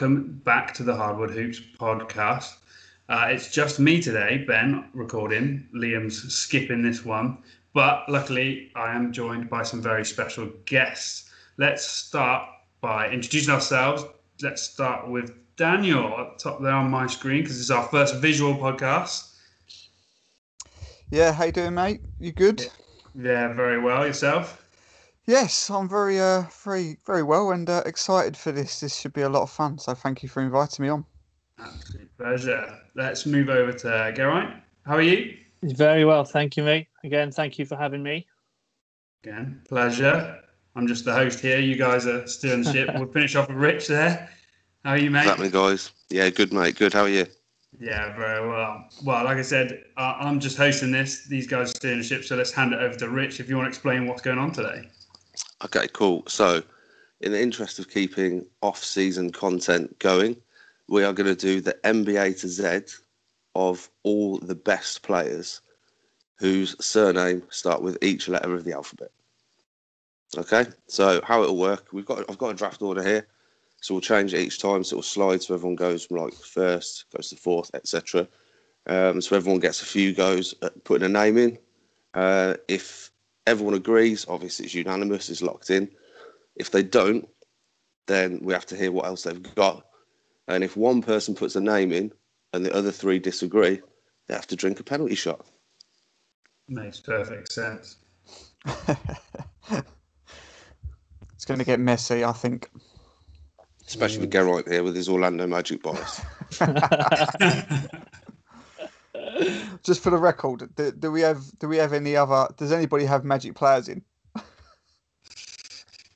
Welcome 0.00 0.40
back 0.46 0.72
to 0.74 0.82
the 0.82 0.96
Hardwood 0.96 1.28
Hoops 1.32 1.60
podcast. 1.78 2.56
Uh, 3.10 3.26
it's 3.28 3.52
just 3.52 3.78
me 3.78 4.00
today, 4.00 4.42
Ben, 4.48 4.88
recording. 4.94 5.68
Liam's 5.74 6.34
skipping 6.34 6.80
this 6.80 7.04
one, 7.04 7.36
but 7.74 8.08
luckily 8.08 8.70
I 8.74 8.94
am 8.94 9.12
joined 9.12 9.50
by 9.50 9.62
some 9.62 9.82
very 9.82 10.06
special 10.06 10.48
guests. 10.64 11.30
Let's 11.58 11.86
start 11.86 12.48
by 12.80 13.10
introducing 13.10 13.52
ourselves. 13.52 14.04
Let's 14.40 14.62
start 14.62 15.06
with 15.10 15.34
Daniel 15.56 16.14
up 16.16 16.38
top 16.38 16.62
there 16.62 16.72
on 16.72 16.90
my 16.90 17.06
screen 17.06 17.42
because 17.42 17.60
it's 17.60 17.68
our 17.68 17.86
first 17.88 18.14
visual 18.16 18.54
podcast. 18.54 19.34
Yeah, 21.10 21.32
how 21.32 21.44
you 21.44 21.52
doing, 21.52 21.74
mate? 21.74 22.00
You 22.18 22.32
good? 22.32 22.66
Yeah, 23.14 23.52
very 23.52 23.78
well. 23.78 24.06
Yourself? 24.06 24.59
Yes, 25.26 25.70
I'm 25.70 25.88
very, 25.88 26.18
uh, 26.18 26.44
very, 26.64 26.96
very 27.06 27.22
well, 27.22 27.52
and 27.52 27.68
uh, 27.68 27.82
excited 27.86 28.36
for 28.36 28.52
this. 28.52 28.80
This 28.80 28.98
should 28.98 29.12
be 29.12 29.22
a 29.22 29.28
lot 29.28 29.42
of 29.42 29.50
fun. 29.50 29.78
So, 29.78 29.94
thank 29.94 30.22
you 30.22 30.28
for 30.28 30.42
inviting 30.42 30.82
me 30.84 30.88
on. 30.88 31.04
Absolute 31.58 32.16
pleasure. 32.16 32.78
Let's 32.94 33.26
move 33.26 33.48
over 33.48 33.72
to 33.72 34.12
Geraint. 34.16 34.50
How 34.84 34.96
are 34.96 35.02
you? 35.02 35.36
Very 35.62 36.04
well, 36.04 36.24
thank 36.24 36.56
you, 36.56 36.62
mate. 36.62 36.88
Again, 37.04 37.30
thank 37.30 37.58
you 37.58 37.66
for 37.66 37.76
having 37.76 38.02
me. 38.02 38.26
Again, 39.22 39.60
pleasure. 39.68 40.40
I'm 40.74 40.86
just 40.86 41.04
the 41.04 41.12
host 41.12 41.40
here. 41.40 41.58
You 41.58 41.76
guys 41.76 42.06
are 42.06 42.26
steering 42.26 42.62
the 42.62 42.72
ship. 42.72 42.90
we'll 42.94 43.06
finish 43.06 43.36
off 43.36 43.48
with 43.48 43.56
Rich 43.56 43.88
there. 43.88 44.30
How 44.84 44.92
are 44.92 44.98
you, 44.98 45.10
mate? 45.10 45.20
What's 45.20 45.30
happening, 45.30 45.50
guys? 45.50 45.92
Yeah, 46.08 46.30
good, 46.30 46.52
mate. 46.52 46.76
Good. 46.76 46.94
How 46.94 47.02
are 47.02 47.08
you? 47.08 47.26
Yeah, 47.78 48.16
very 48.16 48.48
well. 48.48 48.88
Well, 49.04 49.24
like 49.24 49.36
I 49.36 49.42
said, 49.42 49.84
uh, 49.96 50.14
I'm 50.18 50.40
just 50.40 50.56
hosting 50.56 50.90
this. 50.90 51.26
These 51.26 51.46
guys 51.46 51.70
are 51.70 51.74
steering 51.74 51.98
the 51.98 52.04
ship, 52.04 52.24
so 52.24 52.36
let's 52.36 52.50
hand 52.50 52.72
it 52.72 52.80
over 52.80 52.94
to 52.96 53.08
Rich 53.08 53.40
if 53.40 53.48
you 53.48 53.56
want 53.56 53.66
to 53.66 53.68
explain 53.68 54.06
what's 54.06 54.22
going 54.22 54.38
on 54.38 54.52
today. 54.52 54.88
Okay, 55.64 55.88
cool. 55.92 56.24
So, 56.26 56.62
in 57.20 57.32
the 57.32 57.40
interest 57.40 57.78
of 57.78 57.90
keeping 57.90 58.46
off-season 58.62 59.30
content 59.32 59.98
going, 59.98 60.36
we 60.88 61.04
are 61.04 61.12
going 61.12 61.26
to 61.26 61.34
do 61.34 61.60
the 61.60 61.76
NBA 61.84 62.40
to 62.40 62.48
Z 62.48 62.94
of 63.54 63.90
all 64.02 64.38
the 64.38 64.54
best 64.54 65.02
players 65.02 65.60
whose 66.36 66.74
surname 66.84 67.42
start 67.50 67.82
with 67.82 67.98
each 68.02 68.28
letter 68.28 68.54
of 68.54 68.64
the 68.64 68.72
alphabet. 68.72 69.10
Okay, 70.36 70.66
so 70.86 71.20
how 71.24 71.42
it'll 71.42 71.56
work? 71.56 71.88
We've 71.92 72.06
got 72.06 72.24
I've 72.30 72.38
got 72.38 72.50
a 72.50 72.54
draft 72.54 72.82
order 72.82 73.02
here, 73.02 73.26
so 73.80 73.94
we'll 73.94 74.00
change 74.00 74.32
it 74.32 74.40
each 74.40 74.60
time. 74.60 74.84
So 74.84 74.94
it'll 74.94 75.02
slide 75.02 75.42
so 75.42 75.54
everyone 75.54 75.76
goes 75.76 76.06
from 76.06 76.18
like 76.18 76.34
first, 76.34 77.04
goes 77.14 77.30
to 77.30 77.36
fourth, 77.36 77.70
etc. 77.74 78.26
Um, 78.86 79.20
so 79.20 79.36
everyone 79.36 79.60
gets 79.60 79.82
a 79.82 79.86
few 79.86 80.14
goes 80.14 80.54
at 80.62 80.84
putting 80.84 81.04
a 81.04 81.08
name 81.08 81.36
in. 81.36 81.58
Uh, 82.14 82.54
if 82.68 83.09
everyone 83.50 83.74
agrees, 83.74 84.24
obviously 84.28 84.66
it's 84.66 84.74
unanimous, 84.74 85.28
it's 85.28 85.42
locked 85.42 85.70
in. 85.70 85.90
If 86.56 86.70
they 86.70 86.82
don't, 86.82 87.28
then 88.06 88.40
we 88.42 88.52
have 88.52 88.66
to 88.66 88.76
hear 88.76 88.92
what 88.92 89.06
else 89.06 89.24
they've 89.24 89.54
got. 89.54 89.84
And 90.48 90.64
if 90.64 90.76
one 90.76 91.02
person 91.02 91.34
puts 91.34 91.56
a 91.56 91.60
name 91.60 91.92
in 91.92 92.12
and 92.52 92.64
the 92.64 92.74
other 92.74 92.92
three 92.92 93.18
disagree, 93.18 93.80
they 94.28 94.34
have 94.34 94.46
to 94.48 94.56
drink 94.56 94.78
a 94.80 94.84
penalty 94.84 95.16
shot. 95.16 95.44
Makes 96.68 97.00
perfect 97.00 97.52
sense. 97.52 97.96
it's 101.34 101.44
going 101.44 101.58
to 101.58 101.64
get 101.64 101.80
messy, 101.80 102.24
I 102.24 102.32
think. 102.32 102.70
Especially 103.86 104.20
with 104.20 104.30
Geraint 104.30 104.68
here 104.68 104.84
with 104.84 104.94
his 104.94 105.08
Orlando 105.08 105.48
Magic 105.48 105.82
bias. 105.82 106.20
Just 109.82 110.02
for 110.02 110.10
the 110.10 110.18
record, 110.18 110.68
do, 110.76 110.92
do 110.92 111.10
we 111.10 111.20
have 111.22 111.42
do 111.58 111.68
we 111.68 111.76
have 111.78 111.92
any 111.92 112.16
other? 112.16 112.48
Does 112.56 112.72
anybody 112.72 113.04
have 113.04 113.24
Magic 113.24 113.54
players 113.54 113.88
in? 113.88 114.02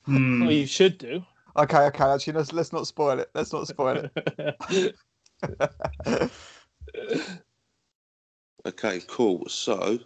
Hmm. 0.05 0.43
Well, 0.43 0.53
you 0.53 0.67
should 0.67 0.99
do. 0.99 1.25
Okay, 1.57 1.79
okay. 1.87 2.05
Actually, 2.05 2.34
let's 2.34 2.53
let's 2.53 2.73
not 2.73 2.87
spoil 2.87 3.19
it. 3.21 3.31
Let's 3.34 3.53
not 3.53 3.67
spoil 3.69 4.09
it. 4.17 4.95
Okay, 8.67 9.01
cool. 9.09 9.47
So, 9.49 9.99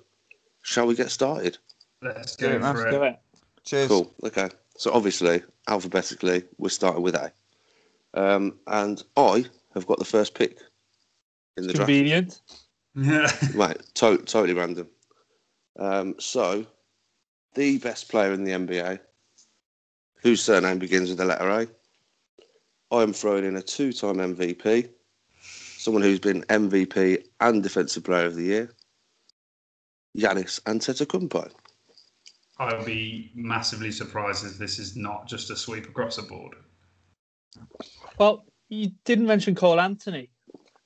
shall 0.62 0.87
we 0.87 0.95
get 0.97 1.11
started? 1.11 1.59
Let's 2.03 2.34
Do 2.37 2.49
go 2.49 2.55
it, 2.57 2.61
man. 2.61 2.75
for 2.75 2.91
Do 2.91 3.03
it. 3.05 3.09
it. 3.09 3.19
Cheers. 3.65 3.89
Cool. 3.89 4.15
Okay. 4.25 4.49
So, 4.77 4.93
obviously, 4.93 5.43
alphabetically, 5.69 6.43
we're 6.59 6.69
starting 6.69 7.03
with 7.03 7.15
A. 7.15 7.33
Um, 8.15 8.59
and 8.67 9.03
I 9.17 9.45
have 9.75 9.87
got 9.87 9.99
the 9.99 10.05
first 10.05 10.34
pick 10.34 10.59
in 11.57 11.67
the 11.67 11.73
draft. 11.73 11.89
Convenient. 11.89 12.41
Yeah. 12.98 13.31
Right, 13.54 13.81
to- 13.94 14.19
totally 14.19 14.54
random. 14.54 14.88
Um, 15.78 16.16
so, 16.19 16.66
the 17.54 17.78
best 17.78 18.09
player 18.09 18.32
in 18.32 18.44
the 18.44 18.53
NBA, 18.53 18.98
whose 20.22 20.42
surname 20.42 20.78
begins 20.78 21.09
with 21.09 21.19
the 21.19 21.25
letter 21.25 21.48
A. 21.48 21.66
I 22.91 23.03
am 23.03 23.12
throwing 23.12 23.44
in 23.44 23.56
a 23.56 23.62
two 23.62 23.92
time 23.92 24.16
MVP, 24.16 24.88
someone 25.41 26.03
who's 26.03 26.19
been 26.19 26.42
MVP 26.44 27.25
and 27.41 27.62
Defensive 27.62 28.03
Player 28.03 28.26
of 28.26 28.34
the 28.34 28.44
Year, 28.44 28.70
Giannis 30.16 30.60
Antetokounmpo. 30.62 31.50
I'll 32.59 32.84
be 32.84 33.30
massively 33.34 33.92
surprised 33.92 34.44
if 34.44 34.59
this 34.59 34.80
is 34.80 34.97
not 34.97 35.28
just 35.28 35.50
a 35.50 35.56
sweep 35.56 35.88
across 35.88 36.16
the 36.16 36.22
board. 36.22 36.56
Well, 38.19 38.44
you 38.69 38.91
didn't 39.04 39.26
mention 39.26 39.54
Cole 39.54 39.80
Anthony, 39.80 40.30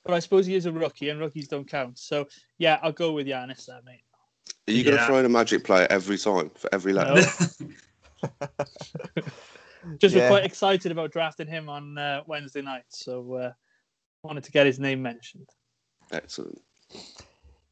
but 0.05 0.13
I 0.13 0.19
suppose 0.19 0.45
he 0.45 0.55
is 0.55 0.65
a 0.65 0.71
rookie, 0.71 1.09
and 1.09 1.19
rookies 1.19 1.47
don't 1.47 1.67
count. 1.67 1.97
So 1.99 2.27
yeah, 2.57 2.79
I'll 2.81 2.91
go 2.91 3.11
with 3.13 3.27
Giannis 3.27 3.65
there, 3.65 3.81
mate. 3.85 4.03
Are 4.67 4.71
you 4.71 4.83
going 4.83 4.95
to 4.97 5.01
Yeah. 5.01 5.07
throw 5.07 5.17
in 5.17 5.25
a 5.25 5.29
Magic 5.29 5.63
player 5.63 5.87
every 5.89 6.17
time 6.17 6.49
for 6.49 6.69
every 6.73 6.93
letter? 6.93 7.15
No. 7.15 7.67
Just 9.99 10.15
Yeah. 10.15 10.21
we're 10.23 10.27
quite 10.29 10.45
excited 10.45 10.91
about 10.91 11.11
drafting 11.11 11.47
him 11.47 11.67
on 11.69 11.97
uh, 11.97 12.23
Wednesday 12.25 12.61
night, 12.61 12.83
so 12.89 13.33
uh, 13.33 13.51
wanted 14.23 14.43
to 14.45 14.51
get 14.51 14.65
his 14.65 14.79
name 14.79 15.01
mentioned. 15.01 15.49
Excellent. 16.11 16.61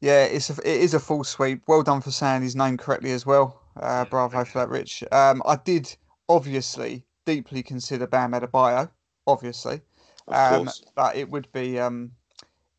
Yeah, 0.00 0.24
it's 0.24 0.50
a, 0.50 0.54
it 0.60 0.80
is 0.80 0.94
a 0.94 1.00
full 1.00 1.24
sweep. 1.24 1.62
Well 1.68 1.82
done 1.82 2.00
for 2.00 2.10
saying 2.10 2.42
his 2.42 2.56
name 2.56 2.76
correctly 2.76 3.12
as 3.12 3.24
well. 3.24 3.60
Uh, 3.80 4.04
bravo 4.04 4.44
for 4.44 4.58
that, 4.58 4.68
Rich. 4.68 5.04
Um, 5.12 5.42
I 5.46 5.56
did 5.56 5.94
obviously 6.28 7.04
deeply 7.24 7.62
consider 7.62 8.06
Bam 8.06 8.32
Adebayo, 8.32 8.90
obviously, 9.26 9.80
Of 10.26 10.34
um, 10.34 10.64
course. 10.64 10.84
but 10.94 11.16
it 11.16 11.30
would 11.30 11.50
be 11.52 11.78
um, 11.78 12.10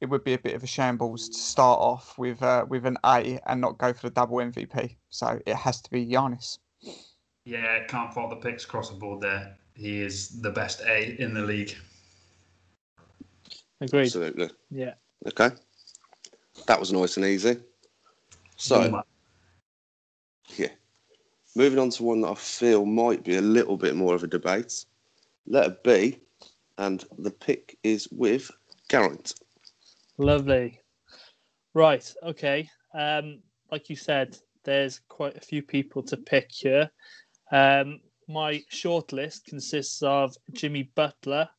it 0.04 0.10
would 0.10 0.26
be 0.26 0.34
a 0.34 0.38
bit 0.38 0.54
of 0.54 0.62
a 0.62 0.68
shambles 0.68 1.30
to 1.30 1.38
start 1.38 1.80
off 1.80 2.18
with 2.18 2.44
uh, 2.44 2.66
with 2.68 2.86
an 2.86 2.98
A 3.06 3.40
and 3.46 3.62
not 3.62 3.78
go 3.78 3.94
for 3.94 4.10
the 4.10 4.14
double 4.14 4.36
MVP. 4.36 4.98
So 5.10 5.40
it 5.46 5.56
has 5.56 5.80
to 5.80 5.90
be 5.90 6.06
Giannis. 6.06 6.60
yeah, 7.46 7.86
can't 7.86 8.14
fault 8.14 8.30
the 8.30 8.36
picks 8.36 8.66
across 8.66 8.90
the 8.90 8.98
board 8.98 9.22
there. 9.22 9.56
He 9.76 10.02
is 10.02 10.42
the 10.42 10.52
best 10.52 10.82
A 10.82 11.16
in 11.22 11.34
the 11.34 11.42
league. 11.42 11.78
Agreed. 13.80 14.08
Absolutely. 14.08 14.50
Yeah. 14.70 14.96
Okay. 15.26 15.56
That 16.68 16.82
was 16.82 16.92
nice 16.92 17.16
and 17.16 17.26
easy. 17.26 17.56
So, 18.58 19.02
yeah. 20.58 20.68
Moving 21.56 21.80
on 21.80 21.92
to 21.92 22.04
one 22.04 22.22
that 22.22 22.32
I 22.32 22.36
feel 22.36 22.86
might 22.86 23.24
be 23.24 23.38
a 23.38 23.42
little 23.42 23.78
bit 23.78 23.96
more 23.96 24.16
of 24.16 24.24
a 24.24 24.28
debate. 24.28 24.84
Letter 25.48 25.78
B, 25.86 26.20
and 26.78 27.06
the 27.18 27.32
pick 27.32 27.78
is 27.84 28.10
with 28.12 28.52
Geraint. 28.90 29.34
Lovely. 30.18 30.80
Right. 31.74 32.14
Okay. 32.24 32.70
Um, 32.94 33.42
like 33.72 33.90
you 33.90 33.96
said, 33.96 34.38
there's 34.64 35.02
quite 35.10 35.36
a 35.36 35.42
few 35.42 35.62
people 35.62 36.04
to 36.04 36.18
pick 36.18 36.52
here. 36.52 36.90
Um, 37.52 38.00
my 38.28 38.62
shortlist 38.72 39.46
consists 39.46 40.02
of 40.02 40.36
Jimmy 40.54 40.92
Butler, 40.96 41.50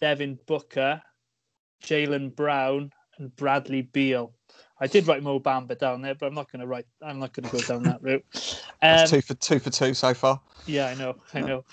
Devin 0.00 0.38
Booker, 0.46 1.02
Jalen 1.82 2.34
Brown, 2.34 2.92
and 3.18 3.34
Bradley 3.36 3.82
Beal. 3.82 4.32
I 4.80 4.86
did 4.86 5.06
write 5.06 5.22
Mo 5.22 5.40
Bamba 5.40 5.76
down 5.78 6.02
there, 6.02 6.14
but 6.14 6.26
I'm 6.26 6.34
not 6.34 6.50
going 6.52 6.60
to 6.60 6.66
write. 6.66 6.86
I'm 7.02 7.18
not 7.18 7.32
going 7.32 7.48
to 7.48 7.56
go 7.56 7.62
down 7.62 7.82
that 7.84 8.02
route. 8.02 8.24
Um, 8.80 9.08
two 9.08 9.20
for 9.20 9.34
two 9.34 9.58
for 9.58 9.70
two 9.70 9.92
so 9.92 10.14
far. 10.14 10.40
yeah, 10.66 10.86
I 10.86 10.94
know. 10.94 11.16
I 11.34 11.40
know. 11.40 11.64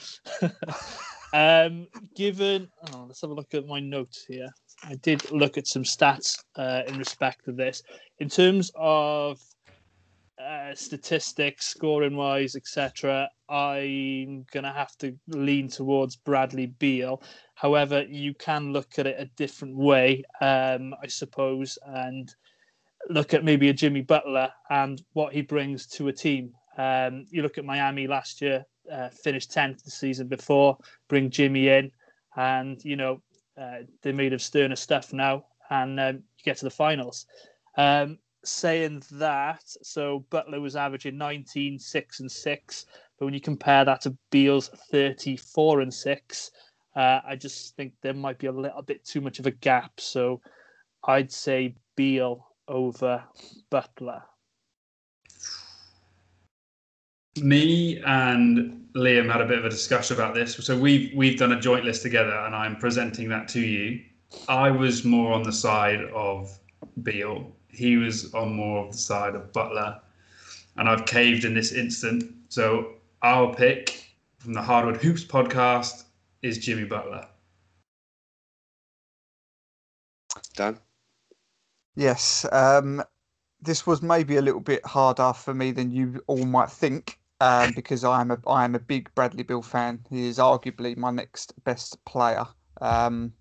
um, 1.33 1.85
given, 2.15 2.67
oh, 2.91 3.05
let's 3.07 3.21
have 3.21 3.29
a 3.29 3.33
look 3.35 3.53
at 3.53 3.67
my 3.67 3.79
notes 3.79 4.25
here. 4.27 4.49
I 4.87 4.95
did 4.95 5.31
look 5.31 5.57
at 5.57 5.67
some 5.67 5.83
stats 5.83 6.43
uh, 6.55 6.83
in 6.87 6.97
respect 6.97 7.47
of 7.47 7.57
this. 7.57 7.81
In 8.19 8.29
terms 8.29 8.71
of 8.75 9.41
uh, 10.39 10.75
statistics, 10.75 11.65
scoring 11.65 12.15
wise, 12.15 12.55
etc., 12.55 13.27
I'm 13.49 14.45
going 14.51 14.63
to 14.63 14.71
have 14.71 14.95
to 14.97 15.15
lean 15.27 15.69
towards 15.69 16.15
Bradley 16.15 16.67
Beal. 16.67 17.23
However, 17.55 18.03
you 18.03 18.33
can 18.35 18.73
look 18.73 18.99
at 18.99 19.07
it 19.07 19.15
a 19.17 19.25
different 19.37 19.75
way, 19.75 20.23
um, 20.41 20.93
I 21.01 21.07
suppose, 21.07 21.79
and 21.85 22.33
look 23.09 23.33
at 23.33 23.43
maybe 23.43 23.69
a 23.69 23.73
Jimmy 23.73 24.01
Butler 24.01 24.49
and 24.69 25.01
what 25.13 25.33
he 25.33 25.41
brings 25.41 25.87
to 25.87 26.09
a 26.09 26.13
team. 26.13 26.51
Um, 26.77 27.25
you 27.29 27.41
look 27.41 27.57
at 27.57 27.65
Miami 27.65 28.05
last 28.07 28.41
year, 28.41 28.65
uh, 28.91 29.09
finished 29.09 29.51
10th 29.51 29.83
the 29.83 29.91
season 29.91 30.27
before, 30.27 30.77
bring 31.07 31.31
Jimmy 31.31 31.69
in, 31.69 31.91
and, 32.35 32.83
you 32.83 32.97
know, 32.97 33.21
uh, 33.57 33.83
they're 34.01 34.13
made 34.13 34.33
of 34.33 34.41
sterner 34.41 34.75
stuff 34.75 35.13
now, 35.13 35.45
and 35.69 35.99
um, 35.99 36.15
you 36.15 36.43
get 36.43 36.57
to 36.57 36.65
the 36.65 36.69
finals. 36.69 37.25
Um, 37.77 38.19
saying 38.43 39.03
that, 39.11 39.63
so 39.65 40.25
Butler 40.29 40.61
was 40.61 40.75
averaging 40.75 41.17
19, 41.17 41.79
6 41.79 42.19
and 42.19 42.31
6, 42.31 42.85
but 43.17 43.25
when 43.25 43.33
you 43.33 43.41
compare 43.41 43.85
that 43.85 44.01
to 44.01 44.15
Beal's 44.31 44.69
34 44.91 45.81
and 45.81 45.93
6, 45.93 46.51
Uh, 46.95 47.19
I 47.27 47.35
just 47.35 47.75
think 47.75 47.93
there 48.01 48.13
might 48.13 48.39
be 48.39 48.47
a 48.47 48.51
little 48.51 48.81
bit 48.81 49.03
too 49.03 49.19
much 49.19 49.39
of 49.39 49.45
a 49.45 49.51
gap. 49.51 49.99
So 49.99 50.41
I'd 51.03 51.31
say 51.31 51.75
Beal 51.97 52.47
over 52.67 53.23
Butler. 53.69 54.23
Me 57.41 58.01
and 58.05 58.87
Liam 58.95 59.31
had 59.31 59.41
a 59.41 59.45
bit 59.45 59.59
of 59.59 59.65
a 59.65 59.69
discussion 59.69 60.15
about 60.15 60.33
this. 60.33 60.55
So 60.55 60.77
we've 60.77 61.11
we've 61.13 61.37
done 61.37 61.51
a 61.51 61.59
joint 61.59 61.85
list 61.85 62.01
together, 62.01 62.33
and 62.33 62.55
I'm 62.55 62.77
presenting 62.77 63.29
that 63.29 63.47
to 63.49 63.59
you. 63.59 64.01
I 64.47 64.71
was 64.71 65.03
more 65.03 65.33
on 65.33 65.43
the 65.43 65.51
side 65.51 66.01
of 66.13 66.57
Beal. 67.03 67.51
He 67.67 67.97
was 67.97 68.33
on 68.33 68.53
more 68.53 68.85
of 68.85 68.91
the 68.93 68.97
side 68.97 69.35
of 69.35 69.51
Butler, 69.51 69.99
and 70.77 70.87
I've 70.87 71.05
caved 71.05 71.43
in 71.43 71.53
this 71.53 71.73
instant. 71.73 72.33
So 72.49 72.93
our 73.21 73.53
pick 73.53 74.15
from 74.37 74.53
the 74.53 74.61
Hardwood 74.61 74.97
Hoops 74.97 75.25
podcast 75.25 76.05
is 76.41 76.57
Jimmy 76.57 76.85
Butler. 76.85 77.27
Dan? 80.55 80.79
Yes. 81.95 82.45
Um, 82.51 83.03
this 83.61 83.85
was 83.85 84.01
maybe 84.01 84.37
a 84.37 84.41
little 84.41 84.61
bit 84.61 84.85
harder 84.85 85.33
for 85.33 85.53
me 85.53 85.71
than 85.71 85.91
you 85.91 86.23
all 86.27 86.45
might 86.45 86.69
think, 86.69 87.19
um, 87.41 87.71
because 87.73 88.03
I 88.03 88.21
am 88.21 88.31
a 88.31 88.37
I 88.47 88.65
am 88.65 88.75
a 88.75 88.79
big 88.79 89.13
Bradley 89.15 89.43
Beal 89.43 89.61
fan. 89.61 89.99
He 90.09 90.27
is 90.27 90.37
arguably 90.37 90.95
my 90.95 91.11
next 91.11 91.53
best 91.63 92.03
player, 92.05 92.45
um, 92.81 93.33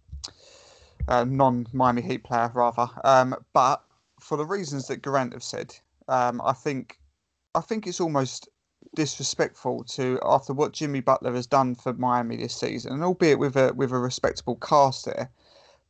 uh, 1.08 1.24
non 1.24 1.66
Miami 1.72 2.02
Heat 2.02 2.24
player 2.24 2.50
rather. 2.54 2.88
Um, 3.04 3.34
but 3.52 3.84
for 4.20 4.36
the 4.36 4.46
reasons 4.46 4.88
that 4.88 5.02
Grant 5.02 5.32
have 5.32 5.42
said, 5.42 5.74
um, 6.08 6.40
I 6.44 6.52
think 6.52 6.98
I 7.54 7.60
think 7.60 7.86
it's 7.86 8.00
almost 8.00 8.48
disrespectful 8.94 9.84
to 9.84 10.20
after 10.22 10.52
what 10.52 10.72
Jimmy 10.72 11.00
Butler 11.00 11.32
has 11.34 11.46
done 11.46 11.74
for 11.74 11.92
Miami 11.94 12.36
this 12.36 12.54
season, 12.54 12.92
and 12.92 13.02
albeit 13.02 13.38
with 13.38 13.56
a 13.56 13.72
with 13.74 13.92
a 13.92 13.98
respectable 13.98 14.56
cast 14.56 15.04
there, 15.04 15.30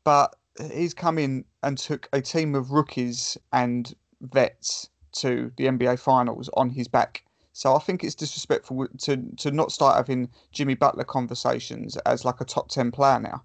but 0.04 0.36
he's 0.72 0.94
come 0.94 1.18
in 1.18 1.44
and 1.62 1.78
took 1.78 2.08
a 2.12 2.20
team 2.20 2.54
of 2.54 2.70
rookies 2.70 3.36
and 3.52 3.94
vets 4.20 4.88
to 5.12 5.52
the 5.56 5.66
NBA 5.66 5.98
Finals 5.98 6.50
on 6.54 6.70
his 6.70 6.88
back. 6.88 7.24
So 7.54 7.76
I 7.76 7.78
think 7.78 8.02
it's 8.02 8.16
disrespectful 8.16 8.88
to 8.88 9.16
to 9.38 9.50
not 9.52 9.70
start 9.70 9.96
having 9.96 10.28
Jimmy 10.50 10.74
Butler 10.74 11.04
conversations 11.04 11.96
as 11.98 12.24
like 12.24 12.40
a 12.40 12.44
top 12.44 12.68
ten 12.68 12.90
player 12.90 13.20
now. 13.20 13.44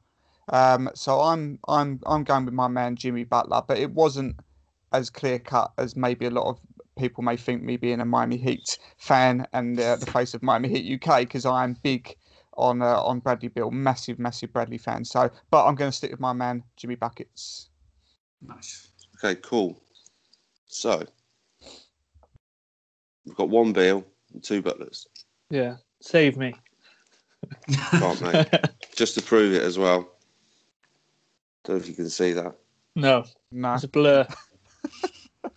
Um, 0.51 0.89
so 0.95 1.21
I'm 1.21 1.59
I'm 1.67 1.99
I'm 2.07 2.23
going 2.23 2.45
with 2.45 2.55
my 2.55 2.67
man 2.67 2.95
Jimmy 2.95 3.23
Butler, 3.23 3.61
but 3.67 3.77
it 3.77 3.91
wasn't 3.91 4.35
as 4.91 5.11
clear 5.11 5.37
cut 5.37 5.71
as 5.77 5.95
maybe 5.95 6.25
a 6.25 6.31
lot 6.31 6.47
of 6.47 6.59
people 6.97 7.23
may 7.23 7.37
think 7.37 7.61
me 7.61 7.77
being 7.77 8.01
a 8.01 8.05
Miami 8.05 8.37
Heat 8.37 8.79
fan 8.97 9.45
and 9.53 9.79
uh, 9.79 9.97
the 9.97 10.07
face 10.07 10.33
of 10.33 10.41
Miami 10.41 10.69
Heat 10.69 11.01
UK 11.01 11.19
because 11.19 11.45
I 11.45 11.63
am 11.63 11.77
big 11.83 12.15
on 12.57 12.81
uh, 12.81 12.99
on 13.03 13.19
Bradley 13.19 13.49
Beal, 13.49 13.69
massive, 13.69 14.17
massive 14.17 14.51
Bradley 14.51 14.79
fan. 14.79 15.05
So, 15.05 15.29
but 15.51 15.67
I'm 15.67 15.75
going 15.75 15.91
to 15.91 15.95
stick 15.95 16.09
with 16.09 16.19
my 16.19 16.33
man 16.33 16.63
Jimmy 16.77 16.95
Buckets. 16.95 17.69
Nice. 18.41 18.87
Okay, 19.23 19.39
cool. 19.43 19.79
So 20.65 21.05
we've 23.29 23.37
got 23.37 23.49
one 23.49 23.71
Beal 23.73 24.03
and 24.33 24.43
two 24.43 24.61
Butlers. 24.61 25.07
Yeah, 25.51 25.75
save 26.01 26.35
me. 26.35 26.55
Can't 27.91 28.21
mate. 28.21 28.47
Just 28.95 29.13
to 29.15 29.21
prove 29.21 29.53
it 29.53 29.61
as 29.61 29.77
well. 29.77 30.09
Don't 31.63 31.75
know 31.77 31.81
if 31.81 31.87
you 31.87 31.93
can 31.93 32.09
see 32.09 32.33
that. 32.33 32.55
no, 32.95 33.23
No, 33.51 33.73
it's 33.75 33.83
a 33.83 33.87
blur. 33.87 34.27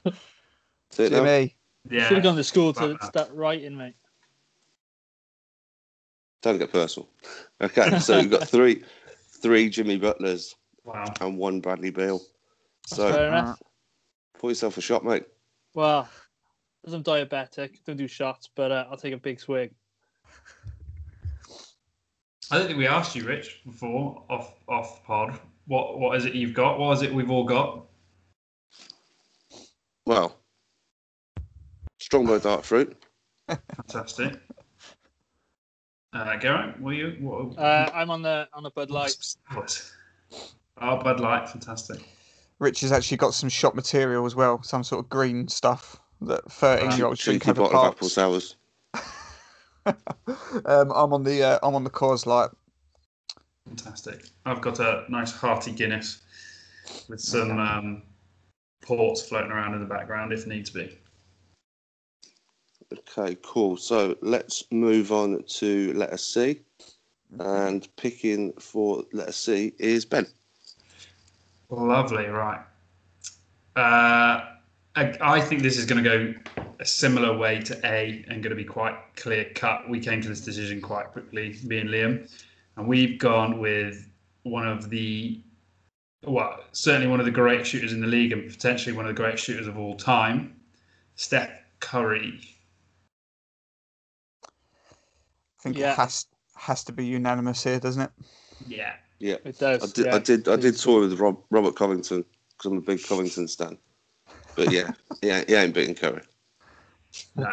See 0.90 1.04
it 1.04 1.12
now? 1.12 1.18
Jimmy. 1.24 1.56
Yeah. 1.90 2.06
Should 2.08 2.18
have 2.18 2.22
gone 2.24 2.36
to 2.36 2.44
school 2.44 2.72
to 2.74 2.80
Butler. 2.80 2.98
start 3.08 3.30
writing, 3.32 3.76
mate. 3.76 3.94
Don't 6.42 6.58
get 6.58 6.70
personal. 6.72 7.08
Okay, 7.60 7.98
so 8.00 8.18
we've 8.20 8.30
got 8.30 8.46
three, 8.48 8.82
three 9.40 9.70
Jimmy 9.70 9.96
Butlers 9.96 10.54
Wow. 10.84 11.04
and 11.20 11.38
one 11.38 11.60
Bradley 11.60 11.90
Beal. 11.90 12.18
Fair 12.18 12.26
So 12.98 13.26
enough. 13.28 13.62
put 14.38 14.48
yourself 14.48 14.76
a 14.76 14.80
shot, 14.80 15.04
mate. 15.04 15.24
Well, 15.74 16.08
as 16.86 16.92
I'm 16.92 17.02
diabetic, 17.02 17.78
don't 17.86 17.96
do 17.96 18.08
shots, 18.08 18.48
but 18.54 18.72
uh, 18.72 18.86
I'll 18.90 18.96
take 18.96 19.14
a 19.14 19.18
big 19.18 19.40
swig. 19.40 19.72
I 22.50 22.58
don't 22.58 22.66
think 22.66 22.78
we 22.78 22.86
asked 22.86 23.16
you, 23.16 23.24
Rich, 23.24 23.60
before 23.64 24.24
off 24.28 24.54
off 24.68 25.02
pod. 25.04 25.38
What 25.66 25.98
what 25.98 26.16
is 26.16 26.24
it 26.26 26.34
you've 26.34 26.54
got? 26.54 26.78
What 26.78 26.92
is 26.92 27.02
it 27.02 27.14
we've 27.14 27.30
all 27.30 27.44
got? 27.44 27.86
Well, 30.04 30.36
Strongbow 31.98 32.40
dark 32.40 32.64
fruit. 32.64 32.96
Fantastic. 33.48 34.38
Uh, 36.12 36.36
Garrett, 36.36 36.78
were 36.80 36.92
you? 36.92 37.16
What, 37.20 37.58
Uh, 37.58 37.90
I'm 37.94 38.10
on 38.10 38.20
the 38.20 38.48
on 38.52 38.64
the 38.64 38.70
Bud 38.70 38.90
Light. 38.90 39.16
What? 39.52 39.90
Oh, 40.80 40.98
Bud 40.98 41.20
Light, 41.20 41.48
fantastic. 41.48 42.00
Rich 42.58 42.80
has 42.80 42.92
actually 42.92 43.16
got 43.16 43.32
some 43.34 43.48
shop 43.48 43.74
material 43.74 44.26
as 44.26 44.34
well, 44.34 44.62
some 44.62 44.84
sort 44.84 45.02
of 45.04 45.08
green 45.08 45.48
stuff 45.48 46.01
that 46.26 46.50
13 46.50 46.92
year 46.92 47.06
olds 47.06 47.20
drink 47.20 47.42
Cheeky 47.42 47.50
over 47.50 47.62
bottle 47.62 47.80
of 47.80 47.86
apple 47.86 48.08
parks. 48.08 48.14
sours. 48.14 48.56
um, 50.66 50.92
I'm 50.92 51.12
on 51.12 51.22
the 51.24 51.42
uh, 51.42 51.58
I'm 51.62 51.74
on 51.74 51.84
the 51.84 51.90
Coors 51.90 52.26
Light. 52.26 52.50
Fantastic. 53.66 54.28
I've 54.44 54.60
got 54.60 54.80
a 54.80 55.04
nice 55.08 55.32
hearty 55.32 55.72
Guinness 55.72 56.22
with 57.08 57.20
some 57.20 57.58
um, 57.58 58.02
ports 58.80 59.22
floating 59.22 59.52
around 59.52 59.74
in 59.74 59.80
the 59.80 59.86
background 59.86 60.32
if 60.32 60.46
needs 60.46 60.70
be. 60.70 60.98
Okay, 62.92 63.36
cool. 63.42 63.76
So 63.76 64.16
let's 64.20 64.64
move 64.70 65.12
on 65.12 65.42
to 65.44 65.92
letter 65.94 66.16
C. 66.16 66.60
And 67.38 67.88
picking 67.96 68.52
for 68.58 69.04
letter 69.12 69.32
C 69.32 69.72
is 69.78 70.04
Ben. 70.04 70.26
Lovely, 71.70 72.26
right. 72.26 72.60
Uh, 73.74 74.51
I, 74.94 75.16
I 75.20 75.40
think 75.40 75.62
this 75.62 75.78
is 75.78 75.86
going 75.86 76.02
to 76.02 76.08
go 76.08 76.34
a 76.80 76.84
similar 76.84 77.36
way 77.36 77.60
to 77.60 77.74
A 77.84 78.24
and 78.28 78.42
going 78.42 78.50
to 78.50 78.56
be 78.56 78.64
quite 78.64 78.96
clear 79.16 79.46
cut. 79.54 79.88
We 79.88 80.00
came 80.00 80.20
to 80.20 80.28
this 80.28 80.40
decision 80.42 80.80
quite 80.80 81.06
quickly, 81.12 81.58
me 81.64 81.78
and 81.78 81.88
Liam, 81.90 82.30
and 82.76 82.86
we've 82.86 83.18
gone 83.18 83.58
with 83.58 84.06
one 84.42 84.66
of 84.68 84.90
the, 84.90 85.40
well, 86.24 86.58
certainly 86.72 87.06
one 87.06 87.20
of 87.20 87.26
the 87.26 87.32
great 87.32 87.66
shooters 87.66 87.92
in 87.92 88.00
the 88.00 88.06
league 88.06 88.32
and 88.32 88.50
potentially 88.50 88.94
one 88.94 89.06
of 89.06 89.14
the 89.14 89.22
great 89.22 89.38
shooters 89.38 89.66
of 89.66 89.78
all 89.78 89.96
time, 89.96 90.54
Steph 91.14 91.50
Curry. 91.80 92.40
I 94.44 94.48
think 95.62 95.78
Yeah. 95.78 95.92
it 95.92 95.96
has 95.96 96.26
has 96.56 96.84
to 96.84 96.92
be 96.92 97.04
unanimous 97.04 97.64
here, 97.64 97.80
doesn't 97.80 98.02
it? 98.02 98.10
Yeah. 98.68 98.92
Yeah. 99.18 99.36
It 99.44 99.58
does. 99.58 99.82
I 99.82 99.86
did, 99.86 100.06
yeah. 100.06 100.14
I 100.14 100.18
did, 100.18 100.48
I 100.48 100.56
did 100.56 100.76
tour 100.76 101.00
with 101.00 101.18
Rob, 101.18 101.38
Robert 101.50 101.74
Covington 101.74 102.24
because 102.50 102.70
I'm 102.70 102.78
a 102.78 102.80
big 102.80 103.02
Covington 103.02 103.48
stan. 103.48 103.78
But 104.54 104.70
yeah, 104.70 104.90
yeah, 105.22 105.44
he 105.46 105.54
ain't 105.54 105.74
beating 105.74 105.94
Curry. 105.94 106.22
No. 107.36 107.52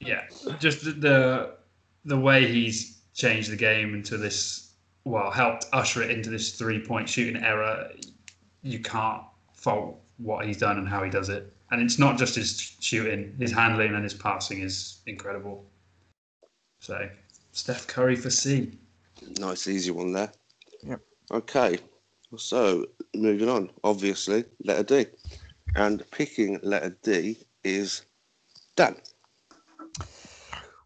yeah, 0.00 0.22
just 0.58 0.84
the, 0.84 0.92
the 0.92 1.56
the 2.04 2.18
way 2.18 2.46
he's 2.46 2.98
changed 3.14 3.50
the 3.50 3.56
game 3.56 3.94
into 3.94 4.16
this, 4.16 4.72
well, 5.04 5.30
helped 5.30 5.66
usher 5.72 6.02
it 6.02 6.10
into 6.10 6.30
this 6.30 6.52
three 6.52 6.78
point 6.78 7.08
shooting 7.08 7.42
era. 7.42 7.90
You 8.62 8.78
can't 8.80 9.22
fault 9.54 10.00
what 10.18 10.46
he's 10.46 10.58
done 10.58 10.78
and 10.78 10.88
how 10.88 11.02
he 11.02 11.10
does 11.10 11.28
it. 11.28 11.52
And 11.70 11.82
it's 11.82 11.98
not 11.98 12.16
just 12.16 12.36
his 12.36 12.76
shooting; 12.80 13.34
his 13.38 13.52
handling 13.52 13.94
and 13.94 14.04
his 14.04 14.14
passing 14.14 14.60
is 14.60 15.00
incredible. 15.06 15.64
So, 16.80 17.08
Steph 17.52 17.86
Curry 17.86 18.14
for 18.16 18.30
C. 18.30 18.70
Nice, 19.40 19.66
easy 19.66 19.90
one 19.90 20.12
there. 20.12 20.30
Yep. 20.82 21.00
Okay, 21.32 21.78
so 22.36 22.86
moving 23.14 23.48
on. 23.48 23.70
Obviously, 23.82 24.44
letter 24.64 24.82
D, 24.82 25.06
and 25.76 26.10
picking 26.10 26.58
letter 26.62 26.96
D 27.02 27.38
is 27.62 28.02
Dan. 28.76 28.96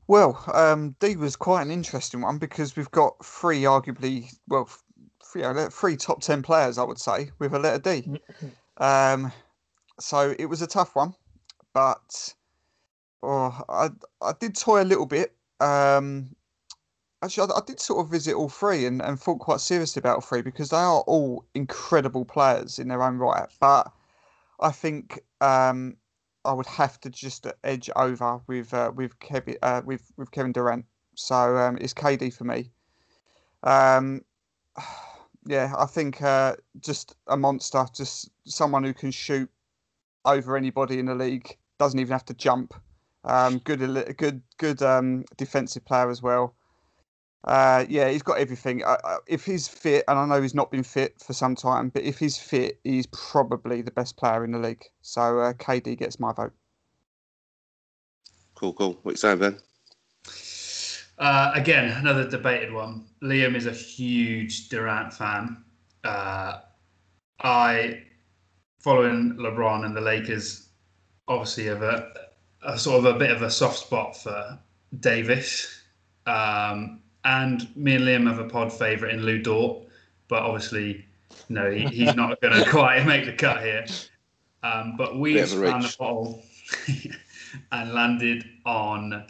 Well, 0.09 0.42
um, 0.52 0.97
D 0.99 1.14
was 1.14 1.37
quite 1.37 1.62
an 1.62 1.70
interesting 1.70 2.20
one 2.20 2.38
because 2.38 2.76
we've 2.76 2.90
got 2.90 3.25
three, 3.25 3.62
arguably, 3.62 4.32
well, 4.49 4.68
three, 5.25 5.44
uh, 5.44 5.70
three 5.70 5.97
top 5.97 6.20
10 6.20 6.42
players, 6.42 6.78
I 6.78 6.82
would 6.82 6.99
say, 6.99 7.30
with 7.38 7.54
a 7.54 7.59
letter 7.61 7.78
D. 7.78 8.20
Um, 8.78 9.32
so 10.00 10.35
it 10.38 10.47
was 10.47 10.62
a 10.62 10.66
tough 10.66 10.97
one, 10.97 11.14
but 11.73 12.35
oh, 13.23 13.62
I, 13.68 13.90
I 14.20 14.32
did 14.40 14.56
toy 14.56 14.82
a 14.82 14.85
little 14.85 15.06
bit. 15.06 15.37
Um, 15.61 16.35
actually, 17.23 17.49
I, 17.52 17.59
I 17.59 17.61
did 17.64 17.78
sort 17.78 18.04
of 18.04 18.11
visit 18.11 18.35
all 18.35 18.49
three 18.49 18.87
and, 18.87 19.00
and 19.00 19.20
thought 19.20 19.38
quite 19.38 19.61
seriously 19.61 20.00
about 20.00 20.16
all 20.16 20.23
three 20.23 20.42
because 20.42 20.70
they 20.70 20.78
are 20.78 21.02
all 21.02 21.44
incredible 21.54 22.25
players 22.25 22.80
in 22.80 22.88
their 22.88 23.04
own 23.04 23.18
right. 23.18 23.47
But 23.61 23.92
I 24.61 24.73
think 24.73 25.21
um, 25.40 25.97
I 26.45 26.52
would 26.52 26.67
have 26.67 27.00
to 27.00 27.11
just 27.11 27.47
edge 27.64 27.90
over 27.97 28.40
with 28.47 28.73
uh, 28.73 28.93
with 28.95 29.19
Kevin 29.21 29.57
uh, 29.62 29.83
with 29.85 30.12
with 30.17 30.31
Kevin 30.31 30.52
Durant. 30.52 30.85
So 31.14 31.57
um, 31.57 31.79
it's 31.81 31.95
KD 31.95 32.33
for 32.33 32.45
me. 32.45 32.71
Um, 33.62 34.23
yeah, 35.47 35.75
I 35.76 35.87
think 35.87 36.23
uh, 36.23 36.57
just 36.81 37.17
a 37.26 37.37
monster, 37.37 37.85
just 37.95 38.31
someone 38.45 38.85
who 38.85 38.95
can 38.95 39.11
shoot 39.11 39.50
over 40.25 40.57
anybody 40.57 40.99
in 40.99 41.07
the 41.07 41.14
league. 41.14 41.57
Doesn't 41.79 41.99
even 41.99 42.12
have 42.12 42.26
to 42.26 42.35
jump. 42.35 42.75
Um, 43.25 43.59
good, 43.59 43.81
good, 44.17 44.43
good 44.59 44.83
um, 44.83 45.25
defensive 45.37 45.85
player 45.85 46.11
as 46.11 46.23
well. 46.23 46.55
Uh, 47.44 47.87
yeah, 47.88 48.09
he's 48.11 48.23
got 48.23 48.38
everything. 48.38 48.85
I, 48.85 48.97
I, 49.02 49.16
if 49.26 49.44
he's 49.44 49.66
fit, 49.66 50.04
and 50.09 50.18
I 50.18 50.26
know 50.26 50.42
he's 50.42 50.54
not 50.54 50.70
been 50.70 50.82
fit 50.82 51.20
for 51.20 51.32
some 51.32 51.54
time, 51.54 51.88
but 51.88 52.02
if 52.02 52.18
he's 52.18 52.37
fit, 52.37 52.80
he's 52.85 53.06
probably 53.06 53.80
the 53.82 53.90
best 53.90 54.16
player 54.16 54.44
in 54.44 54.52
the 54.52 54.59
league. 54.59 54.85
So 55.00 55.40
uh, 55.40 55.52
KD 55.54 55.99
gets 55.99 56.20
my 56.20 56.32
vote. 56.32 56.52
Cool, 58.54 58.75
cool. 58.75 58.99
What 59.02 59.12
you 59.12 59.16
saying, 59.16 59.38
Ben? 59.38 59.59
Uh, 61.18 61.52
again, 61.54 61.90
another 61.92 62.28
debated 62.28 62.73
one. 62.73 63.06
Liam 63.23 63.54
is 63.54 63.66
a 63.66 63.73
huge 63.73 64.68
Durant 64.68 65.12
fan. 65.12 65.64
Uh, 66.04 66.59
I, 67.42 68.02
following 68.78 69.35
LeBron 69.35 69.85
and 69.85 69.97
the 69.97 70.00
Lakers, 70.00 70.68
obviously 71.26 71.64
have 71.66 71.82
a, 71.82 72.12
a, 72.62 72.78
sort 72.78 72.99
of 72.99 73.16
a 73.16 73.18
bit 73.18 73.30
of 73.30 73.42
a 73.42 73.50
soft 73.50 73.78
spot 73.78 74.16
for 74.16 74.59
Davis. 74.99 75.82
Um, 76.26 77.00
and 77.24 77.74
me 77.76 77.96
and 77.96 78.04
Liam 78.04 78.26
have 78.26 78.38
a 78.38 78.48
pod 78.48 78.72
favourite 78.72 79.14
in 79.14 79.22
Lu 79.22 79.40
Dort, 79.40 79.86
but 80.28 80.42
obviously, 80.42 81.04
no, 81.48 81.70
he, 81.70 81.86
he's 81.86 82.14
not 82.14 82.40
going 82.40 82.54
to 82.64 82.70
quite 82.70 83.04
make 83.06 83.26
the 83.26 83.32
cut 83.32 83.62
here. 83.62 83.84
Um, 84.62 84.94
but 84.96 85.18
we 85.18 85.40
found 85.42 85.84
the 85.84 85.96
bottle 85.98 86.42
and 87.72 87.92
landed 87.92 88.44
on 88.66 89.26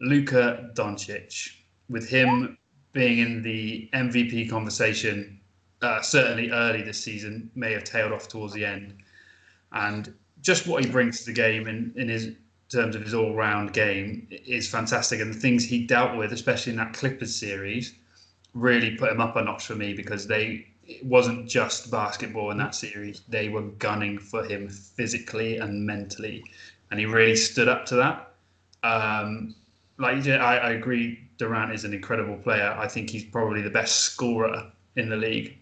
Luka 0.00 0.70
Doncic, 0.74 1.56
with 1.88 2.08
him 2.08 2.58
being 2.92 3.18
in 3.18 3.42
the 3.42 3.88
MVP 3.94 4.50
conversation, 4.50 5.40
uh, 5.80 6.00
certainly 6.00 6.50
early 6.50 6.82
this 6.82 7.02
season, 7.02 7.50
may 7.54 7.72
have 7.72 7.84
tailed 7.84 8.12
off 8.12 8.28
towards 8.28 8.52
the 8.52 8.64
end. 8.64 8.94
And 9.72 10.12
just 10.40 10.66
what 10.66 10.84
he 10.84 10.90
brings 10.90 11.20
to 11.20 11.26
the 11.26 11.32
game 11.32 11.68
in, 11.68 11.92
in 11.96 12.08
his 12.08 12.32
terms 12.72 12.96
of 12.96 13.02
his 13.02 13.14
all-round 13.14 13.72
game 13.72 14.26
is 14.30 14.68
fantastic, 14.68 15.20
and 15.20 15.32
the 15.32 15.38
things 15.38 15.64
he 15.64 15.86
dealt 15.86 16.16
with, 16.16 16.32
especially 16.32 16.72
in 16.72 16.78
that 16.78 16.94
Clippers 16.94 17.34
series, 17.34 17.94
really 18.54 18.96
put 18.96 19.12
him 19.12 19.20
up 19.20 19.36
a 19.36 19.42
notch 19.42 19.66
for 19.66 19.74
me 19.74 19.92
because 19.94 20.26
they 20.26 20.66
it 20.84 21.04
wasn't 21.06 21.48
just 21.48 21.90
basketball 21.90 22.50
in 22.50 22.58
that 22.58 22.74
series; 22.74 23.22
they 23.28 23.48
were 23.48 23.62
gunning 23.62 24.18
for 24.18 24.44
him 24.44 24.68
physically 24.68 25.58
and 25.58 25.86
mentally, 25.86 26.44
and 26.90 26.98
he 26.98 27.06
really 27.06 27.36
stood 27.36 27.68
up 27.68 27.86
to 27.86 27.96
that. 27.96 28.34
Um, 28.82 29.54
like 29.98 30.26
I, 30.26 30.58
I 30.58 30.70
agree, 30.72 31.30
Durant 31.38 31.72
is 31.72 31.84
an 31.84 31.94
incredible 31.94 32.36
player. 32.36 32.74
I 32.78 32.88
think 32.88 33.10
he's 33.10 33.24
probably 33.24 33.62
the 33.62 33.70
best 33.70 34.00
scorer 34.00 34.72
in 34.96 35.08
the 35.08 35.16
league, 35.16 35.58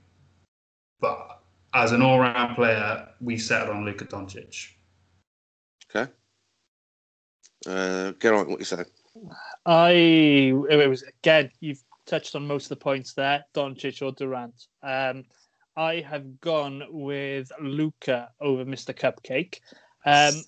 but 1.01 1.41
as 1.75 1.93
an 1.93 2.03
all-round 2.03 2.57
player, 2.57 3.09
we 3.21 3.39
settled 3.39 3.77
on 3.77 3.85
Luka 3.85 4.05
Doncic. 4.05 4.71
Okay. 5.95 6.11
Uh, 7.67 8.13
get 8.13 8.33
on 8.33 8.49
what 8.49 8.59
you 8.59 8.65
say. 8.65 8.85
I 9.67 9.91
it 9.93 10.89
was 10.89 11.03
again. 11.03 11.51
You've 11.61 11.83
touched 12.07 12.35
on 12.35 12.47
most 12.47 12.65
of 12.65 12.71
the 12.71 12.77
points 12.77 13.13
there. 13.13 13.45
Doncic 13.55 14.03
or 14.03 14.13
Durant. 14.13 14.67
Um, 14.83 15.25
I 15.77 16.01
have 16.01 16.41
gone 16.41 16.83
with 16.91 17.51
Luka 17.61 18.31
over 18.41 18.65
Mr. 18.65 18.95
Cupcake, 18.95 19.61
um, 20.05 20.43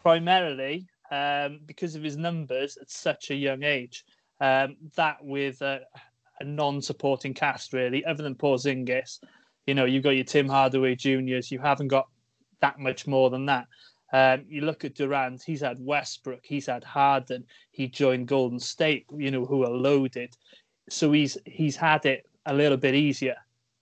primarily 0.00 0.86
um, 1.10 1.60
because 1.66 1.94
of 1.94 2.02
his 2.02 2.16
numbers 2.16 2.76
at 2.76 2.90
such 2.90 3.30
a 3.30 3.34
young 3.34 3.62
age. 3.62 4.04
Um, 4.40 4.76
that 4.94 5.22
with 5.24 5.60
a, 5.62 5.80
a, 6.38 6.44
non-supporting 6.44 7.34
cast, 7.34 7.72
really, 7.72 8.04
other 8.04 8.22
than 8.22 8.36
Porzingis, 8.36 9.18
you 9.66 9.74
know, 9.74 9.84
you've 9.84 10.04
got 10.04 10.10
your 10.10 10.24
Tim 10.24 10.48
Hardaway 10.48 10.94
Juniors. 10.94 11.50
You 11.50 11.58
haven't 11.58 11.88
got 11.88 12.08
that 12.60 12.78
much 12.78 13.08
more 13.08 13.30
than 13.30 13.46
that. 13.46 13.66
Um, 14.12 14.44
you 14.48 14.62
look 14.62 14.84
at 14.84 14.94
Durant, 14.94 15.42
he's 15.42 15.60
had 15.60 15.78
Westbrook, 15.80 16.40
he's 16.42 16.66
had 16.66 16.84
Harden, 16.84 17.44
he 17.70 17.88
joined 17.88 18.28
Golden 18.28 18.58
State, 18.58 19.06
you 19.14 19.30
know, 19.30 19.44
who 19.44 19.64
are 19.64 19.70
loaded. 19.70 20.34
So 20.88 21.12
he's 21.12 21.36
he's 21.44 21.76
had 21.76 22.06
it 22.06 22.26
a 22.46 22.54
little 22.54 22.78
bit 22.78 22.94
easier, 22.94 23.36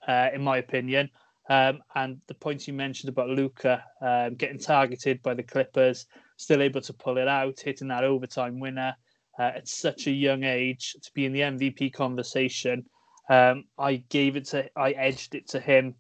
uh, 0.07 0.29
in 0.35 0.43
my 0.43 0.59
opinion. 0.59 1.11
Um, 1.49 1.81
and 1.95 2.21
the 2.27 2.35
points 2.35 2.67
you 2.67 2.75
mentioned 2.75 3.09
about 3.09 3.29
Luka 3.29 3.85
um, 4.01 4.35
getting 4.35 4.59
targeted 4.59 5.23
by 5.23 5.35
the 5.35 5.45
Clippers, 5.45 6.07
still 6.37 6.61
able 6.61 6.81
to 6.81 6.93
pull 6.93 7.19
it 7.19 7.29
out, 7.29 7.61
hitting 7.61 7.89
that 7.89 8.03
overtime 8.03 8.59
winner 8.59 8.97
uh, 9.39 9.53
at 9.55 9.69
such 9.69 10.09
a 10.09 10.11
young 10.11 10.43
age 10.43 10.97
to 11.03 11.11
be 11.15 11.25
in 11.25 11.33
the 11.33 11.41
MVP 11.41 11.93
conversation. 11.93 12.85
Um, 13.29 13.65
I 13.79 13.97
gave 14.09 14.37
it 14.37 14.47
to, 14.47 14.69
I 14.77 14.93
edged 14.93 15.35
it 15.35 15.49
to 15.51 15.61
him. 15.61 15.95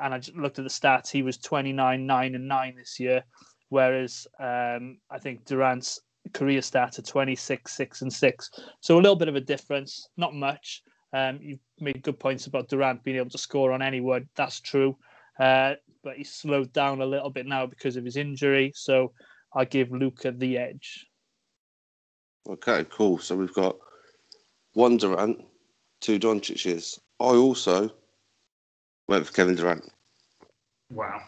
And 0.00 0.14
I 0.14 0.18
just 0.18 0.36
looked 0.36 0.58
at 0.58 0.64
the 0.64 0.70
stats. 0.70 1.10
He 1.10 1.22
was 1.22 1.38
29, 1.38 2.06
9, 2.06 2.34
and 2.34 2.48
9 2.48 2.74
this 2.76 2.98
year, 2.98 3.22
whereas 3.68 4.26
um, 4.38 4.98
I 5.10 5.18
think 5.18 5.44
Durant's 5.44 6.00
career 6.32 6.60
stats 6.60 6.98
are 6.98 7.02
26, 7.02 7.72
6, 7.72 8.02
and 8.02 8.12
6. 8.12 8.50
So 8.80 8.96
a 8.96 9.00
little 9.00 9.16
bit 9.16 9.28
of 9.28 9.36
a 9.36 9.40
difference, 9.40 10.08
not 10.16 10.34
much. 10.34 10.82
Um, 11.12 11.38
you've 11.42 11.60
made 11.80 12.02
good 12.02 12.18
points 12.18 12.46
about 12.46 12.68
Durant 12.68 13.02
being 13.02 13.16
able 13.16 13.30
to 13.30 13.38
score 13.38 13.72
on 13.72 13.82
anyone. 13.82 14.28
That's 14.36 14.60
true. 14.60 14.96
Uh, 15.38 15.74
but 16.02 16.16
he's 16.16 16.32
slowed 16.32 16.72
down 16.72 17.00
a 17.00 17.06
little 17.06 17.30
bit 17.30 17.46
now 17.46 17.66
because 17.66 17.96
of 17.96 18.04
his 18.04 18.16
injury. 18.16 18.72
So 18.74 19.12
I 19.54 19.64
give 19.64 19.90
Luka 19.90 20.32
the 20.32 20.58
edge. 20.58 21.06
Okay, 22.48 22.86
cool. 22.90 23.18
So 23.18 23.36
we've 23.36 23.52
got 23.52 23.76
one 24.74 24.96
Durant, 24.96 25.44
two 26.00 26.18
Doncic's. 26.18 26.98
I 27.18 27.24
also 27.24 27.90
went 29.10 29.26
for 29.26 29.32
Kevin 29.32 29.56
Durant. 29.56 29.92
Wow. 30.90 31.20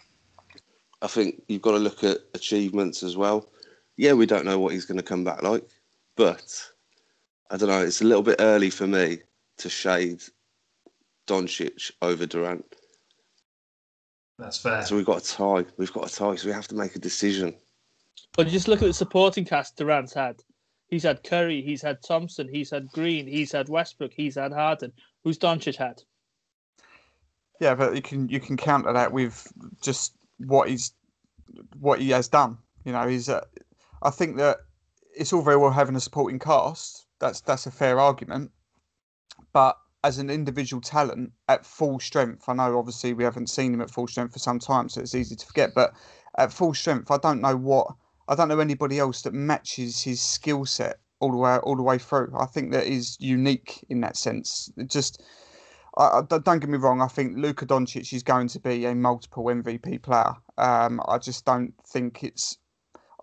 I 1.03 1.09
think 1.09 1.43
you've 1.49 1.63
got 1.63 1.73
to 1.73 1.79
look 1.79 2.05
at 2.05 2.19
achievements 2.33 3.03
as 3.03 3.17
well. 3.17 3.51
Yeah, 3.97 4.13
we 4.15 4.25
don't 4.25 4.47
know 4.47 4.59
what 4.59 4.73
he's 4.73 4.87
going 4.87 4.99
to 4.99 5.05
come 5.05 5.25
back 5.25 5.43
like, 5.43 5.69
but 6.17 6.65
I 7.51 7.57
don't 7.57 7.69
know. 7.69 7.83
It's 7.83 8.01
a 8.01 8.07
little 8.07 8.23
bit 8.23 8.37
early 8.39 8.71
for 8.71 8.87
me 8.87 9.19
to 9.59 9.69
shade 9.69 10.23
Doncic 11.27 11.91
over 12.01 12.25
Durant. 12.25 12.65
That's 14.39 14.59
fair. 14.59 14.83
So 14.83 14.97
we've 14.97 15.05
got 15.05 15.23
a 15.23 15.25
tie. 15.25 15.67
We've 15.77 15.93
got 15.93 16.11
a 16.11 16.15
tie. 16.15 16.37
So 16.37 16.47
we 16.47 16.55
have 16.55 16.69
to 16.69 16.75
make 16.75 16.97
a 16.97 17.01
decision. 17.01 17.55
But 18.37 18.49
just 18.49 18.69
look 18.69 18.81
at 18.81 18.87
the 18.87 18.95
supporting 18.95 19.45
cast 19.45 19.77
Durant's 19.77 20.15
had. 20.15 20.41
He's 20.89 21.03
had 21.03 21.25
Curry, 21.25 21.63
he's 21.63 21.83
had 21.83 22.03
Thompson, 22.03 22.49
he's 22.49 22.71
had 22.71 22.89
Green, 22.89 23.27
he's 23.27 23.53
had 23.53 23.69
Westbrook, 23.69 24.13
he's 24.15 24.35
had 24.35 24.53
Harden. 24.53 24.93
Who's 25.25 25.39
Doncic 25.39 25.77
had? 25.77 26.03
Yeah, 27.63 27.77
but 27.77 27.95
you 27.95 28.03
can 28.03 28.29
you 28.29 28.41
can 28.41 28.57
counter 28.57 28.93
that 28.93 29.13
with 29.13 29.47
just 29.81 30.17
what 30.39 30.69
he's 30.69 30.95
what 31.79 32.01
he 32.01 32.11
has 32.11 32.27
done. 32.27 32.59
You 32.85 32.91
know, 32.91 33.07
he's. 33.07 33.29
Uh, 33.29 33.45
I 34.03 34.11
think 34.11 34.37
that 34.39 34.57
it's 35.17 35.33
all 35.33 35.43
very 35.43 35.57
well 35.57 35.71
having 35.71 35.95
a 35.95 36.01
supporting 36.01 36.41
cast. 36.41 37.07
That's 37.21 37.41
that's 37.41 37.67
a 37.67 37.71
fair 37.71 38.01
argument, 38.01 38.51
but 39.53 39.79
as 40.03 40.19
an 40.19 40.29
individual 40.29 40.81
talent 40.81 41.31
at 41.49 41.65
full 41.65 42.01
strength, 42.01 42.49
I 42.49 42.55
know 42.55 42.77
obviously 42.77 43.13
we 43.13 43.23
haven't 43.23 43.49
seen 43.49 43.73
him 43.75 43.81
at 43.81 43.93
full 43.93 44.09
strength 44.09 44.33
for 44.33 44.41
some 44.41 44.59
time, 44.59 44.89
so 44.89 45.01
it's 45.01 45.15
easy 45.15 45.37
to 45.37 45.47
forget. 45.47 45.71
But 45.73 45.95
at 46.37 46.53
full 46.53 46.75
strength, 46.75 47.13
I 47.13 47.19
don't 47.19 47.41
know 47.41 47.57
what 47.57 47.87
I 48.27 48.35
don't 48.35 48.49
know 48.49 48.59
anybody 48.59 48.99
else 48.99 49.23
that 49.23 49.35
matches 49.35 50.03
his 50.03 50.21
skill 50.21 50.67
set 50.67 50.99
all 51.21 51.31
the 51.31 51.37
way 51.37 51.59
all 51.59 51.77
the 51.77 51.83
way 51.85 51.99
through. 51.99 52.33
I 52.37 52.47
think 52.47 52.73
that 52.73 52.87
is 52.89 53.17
unique 53.21 53.85
in 53.89 54.01
that 54.01 54.17
sense. 54.17 54.69
It 54.77 54.91
just 54.91 55.23
I, 55.97 56.21
I, 56.21 56.23
don't 56.39 56.59
get 56.59 56.69
me 56.69 56.79
wrong. 56.79 57.01
I 57.01 57.09
think 57.09 57.37
Luka 57.37 57.67
Doncic 57.67 58.13
is 58.13 58.23
going 58.23 58.49
to 58.49 58.61
be 58.61 58.87
a 58.87 58.95
multiple 58.95 59.45
MVP 59.45 60.03
player. 60.03 60.35
Um, 60.59 61.01
I 61.07 61.19
just 61.19 61.45
don't 61.45 61.75
think 61.87 62.23
it's. 62.23 62.59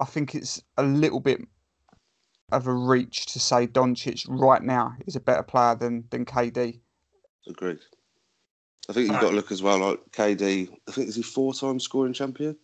I 0.01 0.05
think 0.05 0.35
it's 0.35 0.61
a 0.77 0.83
little 0.83 1.19
bit 1.19 1.41
of 2.51 2.67
a 2.67 2.73
reach 2.73 3.25
to 3.27 3.39
say 3.39 3.67
Doncic 3.67 4.25
right 4.27 4.61
now 4.61 4.95
is 5.05 5.15
a 5.15 5.19
better 5.19 5.43
player 5.43 5.75
than 5.75 6.05
than 6.09 6.25
KD. 6.25 6.79
Agreed. 7.47 7.79
I 8.87 8.93
think 8.93 9.11
you've 9.11 9.21
got 9.21 9.29
to 9.29 9.35
look 9.35 9.51
as 9.51 9.61
well 9.61 9.77
like 9.79 9.99
KD. 10.11 10.69
I 10.87 10.91
think 10.91 11.09
is 11.09 11.15
he 11.15 11.21
four-time 11.21 11.79
scoring 11.79 12.13
champion. 12.13 12.57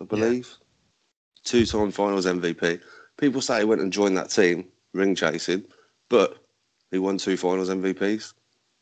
I 0.00 0.04
believe 0.04 0.48
yeah. 0.48 1.40
two-time 1.44 1.90
Finals 1.90 2.26
MVP. 2.26 2.80
People 3.18 3.40
say 3.40 3.60
he 3.60 3.64
went 3.64 3.80
and 3.80 3.92
joined 3.92 4.16
that 4.16 4.30
team, 4.30 4.66
ring 4.94 5.14
chasing, 5.14 5.64
but 6.08 6.38
he 6.90 6.98
won 6.98 7.18
two 7.18 7.36
Finals 7.36 7.68
MVPs. 7.68 8.34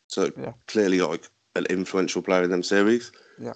So 0.08 0.30
yeah. 0.38 0.52
clearly, 0.66 1.00
like 1.00 1.28
an 1.56 1.66
influential 1.66 2.22
player 2.22 2.44
in 2.44 2.50
them 2.50 2.62
series. 2.62 3.12
Yeah. 3.38 3.52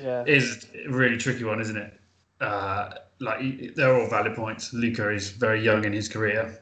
Yeah. 0.00 0.24
Is 0.26 0.66
a 0.86 0.90
really 0.90 1.16
tricky 1.16 1.44
one, 1.44 1.60
isn't 1.60 1.76
it? 1.76 2.00
Uh, 2.40 2.94
like 3.20 3.74
they're 3.76 3.94
all 3.94 4.08
valid 4.08 4.34
points. 4.34 4.72
Luka 4.72 5.10
is 5.10 5.30
very 5.30 5.62
young 5.62 5.84
in 5.84 5.92
his 5.92 6.08
career, 6.08 6.60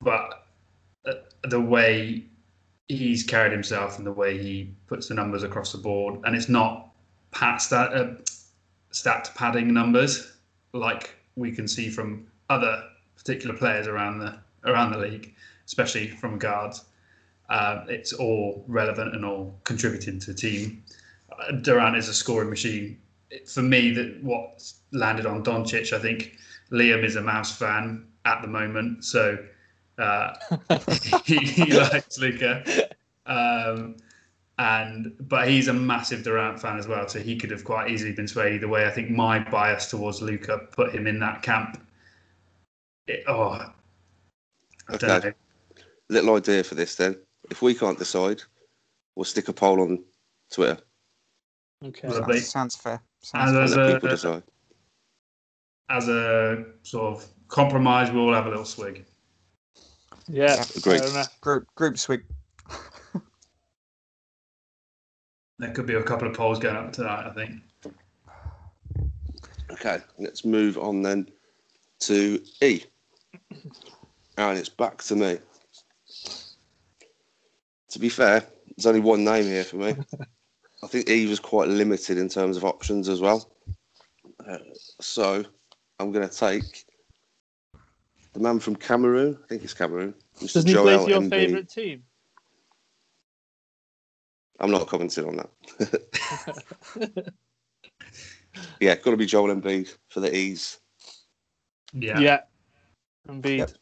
but 0.00 0.46
uh, 1.06 1.14
the 1.44 1.60
way 1.60 2.24
he's 2.88 3.22
carried 3.22 3.52
himself 3.52 3.98
and 3.98 4.06
the 4.06 4.12
way 4.12 4.38
he 4.38 4.74
puts 4.86 5.08
the 5.08 5.14
numbers 5.14 5.42
across 5.42 5.72
the 5.72 5.78
board, 5.78 6.20
and 6.24 6.34
it's 6.34 6.48
not 6.48 6.90
pat 7.30 7.60
stat, 7.60 7.92
uh, 7.92 8.14
stat 8.90 9.30
padding 9.34 9.72
numbers 9.72 10.32
like 10.72 11.14
we 11.36 11.52
can 11.52 11.68
see 11.68 11.88
from 11.88 12.26
other 12.48 12.82
particular 13.16 13.54
players 13.54 13.86
around 13.86 14.18
the 14.18 14.38
around 14.64 14.92
the 14.92 14.98
league, 14.98 15.34
especially 15.66 16.08
from 16.08 16.38
guards. 16.38 16.84
Uh, 17.48 17.84
it's 17.88 18.12
all 18.12 18.64
relevant 18.68 19.14
and 19.14 19.24
all 19.24 19.58
contributing 19.64 20.18
to 20.20 20.32
the 20.32 20.38
team. 20.38 20.82
Uh, 21.30 21.52
Durant 21.52 21.96
is 21.96 22.08
a 22.08 22.14
scoring 22.14 22.50
machine. 22.50 22.98
For 23.46 23.62
me, 23.62 23.90
that 23.92 24.22
what 24.22 24.62
landed 24.92 25.26
on 25.26 25.42
Doncic, 25.42 25.92
I 25.92 25.98
think 25.98 26.36
Liam 26.70 27.04
is 27.04 27.16
a 27.16 27.20
Mavs 27.20 27.56
fan. 27.56 28.06
at 28.24 28.42
the 28.42 28.48
moment. 28.48 29.04
So 29.04 29.38
uh, 29.98 30.34
he, 31.24 31.38
he 31.38 31.72
likes 31.72 32.18
Luka. 32.18 32.88
Um, 33.26 33.96
and 34.58 35.14
but 35.20 35.48
he's 35.48 35.68
a 35.68 35.72
massive 35.72 36.22
Durant 36.22 36.60
fan 36.60 36.78
as 36.78 36.86
well, 36.86 37.08
so 37.08 37.18
he 37.18 37.36
could 37.36 37.50
have 37.50 37.64
quite 37.64 37.90
easily 37.90 38.12
been 38.12 38.28
swayed 38.28 38.54
either 38.54 38.68
way. 38.68 38.86
I 38.86 38.90
think 38.90 39.10
my 39.10 39.38
bias 39.38 39.90
towards 39.90 40.20
Luka 40.20 40.68
put 40.72 40.94
him 40.94 41.06
in 41.06 41.18
that 41.20 41.42
camp. 41.42 41.84
It, 43.06 43.24
oh, 43.26 43.72
Okay. 44.90 45.06
know. 45.06 45.32
Little 46.08 46.36
idea 46.36 46.62
for 46.64 46.74
this 46.74 46.94
then. 46.96 47.16
If 47.50 47.62
we 47.62 47.74
can't 47.74 47.98
decide, 47.98 48.42
we'll 49.16 49.24
stick 49.24 49.48
a 49.48 49.52
poll 49.52 49.80
on 49.80 50.04
Twitter 50.50 50.78
Okay. 51.84 52.08
Sounds, 52.08 52.26
they- 52.26 52.40
sounds 52.40 52.76
fair. 52.76 52.92
And 52.94 53.02
Sounds 53.22 53.50
and 53.52 53.62
As 53.62 53.76
let 53.76 53.88
a- 53.90 53.94
people 53.94 54.08
decide. 54.08 54.42
As 55.90 56.08
a 56.08 56.64
sort 56.82 57.14
of 57.16 57.26
compromise, 57.48 58.10
we'll 58.10 58.28
all 58.28 58.34
have 58.34 58.46
a 58.46 58.50
little 58.50 58.64
swig. 58.64 59.04
Yeah. 60.28 60.64
Agreed. 60.76 61.02
group 61.40 61.66
group 61.74 61.98
swig. 61.98 62.24
There 65.58 65.72
could 65.72 65.86
be 65.86 65.94
a 65.94 66.02
couple 66.02 66.26
of 66.26 66.34
polls 66.34 66.58
going 66.58 66.74
up 66.74 66.92
tonight, 66.92 67.24
I 67.24 67.30
think. 67.32 67.60
Okay, 69.70 69.98
let's 70.18 70.44
move 70.44 70.76
on 70.76 71.02
then 71.02 71.28
to 72.00 72.42
E. 72.60 72.82
And 74.36 74.58
it's 74.58 74.68
back 74.68 75.02
to 75.04 75.16
me. 75.16 75.38
To 77.90 77.98
be 77.98 78.08
fair, 78.08 78.42
there's 78.76 78.86
only 78.86 79.00
one 79.00 79.24
name 79.24 79.44
here 79.44 79.64
for 79.64 79.76
me. 79.76 79.94
I 80.82 80.86
think 80.86 81.08
Eve 81.08 81.30
was 81.30 81.40
quite 81.40 81.68
limited 81.68 82.18
in 82.18 82.28
terms 82.28 82.56
of 82.56 82.64
options 82.64 83.08
as 83.08 83.20
well. 83.20 83.48
Uh, 84.48 84.58
so 85.00 85.44
I'm 86.00 86.10
going 86.10 86.28
to 86.28 86.34
take 86.34 86.84
the 88.32 88.40
man 88.40 88.58
from 88.58 88.76
Cameroon. 88.76 89.38
I 89.44 89.46
think 89.46 89.62
it's 89.62 89.74
Cameroon. 89.74 90.14
Mr. 90.38 90.54
Doesn't 90.54 90.68
he 90.68 90.74
play 90.74 90.96
for 90.96 91.08
your 91.08 91.20
Embiid. 91.20 91.30
favourite 91.30 91.68
team? 91.68 92.02
I'm 94.58 94.70
not 94.70 94.86
commenting 94.86 95.26
on 95.26 95.36
that. 95.36 97.34
yeah, 98.80 98.94
got 98.94 99.10
to 99.10 99.16
be 99.16 99.26
Joel 99.26 99.54
Embiid 99.54 99.94
for 100.08 100.20
the 100.20 100.34
E's. 100.34 100.80
Yeah. 101.92 102.18
Yeah. 102.18 102.40
Indeed. 103.28 103.58
Yep. 103.58 103.72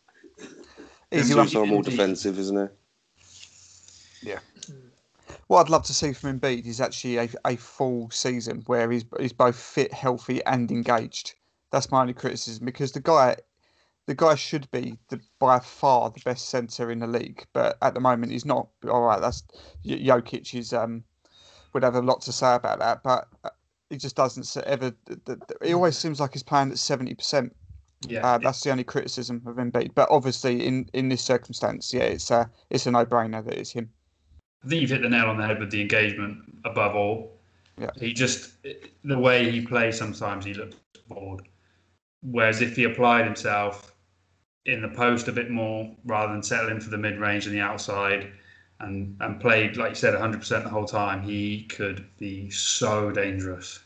Easy 1.12 1.22
Easy 1.22 1.34
one. 1.34 1.68
one. 1.68 1.68
Indeed. 1.78 1.90
defensive, 1.90 2.38
isn't 2.38 2.56
it? 2.56 2.76
Yeah. 4.22 4.38
What 5.46 5.62
I'd 5.62 5.70
love 5.70 5.84
to 5.84 5.94
see 5.94 6.12
from 6.12 6.38
Embiid 6.38 6.66
is 6.66 6.80
actually 6.80 7.16
a, 7.16 7.28
a 7.44 7.56
full 7.56 8.08
season 8.10 8.62
where 8.66 8.90
he's 8.90 9.04
he's 9.18 9.32
both 9.32 9.56
fit, 9.56 9.92
healthy, 9.92 10.44
and 10.44 10.70
engaged. 10.70 11.34
That's 11.72 11.90
my 11.90 12.00
only 12.00 12.14
criticism 12.14 12.64
because 12.64 12.92
the 12.92 13.00
guy, 13.00 13.36
the 14.06 14.14
guy 14.14 14.34
should 14.34 14.70
be 14.70 14.98
the 15.08 15.20
by 15.38 15.58
far 15.58 16.10
the 16.10 16.20
best 16.24 16.48
centre 16.48 16.90
in 16.90 17.00
the 17.00 17.06
league, 17.06 17.46
but 17.52 17.78
at 17.82 17.94
the 17.94 18.00
moment 18.00 18.32
he's 18.32 18.44
not. 18.44 18.68
All 18.88 19.02
right, 19.02 19.20
that's 19.20 19.42
J- 19.84 20.04
Jokic 20.04 20.54
is 20.56 20.72
um 20.72 21.02
would 21.72 21.82
have 21.82 21.94
a 21.96 22.02
lot 22.02 22.20
to 22.22 22.32
say 22.32 22.54
about 22.54 22.78
that, 22.80 23.02
but 23.02 23.28
uh, 23.44 23.50
he 23.88 23.96
just 23.96 24.16
doesn't 24.16 24.56
ever. 24.66 24.92
He 25.62 25.74
always 25.74 25.96
seems 25.98 26.20
like 26.20 26.32
he's 26.32 26.42
playing 26.42 26.70
at 26.70 26.78
seventy 26.78 27.14
percent. 27.14 27.54
Yeah. 28.08 28.26
Uh, 28.26 28.38
that's 28.38 28.62
the 28.62 28.70
only 28.70 28.84
criticism 28.84 29.42
of 29.46 29.56
Embiid. 29.56 29.94
But 29.94 30.08
obviously, 30.10 30.66
in 30.66 30.88
in 30.92 31.08
this 31.08 31.22
circumstance, 31.22 31.92
yeah, 31.92 32.04
it's 32.04 32.30
a 32.30 32.50
it's 32.70 32.86
a 32.86 32.90
no 32.90 33.04
brainer 33.04 33.44
that 33.44 33.58
it's 33.58 33.72
him. 33.72 33.90
I 34.64 34.68
think 34.68 34.82
you've 34.82 34.90
hit 34.90 35.02
the 35.02 35.08
nail 35.08 35.26
on 35.26 35.36
the 35.36 35.46
head 35.46 35.58
with 35.58 35.70
the 35.70 35.80
engagement 35.80 36.38
above 36.64 36.94
all. 36.94 37.40
Yeah. 37.78 37.90
He 37.98 38.12
just 38.12 38.52
the 39.04 39.18
way 39.18 39.50
he 39.50 39.64
plays 39.64 39.98
sometimes 39.98 40.44
he 40.44 40.54
looks 40.54 40.76
bored. 41.08 41.42
Whereas 42.22 42.60
if 42.60 42.76
he 42.76 42.84
applied 42.84 43.24
himself 43.24 43.94
in 44.66 44.82
the 44.82 44.88
post 44.88 45.28
a 45.28 45.32
bit 45.32 45.50
more 45.50 45.90
rather 46.04 46.32
than 46.32 46.42
settling 46.42 46.80
for 46.80 46.90
the 46.90 46.98
mid 46.98 47.18
range 47.18 47.46
and 47.46 47.54
the 47.54 47.60
outside 47.60 48.30
and 48.80 49.16
and 49.20 49.40
played 49.40 49.76
like 49.76 49.90
you 49.90 49.94
said 49.94 50.14
100% 50.14 50.62
the 50.62 50.68
whole 50.68 50.84
time, 50.84 51.22
he 51.22 51.64
could 51.64 52.06
be 52.18 52.50
so 52.50 53.10
dangerous. 53.10 53.80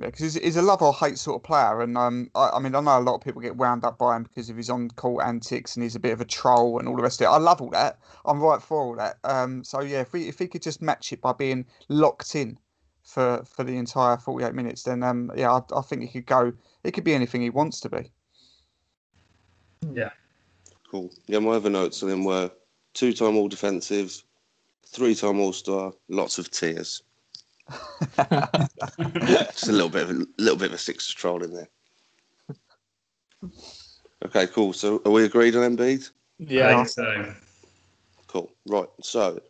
Yeah, 0.00 0.06
because 0.06 0.34
he's, 0.34 0.42
he's 0.42 0.56
a 0.56 0.62
love 0.62 0.80
or 0.80 0.94
hate 0.94 1.18
sort 1.18 1.36
of 1.36 1.42
player, 1.42 1.82
and 1.82 1.98
um, 1.98 2.30
I, 2.34 2.50
I 2.54 2.58
mean, 2.58 2.74
I 2.74 2.80
know 2.80 2.98
a 2.98 3.00
lot 3.00 3.16
of 3.16 3.20
people 3.20 3.42
get 3.42 3.56
wound 3.56 3.84
up 3.84 3.98
by 3.98 4.16
him 4.16 4.22
because 4.22 4.48
of 4.48 4.56
his 4.56 4.70
on-court 4.70 5.26
antics 5.26 5.76
and 5.76 5.82
he's 5.82 5.94
a 5.94 6.00
bit 6.00 6.14
of 6.14 6.22
a 6.22 6.24
troll 6.24 6.78
and 6.78 6.88
all 6.88 6.96
the 6.96 7.02
rest 7.02 7.20
of 7.20 7.26
it. 7.26 7.28
I 7.28 7.36
love 7.36 7.60
all 7.60 7.68
that. 7.70 7.98
I'm 8.24 8.40
right 8.40 8.62
for 8.62 8.80
all 8.80 8.96
that. 8.96 9.18
Um, 9.24 9.62
so 9.62 9.82
yeah, 9.82 10.00
if 10.00 10.14
we 10.14 10.26
if 10.26 10.38
he 10.38 10.48
could 10.48 10.62
just 10.62 10.80
match 10.80 11.12
it 11.12 11.20
by 11.20 11.34
being 11.34 11.66
locked 11.88 12.34
in 12.34 12.58
for 13.02 13.44
for 13.44 13.62
the 13.62 13.76
entire 13.76 14.16
48 14.16 14.54
minutes, 14.54 14.84
then 14.84 15.02
um, 15.02 15.30
yeah, 15.36 15.52
I, 15.52 15.78
I 15.78 15.82
think 15.82 16.00
he 16.00 16.08
could 16.08 16.26
go. 16.26 16.54
It 16.82 16.92
could 16.92 17.04
be 17.04 17.12
anything 17.12 17.42
he 17.42 17.50
wants 17.50 17.78
to 17.80 17.90
be. 17.90 18.10
Yeah. 19.92 20.10
Cool. 20.90 21.10
Yeah, 21.26 21.40
my 21.40 21.52
other 21.52 21.70
notes 21.70 22.02
on 22.02 22.08
him 22.08 22.24
were 22.24 22.50
two-time 22.94 23.36
all 23.36 23.48
defensive, 23.48 24.24
three-time 24.86 25.40
all 25.40 25.52
star, 25.52 25.92
lots 26.08 26.38
of 26.38 26.50
tears. 26.50 27.02
Just 29.26 29.68
a 29.68 29.72
little 29.72 29.88
bit 29.88 30.02
of 30.02 30.10
a 30.10 30.26
little 30.38 30.56
bit 30.58 30.68
of 30.68 30.74
a 30.74 30.78
six 30.78 31.08
troll 31.08 31.42
in 31.42 31.52
there. 31.52 31.68
Okay, 34.26 34.46
cool. 34.48 34.72
So 34.72 35.00
are 35.04 35.10
we 35.12 35.24
agreed 35.24 35.56
on 35.56 35.76
Embiid? 35.76 36.10
I 36.40 36.44
Yeah. 36.44 36.76
think 36.76 36.88
so. 36.88 37.34
Cool. 38.26 38.50
Right. 38.66 38.88
So 39.02 39.40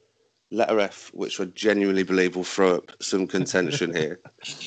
letter 0.51 0.81
F, 0.81 1.11
which 1.15 1.41
I 1.41 1.45
genuinely 1.47 2.03
believe 2.03 2.37
will 2.37 2.45
throw 2.45 2.77
up 2.77 2.93
some 3.03 3.27
contention 3.27 3.95
here, 3.95 4.21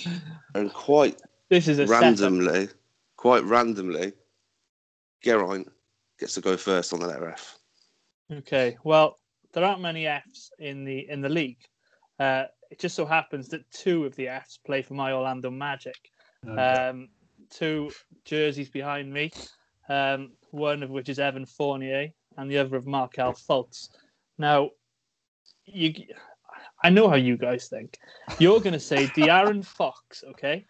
and 0.55 0.71
quite 0.73 1.21
This 1.49 1.67
is 1.67 1.79
a 1.79 1.87
setup. 1.87 2.01
randomly, 2.03 2.69
quite 3.17 3.43
randomly, 3.43 4.13
Geraint 5.23 5.71
gets 6.19 6.33
to 6.35 6.41
go 6.41 6.57
first 6.57 6.93
on 6.93 6.99
the 6.99 7.07
letter 7.07 7.29
F. 7.29 7.57
Okay. 8.31 8.77
Well, 8.83 9.19
there 9.53 9.63
aren't 9.63 9.81
many 9.81 10.05
Fs 10.07 10.51
in 10.59 10.83
the 10.85 11.09
in 11.09 11.21
the 11.21 11.29
league. 11.29 11.59
Uh, 12.19 12.45
it 12.73 12.79
just 12.79 12.95
so 12.95 13.05
happens 13.05 13.49
that 13.49 13.69
two 13.69 14.03
of 14.03 14.15
the 14.15 14.27
Fs 14.27 14.57
play 14.57 14.81
for 14.81 14.95
my 14.95 15.11
Orlando 15.11 15.51
Magic. 15.51 16.09
Okay. 16.43 16.59
Um, 16.59 17.09
two 17.51 17.91
jerseys 18.25 18.67
behind 18.67 19.13
me, 19.13 19.31
um, 19.89 20.31
one 20.49 20.81
of 20.81 20.89
which 20.89 21.07
is 21.07 21.19
Evan 21.19 21.45
Fournier 21.45 22.09
and 22.35 22.49
the 22.49 22.57
other 22.57 22.75
of 22.75 22.87
Markelle 22.87 23.33
Fultz. 23.33 23.89
Now, 24.39 24.71
you, 25.65 25.93
I 26.83 26.89
know 26.89 27.07
how 27.07 27.15
you 27.15 27.37
guys 27.37 27.67
think. 27.67 27.99
You're 28.39 28.59
going 28.59 28.73
to 28.73 28.79
say 28.79 29.05
De'Aaron 29.15 29.63
Fox, 29.63 30.23
okay? 30.29 30.65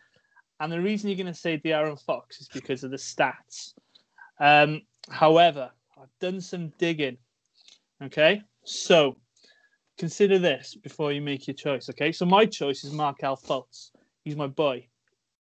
And 0.60 0.70
the 0.70 0.82
reason 0.82 1.10
you're 1.10 1.16
going 1.16 1.28
to 1.28 1.34
say 1.34 1.58
De'Aaron 1.58 2.02
Fox 2.02 2.42
is 2.42 2.50
because 2.50 2.84
of 2.84 2.92
the 2.92 2.98
stats. 2.98 3.76
Um, 4.42 4.82
however, 5.10 5.72
I've 5.98 6.20
done 6.20 6.42
some 6.42 6.74
digging, 6.78 7.18
okay? 8.04 8.42
So 8.66 9.16
consider 9.98 10.40
this 10.40 10.76
before 10.76 11.12
you 11.12 11.22
make 11.22 11.48
your 11.48 11.54
choice, 11.54 11.90
okay? 11.90 12.12
So 12.12 12.26
my 12.26 12.46
choice 12.46 12.84
is 12.84 12.94
Markel 12.94 13.38
Fultz. 13.38 13.92
He's 14.24 14.36
my 14.36 14.48
boy. 14.48 14.88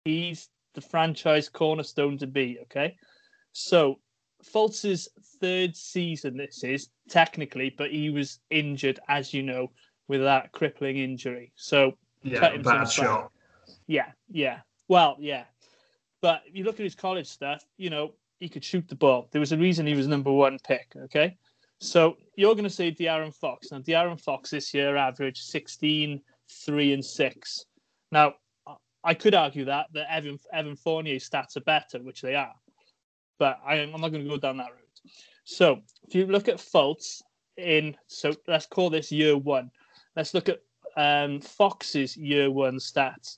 He's 0.06 0.50
the 0.74 0.82
franchise 0.82 1.50
cornerstone 1.50 2.18
to 2.20 2.28
be, 2.28 2.60
okay? 2.64 2.96
So 3.54 4.00
Fultz's 4.44 5.10
third 5.42 5.76
season, 5.76 6.38
this 6.38 6.64
is 6.64 6.90
technically, 7.10 7.74
but 7.78 7.92
he 7.92 8.10
was 8.10 8.40
injured, 8.50 9.00
as 9.08 9.34
you 9.34 9.44
know, 9.44 9.72
with 10.08 10.22
that 10.22 10.52
crippling 10.52 10.98
injury. 10.98 11.52
So 11.56 11.94
yeah, 12.24 12.58
bad 12.58 12.90
shot. 12.90 13.32
yeah, 13.88 14.12
yeah. 14.30 14.60
Well, 14.88 15.18
yeah. 15.20 15.44
But 16.22 16.44
if 16.46 16.56
you 16.56 16.64
look 16.64 16.80
at 16.80 16.84
his 16.84 16.96
college 16.96 17.28
stuff, 17.28 17.64
you 17.78 17.90
know, 17.90 18.14
he 18.40 18.50
could 18.50 18.64
shoot 18.64 18.88
the 18.88 18.96
ball. 18.96 19.28
There 19.32 19.40
was 19.40 19.52
a 19.52 19.58
reason 19.58 19.88
he 19.88 19.96
was 19.96 20.08
number 20.08 20.32
one 20.32 20.58
pick, 20.66 20.94
okay? 20.96 21.38
So 21.80 22.18
you're 22.36 22.56
going 22.56 22.64
to 22.64 22.70
say 22.70 22.92
De'Aaron 22.92 23.34
Fox. 23.34 23.72
Now, 23.72 23.80
De'Aaron 23.80 24.20
Fox 24.20 24.50
this 24.50 24.74
year 24.74 24.96
averaged 24.96 25.44
16, 25.44 26.22
3, 26.50 26.94
and 26.94 27.06
6. 27.06 27.66
Now, 28.12 28.34
I 29.04 29.14
could 29.14 29.36
argue 29.36 29.66
that, 29.66 29.88
that 29.94 30.12
Evan, 30.12 30.40
Evan 30.52 30.76
Fournier's 30.76 31.30
stats 31.30 31.56
are 31.56 31.62
better, 31.62 32.00
which 32.00 32.22
they 32.22 32.36
are. 32.36 32.54
But 33.40 33.60
I, 33.66 33.76
I'm 33.76 34.02
not 34.02 34.10
going 34.10 34.24
to 34.24 34.30
go 34.30 34.38
down 34.38 34.58
that 34.58 34.72
route. 34.72 35.12
So 35.44 35.80
if 36.08 36.16
you 36.16 36.26
look 36.26 36.48
at 36.48 36.58
Fultz 36.58 37.22
in, 37.58 37.96
so 38.08 38.34
let's 38.48 38.66
call 38.66 38.90
this 38.90 39.12
year 39.12 39.38
one. 39.38 39.72
Let's 40.16 40.34
look 40.34 40.50
at 40.50 40.60
um, 40.98 41.40
Fox's 41.40 42.18
year 42.18 42.52
one 42.52 42.78
stats. 42.80 43.38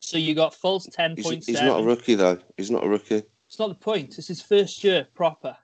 So 0.00 0.18
you 0.18 0.34
got 0.34 0.52
Fultz 0.52 0.94
10.7. 0.94 1.34
He's, 1.34 1.46
he's 1.46 1.62
not 1.62 1.80
a 1.80 1.84
rookie 1.84 2.14
though. 2.14 2.38
He's 2.56 2.70
not 2.70 2.84
a 2.84 2.88
rookie. 2.88 3.22
It's 3.48 3.58
not 3.58 3.68
the 3.68 3.74
point. 3.74 4.18
It's 4.18 4.26
his 4.28 4.42
first 4.42 4.84
year 4.84 5.06
proper. 5.14 5.56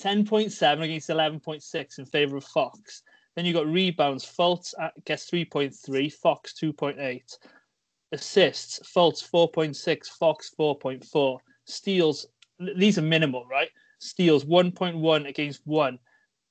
10.7 0.00 0.82
against 0.82 1.08
11.6 1.08 1.98
in 1.98 2.04
favour 2.06 2.36
of 2.36 2.44
Fox. 2.44 3.02
Then 3.34 3.44
you 3.44 3.52
got 3.52 3.66
rebounds. 3.66 4.24
Fultz 4.24 4.74
gets 5.04 5.30
3.3, 5.30 6.12
Fox 6.12 6.54
2.8. 6.60 7.20
Assists, 8.12 8.80
Fultz 8.94 9.28
4.6, 9.30 10.06
Fox 10.18 10.52
4.4. 10.58 11.38
Steals, 11.64 12.26
these 12.76 12.98
are 12.98 13.02
minimal, 13.02 13.44
right? 13.46 13.68
Steals 13.98 14.44
1.1 14.44 15.28
against 15.28 15.60
1. 15.64 15.98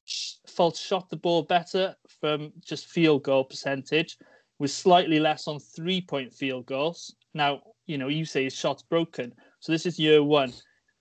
Sh- 0.05 0.33
Fultz 0.47 0.79
shot 0.79 1.09
the 1.09 1.15
ball 1.15 1.43
better 1.43 1.95
from 2.19 2.51
just 2.63 2.87
field 2.87 3.23
goal 3.23 3.43
percentage, 3.43 4.17
was 4.59 4.73
slightly 4.73 5.19
less 5.19 5.47
on 5.47 5.59
three 5.59 6.01
point 6.01 6.33
field 6.33 6.65
goals. 6.65 7.15
Now, 7.33 7.61
you 7.87 7.97
know, 7.97 8.07
you 8.07 8.25
say 8.25 8.43
his 8.43 8.55
shot's 8.55 8.83
broken. 8.83 9.33
So 9.59 9.71
this 9.71 9.85
is 9.85 9.99
year 9.99 10.23
one. 10.23 10.53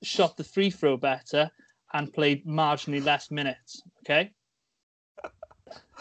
shot 0.03 0.37
the 0.37 0.45
free 0.45 0.71
throw 0.71 0.97
better 0.97 1.51
and 1.95 2.13
played 2.13 2.45
marginally 2.45 3.03
less 3.03 3.31
minutes. 3.31 3.83
Okay. 4.01 4.33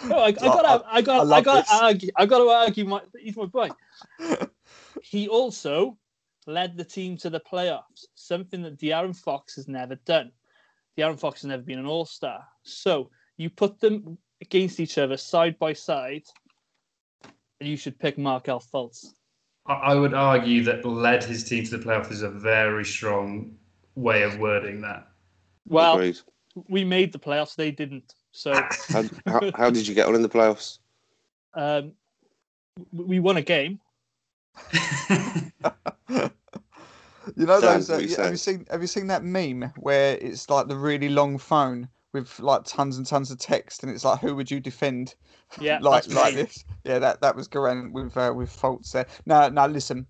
Oh, 0.05 0.17
I, 0.17 0.25
I 0.25 0.31
got, 0.31 0.85
I, 0.87 1.01
got, 1.01 1.27
I, 1.27 1.37
I 1.37 1.41
got 1.41 1.65
to 1.65 1.75
argue. 1.75 2.09
I 2.15 2.25
got 2.25 2.39
to 2.39 2.49
argue. 2.49 2.83
My, 2.83 3.01
he's 3.17 3.37
my 3.37 3.45
boy. 3.45 3.69
he 5.03 5.27
also 5.27 5.97
led 6.47 6.75
the 6.75 6.83
team 6.83 7.15
to 7.17 7.29
the 7.29 7.39
playoffs, 7.39 8.05
something 8.15 8.63
that 8.63 8.79
De'Aaron 8.79 9.15
Fox 9.15 9.55
has 9.55 9.67
never 9.67 9.95
done. 10.03 10.31
De'Aaron 10.97 11.19
Fox 11.19 11.43
has 11.43 11.49
never 11.49 11.61
been 11.61 11.79
an 11.79 11.85
All 11.85 12.05
Star. 12.05 12.43
So 12.63 13.11
you 13.37 13.51
put 13.51 13.79
them 13.79 14.17
against 14.41 14.79
each 14.79 14.97
other 14.97 15.15
side 15.15 15.57
by 15.59 15.73
side, 15.73 16.23
and 17.59 17.69
you 17.69 17.77
should 17.77 17.97
pick 17.99 18.17
Markelle 18.17 18.63
Fultz. 18.73 19.05
I 19.67 19.93
would 19.95 20.15
argue 20.15 20.63
that 20.63 20.83
led 20.85 21.23
his 21.23 21.43
team 21.43 21.63
to 21.65 21.77
the 21.77 21.83
playoffs 21.83 22.11
is 22.11 22.23
a 22.23 22.29
very 22.29 22.83
strong 22.83 23.55
way 23.95 24.23
of 24.23 24.39
wording 24.39 24.81
that. 24.81 25.07
Well, 25.67 25.95
Agreed. 25.95 26.19
we 26.69 26.83
made 26.83 27.11
the 27.11 27.19
playoffs; 27.19 27.55
they 27.55 27.71
didn't. 27.71 28.15
So, 28.31 28.51
how, 28.89 29.03
how, 29.25 29.51
how, 29.55 29.69
did 29.71 29.87
you 29.87 29.95
get 29.95 30.07
on 30.07 30.15
in 30.15 30.21
the 30.21 30.29
playoffs? 30.29 30.79
Um, 31.53 31.93
we 32.91 33.19
won 33.19 33.37
a 33.37 33.41
game. 33.41 33.79
You 37.35 37.45
know 37.45 37.61
those? 37.61 37.89
Uh, 37.89 37.99
have 38.21 38.31
you 38.31 38.37
seen? 38.37 38.65
Have 38.69 38.81
you 38.81 38.87
seen 38.87 39.07
that 39.07 39.23
meme 39.23 39.71
where 39.77 40.17
it's 40.17 40.49
like 40.49 40.67
the 40.67 40.75
really 40.75 41.09
long 41.09 41.37
phone 41.37 41.87
with 42.11 42.39
like 42.39 42.63
tons 42.65 42.97
and 42.97 43.05
tons 43.05 43.31
of 43.31 43.39
text, 43.39 43.83
and 43.83 43.91
it's 43.91 44.03
like, 44.03 44.19
"Who 44.19 44.35
would 44.35 44.51
you 44.51 44.59
defend?" 44.59 45.15
Yeah, 45.59 45.79
like 45.81 46.07
like 46.11 46.35
this. 46.35 46.65
Yeah, 46.83 46.99
that 46.99 47.21
that 47.21 47.35
was 47.35 47.47
Geraint 47.47 47.93
with 47.93 48.17
uh, 48.17 48.33
with 48.35 48.49
Fultz 48.49 48.91
there. 48.91 49.07
Now, 49.25 49.49
now 49.49 49.67
listen, 49.67 50.05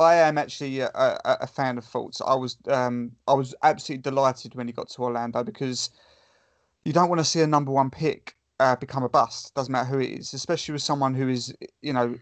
I 0.00 0.14
am 0.14 0.38
actually 0.38 0.80
a, 0.80 0.88
a, 0.94 1.38
a, 1.42 1.46
fan 1.46 1.76
of 1.76 1.84
Fultz. 1.84 2.22
I 2.26 2.34
was 2.34 2.56
um 2.68 3.12
I 3.28 3.34
was 3.34 3.54
absolutely 3.62 4.02
delighted 4.02 4.54
when 4.54 4.66
he 4.66 4.72
got 4.72 4.88
to 4.90 5.02
Orlando 5.02 5.44
because 5.44 5.90
you 6.84 6.92
don't 6.94 7.10
want 7.10 7.20
to 7.20 7.24
see 7.24 7.42
a 7.42 7.46
number 7.46 7.70
one 7.70 7.90
pick 7.90 8.34
uh, 8.58 8.76
become 8.76 9.02
a 9.02 9.08
bust. 9.10 9.54
Doesn't 9.54 9.70
matter 9.70 9.88
who 9.88 9.98
it 10.00 10.10
is, 10.10 10.32
especially 10.32 10.72
with 10.72 10.82
someone 10.82 11.14
who 11.14 11.28
is 11.28 11.54
you 11.82 11.92
know 11.92 12.16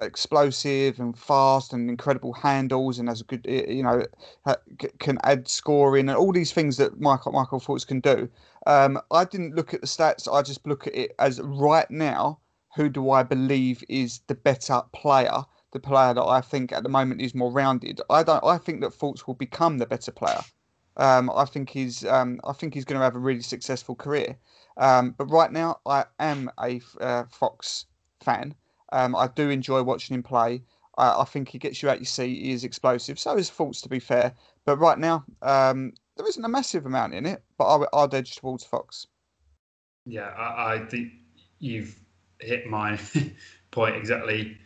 explosive 0.00 0.98
and 0.98 1.16
fast 1.16 1.72
and 1.72 1.88
incredible 1.88 2.32
handles 2.32 2.98
and 2.98 3.08
has 3.08 3.20
a 3.20 3.24
good 3.24 3.46
you 3.46 3.84
know 3.84 4.04
can 4.98 5.16
add 5.22 5.46
scoring 5.46 6.08
and 6.08 6.18
all 6.18 6.32
these 6.32 6.52
things 6.52 6.76
that 6.78 7.00
Michael 7.00 7.30
Markelle 7.30 7.60
Fultz 7.60 7.86
can 7.86 8.00
do. 8.00 8.28
Um, 8.66 9.00
I 9.12 9.24
didn't 9.24 9.54
look 9.54 9.72
at 9.72 9.80
the 9.80 9.86
stats. 9.86 10.32
I 10.32 10.42
just 10.42 10.66
look 10.66 10.88
at 10.88 10.94
it 10.96 11.14
as 11.20 11.40
right 11.40 11.88
now. 11.88 12.40
Who 12.74 12.88
do 12.88 13.10
I 13.10 13.22
believe 13.22 13.84
is 13.88 14.20
the 14.26 14.34
better 14.34 14.82
player? 14.92 15.44
The 15.72 15.80
player 15.80 16.14
that 16.14 16.22
I 16.22 16.40
think 16.40 16.72
at 16.72 16.82
the 16.82 16.88
moment 16.88 17.20
is 17.20 17.34
more 17.34 17.50
rounded. 17.50 18.00
I 18.10 18.22
don't. 18.22 18.44
I 18.44 18.58
think 18.58 18.80
that 18.82 18.92
Fultz 18.92 19.26
will 19.26 19.34
become 19.34 19.78
the 19.78 19.86
better 19.86 20.12
player. 20.12 20.40
Um, 20.96 21.30
I 21.34 21.46
think 21.46 21.70
he's. 21.70 22.04
Um, 22.04 22.40
I 22.44 22.52
think 22.52 22.74
he's 22.74 22.84
going 22.84 22.98
to 22.98 23.04
have 23.04 23.16
a 23.16 23.20
really 23.20 23.42
successful 23.42 23.94
career. 23.94 24.36
Um, 24.76 25.14
but 25.16 25.30
right 25.30 25.50
now, 25.50 25.80
I 25.86 26.04
am 26.18 26.50
a 26.62 26.80
uh, 27.00 27.24
Fox 27.30 27.86
fan. 28.22 28.54
Um, 28.92 29.16
I 29.16 29.28
do 29.28 29.48
enjoy 29.48 29.82
watching 29.82 30.14
him 30.14 30.22
play. 30.22 30.62
I, 30.98 31.20
I, 31.20 31.24
think 31.24 31.48
he 31.48 31.58
gets 31.58 31.82
you 31.82 31.88
out 31.88 31.98
your 31.98 32.04
seat. 32.04 32.42
He 32.42 32.52
is 32.52 32.64
explosive. 32.64 33.18
So 33.18 33.36
is 33.36 33.50
Fultz, 33.50 33.82
to 33.82 33.88
be 33.88 33.98
fair. 33.98 34.34
But 34.66 34.78
right 34.78 34.98
now, 34.98 35.24
um, 35.40 35.92
there 36.16 36.26
isn't 36.26 36.44
a 36.44 36.48
massive 36.48 36.84
amount 36.84 37.14
in 37.14 37.24
it. 37.24 37.42
But 37.56 37.64
I, 37.64 38.02
I'd 38.02 38.14
edge 38.14 38.36
towards 38.36 38.64
Fox. 38.64 39.06
Yeah, 40.04 40.28
I, 40.28 40.74
I 40.74 40.78
think 40.86 41.12
you've 41.58 41.98
hit 42.38 42.66
my 42.66 42.98
point 43.70 43.96
exactly. 43.96 44.58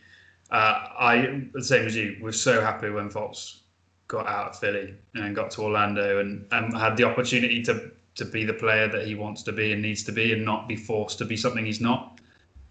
Uh, 0.51 0.87
I, 0.97 1.43
the 1.53 1.63
same 1.63 1.85
as 1.85 1.95
you, 1.95 2.17
was 2.21 2.41
so 2.41 2.61
happy 2.61 2.89
when 2.89 3.09
Fox 3.09 3.61
got 4.07 4.27
out 4.27 4.51
of 4.51 4.59
Philly 4.59 4.93
and 5.15 5.35
got 5.35 5.51
to 5.51 5.61
Orlando 5.61 6.19
and, 6.19 6.45
and 6.51 6.75
had 6.77 6.95
the 6.97 7.03
opportunity 7.03 7.61
to 7.63 7.91
to 8.15 8.25
be 8.25 8.43
the 8.43 8.53
player 8.53 8.87
that 8.87 9.05
he 9.05 9.13
wants 9.13 9.43
to 9.43 9.51
be 9.51 9.73
and 9.73 9.81
needs 9.81 10.03
to 10.03 10.11
be 10.11 10.33
and 10.33 10.43
not 10.43 10.67
be 10.67 10.75
forced 10.75 11.19
to 11.19 11.25
be 11.25 11.37
something 11.37 11.63
he's 11.63 11.81
not 11.81 12.17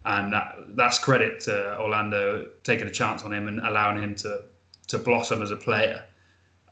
and 0.07 0.33
that, 0.33 0.57
that's 0.77 0.99
credit 0.99 1.41
to 1.41 1.79
Orlando 1.79 2.47
taking 2.63 2.87
a 2.87 2.91
chance 2.91 3.25
on 3.25 3.33
him 3.33 3.49
and 3.49 3.61
allowing 3.61 4.03
him 4.03 4.15
to 4.17 4.45
to 4.87 4.99
blossom 4.99 5.43
as 5.43 5.51
a 5.51 5.57
player. 5.57 6.05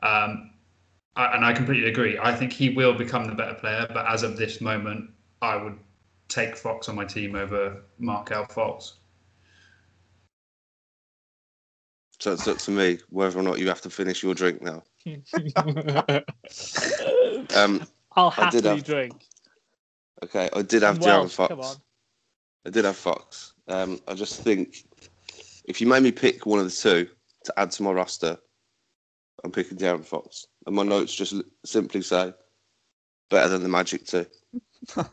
Um, 0.00 0.52
and 1.16 1.44
I 1.44 1.52
completely 1.52 1.88
agree. 1.88 2.16
I 2.16 2.32
think 2.32 2.52
he 2.52 2.70
will 2.70 2.94
become 2.94 3.26
the 3.26 3.34
better 3.34 3.54
player, 3.54 3.88
but 3.92 4.06
as 4.06 4.22
of 4.22 4.36
this 4.36 4.60
moment, 4.60 5.10
I 5.42 5.56
would 5.56 5.76
take 6.28 6.56
Fox 6.56 6.88
on 6.88 6.94
my 6.94 7.04
team 7.04 7.34
over 7.34 7.82
Markelle 7.98 8.46
Fultz. 8.46 8.92
So 12.24 12.32
it's 12.32 12.48
up 12.48 12.56
to 12.56 12.70
me 12.70 13.00
whether 13.10 13.38
or 13.38 13.42
not 13.42 13.58
you 13.58 13.68
have 13.68 13.82
to 13.82 13.90
finish 13.90 14.22
your 14.22 14.32
drink 14.32 14.62
now. 14.62 14.82
um, 17.54 17.86
I'll 18.16 18.30
happily 18.30 18.66
have, 18.66 18.82
drink. 18.82 19.26
Okay, 20.22 20.48
I 20.56 20.62
did 20.62 20.80
have 20.84 21.00
De'Aaron 21.00 21.30
Fox. 21.30 21.80
I 22.66 22.70
did 22.70 22.86
have 22.86 22.96
Fox. 22.96 23.52
Um, 23.68 24.00
I 24.08 24.14
just 24.14 24.40
think 24.40 24.86
if 25.66 25.82
you 25.82 25.86
made 25.86 26.02
me 26.02 26.12
pick 26.12 26.46
one 26.46 26.58
of 26.58 26.64
the 26.64 26.70
two 26.70 27.10
to 27.44 27.54
add 27.58 27.70
to 27.72 27.82
my 27.82 27.92
roster, 27.92 28.38
I'm 29.44 29.52
picking 29.52 29.76
De'Aaron 29.76 30.02
Fox. 30.02 30.46
And 30.64 30.74
my 30.74 30.82
notes 30.82 31.14
just 31.14 31.34
simply 31.66 32.00
say 32.00 32.32
better 33.28 33.50
than 33.50 33.62
the 33.62 33.68
Magic 33.68 34.06
too. 34.06 34.24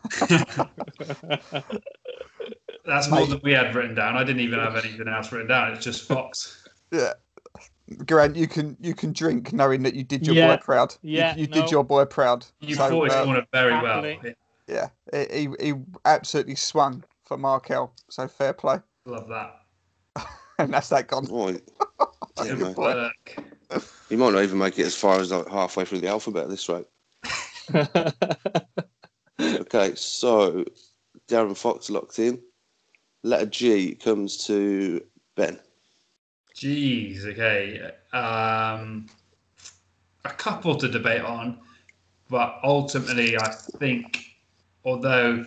That's 2.86 3.10
more 3.10 3.28
than 3.28 3.42
we 3.44 3.52
had 3.52 3.76
written 3.76 3.96
down. 3.96 4.16
I 4.16 4.24
didn't 4.24 4.44
even 4.44 4.60
have 4.60 4.78
anything 4.78 5.10
else 5.10 5.30
written 5.34 5.50
down. 5.50 5.74
It's 5.74 5.84
just 5.84 6.08
Fox. 6.08 6.61
Yeah. 6.92 7.14
Grant, 8.06 8.36
you 8.36 8.48
can 8.48 8.78
you 8.80 8.94
can 8.94 9.12
drink 9.12 9.52
knowing 9.52 9.84
that 9.84 9.96
you 9.96 10.04
did 10.04 10.26
your 10.26 10.36
yeah. 10.36 10.56
boy 10.56 10.62
proud. 10.62 10.96
Yeah, 11.02 11.36
you, 11.36 11.42
you 11.42 11.48
no. 11.48 11.62
did 11.62 11.72
your 11.72 11.84
boy 11.84 12.06
proud. 12.06 12.46
You 12.62 12.76
so, 12.76 12.90
fought 12.90 13.06
his 13.06 13.14
uh, 13.14 13.26
corner 13.26 13.46
very 13.52 13.74
happily. 13.74 14.20
well. 14.24 14.34
Yeah, 14.68 14.90
he 15.14 15.50
he 15.60 15.74
absolutely 16.06 16.56
swung 16.56 17.04
for 17.26 17.38
Markelle. 17.38 17.94
So 18.10 18.28
fair 18.28 18.54
play. 18.54 18.80
Love 19.06 19.28
that. 19.28 20.28
and 20.60 20.74
that's 20.74 20.90
that 20.90 21.08
gone. 21.08 21.28
Oh, 21.30 21.50
yeah, 22.44 22.54
you 24.10 24.18
might 24.18 24.34
not 24.34 24.44
even 24.44 24.58
make 24.58 24.80
it 24.80 24.86
as 24.86 24.96
far 24.96 25.20
as 25.20 25.32
like 25.32 25.48
halfway 25.50 25.86
through 25.86 26.00
the 26.00 26.08
alphabet 26.08 26.50
this 26.50 26.70
rate. 26.70 26.88
okay, 29.40 29.96
so 29.96 30.64
De'Aaron 31.28 31.58
Fox 31.58 31.90
locked 31.90 32.20
in. 32.20 32.42
Letter 33.24 33.46
G 33.46 33.96
comes 33.96 34.46
to 34.48 35.02
Ben. 35.36 35.60
Jeez, 36.56 37.26
okay. 37.26 37.92
Um, 38.14 39.08
a 40.26 40.30
couple 40.30 40.76
to 40.76 40.88
debate 40.88 41.22
on, 41.22 41.60
but 42.30 42.60
ultimately, 42.64 43.38
I 43.38 43.50
think, 43.50 44.26
although 44.86 45.46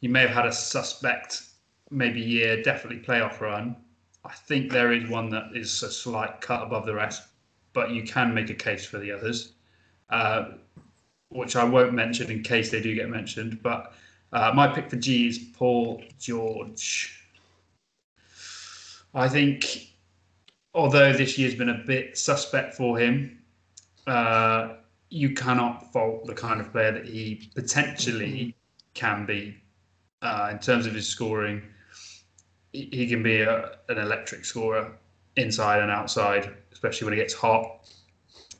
you 0.00 0.08
may 0.08 0.22
have 0.22 0.30
had 0.30 0.46
a 0.46 0.52
suspect, 0.52 1.42
maybe 1.90 2.20
year, 2.20 2.62
definitely 2.62 3.04
playoff 3.04 3.40
run. 3.40 3.76
I 4.24 4.32
think 4.32 4.70
there 4.70 4.92
is 4.92 5.08
one 5.08 5.30
that 5.30 5.50
is 5.54 5.82
a 5.82 5.90
slight 5.90 6.40
cut 6.40 6.62
above 6.62 6.86
the 6.86 6.94
rest, 6.94 7.22
but 7.72 7.90
you 7.90 8.04
can 8.04 8.32
make 8.32 8.50
a 8.50 8.54
case 8.54 8.84
for 8.86 8.98
the 8.98 9.10
others, 9.10 9.52
uh, 10.10 10.52
which 11.30 11.56
I 11.56 11.64
won't 11.64 11.92
mention 11.92 12.30
in 12.30 12.42
case 12.42 12.70
they 12.70 12.80
do 12.80 12.94
get 12.94 13.08
mentioned. 13.08 13.62
But 13.62 13.94
uh, 14.32 14.52
my 14.54 14.68
pick 14.68 14.88
for 14.88 14.96
G 14.96 15.26
is 15.26 15.38
Paul 15.38 16.02
George. 16.18 17.18
I 19.14 19.28
think, 19.28 19.91
although 20.74 21.12
this 21.12 21.38
year's 21.38 21.54
been 21.54 21.68
a 21.68 21.82
bit 21.86 22.16
suspect 22.16 22.74
for 22.74 22.98
him, 22.98 23.38
uh, 24.06 24.74
you 25.10 25.34
cannot 25.34 25.92
fault 25.92 26.26
the 26.26 26.34
kind 26.34 26.60
of 26.60 26.72
player 26.72 26.92
that 26.92 27.04
he 27.04 27.50
potentially 27.54 28.56
can 28.94 29.26
be 29.26 29.56
uh, 30.22 30.48
in 30.50 30.58
terms 30.58 30.86
of 30.86 30.94
his 30.94 31.06
scoring. 31.06 31.62
He, 32.72 32.88
he 32.92 33.06
can 33.06 33.22
be 33.22 33.42
a, 33.42 33.76
an 33.88 33.98
electric 33.98 34.44
scorer 34.44 34.92
inside 35.36 35.82
and 35.82 35.90
outside, 35.90 36.54
especially 36.72 37.06
when 37.06 37.14
he 37.14 37.20
gets 37.20 37.34
hot. 37.34 37.90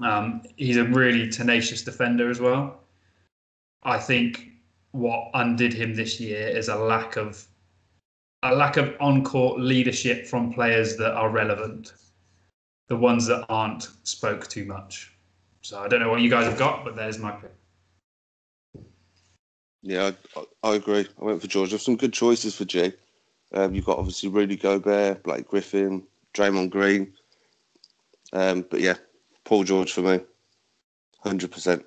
Um, 0.00 0.42
he's 0.56 0.76
a 0.76 0.84
really 0.84 1.30
tenacious 1.30 1.82
defender 1.82 2.28
as 2.30 2.40
well. 2.40 2.80
I 3.82 3.98
think 3.98 4.48
what 4.92 5.30
undid 5.34 5.72
him 5.72 5.94
this 5.94 6.20
year 6.20 6.46
is 6.46 6.68
a 6.68 6.76
lack 6.76 7.16
of 7.16 7.46
a 8.42 8.54
lack 8.54 8.76
of 8.76 8.94
on-court 9.00 9.60
leadership 9.60 10.26
from 10.26 10.52
players 10.52 10.96
that 10.96 11.14
are 11.14 11.30
relevant. 11.30 11.94
The 12.88 12.96
ones 12.96 13.26
that 13.26 13.46
aren't 13.48 13.88
spoke 14.02 14.48
too 14.48 14.64
much. 14.64 15.12
So 15.62 15.78
I 15.80 15.88
don't 15.88 16.00
know 16.00 16.10
what 16.10 16.20
you 16.20 16.28
guys 16.28 16.46
have 16.46 16.58
got, 16.58 16.84
but 16.84 16.96
there's 16.96 17.18
my 17.18 17.30
pick. 17.32 17.52
Yeah, 19.82 20.10
I, 20.36 20.44
I, 20.62 20.74
agree. 20.74 21.06
I 21.20 21.24
went 21.24 21.40
for 21.40 21.46
George. 21.46 21.70
There's 21.70 21.84
some 21.84 21.96
good 21.96 22.12
choices 22.12 22.54
for 22.54 22.64
G. 22.64 22.92
Um, 23.54 23.74
you've 23.74 23.84
got 23.84 23.98
obviously 23.98 24.28
Rudy 24.28 24.56
Gobert, 24.56 25.22
Blake 25.22 25.48
Griffin, 25.48 26.02
Draymond 26.34 26.70
Green. 26.70 27.12
Um, 28.32 28.64
but 28.70 28.80
yeah, 28.80 28.94
Paul 29.44 29.64
George 29.64 29.92
for 29.92 30.00
me, 30.00 30.20
hundred 31.20 31.50
percent. 31.52 31.84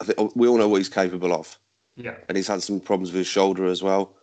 I 0.00 0.04
think 0.04 0.34
we 0.34 0.48
all 0.48 0.58
know 0.58 0.68
what 0.68 0.78
he's 0.78 0.88
capable 0.88 1.32
of. 1.32 1.58
Yeah, 1.96 2.16
and 2.28 2.36
he's 2.36 2.48
had 2.48 2.62
some 2.62 2.80
problems 2.80 3.10
with 3.10 3.18
his 3.18 3.28
shoulder 3.28 3.66
as 3.66 3.82
well. 3.82 4.16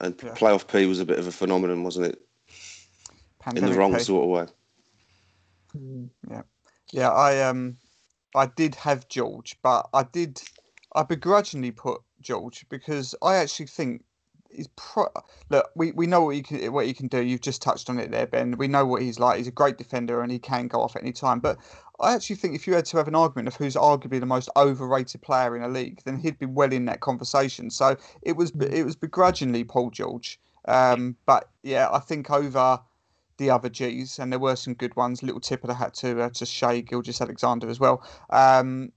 And 0.00 0.14
yeah. 0.22 0.34
playoff 0.34 0.70
P 0.70 0.86
was 0.86 1.00
a 1.00 1.06
bit 1.06 1.18
of 1.18 1.26
a 1.26 1.32
phenomenon, 1.32 1.82
wasn't 1.82 2.06
it? 2.06 2.20
Pandemic 3.40 3.68
In 3.68 3.72
the 3.72 3.78
wrong 3.78 3.94
P. 3.94 4.00
sort 4.00 4.24
of 4.24 4.30
way. 4.30 4.54
Mm, 5.76 6.10
yeah, 6.30 6.42
yeah. 6.92 7.10
I 7.10 7.42
um, 7.42 7.76
I 8.34 8.46
did 8.46 8.74
have 8.74 9.08
George, 9.08 9.56
but 9.62 9.88
I 9.94 10.02
did 10.04 10.42
I 10.94 11.02
begrudgingly 11.02 11.70
put 11.70 12.00
George 12.20 12.66
because 12.68 13.14
I 13.22 13.36
actually 13.36 13.66
think 13.66 14.04
he's 14.50 14.68
pro. 14.76 15.06
Look, 15.50 15.70
we, 15.74 15.92
we 15.92 16.06
know 16.06 16.22
what 16.22 16.34
he 16.34 16.42
can 16.42 16.72
what 16.72 16.86
he 16.86 16.94
can 16.94 17.08
do. 17.08 17.22
You've 17.22 17.40
just 17.40 17.62
touched 17.62 17.90
on 17.90 17.98
it 17.98 18.10
there, 18.10 18.26
Ben. 18.26 18.56
We 18.58 18.68
know 18.68 18.86
what 18.86 19.02
he's 19.02 19.18
like. 19.18 19.38
He's 19.38 19.46
a 19.46 19.52
great 19.52 19.78
defender 19.78 20.22
and 20.22 20.32
he 20.32 20.38
can 20.38 20.68
go 20.68 20.80
off 20.80 20.96
at 20.96 21.02
any 21.02 21.12
time. 21.12 21.40
But 21.40 21.58
I 22.00 22.14
actually 22.14 22.36
think 22.36 22.54
if 22.54 22.66
you 22.66 22.74
had 22.74 22.84
to 22.86 22.96
have 22.98 23.08
an 23.08 23.14
argument 23.14 23.48
of 23.48 23.56
who's 23.56 23.74
arguably 23.74 24.20
the 24.20 24.26
most 24.26 24.48
overrated 24.56 25.22
player 25.22 25.56
in 25.56 25.62
a 25.62 25.68
league, 25.68 26.00
then 26.04 26.18
he'd 26.18 26.38
be 26.38 26.46
well 26.46 26.72
in 26.72 26.84
that 26.86 27.00
conversation. 27.00 27.70
So 27.70 27.96
it 28.22 28.36
was 28.36 28.52
it 28.60 28.84
was 28.84 28.96
begrudgingly 28.96 29.64
Paul 29.64 29.90
George. 29.90 30.38
Um, 30.66 31.16
but 31.26 31.48
yeah, 31.62 31.88
I 31.90 32.00
think 32.00 32.30
over 32.30 32.80
the 33.38 33.50
other 33.50 33.68
G's, 33.68 34.18
and 34.18 34.32
there 34.32 34.38
were 34.38 34.56
some 34.56 34.74
good 34.74 34.94
ones. 34.96 35.22
Little 35.22 35.40
tip 35.40 35.62
of 35.62 35.68
the 35.68 35.74
hat 35.74 35.94
to 35.94 36.22
uh, 36.22 36.30
to 36.30 36.46
Shai 36.46 36.80
Gilgeous-Alexander 36.80 37.68
as 37.68 37.80
well. 37.80 38.06
Um, 38.30 38.92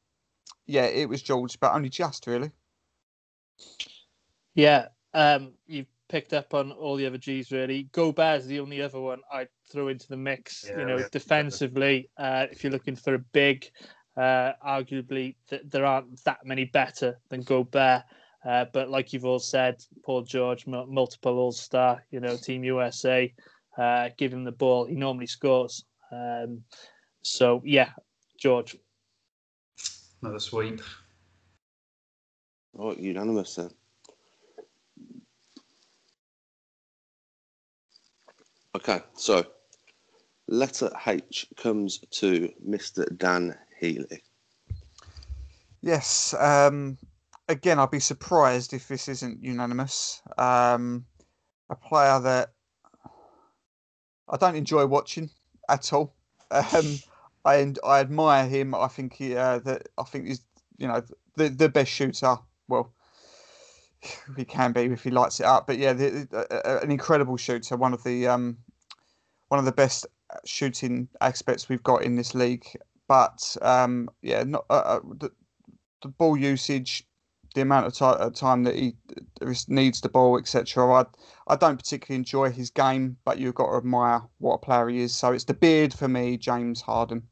yeah, 0.66 0.86
it 0.86 1.10
was 1.10 1.22
George, 1.22 1.60
but 1.60 1.74
only 1.74 1.90
just 1.90 2.28
really. 2.28 2.52
Yeah, 4.56 4.88
um, 5.14 5.54
you've 5.68 5.88
picked 6.10 6.34
up 6.34 6.54
on 6.54 6.72
all 6.72 6.96
the 6.96 7.06
other 7.06 7.18
G's 7.18 7.52
really. 7.52 7.84
Gobert 7.94 8.42
is 8.42 8.48
the 8.48 8.60
only 8.60 8.82
other 8.82 9.00
one 9.00 9.22
I 9.32 9.48
throw 9.72 9.88
into 9.88 10.08
the 10.08 10.18
mix. 10.18 10.66
Yeah, 10.68 10.80
you 10.80 10.86
know, 10.86 10.96
we 10.96 11.02
have 11.04 11.12
to 11.12 11.20
defensively, 11.20 12.10
uh, 12.18 12.48
if 12.52 12.64
you're 12.64 12.74
looking 12.74 12.96
for 12.96 13.14
a 13.14 13.20
big, 13.20 13.70
uh, 14.18 14.54
arguably 14.66 15.36
th- 15.50 15.62
there 15.66 15.86
aren't 15.86 16.22
that 16.26 16.40
many 16.44 16.66
better 16.66 17.18
than 17.30 17.42
Gobert. 17.42 18.04
Uh, 18.46 18.66
but 18.74 18.90
like 18.90 19.14
you've 19.14 19.26
all 19.26 19.40
said, 19.40 19.84
Paul 20.06 20.24
George, 20.24 20.66
mul- 20.66 20.88
multiple 20.88 21.38
All 21.38 21.52
Star, 21.52 22.04
you 22.10 22.20
know, 22.20 22.36
Team 22.36 22.64
USA, 22.64 23.34
uh, 23.78 24.10
give 24.18 24.34
him 24.34 24.44
the 24.44 24.52
ball, 24.52 24.86
he 24.86 24.96
normally 24.96 25.28
scores. 25.28 25.86
Um, 26.12 26.64
so 27.22 27.62
yeah, 27.66 27.90
George. 28.38 28.76
Another 30.22 30.40
sweep. 30.40 30.82
Oh, 32.78 32.96
unanimous 32.96 33.56
then. 33.56 33.70
Okay, 38.76 39.02
so 39.16 39.44
letter 40.48 40.92
H 41.06 41.48
comes 41.58 42.00
to 42.12 42.52
Mr. 42.68 43.06
Dan 43.18 43.58
Healy. 43.80 44.24
Yes. 45.82 46.34
Um, 46.38 46.98
again, 47.48 47.80
I'd 47.80 47.92
be 47.92 48.00
surprised 48.00 48.74
if 48.74 48.88
this 48.88 49.08
isn't 49.08 49.44
unanimous. 49.44 50.22
Um, 50.38 51.06
a 51.70 51.76
player 51.76 52.20
that 52.20 52.54
I 54.28 54.38
don't 54.38 54.56
enjoy 54.56 54.86
watching 54.86 55.30
at 55.68 55.92
all. 55.94 56.14
Um, 56.52 57.00
I 57.46 57.74
I 57.84 58.00
admire 58.00 58.48
him. 58.48 58.76
I 58.76 58.88
think 58.88 59.14
he 59.14 59.36
uh, 59.36 59.60
that 59.60 59.90
I 59.98 60.04
think 60.04 60.28
he's 60.28 60.42
you 60.78 60.88
know 60.88 61.02
the 61.36 61.50
the 61.50 61.70
best 61.70 61.92
shooter. 61.92 62.38
Well, 62.68 62.94
he 64.38 64.46
can 64.46 64.72
be 64.72 64.82
if 64.82 65.04
he 65.04 65.12
lights 65.12 65.40
it 65.40 65.46
up. 65.46 65.68
But 65.68 65.78
yeah, 65.78 65.94
the, 65.94 66.28
uh, 66.32 66.80
an 66.82 66.92
incredible 66.92 67.38
shooter. 67.38 67.76
One 67.78 67.94
of 67.94 68.04
the 68.04 68.28
um, 68.28 68.58
one 69.50 69.60
of 69.60 69.66
the 69.66 69.72
best 69.72 70.06
shooting 70.46 71.08
aspects 71.22 71.70
we've 71.70 71.84
got 71.84 72.04
in 72.04 72.16
this 72.16 72.34
league. 72.34 72.66
But 73.08 73.56
um, 73.62 74.10
yeah, 74.22 74.44
not 74.44 74.66
uh, 74.70 74.74
uh, 74.74 75.00
the, 75.18 75.32
the 76.04 76.10
ball 76.10 76.38
usage, 76.38 77.04
the 77.56 77.62
amount 77.62 77.88
of 77.88 77.94
ti- 77.94 78.06
uh, 78.06 78.30
time 78.30 78.64
that 78.64 78.76
he 78.76 78.96
uh, 79.42 79.54
needs 79.68 80.02
the 80.02 80.10
ball, 80.10 80.38
etc. 80.38 80.86
I 80.94 81.06
I 81.48 81.56
don't 81.56 81.78
particularly 81.78 82.18
enjoy 82.20 82.52
his 82.52 82.70
game, 82.70 83.18
but 83.26 83.40
you've 83.40 83.56
got 83.56 83.72
to 83.72 83.78
admire 83.78 84.22
what 84.38 84.56
a 84.56 84.58
player 84.60 84.90
he 84.90 85.00
is. 85.00 85.16
So 85.16 85.34
it's 85.34 85.46
the 85.46 85.54
beard 85.56 85.94
for 85.94 86.08
me, 86.08 86.38
James 86.38 86.82
Harden. 86.82 87.24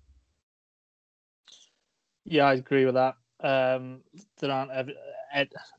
Yeah, 2.25 2.47
I 2.47 2.55
agree 2.55 2.85
with 2.85 2.95
that. 2.95 3.15
Um, 3.39 4.01
there 4.39 4.51
aren't 4.51 4.71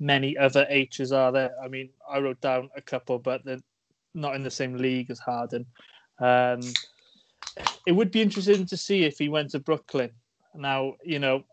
many 0.00 0.36
other 0.36 0.66
H's, 0.68 1.12
are 1.12 1.32
there? 1.32 1.54
I 1.62 1.68
mean, 1.68 1.90
I 2.08 2.18
wrote 2.18 2.40
down 2.40 2.70
a 2.76 2.80
couple, 2.80 3.18
but 3.18 3.44
they're 3.44 3.58
not 4.14 4.34
in 4.34 4.42
the 4.42 4.50
same 4.50 4.76
league 4.76 5.10
as 5.10 5.18
Harden. 5.18 5.66
Um, 6.18 6.60
it 7.86 7.92
would 7.92 8.10
be 8.10 8.22
interesting 8.22 8.66
to 8.66 8.76
see 8.76 9.04
if 9.04 9.18
he 9.18 9.28
went 9.28 9.50
to 9.50 9.60
Brooklyn. 9.60 10.10
Now, 10.54 10.94
you 11.04 11.18
know, 11.18 11.44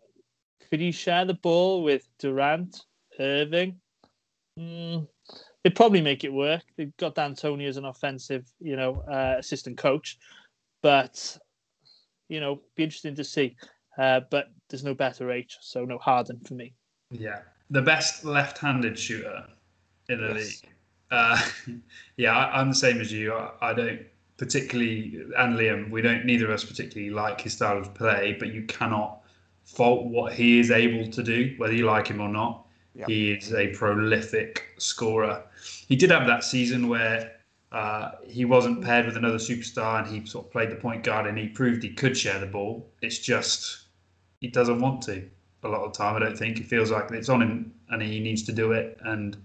could 0.70 0.80
he 0.80 0.92
share 0.92 1.26
the 1.26 1.34
ball 1.36 1.84
with 1.84 2.08
Durant, 2.20 2.82
Irving? 3.20 3.80
Mm, 4.60 5.08
they'd 5.64 5.76
probably 5.76 6.02
make 6.02 6.24
it 6.24 6.34
work. 6.34 6.64
They've 6.78 6.96
got 6.98 7.16
D'Antoni 7.16 7.68
as 7.68 7.78
an 7.78 7.86
offensive, 7.86 8.46
you 8.60 8.76
know, 8.76 9.04
uh, 9.10 9.36
assistant 9.38 9.78
coach, 9.78 10.18
but 10.82 11.38
you 12.30 12.40
know, 12.40 12.62
be 12.76 12.84
interesting 12.84 13.16
to 13.16 13.24
see. 13.24 13.56
Uh, 13.98 14.22
but 14.32 14.48
there's 14.70 14.84
no 14.84 14.94
better 14.94 15.32
H, 15.32 15.58
so 15.62 15.86
no 15.86 15.98
Harden 15.98 16.40
for 16.42 16.56
me. 16.56 16.74
Yeah, 17.12 17.42
the 17.70 17.82
best 17.82 18.26
left-handed 18.26 18.98
shooter 18.98 19.46
in 20.10 20.22
the 20.22 20.34
Yes. 20.34 20.64
league. 20.64 20.72
Uh, 21.12 21.42
yeah, 22.18 22.36
I, 22.36 22.60
I'm 22.60 22.70
the 22.70 22.76
same 22.76 23.00
as 23.02 23.12
you. 23.12 23.34
I, 23.34 23.52
I 23.62 23.74
don't 23.74 24.02
particularly, 24.38 25.22
and 25.38 25.56
Liam, 25.58 25.90
we 25.90 26.02
don't. 26.02 26.26
Neither 26.26 26.46
of 26.46 26.52
us 26.52 26.64
particularly 26.64 27.10
like 27.10 27.42
his 27.42 27.54
style 27.54 27.78
of 27.78 27.94
play, 27.94 28.36
but 28.40 28.54
you 28.54 28.64
cannot 28.64 29.22
fault 29.64 30.06
what 30.06 30.34
he 30.34 30.60
is 30.60 30.72
able 30.72 31.10
to 31.12 31.24
do, 31.24 31.54
whether 31.58 31.74
you 31.74 31.86
like 31.86 32.08
him 32.08 32.22
or 32.22 32.30
not. 32.30 32.66
Yeah. 32.94 33.06
He 33.08 33.32
is 33.32 33.54
a 33.54 33.68
prolific 33.70 34.74
scorer. 34.78 35.44
He 35.88 35.96
did 35.96 36.12
have 36.12 36.28
that 36.28 36.44
season 36.44 36.88
where 36.88 37.32
uh, 37.72 38.12
he 38.26 38.46
wasn't 38.46 38.82
paired 38.82 39.06
with 39.06 39.18
another 39.18 39.38
superstar, 39.38 40.00
and 40.00 40.08
he 40.08 40.26
sort 40.26 40.46
of 40.46 40.52
played 40.52 40.72
the 40.72 40.76
point 40.76 41.04
guard, 41.04 41.28
and 41.28 41.38
he 41.38 41.48
proved 41.50 41.84
he 41.84 41.94
could 41.94 42.18
share 42.18 42.40
the 42.40 42.46
ball. 42.46 42.90
It's 43.02 43.20
just 43.20 43.88
he 44.40 44.48
doesn't 44.48 44.80
want 44.80 45.02
to 45.04 45.28
a 45.66 45.70
lot 45.70 45.84
of 45.84 45.94
time. 45.94 46.16
I 46.16 46.20
don't 46.20 46.38
think 46.38 46.58
he 46.58 46.64
feels 46.64 46.92
like 46.92 47.12
it's 47.12 47.30
on 47.30 47.42
him, 47.42 47.74
and 47.90 48.02
he 48.02 48.20
needs 48.20 48.44
to 48.44 48.52
do 48.52 48.72
it, 48.72 48.98
and 49.04 49.36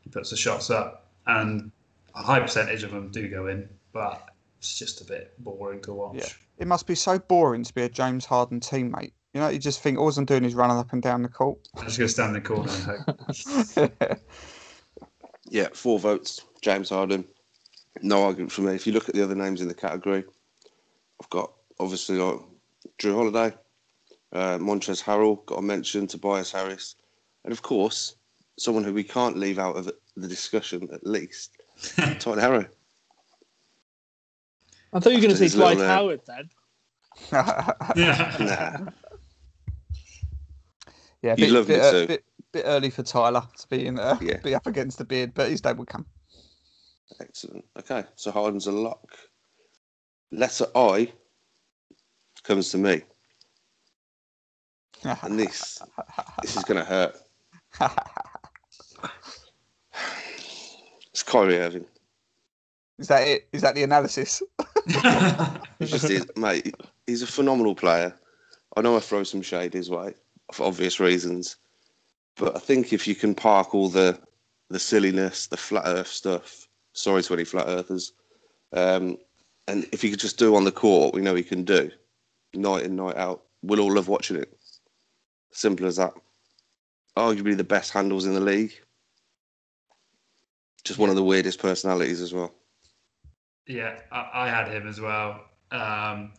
he 0.00 0.10
puts 0.10 0.30
the 0.30 0.36
shots 0.36 0.70
up, 0.70 1.06
and 1.26 1.70
a 2.14 2.22
high 2.22 2.40
percentage 2.40 2.82
of 2.82 2.90
them 2.90 3.10
do 3.10 3.28
go 3.28 3.46
in, 3.48 3.68
but 3.92 4.28
it's 4.58 4.78
just 4.78 5.00
a 5.00 5.04
bit 5.04 5.32
boring 5.38 5.80
to 5.82 5.92
watch. 5.92 6.16
Yeah. 6.16 6.28
It 6.58 6.66
must 6.66 6.86
be 6.86 6.94
so 6.94 7.18
boring 7.18 7.62
to 7.64 7.74
be 7.74 7.82
a 7.82 7.88
James 7.88 8.24
Harden 8.24 8.60
teammate. 8.60 9.12
You 9.34 9.40
know, 9.40 9.48
you 9.48 9.58
just 9.58 9.82
think 9.82 9.98
all 9.98 10.10
I'm 10.10 10.24
doing 10.24 10.44
is 10.44 10.54
running 10.54 10.78
up 10.78 10.92
and 10.92 11.02
down 11.02 11.22
the 11.22 11.28
court. 11.28 11.58
I'm 11.76 11.84
just 11.84 11.98
gonna 11.98 12.08
stand 12.08 12.36
in 12.36 12.42
the 12.42 12.48
corner 12.48 12.72
and 12.72 13.78
hope. 13.78 14.20
Yeah, 15.50 15.68
four 15.72 15.98
votes. 15.98 16.44
James 16.60 16.90
Harden. 16.90 17.24
No 18.02 18.24
argument 18.24 18.52
for 18.52 18.62
me. 18.62 18.74
If 18.74 18.86
you 18.86 18.92
look 18.92 19.08
at 19.08 19.14
the 19.14 19.22
other 19.22 19.34
names 19.34 19.60
in 19.60 19.68
the 19.68 19.74
category, 19.74 20.24
I've 21.20 21.30
got 21.30 21.52
obviously 21.80 22.18
got 22.18 22.42
Jrue 22.98 23.14
Holiday, 23.14 23.56
uh, 24.32 24.58
Montrezl 24.58 25.02
Harrell, 25.04 25.44
got 25.46 25.56
to 25.56 25.62
mention 25.62 26.06
Tobias 26.06 26.52
Harris, 26.52 26.96
and 27.44 27.52
of 27.52 27.62
course, 27.62 28.16
someone 28.58 28.84
who 28.84 28.92
we 28.92 29.04
can't 29.04 29.36
leave 29.38 29.58
out 29.58 29.76
of 29.76 29.90
the 30.16 30.28
discussion 30.28 30.88
at 30.92 31.06
least, 31.06 31.56
Todd 32.18 32.38
Herro. 32.38 32.68
I 34.92 35.00
thought 35.00 35.10
you 35.10 35.16
were 35.18 35.22
going 35.22 35.30
to 35.32 35.36
say 35.36 35.44
his 35.44 35.54
Dwight 35.54 35.78
uh, 35.78 35.86
Howard 35.86 36.20
then. 36.26 36.50
yeah. 37.96 38.36
Nah, 38.38 38.90
yeah, 41.22 41.32
a 41.32 41.36
bit, 41.36 41.50
love 41.50 41.66
bit, 41.66 41.80
uh, 41.80 42.06
bit, 42.06 42.24
bit 42.52 42.64
early 42.66 42.90
for 42.90 43.02
Tyler 43.02 43.42
to 43.58 43.68
be 43.68 43.86
in, 43.86 43.98
uh, 43.98 44.16
Yeah. 44.20 44.36
be 44.38 44.54
up 44.54 44.66
against 44.66 44.98
the 44.98 45.04
beard, 45.04 45.32
but 45.34 45.50
his 45.50 45.60
day 45.60 45.72
will 45.72 45.84
come. 45.84 46.06
excellent. 47.20 47.64
Okay, 47.78 48.04
so 48.14 48.30
Harden's 48.30 48.66
a 48.66 48.72
lock. 48.72 49.08
Letter 50.30 50.66
I 50.74 51.12
comes 52.44 52.70
to 52.70 52.78
me, 52.78 53.02
and 55.04 55.38
this 55.38 55.80
this 56.42 56.56
is 56.56 56.64
going 56.64 56.78
to 56.78 56.84
hurt. 56.84 57.16
It's 61.10 61.22
Kyrie 61.22 61.58
Irving. 61.58 61.86
Is 62.98 63.08
that 63.08 63.26
it? 63.26 63.48
Is 63.52 63.62
that 63.62 63.74
the 63.74 63.82
analysis? 63.82 64.42
It 65.80 65.86
just 65.86 66.10
is, 66.10 66.26
mate. 66.36 66.74
He's 67.06 67.22
a 67.22 67.26
phenomenal 67.26 67.74
player. 67.74 68.14
I 68.76 68.80
know 68.80 68.96
I 68.96 69.00
throw 69.00 69.22
some 69.22 69.42
shade 69.42 69.74
his 69.74 69.90
way 69.90 70.14
for 70.52 70.66
obvious 70.66 70.98
reasons, 70.98 71.56
but 72.36 72.56
I 72.56 72.58
think 72.58 72.92
if 72.92 73.06
you 73.06 73.14
can 73.14 73.34
park 73.34 73.74
all 73.74 73.88
the 73.88 74.18
the 74.70 74.78
silliness, 74.78 75.46
the 75.46 75.56
flat 75.56 75.84
Earth 75.86 76.08
stuff. 76.08 76.66
Sorry 76.94 77.22
to 77.22 77.34
any 77.34 77.44
flat 77.44 77.68
earthers. 77.68 78.12
Um, 78.72 79.18
and 79.68 79.86
if 79.92 80.02
he 80.02 80.10
could 80.10 80.18
just 80.18 80.38
do 80.38 80.56
on 80.56 80.64
the 80.64 80.72
court, 80.72 81.14
we 81.14 81.20
know 81.20 81.34
he 81.34 81.44
can 81.44 81.62
do 81.62 81.90
night 82.54 82.84
in 82.84 82.96
night 82.96 83.16
out. 83.16 83.44
We'll 83.62 83.80
all 83.80 83.94
love 83.94 84.08
watching 84.08 84.36
it. 84.36 84.57
Simple 85.50 85.86
as 85.86 85.96
that. 85.96 86.14
Arguably 87.16 87.56
the 87.56 87.64
best 87.64 87.92
handles 87.92 88.26
in 88.26 88.34
the 88.34 88.40
league. 88.40 88.72
Just 90.84 90.98
one 90.98 91.10
of 91.10 91.16
the 91.16 91.24
weirdest 91.24 91.58
personalities 91.58 92.20
as 92.20 92.32
well. 92.32 92.54
Yeah, 93.66 93.98
I, 94.10 94.30
I 94.32 94.48
had 94.48 94.68
him 94.68 94.88
as 94.88 95.00
well, 95.00 95.44
um, 95.70 96.32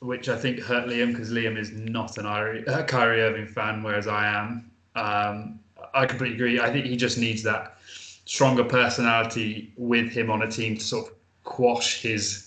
which 0.00 0.28
I 0.28 0.36
think 0.36 0.60
hurt 0.60 0.86
Liam 0.86 1.12
because 1.12 1.30
Liam 1.30 1.58
is 1.58 1.72
not 1.72 2.16
an 2.16 2.26
Iri- 2.26 2.66
uh, 2.66 2.84
Kyrie 2.84 3.20
Irving 3.20 3.46
fan, 3.46 3.82
whereas 3.82 4.06
I 4.06 4.26
am. 4.26 4.70
Um, 4.94 5.60
I 5.92 6.06
completely 6.06 6.36
agree. 6.36 6.60
I 6.60 6.72
think 6.72 6.86
he 6.86 6.96
just 6.96 7.18
needs 7.18 7.42
that 7.42 7.76
stronger 8.24 8.64
personality 8.64 9.72
with 9.76 10.10
him 10.10 10.30
on 10.30 10.42
a 10.42 10.50
team 10.50 10.76
to 10.76 10.82
sort 10.82 11.08
of 11.08 11.14
quash 11.44 12.00
his 12.00 12.45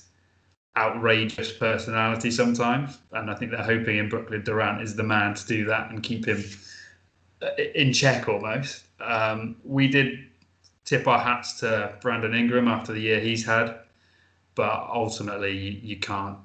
outrageous 0.79 1.51
personality 1.51 2.31
sometimes, 2.31 2.97
and 3.11 3.29
I 3.29 3.35
think 3.35 3.51
they're 3.51 3.61
hoping 3.61 3.97
in 3.97 4.07
Brooklyn 4.07 4.43
Durant 4.43 4.81
is 4.81 4.95
the 4.95 5.03
man 5.03 5.33
to 5.35 5.45
do 5.45 5.65
that 5.65 5.91
and 5.91 6.01
keep 6.01 6.25
him 6.25 6.43
uh, 7.41 7.49
in 7.75 7.91
check 7.91 8.29
almost. 8.29 8.85
Um, 9.01 9.57
we 9.63 9.87
did 9.87 10.27
tip 10.85 11.05
our 11.07 11.19
hats 11.19 11.59
to 11.59 11.93
Brandon 12.01 12.33
Ingram 12.33 12.67
after 12.67 12.93
the 12.93 13.01
year 13.01 13.19
he's 13.19 13.45
had, 13.45 13.75
but 14.55 14.89
ultimately 14.91 15.51
you, 15.51 15.97
can't 15.99 16.37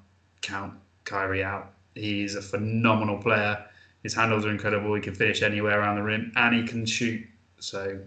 count 0.42 0.74
Kyrie 1.04 1.44
out. 1.44 1.72
He's 1.94 2.34
a 2.34 2.42
phenomenal 2.42 3.18
player. 3.18 3.64
His 4.02 4.14
handles 4.14 4.44
are 4.44 4.50
incredible. 4.50 4.94
He 4.94 5.00
can 5.00 5.14
finish 5.14 5.42
anywhere 5.42 5.80
around 5.80 5.96
the 5.96 6.02
rim, 6.02 6.32
and 6.36 6.54
he 6.54 6.66
can 6.66 6.84
shoot. 6.84 7.24
So 7.60 7.98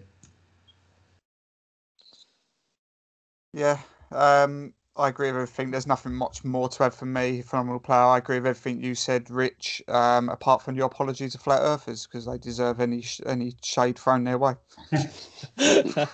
Yeah, 3.53 3.79
um, 4.11 4.73
I 4.97 5.09
agree 5.09 5.27
with 5.27 5.35
everything. 5.35 5.71
There's 5.71 5.87
nothing 5.87 6.13
much 6.13 6.43
more 6.43 6.67
to 6.69 6.83
add 6.83 6.93
from 6.93 7.13
me. 7.13 7.41
Phenomenal 7.41 7.79
player. 7.79 7.99
I 7.99 8.17
agree 8.17 8.37
with 8.37 8.47
everything 8.47 8.83
you 8.83 8.95
said, 8.95 9.29
Rich. 9.29 9.81
Um, 9.87 10.29
apart 10.29 10.61
from 10.61 10.75
your 10.75 10.87
apologies 10.87 11.33
to 11.33 11.37
flat 11.37 11.61
earthers 11.61 12.07
because 12.07 12.25
they 12.25 12.37
deserve 12.37 12.79
any 12.79 13.01
sh- 13.01 13.21
any 13.25 13.53
shade 13.63 13.99
thrown 13.99 14.23
their 14.23 14.37
way. 14.37 14.53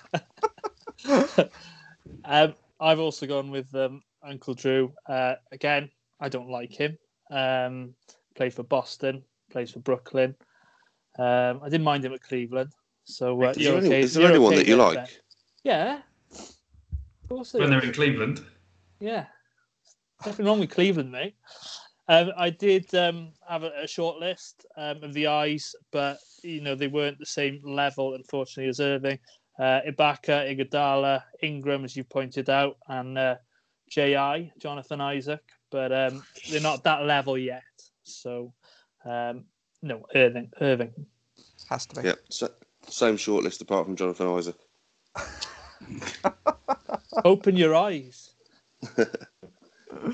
um, 2.24 2.54
I've 2.80 3.00
also 3.00 3.26
gone 3.26 3.50
with 3.50 3.74
um, 3.74 4.02
Uncle 4.22 4.54
Drew. 4.54 4.92
Uh, 5.08 5.34
again, 5.52 5.90
I 6.20 6.28
don't 6.28 6.50
like 6.50 6.72
him. 6.72 6.98
Um, 7.30 7.94
played 8.34 8.52
for 8.54 8.62
Boston, 8.64 9.22
plays 9.50 9.70
for 9.70 9.80
Brooklyn. 9.80 10.34
Um, 11.18 11.60
I 11.62 11.68
didn't 11.68 11.84
mind 11.84 12.04
him 12.04 12.12
at 12.12 12.22
Cleveland. 12.22 12.70
So 13.04 13.42
uh, 13.42 13.50
Is 13.50 13.58
you're 13.58 13.80
there, 13.80 13.92
any, 13.92 14.00
is 14.00 14.14
there 14.14 14.22
you're 14.22 14.30
anyone 14.32 14.52
okay 14.52 14.62
that 14.62 14.68
you 14.68 14.76
like? 14.76 14.94
Ben. 14.96 15.08
Yeah. 15.62 16.00
Of 16.32 17.28
course 17.28 17.54
when 17.54 17.70
they're 17.70 17.82
in 17.82 17.92
Cleveland, 17.92 18.44
Yeah. 19.00 19.26
Nothing 20.24 20.46
wrong 20.46 20.60
with 20.60 20.70
Cleveland, 20.70 21.12
mate. 21.12 21.34
Um, 22.08 22.32
I 22.36 22.50
did 22.50 22.94
um, 22.94 23.32
have 23.48 23.62
a, 23.62 23.72
a 23.82 23.86
short 23.86 24.18
list 24.18 24.66
um, 24.76 25.02
of 25.02 25.14
the 25.14 25.26
eyes, 25.26 25.74
but 25.90 26.18
you 26.42 26.60
know 26.60 26.74
they 26.74 26.86
weren't 26.86 27.18
the 27.18 27.26
same 27.26 27.60
level, 27.64 28.14
unfortunately, 28.14 28.68
as 28.68 28.80
Irving. 28.80 29.18
Uh, 29.58 29.80
Ibaka, 29.88 30.50
Iguodala, 30.50 31.22
Ingram, 31.42 31.84
as 31.84 31.96
you 31.96 32.04
pointed 32.04 32.50
out, 32.50 32.76
and 32.88 33.16
uh, 33.16 33.36
Ji 33.88 34.50
Jonathan 34.58 35.00
Isaac, 35.00 35.42
but 35.70 35.92
um, 35.92 36.22
they're 36.50 36.60
not 36.60 36.82
that 36.84 37.04
level 37.04 37.38
yet. 37.38 37.62
So, 38.02 38.52
um, 39.04 39.44
no, 39.82 40.04
Irving, 40.14 40.50
Irving. 40.60 40.92
Has 41.70 41.86
to 41.86 42.00
be. 42.00 42.08
Yep, 42.08 42.18
so, 42.28 42.50
same 42.88 43.16
shortlist 43.16 43.60
apart 43.62 43.86
from 43.86 43.96
Jonathan 43.96 44.28
Isaac. 44.28 44.56
Open 47.24 47.56
your 47.56 47.74
eyes. 47.74 48.33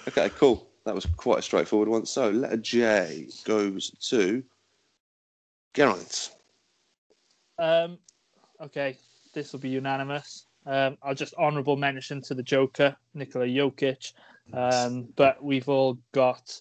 Okay, 0.09 0.31
cool. 0.37 0.69
That 0.85 0.95
was 0.95 1.07
quite 1.17 1.39
a 1.39 1.43
straightforward 1.43 1.89
one. 1.89 2.07
So 2.07 2.31
letter 2.31 2.57
J 2.57 3.29
goes 3.45 3.91
to 4.09 4.43
Geraint. 5.75 6.31
Um, 7.59 7.99
okay, 8.61 8.97
this 9.35 9.53
will 9.53 9.61
be 9.61 9.69
unanimous. 9.69 10.47
Um, 10.67 10.97
I'll 11.03 11.15
just 11.15 11.35
honourable 11.35 11.77
mention 11.77 12.23
to 12.23 12.35
the 12.35 12.43
Joker, 12.43 12.97
Nikola 13.15 13.47
Jokic. 13.47 14.13
Um, 14.53 15.09
but 15.17 15.43
we've 15.43 15.69
all 15.69 15.99
got 16.13 16.61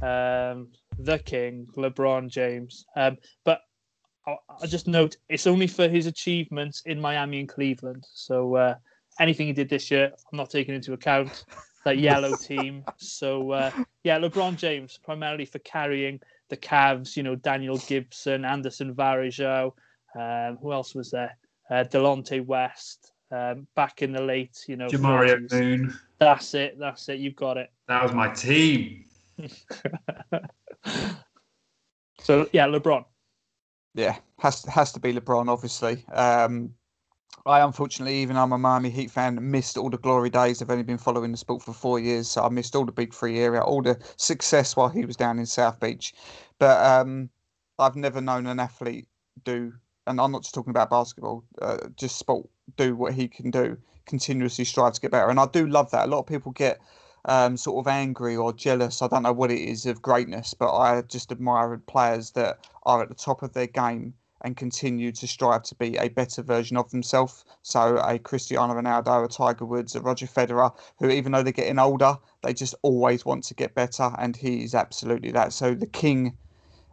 um, 0.00 0.68
the 0.98 1.18
King, 1.24 1.66
LeBron 1.76 2.28
James. 2.28 2.86
Um, 2.96 3.16
but 3.44 3.62
I'll, 4.26 4.40
I'll 4.48 4.68
just 4.68 4.86
note 4.86 5.16
it's 5.28 5.46
only 5.46 5.66
for 5.66 5.88
his 5.88 6.06
achievements 6.06 6.82
in 6.86 7.00
Miami 7.00 7.40
and 7.40 7.48
Cleveland. 7.48 8.06
So 8.12 8.56
uh, 8.56 8.74
anything 9.20 9.46
he 9.46 9.52
did 9.52 9.68
this 9.68 9.90
year, 9.90 10.12
I'm 10.30 10.36
not 10.36 10.50
taking 10.50 10.74
into 10.74 10.92
account. 10.92 11.44
That 11.84 11.98
yellow 12.00 12.36
team. 12.36 12.84
So 12.96 13.52
uh, 13.52 13.70
yeah, 14.04 14.18
LeBron 14.18 14.56
James 14.56 14.98
primarily 15.02 15.44
for 15.44 15.58
carrying 15.60 16.20
the 16.48 16.56
Cavs. 16.56 17.16
You 17.16 17.22
know, 17.22 17.36
Daniel 17.36 17.78
Gibson, 17.78 18.44
Anderson 18.44 18.94
Varejao. 18.94 19.72
Um, 20.18 20.58
who 20.60 20.72
else 20.72 20.94
was 20.94 21.10
there? 21.10 21.36
Uh, 21.70 21.84
Delonte 21.84 22.44
West. 22.44 23.12
Um, 23.32 23.66
back 23.74 24.02
in 24.02 24.12
the 24.12 24.22
late, 24.22 24.56
you 24.68 24.76
know, 24.76 24.86
Jamario 24.86 25.48
40s. 25.48 25.52
Moon. 25.52 25.98
That's 26.20 26.54
it. 26.54 26.78
That's 26.78 27.08
it. 27.08 27.18
You've 27.18 27.34
got 27.34 27.56
it. 27.56 27.72
That 27.88 28.04
was 28.04 28.12
my 28.12 28.28
team. 28.28 29.04
So 32.26 32.48
yeah, 32.52 32.66
LeBron. 32.66 33.04
Yeah, 33.94 34.16
has 34.40 34.64
has 34.64 34.90
to 34.92 35.00
be 35.00 35.12
LeBron, 35.12 35.48
obviously. 35.48 36.04
Um, 36.12 36.74
I 37.46 37.60
unfortunately, 37.60 38.16
even 38.22 38.36
I'm 38.36 38.52
a 38.52 38.58
Miami 38.58 38.90
Heat 38.90 39.08
fan, 39.08 39.38
missed 39.52 39.78
all 39.78 39.88
the 39.88 39.98
glory 39.98 40.30
days. 40.30 40.60
I've 40.60 40.70
only 40.70 40.82
been 40.82 40.98
following 40.98 41.30
the 41.30 41.38
sport 41.38 41.62
for 41.62 41.72
four 41.72 42.00
years, 42.00 42.28
so 42.28 42.42
I 42.42 42.48
missed 42.48 42.74
all 42.74 42.84
the 42.84 42.90
Big 42.90 43.14
Three 43.14 43.38
area, 43.38 43.60
all 43.60 43.82
the 43.82 43.96
success 44.16 44.74
while 44.74 44.88
he 44.88 45.04
was 45.04 45.14
down 45.14 45.38
in 45.38 45.46
South 45.46 45.78
Beach. 45.78 46.12
But 46.58 46.84
um, 46.84 47.30
I've 47.78 47.94
never 47.94 48.20
known 48.20 48.48
an 48.48 48.58
athlete 48.58 49.06
do, 49.44 49.72
and 50.08 50.20
I'm 50.20 50.32
not 50.32 50.42
just 50.42 50.56
talking 50.56 50.72
about 50.72 50.90
basketball, 50.90 51.44
uh, 51.62 51.86
just 51.94 52.18
sport, 52.18 52.48
do 52.76 52.96
what 52.96 53.14
he 53.14 53.28
can 53.28 53.52
do, 53.52 53.76
continuously 54.06 54.64
strive 54.64 54.94
to 54.94 55.00
get 55.00 55.12
better. 55.12 55.30
And 55.30 55.38
I 55.38 55.46
do 55.46 55.68
love 55.68 55.92
that. 55.92 56.06
A 56.06 56.10
lot 56.10 56.18
of 56.18 56.26
people 56.26 56.50
get 56.50 56.80
um, 57.26 57.56
sort 57.56 57.78
of 57.78 57.88
angry 57.88 58.36
or 58.36 58.52
jealous. 58.52 59.02
I 59.02 59.06
don't 59.06 59.22
know 59.22 59.32
what 59.32 59.52
it 59.52 59.60
is 59.60 59.86
of 59.86 60.02
greatness, 60.02 60.52
but 60.52 60.76
I 60.76 61.02
just 61.02 61.30
admire 61.30 61.80
players 61.86 62.32
that 62.32 62.58
are 62.82 63.02
at 63.02 63.08
the 63.08 63.14
top 63.14 63.44
of 63.44 63.52
their 63.52 63.68
game 63.68 64.14
and 64.42 64.56
continue 64.56 65.12
to 65.12 65.26
strive 65.26 65.62
to 65.64 65.74
be 65.74 65.96
a 65.96 66.08
better 66.08 66.42
version 66.42 66.76
of 66.76 66.90
themselves. 66.90 67.44
So 67.62 67.96
a 67.98 68.18
Cristiano 68.18 68.74
Ronaldo, 68.74 69.24
a 69.24 69.28
Tiger 69.28 69.64
Woods, 69.64 69.94
a 69.94 70.00
Roger 70.00 70.26
Federer, 70.26 70.74
who 70.98 71.10
even 71.10 71.32
though 71.32 71.42
they're 71.42 71.52
getting 71.52 71.78
older, 71.78 72.16
they 72.42 72.52
just 72.52 72.74
always 72.82 73.24
want 73.24 73.44
to 73.44 73.54
get 73.54 73.74
better, 73.74 74.10
and 74.18 74.36
he 74.36 74.62
is 74.62 74.74
absolutely 74.74 75.32
that. 75.32 75.52
So 75.52 75.74
the 75.74 75.86
king, 75.86 76.36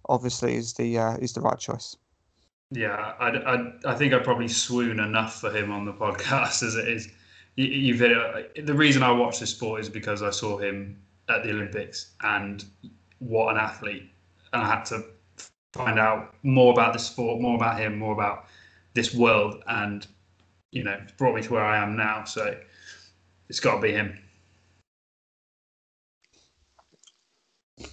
obviously, 0.09 0.55
is 0.55 0.73
the 0.73 0.97
uh, 0.97 1.17
is 1.17 1.33
the 1.33 1.41
right 1.41 1.59
choice. 1.59 1.95
Yeah, 2.71 3.13
I, 3.19 3.29
I, 3.29 3.73
I 3.85 3.93
think 3.93 4.13
I 4.13 4.19
probably 4.19 4.47
swoon 4.47 4.99
enough 4.99 5.39
for 5.39 5.51
him 5.51 5.71
on 5.71 5.85
the 5.85 5.93
podcast 6.05 6.63
as 6.63 6.75
it 6.75 6.87
is. 6.87 7.09
You, 7.55 7.65
you've 7.65 7.99
hit 7.99 8.11
it. 8.11 8.65
The 8.65 8.73
reason 8.73 9.03
I 9.03 9.11
watch 9.11 9.39
this 9.39 9.51
sport 9.51 9.81
is 9.81 9.89
because 9.89 10.23
I 10.23 10.31
saw 10.31 10.57
him 10.57 10.99
at 11.29 11.43
the 11.43 11.51
Olympics 11.51 12.13
and 12.21 12.63
what 13.19 13.51
an 13.51 13.57
athlete. 13.57 14.09
And 14.51 14.61
I 14.61 14.67
had 14.67 14.85
to 14.85 15.03
find 15.73 15.99
out 15.99 16.35
more 16.43 16.71
about 16.71 16.93
the 16.93 16.99
sport, 16.99 17.41
more 17.41 17.55
about 17.55 17.79
him, 17.79 17.97
more 17.97 18.13
about 18.13 18.45
this 18.93 19.13
world. 19.13 19.63
And, 19.67 20.07
you 20.71 20.83
know, 20.83 20.99
brought 21.17 21.35
me 21.35 21.41
to 21.41 21.53
where 21.53 21.65
I 21.65 21.77
am 21.77 21.97
now. 21.97 22.23
So 22.23 22.55
it's 23.49 23.59
got 23.59 23.75
to 23.75 23.81
be 23.81 23.91
him. 23.91 24.17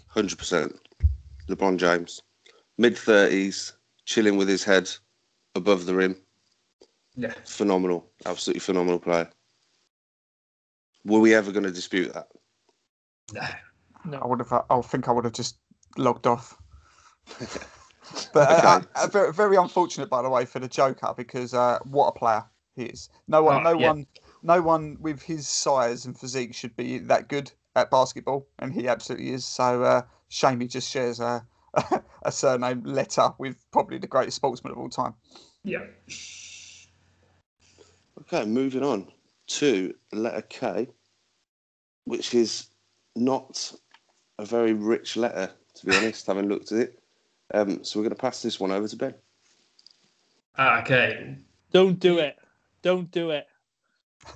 Hundred 0.08 0.38
percent. 0.38 0.76
LeBron 1.48 1.76
James, 1.76 2.20
mid 2.78 2.96
thirties, 2.96 3.72
chilling 4.04 4.36
with 4.36 4.48
his 4.48 4.64
head 4.64 4.90
above 5.54 5.86
the 5.86 5.94
rim. 5.94 6.16
Yeah. 7.16 7.32
Phenomenal, 7.44 8.08
absolutely 8.26 8.60
phenomenal 8.60 8.98
player. 8.98 9.28
Were 11.04 11.20
we 11.20 11.34
ever 11.34 11.50
going 11.52 11.64
to 11.64 11.70
dispute 11.70 12.12
that? 12.12 12.28
No. 14.04 14.18
I 14.18 14.26
would 14.26 14.40
have. 14.40 14.64
I 14.68 14.80
think 14.80 15.08
I 15.08 15.12
would 15.12 15.24
have 15.24 15.32
just 15.32 15.58
logged 15.96 16.26
off. 16.26 16.56
but 18.32 18.48
uh, 18.50 18.80
Okay. 18.80 18.86
uh, 18.94 19.06
very, 19.08 19.32
very 19.32 19.56
unfortunate, 19.56 20.08
by 20.08 20.22
the 20.22 20.30
way, 20.30 20.44
for 20.44 20.58
the 20.58 20.68
Joker 20.68 21.14
because 21.16 21.54
uh, 21.54 21.78
what 21.84 22.08
a 22.08 22.12
player 22.12 22.44
he 22.74 22.84
is. 22.84 23.08
No 23.28 23.42
one, 23.42 23.56
Oh, 23.56 23.62
no 23.62 23.76
yeah. 23.76 23.88
one, 23.88 24.06
no 24.42 24.62
one 24.62 24.96
with 25.00 25.22
his 25.22 25.48
size 25.48 26.06
and 26.06 26.18
physique 26.18 26.54
should 26.54 26.76
be 26.76 26.98
that 26.98 27.28
good 27.28 27.52
at 27.76 27.90
basketball, 27.90 28.46
and 28.58 28.72
he 28.72 28.88
absolutely 28.88 29.30
is. 29.30 29.44
So 29.44 29.82
uh, 29.82 30.02
shame 30.28 30.60
he 30.60 30.66
just 30.66 30.90
shares 30.90 31.20
a, 31.20 31.46
a 32.22 32.32
surname 32.32 32.82
letter 32.84 33.30
with 33.38 33.64
probably 33.70 33.98
the 33.98 34.06
greatest 34.06 34.36
sportsman 34.36 34.72
of 34.72 34.78
all 34.78 34.88
time. 34.90 35.14
Yeah. 35.62 35.84
Okay, 38.22 38.44
moving 38.44 38.82
on 38.82 39.12
to 39.46 39.94
letter 40.12 40.42
K, 40.42 40.88
which 42.04 42.34
is 42.34 42.68
not 43.16 43.72
a 44.38 44.44
very 44.44 44.72
rich 44.72 45.16
letter, 45.16 45.52
to 45.74 45.86
be 45.86 45.92
honest, 45.94 46.26
having 46.26 46.48
looked 46.48 46.72
at 46.72 46.78
it. 46.78 46.99
Um, 47.52 47.82
so 47.84 47.98
we're 47.98 48.04
going 48.04 48.16
to 48.16 48.20
pass 48.20 48.42
this 48.42 48.60
one 48.60 48.70
over 48.70 48.86
to 48.88 48.96
Ben. 48.96 49.14
Ah, 50.56 50.80
Okay. 50.80 51.36
Don't 51.72 52.00
do 52.00 52.18
it. 52.18 52.36
Don't 52.82 53.10
do 53.12 53.30
it. 53.30 53.46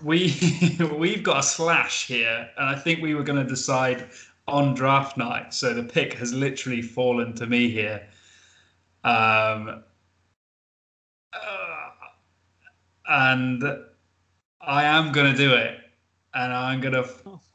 We 0.02 0.32
we've 0.98 1.22
got 1.24 1.38
a 1.40 1.42
slash 1.42 2.06
here, 2.06 2.48
and 2.56 2.68
I 2.68 2.76
think 2.78 3.02
we 3.02 3.14
were 3.14 3.24
going 3.24 3.42
to 3.42 3.48
decide 3.48 4.08
on 4.46 4.74
draft 4.74 5.16
night. 5.16 5.52
So 5.52 5.74
the 5.74 5.82
pick 5.82 6.14
has 6.14 6.32
literally 6.32 6.80
fallen 6.80 7.34
to 7.34 7.46
me 7.46 7.70
here. 7.70 8.06
Um, 9.02 9.82
uh, 11.32 11.90
and 13.08 13.64
I 14.60 14.84
am 14.84 15.10
going 15.12 15.32
to 15.32 15.36
do 15.36 15.52
it, 15.52 15.78
and 16.34 16.52
I'm 16.52 16.80
going 16.80 16.94
to 16.94 17.08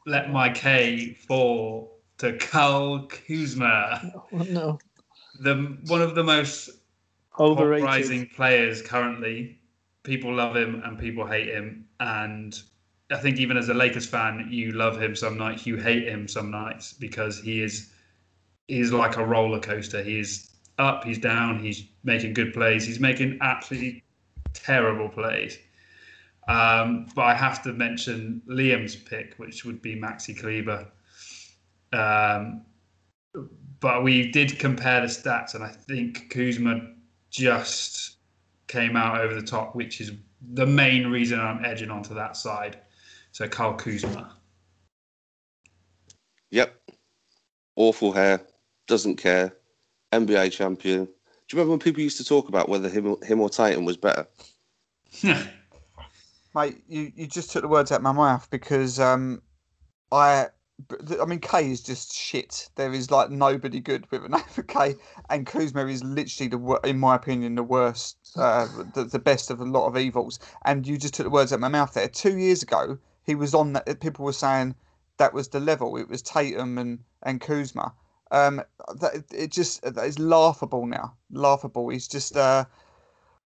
let 0.06 0.30
my 0.30 0.50
K 0.50 1.14
fall 1.26 2.00
to 2.18 2.36
Kyle 2.36 3.08
Kuzma, 3.08 4.12
Oh, 4.14 4.26
no. 4.36 4.78
The 5.40 5.78
one 5.86 6.02
of 6.02 6.14
the 6.14 6.22
most 6.22 6.70
Overrated. 7.38 7.84
rising 7.84 8.26
players 8.26 8.82
currently. 8.82 9.58
People 10.02 10.34
love 10.34 10.56
him 10.56 10.82
and 10.84 10.98
people 10.98 11.26
hate 11.26 11.48
him, 11.48 11.86
and 11.98 12.60
I 13.10 13.16
think 13.16 13.38
even 13.38 13.56
as 13.56 13.68
a 13.68 13.74
Lakers 13.74 14.06
fan, 14.06 14.48
you 14.50 14.72
love 14.72 15.00
him 15.00 15.16
some 15.16 15.36
nights, 15.36 15.66
you 15.66 15.76
hate 15.76 16.06
him 16.06 16.28
some 16.28 16.50
nights 16.50 16.92
because 16.92 17.40
he 17.40 17.62
is 17.62 17.92
he's 18.68 18.92
like 18.92 19.16
a 19.16 19.24
roller 19.24 19.60
coaster. 19.60 20.02
He's 20.02 20.50
up, 20.78 21.04
he's 21.04 21.18
down, 21.18 21.58
he's 21.58 21.84
making 22.04 22.34
good 22.34 22.52
plays, 22.54 22.86
he's 22.86 23.00
making 23.00 23.38
absolutely 23.40 24.04
terrible 24.52 25.08
plays. 25.08 25.58
Um, 26.48 27.06
but 27.14 27.22
I 27.22 27.34
have 27.34 27.62
to 27.64 27.72
mention 27.72 28.42
Liam's 28.48 28.96
pick, 28.96 29.34
which 29.36 29.64
would 29.64 29.82
be 29.82 29.94
Maxi 29.94 30.38
Kleber. 30.38 30.86
Um, 31.92 32.62
but 33.80 34.04
we 34.04 34.30
did 34.30 34.58
compare 34.58 35.00
the 35.00 35.06
stats, 35.06 35.54
and 35.54 35.64
I 35.64 35.68
think 35.68 36.30
Kuzma 36.30 36.92
just 37.30 38.16
came 38.68 38.96
out 38.96 39.20
over 39.20 39.34
the 39.34 39.42
top, 39.42 39.74
which 39.74 40.00
is 40.00 40.12
the 40.52 40.66
main 40.66 41.06
reason 41.06 41.40
I'm 41.40 41.64
edging 41.64 41.90
onto 41.90 42.14
that 42.14 42.36
side. 42.36 42.78
So 43.32 43.48
Kyle 43.48 43.74
Kuzma. 43.74 44.36
Yep. 46.50 46.74
Awful 47.76 48.12
hair. 48.12 48.40
Doesn't 48.86 49.16
care. 49.16 49.54
NBA 50.12 50.52
champion. 50.52 51.04
Do 51.04 51.10
you 51.56 51.58
remember 51.58 51.70
when 51.70 51.78
people 51.78 52.02
used 52.02 52.16
to 52.18 52.24
talk 52.24 52.48
about 52.48 52.68
whether 52.68 52.88
him, 52.88 53.16
him 53.22 53.40
or 53.40 53.48
Tatum 53.48 53.84
was 53.84 53.96
better? 53.96 54.26
Yeah. 55.20 55.42
Mate, 56.54 56.82
you, 56.88 57.12
you 57.14 57.26
just 57.28 57.52
took 57.52 57.62
the 57.62 57.68
words 57.68 57.92
out 57.92 57.96
of 57.96 58.02
my 58.02 58.12
mouth 58.12 58.48
because 58.50 58.98
um, 58.98 59.40
I 60.10 60.48
I 61.20 61.24
mean 61.24 61.40
K 61.40 61.70
is 61.70 61.82
just 61.82 62.14
shit. 62.14 62.70
There 62.76 62.92
is 62.92 63.10
like 63.10 63.30
nobody 63.30 63.80
good 63.80 64.10
with 64.10 64.24
an 64.24 64.34
over 64.34 64.62
K, 64.62 64.94
and 65.28 65.46
Kuzma 65.46 65.86
is 65.86 66.02
literally 66.04 66.48
the 66.48 66.80
in 66.84 66.98
my 66.98 67.14
opinion 67.14 67.54
the 67.54 67.62
worst, 67.62 68.16
uh, 68.36 68.66
the, 68.94 69.04
the 69.04 69.18
best 69.18 69.50
of 69.50 69.60
a 69.60 69.64
lot 69.64 69.86
of 69.86 69.96
evils. 69.96 70.38
And 70.64 70.86
you 70.86 70.96
just 70.98 71.14
took 71.14 71.24
the 71.24 71.30
words 71.30 71.52
out 71.52 71.56
of 71.56 71.60
my 71.60 71.68
mouth 71.68 71.94
there. 71.94 72.08
Two 72.08 72.38
years 72.38 72.62
ago, 72.62 72.98
he 73.24 73.34
was 73.34 73.54
on 73.54 73.72
that. 73.74 74.00
People 74.00 74.24
were 74.24 74.32
saying 74.32 74.74
that 75.18 75.34
was 75.34 75.48
the 75.48 75.60
level. 75.60 75.96
It 75.96 76.08
was 76.08 76.22
Tatum 76.22 76.78
and 76.78 77.00
and 77.22 77.40
Kuzma. 77.40 77.92
Um, 78.30 78.62
that 79.00 79.24
it 79.32 79.50
just 79.50 79.82
that 79.82 80.04
is 80.04 80.18
laughable 80.18 80.86
now. 80.86 81.16
Laughable. 81.30 81.88
He's 81.88 82.08
just 82.08 82.36
uh, 82.36 82.64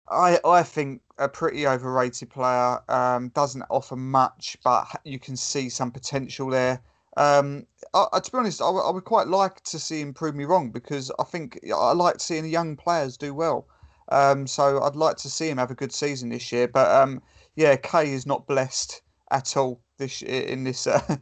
I 0.09 0.39
I 0.43 0.63
think 0.63 1.01
a 1.17 1.29
pretty 1.29 1.67
overrated 1.67 2.29
player. 2.29 2.79
Um, 2.89 3.29
doesn't 3.29 3.63
offer 3.69 3.95
much, 3.95 4.57
but 4.63 4.87
you 5.03 5.19
can 5.19 5.35
see 5.35 5.69
some 5.69 5.91
potential 5.91 6.49
there. 6.49 6.81
Um, 7.19 7.67
I, 7.93 8.05
I, 8.13 8.19
to 8.21 8.31
be 8.31 8.37
honest, 8.37 8.61
I, 8.61 8.65
w- 8.65 8.83
I 8.83 8.89
would 8.89 9.03
quite 9.03 9.27
like 9.27 9.61
to 9.63 9.77
see 9.77 9.99
him 9.99 10.13
prove 10.13 10.35
me 10.35 10.45
wrong 10.45 10.71
because 10.71 11.11
I 11.19 11.25
think 11.25 11.59
I 11.75 11.91
like 11.91 12.21
seeing 12.21 12.45
young 12.45 12.77
players 12.77 13.17
do 13.17 13.33
well. 13.33 13.67
Um, 14.11 14.47
so 14.47 14.81
I'd 14.81 14.95
like 14.95 15.17
to 15.17 15.29
see 15.29 15.49
him 15.49 15.57
have 15.57 15.69
a 15.69 15.75
good 15.75 15.91
season 15.91 16.29
this 16.29 16.51
year. 16.51 16.67
But 16.69 16.89
um, 16.89 17.21
yeah, 17.55 17.75
K 17.75 18.11
is 18.11 18.25
not 18.25 18.47
blessed 18.47 19.01
at 19.31 19.57
all 19.57 19.81
this 19.97 20.21
in 20.21 20.63
this 20.63 20.87
uh, 20.87 21.17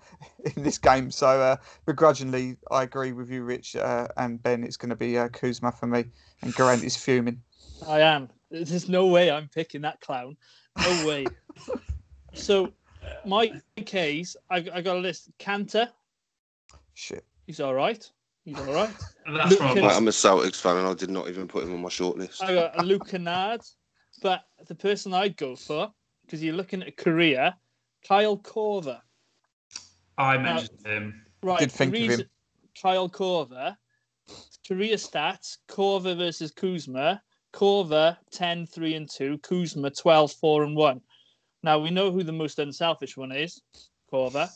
in 0.56 0.64
this 0.64 0.78
game. 0.78 1.10
So 1.10 1.28
uh, 1.28 1.58
begrudgingly, 1.88 2.58
I 2.72 2.84
agree 2.84 3.12
with 3.12 3.32
you, 3.32 3.44
Rich 3.44 3.76
uh, 3.76 4.08
and 4.18 4.42
Ben. 4.42 4.64
It's 4.64 4.78
going 4.78 4.92
to 4.92 4.96
be 4.96 5.18
uh, 5.18 5.30
Kuzma 5.30 5.72
for 5.72 5.88
me, 5.88 6.06
and 6.44 6.54
Grant 6.54 6.84
is 6.84 6.96
fuming. 6.96 7.42
I 7.88 8.02
am. 8.02 8.30
There's 8.52 8.88
no 8.88 9.08
way 9.08 9.30
I'm 9.30 9.50
picking 9.50 9.82
that 9.82 10.00
clown. 10.00 10.38
No 10.78 11.08
way. 11.08 11.26
so, 12.34 12.72
my 13.26 13.52
case, 13.86 14.36
I, 14.50 14.66
I 14.74 14.82
got 14.82 14.98
a 14.98 15.00
list. 15.00 15.30
Kanter, 15.40 15.90
Shit. 16.94 17.24
he's 17.46 17.60
all 17.60 17.74
right. 17.74 18.10
He's 18.46 18.58
all 18.60 18.74
right. 18.74 18.90
That's 19.34 19.52
Luke 19.52 19.60
from 19.60 19.84
I'm 19.84 20.08
a 20.08 20.12
Celtics 20.12 20.62
fan 20.62 20.78
and 20.78 20.88
I 20.88 20.94
did 20.94 21.10
not 21.10 21.28
even 21.28 21.48
put 21.48 21.64
him 21.64 21.74
on 21.74 21.82
my 21.82 21.90
shortlist. 21.90 22.42
I 22.42 22.54
got 22.54 22.80
a 22.80 22.84
Luke 22.84 23.10
Kennard, 23.10 23.62
but 24.22 24.46
the 24.68 24.76
person 24.76 25.14
I'd 25.14 25.36
go 25.36 25.56
for, 25.56 25.92
because 26.26 26.42
you're 26.44 26.56
looking 26.56 26.82
at 26.82 26.88
a 26.88 26.92
career, 26.92 27.54
Kyle 28.08 28.38
Korver. 28.38 29.02
I 30.18 30.38
mentioned 30.38 30.86
him. 30.86 31.22
Right. 31.44 31.60
Did 31.60 31.72
the 31.72 31.78
think 31.78 31.96
of 31.96 32.20
him. 32.20 32.30
Kyle 32.82 33.10
Korver. 33.10 33.76
Career 34.68 34.96
stats: 34.96 35.58
Korver 35.68 36.18
versus 36.18 36.52
Kuzma. 36.52 37.22
Korver 37.54 38.18
10, 38.32 38.68
3 38.68 38.94
and 38.96 39.10
2. 39.10 39.38
Kuzma 39.40 39.90
12, 39.90 40.32
4 40.32 40.64
and 40.64 40.76
1. 40.76 41.02
Now 41.64 41.80
we 41.80 41.90
know 41.90 42.12
who 42.12 42.24
the 42.24 42.32
most 42.32 42.60
unselfish 42.60 43.18
one 43.18 43.32
is, 43.32 43.62
Korver. 44.12 44.50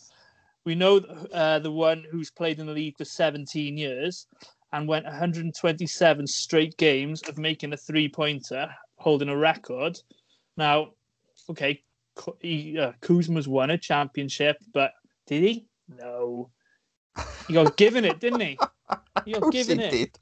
We 0.66 0.76
know 0.76 0.97
uh, 1.34 1.60
the 1.60 1.72
one 1.72 2.06
who's 2.12 2.30
played 2.30 2.60
in 2.60 2.68
the 2.68 2.74
league 2.74 2.97
for 2.97 3.06
17 3.06 3.78
years 3.78 4.28
and 4.74 4.88
went 4.88 5.06
127 5.06 6.28
straight 6.28 6.78
games 6.78 7.24
of 7.28 7.38
making 7.38 7.74
a 7.74 7.78
three 7.78 8.08
pointer, 8.08 8.70
holding 8.97 9.30
a 9.30 9.36
record. 9.38 9.99
Now, 10.58 10.91
okay, 11.49 11.84
he, 12.39 12.78
uh, 12.78 12.91
Kuzma's 13.02 13.47
won 13.47 13.72
a 13.72 13.78
championship, 13.78 14.58
but 14.74 14.91
did 15.28 15.43
he? 15.43 15.66
No. 15.89 16.52
He 17.47 17.54
got 17.54 17.76
given 17.78 18.06
it, 18.06 18.20
didn't 18.20 18.41
he? 18.41 18.60
He 19.26 19.34
Of 19.34 19.41
got 19.41 19.52
given 19.52 19.80
he 19.80 19.86
it. 19.86 19.91
did. 19.91 20.20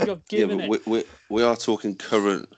He 0.00 0.06
got 0.06 0.20
Yeah, 0.30 0.46
given 0.46 0.58
but 0.58 0.64
it. 0.64 0.86
we, 0.86 0.98
we, 0.98 1.04
we 1.30 1.42
are 1.42 1.56
talking 1.56 1.94
current 1.96 2.48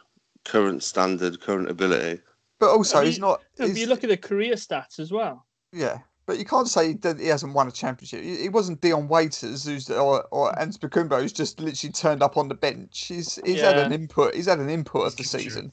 current 0.44 0.82
standard, 0.82 1.40
current 1.40 1.68
ability. 1.68 2.22
But 2.59 2.70
also, 2.70 3.00
I 3.00 3.04
he's 3.07 3.18
not. 3.18 3.42
No, 3.59 3.66
he's- 3.66 3.78
you 3.78 3.86
look 3.86 4.02
at 4.04 4.11
the 4.11 4.16
career 4.16 4.54
stats 4.54 4.98
as 4.98 5.12
well. 5.12 5.44
Yeah, 5.72 5.98
but 6.26 6.38
you 6.38 6.44
can't 6.44 6.68
say 6.68 6.94
that 6.94 7.18
he 7.20 7.26
hasn't 7.26 7.52
won 7.52 7.68
a 7.68 7.70
championship. 7.70 8.22
He 8.22 8.36
he 8.42 8.48
wasn't 8.48 8.80
Dion 8.80 9.09
Waiters 9.09 9.64
who's 9.66 9.90
or 9.90 10.24
or 10.30 10.52
Antetokounmpo 10.54 11.20
who's 11.20 11.32
just 11.32 11.61
literally 11.61 11.92
turned 11.92 12.22
up 12.22 12.36
on 12.36 12.48
the 12.48 12.54
bench. 12.54 13.07
He's 13.07 13.38
he's 13.44 13.61
had 13.61 13.78
an 13.78 13.92
input. 13.92 14.34
He's 14.34 14.46
had 14.46 14.59
an 14.59 14.70
input 14.70 15.07
of 15.07 15.16
the 15.16 15.24
season. 15.24 15.72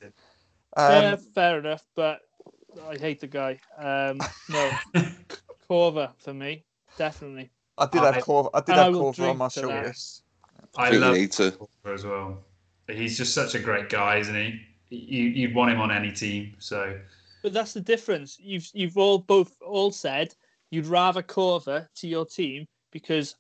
yeah, 0.78 1.14
Um, 1.14 1.18
fair 1.34 1.60
enough, 1.60 1.84
but 1.96 2.22
I 2.90 2.98
hate 2.98 3.20
the 3.22 3.28
guy. 3.28 3.60
Um, 3.78 4.20
no, 4.50 4.72
Korver 5.70 6.12
for 6.18 6.34
me, 6.34 6.66
definitely. 6.98 7.52
I 7.78 7.86
did 7.88 8.02
I- 8.02 8.12
have 8.14 8.24
Korver. 8.24 8.50
I 8.54 8.60
did 8.60 8.70
and 8.70 8.80
I 8.82 8.84
have 8.86 8.94
Korver 8.94 9.30
on 9.30 9.38
my 9.38 9.48
to 9.50 9.60
short 9.62 9.86
list. 9.86 10.24
I 10.76 10.90
think 10.90 11.02
love 11.02 11.14
need 11.16 11.32
to. 11.34 11.58
As 11.86 12.04
well. 12.06 12.40
He's 12.90 13.18
just 13.18 13.34
such 13.34 13.56
a 13.56 13.60
great 13.60 13.90
guy, 13.90 14.18
isn't 14.18 14.36
he? 14.36 14.60
You, 14.94 15.24
you'd 15.24 15.56
want 15.56 15.72
him 15.72 15.80
on 15.82 15.92
any 15.92 16.12
team. 16.12 16.54
So 16.60 17.00
But 17.42 17.54
that's 17.54 17.74
the 17.74 17.82
difference. 17.82 18.38
You've 18.40 18.70
you've 18.74 18.98
all 18.98 19.18
both 19.18 19.56
all 19.62 19.92
said 19.92 20.34
you'd 20.72 20.86
rather 20.86 21.24
Korver 21.24 21.88
to 21.96 22.08
your 22.08 22.26
team 22.26 22.68
because 22.92 23.36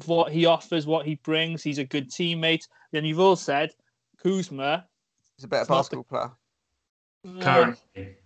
of 0.00 0.08
what 0.08 0.32
he 0.32 0.46
offers, 0.46 0.86
what 0.86 1.06
he 1.06 1.16
brings. 1.16 1.62
He's 1.62 1.78
a 1.78 1.84
good 1.84 2.10
teammate. 2.10 2.66
Then 2.92 3.04
you've 3.04 3.20
all 3.20 3.36
said 3.36 3.72
Kuzma. 4.22 4.86
He's 5.36 5.44
a 5.44 5.48
better 5.48 5.62
It's 5.62 5.70
not 5.70 5.90
the- 5.90 5.96
basketball 5.96 6.04
player. 7.24 7.38
uh, 7.38 7.42
currently, 7.42 8.16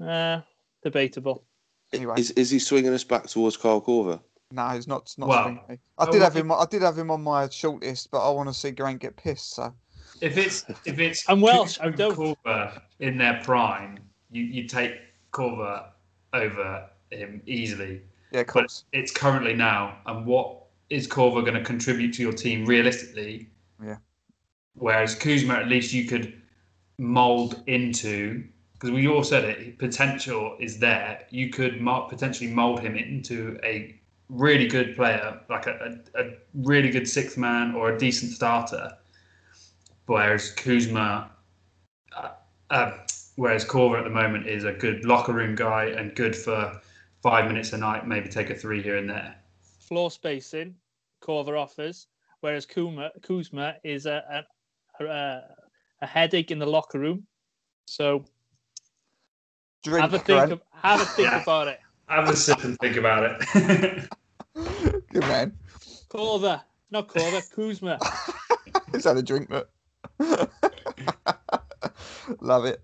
uh, 0.00 0.40
debatable. 0.82 1.44
Anyway. 1.92 2.14
Is, 2.18 2.30
is 2.32 2.50
he 2.50 2.58
swinging 2.58 2.92
us 2.92 3.04
back 3.04 3.26
towards 3.26 3.56
Carl 3.56 3.80
Korver? 3.82 4.20
No, 4.50 4.68
he's 4.68 4.86
not. 4.86 5.12
Not 5.18 5.28
Well, 5.28 5.42
swinging 5.44 5.62
me. 5.68 5.78
I 5.98 6.04
uh, 6.04 6.10
did 6.10 6.22
have 6.22 6.34
him. 6.34 6.50
I 6.52 6.66
did 6.70 6.82
have 6.82 6.98
him 6.98 7.10
on 7.10 7.22
my 7.22 7.48
short 7.48 7.82
list, 7.82 8.10
but 8.10 8.26
I 8.26 8.30
want 8.30 8.48
to 8.48 8.54
see 8.54 8.70
Grant 8.70 9.00
get 9.00 9.16
pissed. 9.16 9.54
So 9.54 9.74
if 10.24 10.38
it's 10.38 10.64
if 10.84 10.98
it's 10.98 11.28
I'm 11.28 11.40
Welsh, 11.40 11.78
I 11.80 11.86
and 11.86 11.96
don't. 11.96 12.16
Korver 12.16 12.80
in 13.00 13.18
their 13.18 13.40
prime, 13.44 13.98
you 14.30 14.42
you 14.42 14.66
take 14.66 14.94
Korver 15.32 15.86
over 16.32 16.88
him 17.10 17.42
easily. 17.46 18.02
yeah, 18.32 18.40
of 18.40 18.46
But 18.52 18.82
it's 18.92 19.12
currently 19.12 19.54
now, 19.54 19.98
and 20.06 20.26
what 20.26 20.62
is 20.90 21.06
Korver 21.06 21.42
going 21.42 21.54
to 21.54 21.62
contribute 21.64 22.14
to 22.14 22.22
your 22.22 22.32
team 22.32 22.64
realistically? 22.64 23.48
Yeah. 23.82 23.96
Whereas 24.74 25.14
Kuzma, 25.14 25.54
at 25.54 25.68
least 25.68 25.92
you 25.92 26.04
could 26.06 26.40
mold 26.98 27.62
into 27.66 28.44
because 28.72 28.90
we 28.90 29.06
all 29.06 29.22
said 29.24 29.44
it. 29.44 29.78
Potential 29.78 30.56
is 30.58 30.78
there. 30.78 31.24
You 31.30 31.50
could 31.50 31.80
mo- 31.80 32.06
potentially 32.08 32.50
mold 32.50 32.80
him 32.80 32.96
into 32.96 33.58
a 33.62 33.98
really 34.28 34.66
good 34.66 34.96
player, 34.96 35.40
like 35.48 35.66
a, 35.66 35.98
a, 36.14 36.20
a 36.22 36.30
really 36.54 36.90
good 36.90 37.08
sixth 37.08 37.38
man 37.38 37.74
or 37.74 37.92
a 37.92 37.98
decent 37.98 38.32
starter. 38.32 38.96
Whereas 40.06 40.50
Kuzma, 40.50 41.30
uh, 42.16 42.28
uh, 42.70 42.92
whereas 43.36 43.64
Korver 43.64 43.98
at 43.98 44.04
the 44.04 44.10
moment 44.10 44.46
is 44.46 44.64
a 44.64 44.72
good 44.72 45.04
locker 45.04 45.32
room 45.32 45.54
guy 45.54 45.86
and 45.86 46.14
good 46.14 46.36
for 46.36 46.80
five 47.22 47.46
minutes 47.46 47.72
a 47.72 47.78
night, 47.78 48.06
maybe 48.06 48.28
take 48.28 48.50
a 48.50 48.54
three 48.54 48.82
here 48.82 48.98
and 48.98 49.08
there. 49.08 49.34
Floor 49.78 50.10
spacing, 50.10 50.74
Korver 51.22 51.58
offers, 51.58 52.06
whereas 52.40 52.66
Kuzma, 52.66 53.10
Kuzma 53.22 53.76
is 53.82 54.04
a, 54.06 54.44
a, 55.00 55.04
a, 55.04 55.42
a 56.02 56.06
headache 56.06 56.50
in 56.50 56.58
the 56.58 56.66
locker 56.66 56.98
room. 56.98 57.26
So 57.86 58.24
Drink, 59.82 60.02
have 60.02 60.14
a 60.14 60.18
think, 60.18 60.50
of, 60.50 60.62
have 60.72 61.00
a 61.00 61.04
think 61.04 61.30
Yeah. 61.30 61.42
about 61.42 61.68
it. 61.68 61.80
Have 62.08 62.28
a 62.28 62.36
sip 62.36 62.62
and 62.64 62.78
think 62.78 62.96
about 62.96 63.24
it. 63.24 64.08
Good 64.54 65.22
man. 65.22 65.56
Korver, 66.10 66.62
not 66.90 67.08
Korver, 67.08 67.42
Kuzma. 67.50 67.98
He's 68.92 69.04
had 69.04 69.16
a 69.16 69.22
drink, 69.22 69.48
look. 69.50 69.70
Love 72.40 72.64
it. 72.64 72.82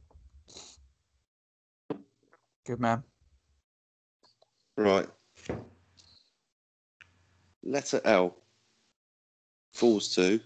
Good 2.66 2.80
man. 2.80 3.02
Right. 4.76 5.06
Letter 7.62 8.00
L 8.04 8.36
falls 9.72 10.14
to 10.14 10.40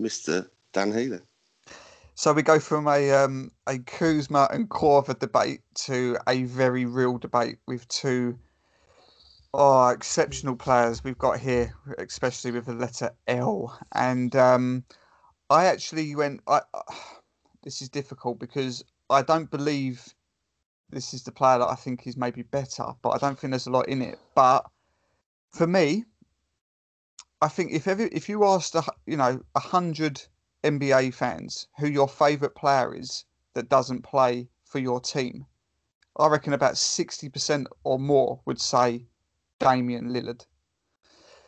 Mr. 0.00 0.48
Dan 0.72 0.92
Healy. 0.92 1.20
So 2.14 2.32
we 2.32 2.42
go 2.42 2.58
from 2.58 2.88
a 2.88 3.12
um, 3.12 3.50
a 3.66 3.78
Kuzma 3.78 4.48
and 4.50 4.68
Korver 4.68 5.18
debate 5.18 5.60
to 5.86 6.16
a 6.26 6.44
very 6.44 6.86
real 6.86 7.18
debate 7.18 7.58
with 7.66 7.86
two 7.88 8.38
oh, 9.52 9.88
exceptional 9.88 10.56
players 10.56 11.04
we've 11.04 11.18
got 11.18 11.38
here, 11.38 11.74
especially 11.98 12.52
with 12.52 12.66
the 12.66 12.74
letter 12.74 13.10
L. 13.26 13.78
And 13.92 14.34
um, 14.36 14.84
I 15.50 15.66
actually 15.66 16.14
went. 16.14 16.42
I, 16.46 16.60
this 17.62 17.82
is 17.82 17.88
difficult 17.88 18.38
because 18.38 18.84
I 19.10 19.22
don't 19.22 19.50
believe 19.50 20.14
this 20.90 21.14
is 21.14 21.22
the 21.24 21.32
player 21.32 21.58
that 21.58 21.68
I 21.68 21.74
think 21.74 22.06
is 22.06 22.16
maybe 22.16 22.42
better, 22.42 22.86
but 23.02 23.10
I 23.10 23.18
don't 23.18 23.38
think 23.38 23.50
there's 23.50 23.66
a 23.66 23.70
lot 23.70 23.88
in 23.88 24.02
it. 24.02 24.18
But 24.34 24.66
for 25.50 25.66
me, 25.66 26.04
I 27.40 27.48
think 27.48 27.72
if 27.72 27.86
ever 27.88 28.08
if 28.12 28.28
you 28.28 28.44
asked 28.44 28.74
a, 28.74 28.84
you 29.06 29.16
know 29.16 29.40
a 29.54 29.60
hundred 29.60 30.22
NBA 30.64 31.14
fans 31.14 31.68
who 31.78 31.88
your 31.88 32.08
favourite 32.08 32.54
player 32.54 32.94
is 32.94 33.24
that 33.54 33.68
doesn't 33.68 34.02
play 34.02 34.48
for 34.64 34.78
your 34.78 35.00
team, 35.00 35.46
I 36.16 36.28
reckon 36.28 36.52
about 36.52 36.76
sixty 36.76 37.28
percent 37.28 37.68
or 37.84 37.98
more 37.98 38.40
would 38.46 38.60
say 38.60 39.06
Damian 39.58 40.10
Lillard. 40.10 40.46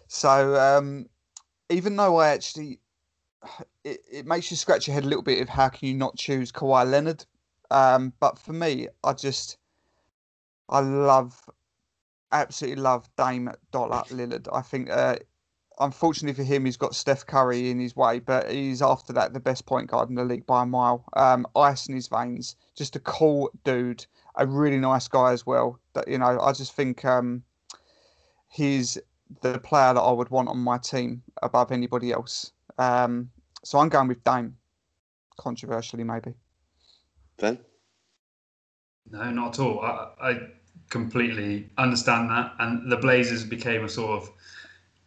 So 0.09 0.57
um, 0.57 1.07
even 1.69 1.97
though 1.97 2.17
I 2.17 2.29
actually 2.29 2.81
it, 3.85 4.01
it 4.11 4.27
makes 4.27 4.51
you 4.51 4.57
scratch 4.57 4.87
your 4.87 4.95
head 4.95 5.05
a 5.05 5.09
little 5.09 5.23
bit 5.23 5.41
of 5.41 5.49
how 5.49 5.69
can 5.69 5.89
you 5.89 5.95
not 5.95 6.17
choose 6.17 6.53
Kawhi 6.53 6.89
Leonard. 6.91 7.25
Um, 7.71 8.13
but 8.21 8.39
for 8.39 8.53
me, 8.53 8.89
I 9.05 9.13
just 9.13 9.59
I 10.69 10.81
love 10.81 11.49
absolutely 12.33 12.83
love 12.83 13.09
Dame 13.17 13.51
Dollar 13.73 14.03
Lillard. 14.11 14.49
I 14.53 14.63
think 14.63 14.91
uh, 14.91 15.17
unfortunately 15.81 16.35
for 16.35 16.47
him, 16.47 16.65
he's 16.65 16.77
got 16.77 16.95
Steph 16.95 17.27
Curry 17.27 17.71
in 17.71 17.79
his 17.81 17.97
way, 17.97 18.19
but 18.19 18.51
he's 18.51 18.83
after 18.83 19.13
that 19.15 19.33
the 19.33 19.41
best 19.41 19.67
point 19.67 19.89
guard 19.89 20.09
in 20.09 20.15
the 20.15 20.25
league 20.25 20.47
by 20.47 20.63
a 20.63 20.67
mile. 20.67 21.05
Um, 21.15 21.47
ice 21.57 21.87
in 21.87 21.95
his 21.95 22.09
veins, 22.09 22.57
just 22.75 22.97
a 22.97 23.01
cool 23.01 23.51
dude, 23.65 24.07
a 24.37 24.47
really 24.47 24.79
nice 24.79 25.09
guy 25.09 25.33
as 25.33 25.47
well. 25.47 25.79
That 25.95 26.09
you 26.09 26.19
know, 26.19 26.39
I 26.41 26.53
just 26.53 26.73
think 26.73 27.05
um, 27.05 27.43
he's 28.49 28.99
the 29.43 29.59
player 29.59 29.95
that 29.95 30.01
I 30.01 30.13
would 30.13 30.31
want 30.31 30.49
on 30.49 30.59
my 30.59 30.79
team 30.79 31.23
above 31.43 31.71
anybody 31.71 32.13
else. 32.13 32.53
Um, 32.79 33.31
so 33.65 33.79
I'm 33.79 33.89
going 33.89 34.09
with 34.09 34.23
Dame, 34.25 34.57
controversially 35.39 36.05
maybe. 36.05 36.35
Ben? 37.39 37.59
No, 39.11 39.31
not 39.31 39.59
at 39.59 39.65
all. 39.65 39.81
I, 39.81 40.11
I 40.21 40.41
completely 40.91 41.69
understand 41.79 42.31
that, 42.31 42.53
and 42.59 42.91
the 42.91 42.97
Blazers 42.97 43.45
became 43.45 43.85
a 43.85 43.89
sort 43.89 44.23
of 44.23 44.31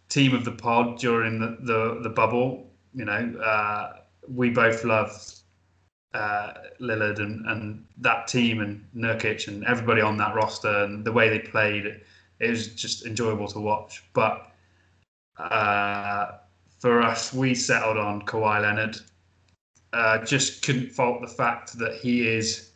team 0.09 0.33
of 0.33 0.43
the 0.45 0.51
pod 0.51 0.97
during 0.97 1.39
the 1.39 1.57
the, 1.61 1.99
the 2.03 2.09
bubble. 2.09 2.67
You 2.93 3.05
know, 3.05 3.39
uh, 3.39 3.93
we 4.27 4.49
both 4.49 4.83
loved 4.83 5.41
uh, 6.13 6.53
Lillard 6.79 7.19
and, 7.19 7.45
and 7.47 7.85
that 7.99 8.27
team 8.27 8.59
and 8.59 8.85
Nurkic 8.95 9.47
and 9.47 9.63
everybody 9.65 10.01
on 10.01 10.17
that 10.17 10.35
roster 10.35 10.83
and 10.83 11.05
the 11.05 11.11
way 11.11 11.29
they 11.29 11.39
played. 11.39 12.01
It 12.39 12.49
was 12.49 12.67
just 12.67 13.05
enjoyable 13.05 13.47
to 13.49 13.59
watch. 13.59 14.03
But 14.13 14.51
uh, 15.37 16.31
for 16.81 16.99
us, 17.03 17.31
we 17.31 17.53
settled 17.53 17.97
on 17.97 18.23
Kawhi 18.23 18.63
Leonard. 18.63 18.99
Uh, 19.93 20.25
just 20.25 20.65
couldn't 20.65 20.89
fault 20.89 21.21
the 21.21 21.27
fact 21.27 21.77
that 21.77 21.93
he 21.95 22.27
is, 22.27 22.71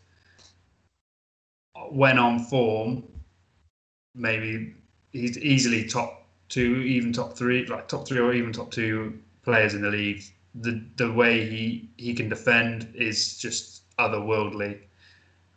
when 1.89 2.19
on 2.19 2.39
form, 2.39 3.03
maybe 4.13 4.75
he's 5.11 5.39
easily 5.39 5.87
top 5.87 6.27
two, 6.49 6.77
even 6.81 7.11
top 7.11 7.35
three, 7.35 7.65
like 7.65 7.87
top 7.87 8.07
three 8.07 8.19
or 8.19 8.31
even 8.33 8.53
top 8.53 8.69
two 8.69 9.17
players 9.43 9.73
in 9.73 9.81
the 9.81 9.89
league. 9.89 10.23
The 10.53 10.83
the 10.97 11.11
way 11.11 11.49
he 11.49 11.89
he 11.97 12.13
can 12.13 12.29
defend 12.29 12.93
is 12.93 13.37
just 13.39 13.83
otherworldly. 13.97 14.79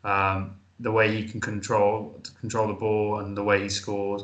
Um, 0.04 0.56
the 0.80 0.90
way 0.90 1.14
he 1.14 1.28
can 1.28 1.40
control 1.40 2.20
control 2.40 2.66
the 2.66 2.72
ball 2.72 3.18
and 3.18 3.36
the 3.36 3.42
way 3.42 3.62
he 3.62 3.68
scores, 3.68 4.22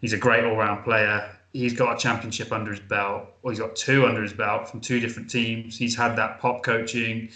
he's 0.00 0.14
a 0.14 0.18
great 0.18 0.44
all 0.44 0.56
round 0.56 0.82
player. 0.84 1.35
He's 1.56 1.72
got 1.72 1.96
a 1.96 1.98
championship 1.98 2.52
under 2.52 2.70
his 2.70 2.80
belt, 2.80 3.28
or 3.42 3.50
he's 3.50 3.60
got 3.60 3.76
two 3.76 4.06
under 4.06 4.22
his 4.22 4.32
belt 4.32 4.68
from 4.68 4.80
two 4.80 5.00
different 5.00 5.30
teams. 5.30 5.78
He's 5.78 5.96
had 5.96 6.16
that 6.16 6.40
pop 6.40 6.62
coaching. 6.62 7.30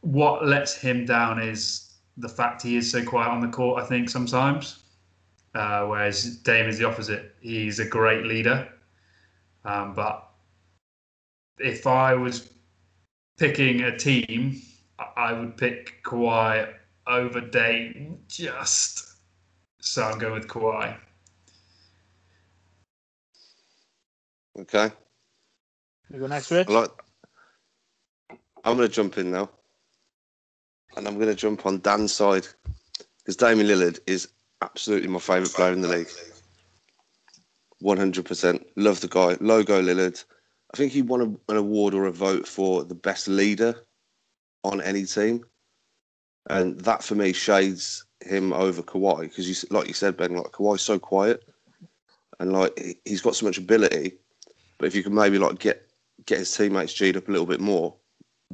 What 0.00 0.46
lets 0.46 0.76
him 0.76 1.04
down 1.04 1.40
is 1.42 1.94
the 2.16 2.28
fact 2.28 2.62
he 2.62 2.76
is 2.76 2.90
so 2.90 3.04
quiet 3.04 3.28
on 3.28 3.40
the 3.40 3.48
court. 3.48 3.82
I 3.82 3.86
think 3.86 4.08
sometimes 4.08 4.84
uh, 5.56 5.86
whereas 5.86 6.36
Dame 6.38 6.68
is 6.68 6.78
the 6.78 6.84
opposite. 6.84 7.34
He's 7.40 7.78
a 7.78 7.86
great 7.86 8.26
leader. 8.26 8.68
Um, 9.64 9.94
but 9.94 10.28
if 11.58 11.86
I 11.86 12.14
was 12.14 12.50
picking 13.38 13.82
a 13.82 13.96
team, 13.96 14.60
I 15.16 15.32
would 15.32 15.56
pick 15.56 16.02
Kawhi 16.04 16.72
over 17.06 17.40
Dame 17.40 18.18
just. 18.28 19.16
So 19.80 20.04
I'm 20.04 20.18
going 20.18 20.34
with 20.34 20.48
Kawhi. 20.48 20.96
Okay. 24.58 24.90
You 26.10 26.20
go 26.20 26.26
next, 26.26 26.50
Rich. 26.50 26.68
Like, 26.68 26.90
I'm 28.64 28.76
going 28.76 28.88
to 28.88 28.94
jump 28.94 29.18
in 29.18 29.30
now. 29.30 29.50
And 30.96 31.06
I'm 31.06 31.16
going 31.16 31.28
to 31.28 31.34
jump 31.34 31.66
on 31.66 31.80
Dan's 31.80 32.12
side. 32.12 32.46
Because 33.18 33.36
Damian 33.36 33.66
Lillard 33.66 33.98
is 34.06 34.28
absolutely 34.62 35.08
my 35.08 35.18
favourite 35.18 35.52
player 35.52 35.72
in 35.72 35.82
the 35.82 35.88
league. 35.88 36.08
100%. 37.82 38.64
Love 38.76 39.00
the 39.00 39.08
guy. 39.08 39.36
Logo 39.40 39.82
Lillard. 39.82 40.24
I 40.72 40.76
think 40.76 40.92
he 40.92 41.02
won 41.02 41.20
a, 41.20 41.52
an 41.52 41.58
award 41.58 41.94
or 41.94 42.06
a 42.06 42.12
vote 42.12 42.48
for 42.48 42.84
the 42.84 42.94
best 42.94 43.28
leader 43.28 43.74
on 44.64 44.80
any 44.80 45.04
team. 45.04 45.44
And 46.48 46.80
that 46.80 47.02
for 47.02 47.14
me 47.14 47.32
shades 47.32 48.04
him 48.24 48.52
over 48.52 48.82
Kawhi 48.82 49.22
because, 49.22 49.48
you, 49.48 49.68
like 49.70 49.88
you 49.88 49.94
said, 49.94 50.16
Ben, 50.16 50.34
like 50.34 50.52
Kawhi's 50.52 50.80
so 50.80 50.98
quiet 50.98 51.42
and 52.38 52.52
like 52.52 52.98
he's 53.04 53.20
got 53.20 53.36
so 53.36 53.46
much 53.46 53.58
ability. 53.58 54.14
But 54.78 54.86
if 54.86 54.94
you 54.94 55.02
can 55.02 55.14
maybe 55.14 55.38
like 55.38 55.58
get 55.58 55.90
get 56.26 56.38
his 56.38 56.54
teammates 56.54 56.94
G'd 56.94 57.16
up 57.16 57.28
a 57.28 57.30
little 57.30 57.46
bit 57.46 57.60
more, 57.60 57.94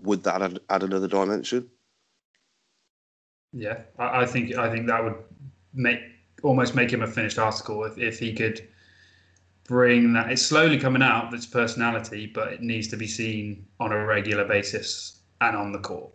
would 0.01 0.23
that 0.25 0.43
add, 0.43 0.61
add 0.69 0.83
another 0.83 1.09
dimension? 1.09 1.69
Yeah, 3.53 3.83
I, 3.99 4.23
I 4.23 4.27
think 4.27 4.57
I 4.57 4.71
think 4.71 4.87
that 4.87 5.03
would 5.03 5.17
make 5.75 6.01
almost 6.43 6.75
make 6.75 6.93
him 6.93 7.03
a 7.03 7.07
finished 7.07 7.39
article 7.39 7.85
if, 7.85 7.99
if 7.99 8.19
he 8.19 8.33
could 8.33 8.69
bring 9.65 10.13
that. 10.15 10.31
It's 10.31 10.43
slowly 10.43 10.79
coming 10.79 11.03
out, 11.03 11.31
this 11.31 11.47
personality, 11.47 12.27
but 12.27 12.53
it 12.53 12.63
needs 12.63 12.89
to 12.89 12.97
be 12.97 13.07
seen 13.07 13.67
on 13.81 13.93
a 13.93 14.07
regular 14.07 14.45
basis 14.45 15.21
and 15.41 15.57
on 15.57 15.73
the 15.73 15.79
court. 15.79 16.13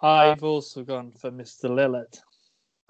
I've 0.00 0.44
also 0.44 0.82
gone 0.82 1.12
for 1.12 1.30
Mr. 1.30 1.70
Lillard. 1.70 2.18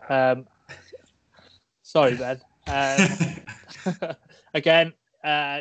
Um, 0.09 0.47
sorry, 1.83 2.17
Ben. 2.17 2.41
Um, 2.67 3.09
again, 4.55 4.93
uh, 5.25 5.61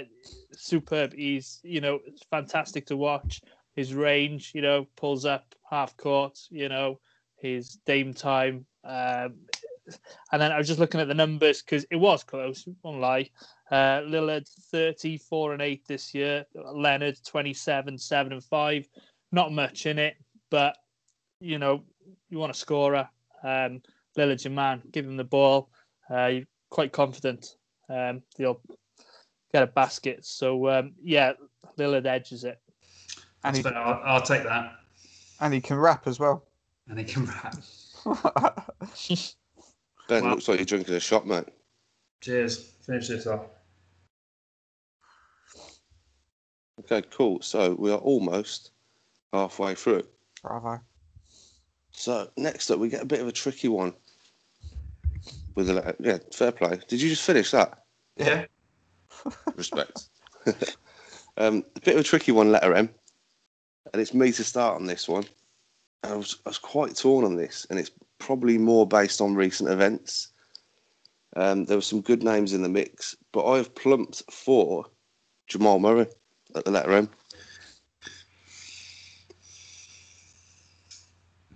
superb. 0.51 1.13
He's, 1.13 1.59
you 1.63 1.81
know, 1.81 1.99
fantastic 2.29 2.85
to 2.87 2.97
watch. 2.97 3.41
His 3.75 3.93
range, 3.93 4.51
you 4.53 4.61
know, 4.61 4.87
pulls 4.95 5.25
up 5.25 5.55
half 5.69 5.97
court, 5.97 6.39
you 6.49 6.69
know, 6.69 6.99
his 7.37 7.79
Dame 7.85 8.13
time. 8.13 8.65
Um, 8.83 9.35
and 10.31 10.41
then 10.41 10.51
I 10.51 10.57
was 10.57 10.67
just 10.67 10.79
looking 10.79 11.01
at 11.01 11.07
the 11.07 11.13
numbers 11.13 11.61
because 11.61 11.85
it 11.91 11.95
was 11.95 12.23
close, 12.23 12.67
won't 12.83 13.01
lie. 13.01 13.29
Uh, 13.71 14.01
Lillard 14.01 14.47
34 14.71 15.53
and 15.53 15.61
8 15.61 15.87
this 15.87 16.13
year, 16.13 16.45
Leonard 16.55 17.17
27, 17.25 17.97
7 17.97 18.33
and 18.33 18.43
5. 18.43 18.87
Not 19.31 19.51
much 19.51 19.85
in 19.85 19.99
it, 19.99 20.15
but 20.49 20.77
you 21.39 21.57
know, 21.57 21.83
you 22.29 22.37
want 22.37 22.51
a 22.51 22.55
scorer. 22.55 23.09
Um, 23.43 23.81
Lillard's 24.17 24.45
your 24.45 24.53
man, 24.53 24.81
give 24.91 25.05
him 25.05 25.17
the 25.17 25.23
ball. 25.23 25.69
Uh, 26.09 26.41
quite 26.74 26.91
confident 26.91 27.55
um, 27.88 28.24
he'll 28.36 28.59
get 29.53 29.61
a 29.61 29.67
basket. 29.67 30.26
So, 30.26 30.69
um, 30.69 30.93
yeah, 31.01 31.34
Lillard 31.78 32.07
edges 32.07 32.43
it. 32.43 32.59
And 33.43 33.55
he, 33.55 33.63
I'll, 33.63 34.01
I'll 34.03 34.21
take 34.21 34.43
that. 34.43 34.74
And 35.39 35.53
he 35.53 35.61
can 35.61 35.78
rap 35.78 36.07
as 36.07 36.19
well 36.19 36.45
and 36.89 36.97
he 36.97 37.05
can 37.05 37.26
rap. 37.26 37.55
ben, 40.07 40.24
well, 40.24 40.32
looks 40.32 40.47
like 40.47 40.57
you're 40.57 40.65
drinking 40.65 40.95
a 40.95 40.99
shot, 40.99 41.28
mate. 41.28 41.45
Cheers. 42.21 42.71
Finish 42.86 43.07
this 43.07 43.28
off. 43.28 43.41
Okay, 46.80 47.03
cool. 47.11 47.39
So 47.41 47.76
we 47.76 47.91
are 47.91 47.99
almost 47.99 48.71
halfway 49.32 49.76
through. 49.76 50.03
Bravo. 50.41 50.80
So 51.91 52.30
next 52.36 52.71
up, 52.71 52.80
we 52.80 52.89
get 52.89 53.03
a 53.03 53.05
bit 53.05 53.21
of 53.21 53.28
a 53.28 53.32
tricky 53.32 53.67
one 53.67 53.93
with 55.55 55.69
a 55.69 55.73
letter. 55.73 55.95
Yeah, 55.99 56.17
fair 56.31 56.51
play. 56.51 56.79
Did 56.87 57.01
you 57.01 57.09
just 57.09 57.23
finish 57.23 57.51
that? 57.51 57.83
Yeah. 58.17 58.45
Respect. 59.55 60.09
um, 61.37 61.63
a 61.75 61.79
bit 61.81 61.95
of 61.95 62.01
a 62.01 62.03
tricky 62.03 62.31
one, 62.31 62.51
letter 62.51 62.73
M, 62.73 62.89
and 63.91 64.01
it's 64.01 64.13
me 64.13 64.31
to 64.31 64.43
start 64.43 64.75
on 64.75 64.85
this 64.85 65.07
one. 65.07 65.25
I 66.03 66.15
was, 66.15 66.37
I 66.45 66.49
was 66.49 66.57
quite 66.57 66.95
torn 66.95 67.23
on 67.23 67.35
this, 67.35 67.65
and 67.69 67.79
it's 67.79 67.91
probably 68.19 68.57
more 68.57 68.87
based 68.87 69.21
on 69.21 69.35
recent 69.35 69.69
events. 69.69 70.29
Um, 71.35 71.65
there 71.65 71.77
were 71.77 71.81
some 71.81 72.01
good 72.01 72.23
names 72.23 72.53
in 72.53 72.61
the 72.61 72.69
mix, 72.69 73.15
but 73.31 73.49
I 73.49 73.57
have 73.57 73.73
plumped 73.73 74.21
for 74.31 74.85
Jamal 75.47 75.79
Murray 75.79 76.07
at 76.55 76.65
the 76.65 76.71
letter 76.71 76.91
M. 76.91 77.09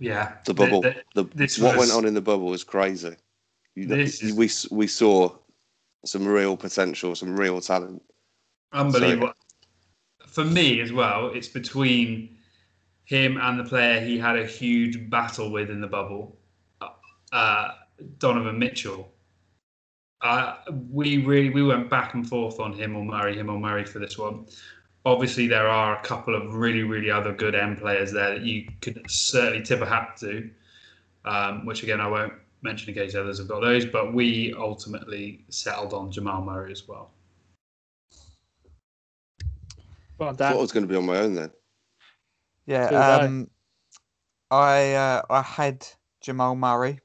Yeah, 0.00 0.32
the 0.44 0.54
bubble. 0.54 0.82
The, 0.82 0.94
the, 1.14 1.24
the 1.24 1.58
what 1.60 1.76
was... 1.76 1.88
went 1.88 1.92
on 1.92 2.06
in 2.06 2.14
the 2.14 2.20
bubble 2.20 2.46
was 2.46 2.64
crazy. 2.64 3.16
This 3.86 4.22
is- 4.22 4.34
we 4.34 4.76
we 4.76 4.86
saw 4.86 5.36
some 6.04 6.26
real 6.26 6.56
potential, 6.56 7.14
some 7.14 7.36
real 7.36 7.60
talent. 7.60 8.02
Unbelievable. 8.72 9.32
For 10.26 10.44
me 10.44 10.80
as 10.80 10.92
well, 10.92 11.28
it's 11.28 11.48
between 11.48 12.36
him 13.04 13.38
and 13.38 13.58
the 13.58 13.64
player 13.64 14.00
he 14.00 14.18
had 14.18 14.38
a 14.38 14.46
huge 14.46 15.08
battle 15.10 15.50
with 15.50 15.70
in 15.70 15.80
the 15.80 15.86
bubble, 15.86 16.38
uh, 17.32 17.68
Donovan 18.18 18.58
Mitchell. 18.58 19.12
Uh, 20.20 20.56
we 20.90 21.24
really 21.24 21.50
we 21.50 21.62
went 21.62 21.88
back 21.88 22.14
and 22.14 22.28
forth 22.28 22.60
on 22.60 22.72
him 22.72 22.96
or 22.96 23.04
Murray, 23.04 23.36
him 23.36 23.48
or 23.48 23.58
Murray 23.58 23.84
for 23.84 23.98
this 23.98 24.18
one. 24.18 24.46
Obviously, 25.04 25.46
there 25.46 25.68
are 25.68 25.98
a 25.98 26.02
couple 26.02 26.34
of 26.34 26.54
really, 26.54 26.82
really 26.82 27.10
other 27.10 27.32
good 27.32 27.54
end 27.54 27.78
players 27.78 28.12
there 28.12 28.30
that 28.34 28.42
you 28.42 28.68
could 28.82 29.00
certainly 29.08 29.64
tip 29.64 29.80
a 29.80 29.86
hat 29.86 30.16
to. 30.18 30.50
Um, 31.24 31.66
which 31.66 31.82
again, 31.82 32.00
I 32.00 32.08
won't 32.08 32.32
mention 32.62 32.88
in 32.90 32.94
case 32.94 33.14
others 33.14 33.38
have 33.38 33.48
got 33.48 33.60
those. 33.60 33.84
But 33.86 34.12
we 34.12 34.54
ultimately 34.56 35.44
settled 35.48 35.94
on 35.94 36.10
Jamal 36.10 36.42
Murray 36.42 36.72
as 36.72 36.86
well. 36.86 37.10
Well, 40.18 40.30
I 40.30 40.32
thought 40.32 40.52
I 40.52 40.54
was 40.54 40.72
going 40.72 40.84
to 40.84 40.88
be 40.88 40.96
on 40.96 41.06
my 41.06 41.18
own 41.18 41.34
then. 41.34 41.50
Yeah, 42.66 42.88
So 42.88 42.96
I. 42.96 43.24
um, 43.24 43.50
I 44.50 44.94
uh, 44.94 45.22
I 45.28 45.42
had 45.42 45.86
Jamal 46.20 46.56
Murray, 46.56 47.00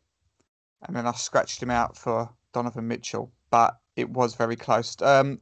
and 0.87 0.95
then 0.95 1.05
I 1.05 1.11
scratched 1.11 1.61
him 1.61 1.69
out 1.69 1.97
for 1.97 2.29
Donovan 2.53 2.87
Mitchell, 2.87 3.31
but 3.51 3.79
it 3.95 4.09
was 4.09 4.35
very 4.35 4.55
close. 4.55 4.99
Um, 5.01 5.41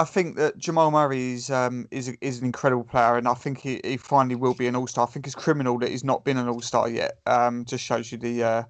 I 0.00 0.04
think 0.04 0.36
that 0.36 0.56
Jamal 0.56 0.90
Murray 0.90 1.34
is 1.34 1.50
um, 1.50 1.86
is 1.90 2.08
is 2.22 2.38
an 2.38 2.46
incredible 2.46 2.84
player, 2.84 3.18
and 3.18 3.28
I 3.28 3.34
think 3.34 3.58
he, 3.58 3.82
he 3.84 3.98
finally 3.98 4.34
will 4.34 4.54
be 4.54 4.66
an 4.66 4.74
all 4.74 4.86
star. 4.86 5.06
I 5.06 5.10
think 5.10 5.26
it's 5.26 5.34
criminal 5.34 5.78
that 5.78 5.90
he's 5.90 6.04
not 6.04 6.24
been 6.24 6.38
an 6.38 6.48
all 6.48 6.62
star 6.62 6.88
yet. 6.88 7.18
Um, 7.26 7.66
just 7.66 7.84
shows 7.84 8.10
you 8.10 8.16
the 8.16 8.42
uh, 8.42 8.62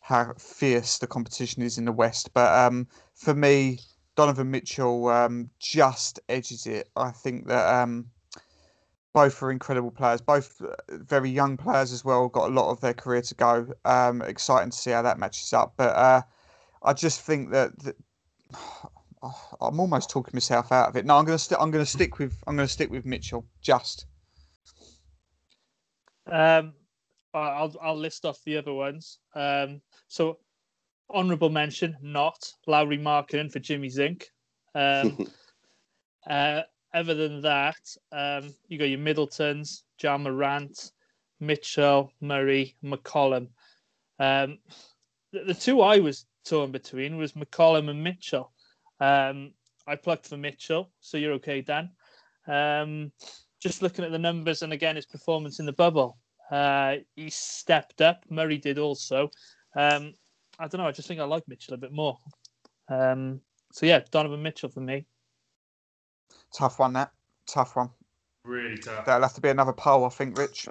how 0.00 0.32
fierce 0.38 0.96
the 0.96 1.06
competition 1.06 1.62
is 1.62 1.76
in 1.76 1.84
the 1.84 1.92
West. 1.92 2.32
But 2.32 2.58
um, 2.58 2.88
for 3.14 3.34
me, 3.34 3.80
Donovan 4.16 4.50
Mitchell 4.50 5.08
um, 5.08 5.50
just 5.58 6.18
edges 6.30 6.66
it. 6.66 6.88
I 6.96 7.10
think 7.10 7.46
that 7.48 7.74
um, 7.74 8.06
both 9.12 9.42
are 9.42 9.50
incredible 9.50 9.90
players, 9.90 10.22
both 10.22 10.62
uh, 10.62 10.76
very 10.88 11.28
young 11.28 11.58
players 11.58 11.92
as 11.92 12.06
well. 12.06 12.28
Got 12.28 12.48
a 12.48 12.54
lot 12.54 12.70
of 12.70 12.80
their 12.80 12.94
career 12.94 13.20
to 13.20 13.34
go. 13.34 13.66
Um, 13.84 14.22
exciting 14.22 14.70
to 14.70 14.78
see 14.78 14.92
how 14.92 15.02
that 15.02 15.18
matches 15.18 15.52
up. 15.52 15.74
But 15.76 15.94
uh, 15.94 16.22
I 16.82 16.94
just 16.94 17.20
think 17.20 17.50
that, 17.50 17.78
that 17.80 17.96
I'm 19.22 19.78
almost 19.78 20.08
talking 20.08 20.32
myself 20.34 20.72
out 20.72 20.88
of 20.88 20.96
it. 20.96 21.04
No, 21.04 21.16
I'm 21.16 21.24
gonna 21.24 21.38
st- 21.38 21.60
I'm 21.60 21.70
gonna 21.70 21.84
stick 21.86 22.18
with 22.18 22.36
I'm 22.46 22.56
gonna 22.56 22.68
stick 22.68 22.90
with 22.90 23.04
Mitchell. 23.04 23.44
Just 23.60 24.06
Um, 26.26 26.74
I- 27.34 27.38
I'll 27.38 27.74
I'll 27.82 27.96
list 27.96 28.24
off 28.24 28.42
the 28.44 28.56
other 28.56 28.72
ones. 28.72 29.18
Um, 29.34 29.82
so 30.08 30.38
honourable 31.10 31.50
mention, 31.50 31.96
not 32.00 32.52
Lauri 32.66 32.98
Markkanen 32.98 33.50
for 33.52 33.58
Jimmy 33.58 33.88
Zink. 33.88 34.30
Um, 34.74 35.26
uh, 36.28 36.62
other 36.94 37.14
than 37.14 37.40
that, 37.42 37.96
um, 38.12 38.54
you 38.68 38.78
got 38.78 38.84
your 38.88 38.98
Middletons, 38.98 39.82
Ja 40.00 40.16
Morant, 40.18 40.92
Mitchell, 41.40 42.12
Murray, 42.20 42.76
McCollum. 42.82 43.48
Um, 44.18 44.58
the, 45.32 45.44
the 45.44 45.54
two 45.54 45.80
I 45.82 45.98
was 45.98 46.26
torn 46.44 46.70
between 46.72 47.16
was 47.16 47.32
McCollum 47.32 47.90
and 47.90 48.02
Mitchell. 48.02 48.52
Um, 49.00 49.52
I 49.86 49.96
plugged 49.96 50.26
for 50.26 50.36
Mitchell, 50.36 50.90
so 51.00 51.16
you're 51.16 51.32
okay, 51.34 51.62
Dan. 51.62 51.90
Um, 52.46 53.12
just 53.60 53.82
looking 53.82 54.04
at 54.04 54.12
the 54.12 54.18
numbers 54.18 54.62
and 54.62 54.72
again 54.72 54.96
his 54.96 55.06
performance 55.06 55.58
in 55.58 55.66
the 55.66 55.72
bubble, 55.72 56.18
uh, 56.50 56.96
he 57.16 57.30
stepped 57.30 58.00
up. 58.00 58.24
Murray 58.30 58.58
did 58.58 58.78
also. 58.78 59.30
Um, 59.76 60.14
I 60.58 60.68
don't 60.68 60.80
know. 60.80 60.86
I 60.86 60.92
just 60.92 61.08
think 61.08 61.20
I 61.20 61.24
like 61.24 61.46
Mitchell 61.48 61.74
a 61.74 61.78
bit 61.78 61.92
more. 61.92 62.18
Um, 62.88 63.40
so 63.72 63.86
yeah, 63.86 64.00
Donovan 64.10 64.42
Mitchell 64.42 64.68
for 64.68 64.80
me. 64.80 65.06
tough 66.52 66.78
one. 66.78 66.92
That 66.92 67.12
tough 67.46 67.76
one. 67.76 67.90
Really 68.44 68.78
tough. 68.78 69.04
That'll 69.04 69.22
have 69.22 69.34
to 69.34 69.40
be 69.40 69.48
another 69.48 69.72
poll, 69.72 70.04
I 70.04 70.08
think, 70.08 70.38
Rich. 70.38 70.68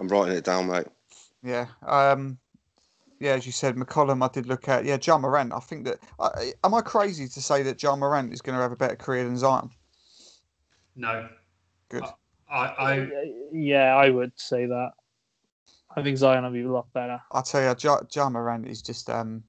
I'm 0.00 0.08
writing 0.08 0.36
it 0.36 0.44
down, 0.44 0.68
mate. 0.68 0.86
Yeah. 1.42 1.66
Um, 1.82 2.38
yeah, 3.20 3.32
as 3.32 3.46
you 3.46 3.52
said, 3.52 3.76
McCollum, 3.76 4.24
I 4.24 4.32
did 4.32 4.46
look 4.46 4.68
at. 4.68 4.84
Yeah, 4.84 4.98
Ja 5.02 5.18
Morant. 5.18 5.52
I 5.52 5.60
think 5.60 5.84
that. 5.84 5.98
I 6.20 6.52
am 6.64 6.74
I 6.74 6.80
crazy 6.80 7.28
to 7.28 7.42
say 7.42 7.62
that 7.64 7.82
Ja 7.82 7.96
Morant 7.96 8.32
is 8.32 8.40
going 8.40 8.56
to 8.56 8.62
have 8.62 8.72
a 8.72 8.76
better 8.76 8.96
career 8.96 9.24
than 9.24 9.36
Zion? 9.36 9.70
No, 10.96 11.28
Good. 11.88 12.04
I, 12.50 12.56
I 12.56 13.08
yeah, 13.52 13.94
I 13.96 14.10
would 14.10 14.32
say 14.36 14.66
that. 14.66 14.92
I 15.96 16.02
think 16.02 16.16
Zion 16.16 16.44
will 16.44 16.50
be 16.50 16.62
a 16.62 16.70
lot 16.70 16.92
better. 16.92 17.20
I 17.32 17.42
tell 17.42 17.62
you, 17.62 17.74
John, 17.74 18.06
John 18.10 18.32
Morant 18.32 18.66
is 18.66 18.82
just. 18.82 19.10
Um, 19.10 19.42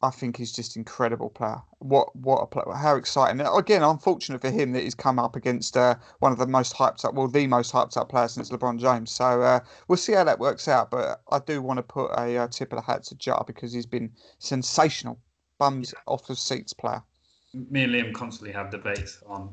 I 0.00 0.10
think 0.10 0.36
he's 0.36 0.52
just 0.52 0.76
incredible 0.76 1.28
player. 1.28 1.60
What 1.80 2.14
what 2.14 2.38
a 2.38 2.46
player! 2.46 2.72
How 2.76 2.94
exciting! 2.94 3.40
Again, 3.40 3.82
unfortunate 3.82 4.40
for 4.40 4.50
him 4.50 4.72
that 4.72 4.84
he's 4.84 4.94
come 4.94 5.18
up 5.18 5.34
against 5.34 5.76
uh, 5.76 5.96
one 6.20 6.30
of 6.30 6.38
the 6.38 6.46
most 6.46 6.72
hyped 6.74 7.04
up, 7.04 7.14
well, 7.14 7.26
the 7.26 7.48
most 7.48 7.72
hyped 7.72 7.96
up 7.96 8.08
player 8.08 8.28
since 8.28 8.50
LeBron 8.50 8.78
James. 8.78 9.10
So 9.10 9.42
uh, 9.42 9.60
we'll 9.88 9.96
see 9.96 10.12
how 10.12 10.22
that 10.24 10.38
works 10.38 10.68
out. 10.68 10.90
But 10.92 11.20
I 11.32 11.40
do 11.40 11.60
want 11.60 11.78
to 11.78 11.82
put 11.82 12.12
a 12.12 12.36
uh, 12.38 12.46
tip 12.48 12.72
of 12.72 12.76
the 12.78 12.82
hat 12.82 13.02
to 13.04 13.16
Ja 13.20 13.42
because 13.42 13.72
he's 13.72 13.86
been 13.86 14.12
sensational, 14.38 15.18
bums 15.58 15.92
off 16.06 16.26
the 16.28 16.36
seats 16.36 16.72
player. 16.72 17.02
me 17.52 17.82
and 17.82 17.92
Liam 17.92 18.14
constantly 18.14 18.52
have 18.52 18.70
debates 18.70 19.20
on 19.26 19.52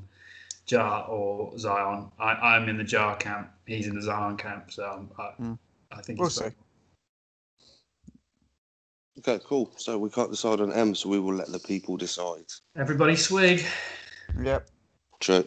Ja 0.67 1.05
or 1.09 1.57
Zion. 1.57 2.11
I, 2.19 2.33
I'm 2.33 2.69
in 2.69 2.77
the 2.77 2.83
Ja 2.85 3.15
camp. 3.15 3.49
He's 3.65 3.87
in 3.87 3.95
the 3.95 4.01
Zion 4.01 4.37
camp. 4.37 4.71
So 4.71 5.07
I, 5.17 5.31
Mm. 5.41 5.57
I 5.91 6.01
think 6.01 6.19
We'll 6.19 6.29
see. 6.29 6.49
Okay, 9.19 9.39
cool. 9.45 9.71
So 9.77 9.97
we 9.97 10.09
can't 10.09 10.29
decide 10.31 10.59
on 10.61 10.73
M, 10.73 10.93
so 10.93 11.09
we 11.09 11.19
will 11.19 11.35
let 11.35 11.47
the 11.51 11.59
people 11.59 11.95
decide. 11.97 12.45
Everybody 12.75 13.15
swig. 13.15 13.65
Yep. 14.41 14.67
True. 15.19 15.45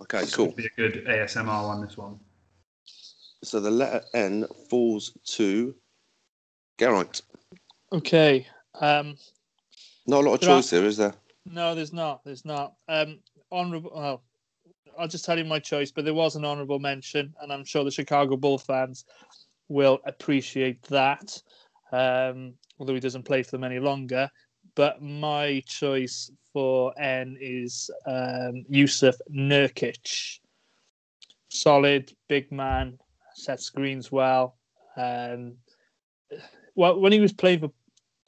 Okay, 0.00 0.20
This 0.20 0.34
cool. 0.34 0.52
be 0.52 0.66
a 0.66 0.70
good 0.76 1.04
ASMR 1.06 1.66
one. 1.68 1.84
This 1.84 1.96
one. 1.96 2.18
So 3.44 3.60
the 3.60 3.70
letter 3.70 4.02
N 4.14 4.46
falls 4.70 5.12
to 5.36 5.74
Geraint. 6.78 7.22
Okay. 7.92 8.46
Um, 8.74 9.16
Not 10.06 10.24
a 10.24 10.28
lot 10.28 10.34
of 10.34 10.40
There 10.40 10.50
are- 10.50 10.56
choice 10.58 10.70
here, 10.70 10.84
is 10.84 10.96
there? 10.96 11.14
no, 11.44 11.74
there's 11.74 11.92
not. 11.92 12.24
There's 12.24 12.44
not. 12.44 12.74
Um, 12.88 13.20
honorable. 13.52 13.90
Well, 13.94 14.22
I'll 14.98 15.08
just 15.08 15.24
tell 15.24 15.38
you 15.38 15.44
my 15.44 15.58
choice, 15.58 15.90
but 15.90 16.04
there 16.04 16.14
was 16.14 16.36
an 16.36 16.44
honorable 16.44 16.78
mention, 16.78 17.34
and 17.40 17.52
I'm 17.52 17.64
sure 17.64 17.84
the 17.84 17.90
Chicago 17.90 18.36
Bull 18.36 18.58
fans 18.58 19.04
will 19.68 19.98
appreciate 20.06 20.82
that. 20.84 21.40
Um, 21.90 22.54
although 22.78 22.94
he 22.94 23.00
doesn't 23.00 23.24
play 23.24 23.42
for 23.42 23.52
them 23.52 23.64
any 23.64 23.78
longer. 23.78 24.30
But 24.74 25.02
my 25.02 25.62
choice 25.66 26.30
for 26.52 26.92
N 27.00 27.36
is 27.40 27.90
um, 28.06 28.64
Jusuf 28.70 29.16
Nurkic. 29.30 30.38
Solid, 31.48 32.12
big 32.28 32.52
man, 32.52 32.98
sets 33.34 33.64
screens 33.64 34.12
well. 34.12 34.56
Um, 34.96 35.56
well, 36.74 37.00
when 37.00 37.12
he 37.12 37.20
was 37.20 37.32
playing 37.32 37.60
for, 37.60 37.70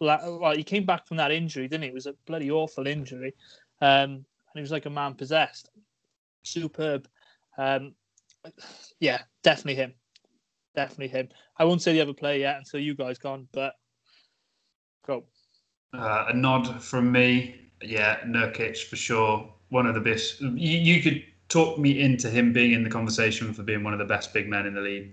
well, 0.01 0.57
he 0.57 0.65
came 0.65 0.87
back 0.87 1.07
from 1.07 1.19
that 1.19 1.31
injury, 1.31 1.69
didn't 1.69 1.85
he? 1.85 1.89
It 1.91 1.95
was 1.95 2.07
a 2.07 2.15
bloody 2.27 2.51
awful 2.51 2.87
injury, 2.87 3.35
um, 3.81 4.11
and 4.11 4.25
he 4.55 4.61
was 4.61 4.73
like 4.73 4.87
a 4.87 4.91
man 4.91 5.15
possessed. 5.15 5.71
Superb. 6.43 7.09
Um, 7.59 7.95
yeah, 9.01 9.23
definitely 9.43 9.77
him. 9.77 9.95
Definitely 10.75 11.09
him. 11.09 11.29
I 11.59 11.65
won't 11.65 11.83
say 11.83 11.93
the 11.93 12.01
other 12.01 12.15
player 12.15 12.39
yet 12.39 12.57
until 12.57 12.81
you 12.81 12.95
guys 12.95 13.19
gone, 13.19 13.49
but 13.53 13.75
go. 15.07 15.25
Uh, 15.93 16.27
a 16.29 16.35
nod 16.35 16.83
from 16.83 17.11
me. 17.11 17.57
Yeah, 17.83 18.21
Nurkic 18.21 18.85
for 18.85 18.97
sure. 18.97 19.53
One 19.71 19.87
of 19.87 19.95
the 19.95 20.01
best. 20.01 20.41
You, 20.41 20.51
you 20.79 21.03
could 21.03 21.25
talk 21.49 21.79
me 21.79 22.01
into 22.01 22.31
him 22.31 22.53
being 22.53 22.73
in 22.73 22.85
the 22.85 22.91
conversation 22.91 23.53
for 23.53 23.63
being 23.63 23.83
one 23.83 23.93
of 23.93 23.99
the 23.99 24.05
best 24.05 24.33
big 24.33 24.49
men 24.49 24.67
in 24.67 24.75
the 24.75 24.81
league. 24.81 25.13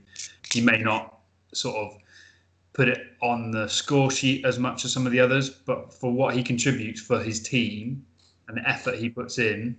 He 0.51 0.61
may 0.61 0.78
not 0.78 1.19
sort 1.53 1.75
of 1.75 1.97
put 2.73 2.88
it 2.88 3.07
on 3.21 3.49
the 3.49 3.67
score 3.67 4.11
sheet 4.11 4.45
as 4.45 4.59
much 4.59 4.86
as 4.86 4.93
some 4.93 5.05
of 5.05 5.11
the 5.11 5.19
others, 5.19 5.49
but 5.49 5.91
for 5.91 6.11
what 6.11 6.36
he 6.36 6.43
contributes 6.43 7.01
for 7.01 7.19
his 7.19 7.41
team 7.41 8.05
and 8.47 8.57
the 8.57 8.69
effort 8.69 8.95
he 8.95 9.09
puts 9.09 9.39
in, 9.39 9.75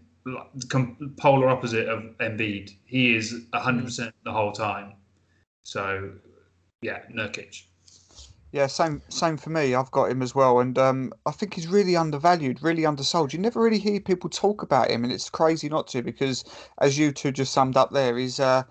polar 1.17 1.49
opposite 1.49 1.89
of 1.89 2.03
Embiid. 2.19 2.71
He 2.85 3.15
is 3.15 3.45
100% 3.55 4.13
the 4.25 4.33
whole 4.33 4.53
time. 4.53 4.95
So, 5.63 6.13
yeah, 6.83 7.01
Nurkic. 7.15 7.65
Yeah, 8.51 8.67
same 8.67 9.03
same 9.11 9.37
for 9.37 9.51
me. 9.51 9.75
I've 9.75 9.91
got 9.91 10.11
him 10.11 10.23
as 10.23 10.35
well, 10.35 10.61
and 10.61 10.79
um, 10.79 11.13
I 11.27 11.33
think 11.33 11.53
he's 11.53 11.69
really 11.69 11.97
undervalued, 11.97 12.63
really 12.63 12.87
undersold. 12.87 13.35
You 13.35 13.39
never 13.39 13.61
really 13.61 13.79
hear 13.79 14.01
people 14.01 14.31
talk 14.31 14.63
about 14.63 14.91
him, 14.91 15.05
and 15.05 15.13
it's 15.13 15.29
crazy 15.29 15.69
not 15.69 15.87
to 15.89 16.03
because, 16.03 16.45
as 16.81 16.99
you 16.99 17.13
two 17.13 17.31
just 17.31 17.53
summed 17.53 17.77
up 17.77 17.91
there, 17.93 18.17
he's 18.17 18.41
uh, 18.41 18.63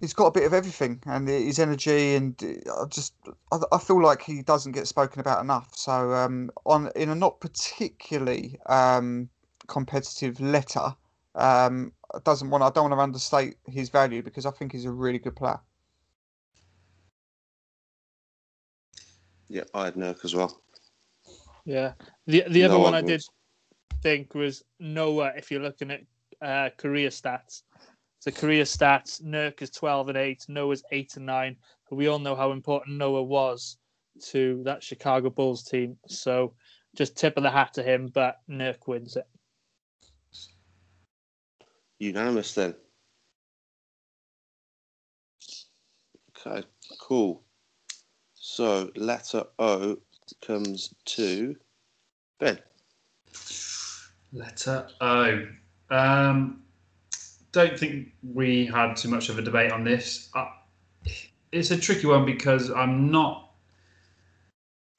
he's 0.00 0.14
got 0.14 0.26
a 0.26 0.30
bit 0.30 0.44
of 0.44 0.54
everything, 0.54 1.02
and 1.06 1.28
his 1.28 1.58
energy, 1.58 2.14
and 2.14 2.40
uh, 2.44 2.82
I 2.82 2.86
just 2.86 3.14
I, 3.50 3.58
I 3.72 3.78
feel 3.78 4.00
like 4.00 4.22
he 4.22 4.40
doesn't 4.42 4.72
get 4.72 4.86
spoken 4.86 5.18
about 5.18 5.42
enough. 5.42 5.74
So 5.74 6.12
um, 6.14 6.50
on 6.64 6.92
in 6.94 7.08
a 7.08 7.16
not 7.16 7.40
particularly 7.40 8.56
um, 8.66 9.30
competitive 9.70 10.40
letter, 10.40 10.94
um, 11.36 11.92
doesn't 12.24 12.50
want. 12.50 12.62
I 12.62 12.70
don't 12.70 12.90
want 12.90 12.98
to 12.98 13.02
understate 13.02 13.56
his 13.66 13.88
value 13.88 14.22
because 14.22 14.44
I 14.44 14.50
think 14.50 14.72
he's 14.72 14.84
a 14.84 14.90
really 14.90 15.18
good 15.18 15.36
player. 15.36 15.60
Yeah, 19.48 19.64
I 19.72 19.86
had 19.86 19.94
Nurk 19.94 20.24
as 20.24 20.34
well. 20.34 20.60
Yeah. 21.64 21.92
The 22.26 22.44
the 22.48 22.64
other 22.64 22.74
No 22.74 22.80
one 22.80 22.94
I 22.94 23.02
did 23.02 23.22
think 24.02 24.34
was 24.34 24.62
Noah. 24.78 25.32
If 25.36 25.50
you're 25.50 25.62
looking 25.62 25.90
at 25.90 26.02
uh, 26.42 26.70
career 26.76 27.10
stats, 27.10 27.62
so 28.20 28.30
career 28.30 28.64
stats, 28.64 29.22
Nurk 29.22 29.62
is 29.62 29.70
12 29.70 30.10
and 30.10 30.18
8, 30.18 30.44
Noah's 30.48 30.82
8 30.92 31.16
and 31.16 31.26
9. 31.26 31.56
We 31.90 32.08
all 32.08 32.18
know 32.18 32.36
how 32.36 32.52
important 32.52 32.98
Noah 32.98 33.22
was 33.22 33.78
to 34.26 34.62
that 34.64 34.82
Chicago 34.82 35.30
Bulls 35.30 35.64
team. 35.64 35.96
So 36.06 36.54
just 36.94 37.16
tip 37.16 37.36
of 37.36 37.42
the 37.42 37.50
hat 37.50 37.74
to 37.74 37.82
him, 37.82 38.10
but 38.12 38.36
Nurk 38.48 38.86
wins 38.86 39.16
it. 39.16 39.26
Unanimous 42.00 42.54
then. 42.54 42.74
Okay, 46.46 46.66
cool. 46.98 47.42
So 48.34 48.90
letter 48.96 49.44
O 49.58 49.98
comes 50.44 50.94
to 51.04 51.54
Ben. 52.38 52.58
Letter 54.32 54.88
O. 55.02 55.46
Um, 55.90 56.62
don't 57.52 57.78
think 57.78 58.08
we 58.22 58.64
had 58.64 58.96
too 58.96 59.08
much 59.08 59.28
of 59.28 59.38
a 59.38 59.42
debate 59.42 59.70
on 59.70 59.84
this. 59.84 60.30
It's 61.52 61.70
a 61.70 61.78
tricky 61.78 62.06
one 62.06 62.24
because 62.24 62.70
I'm 62.70 63.10
not 63.10 63.52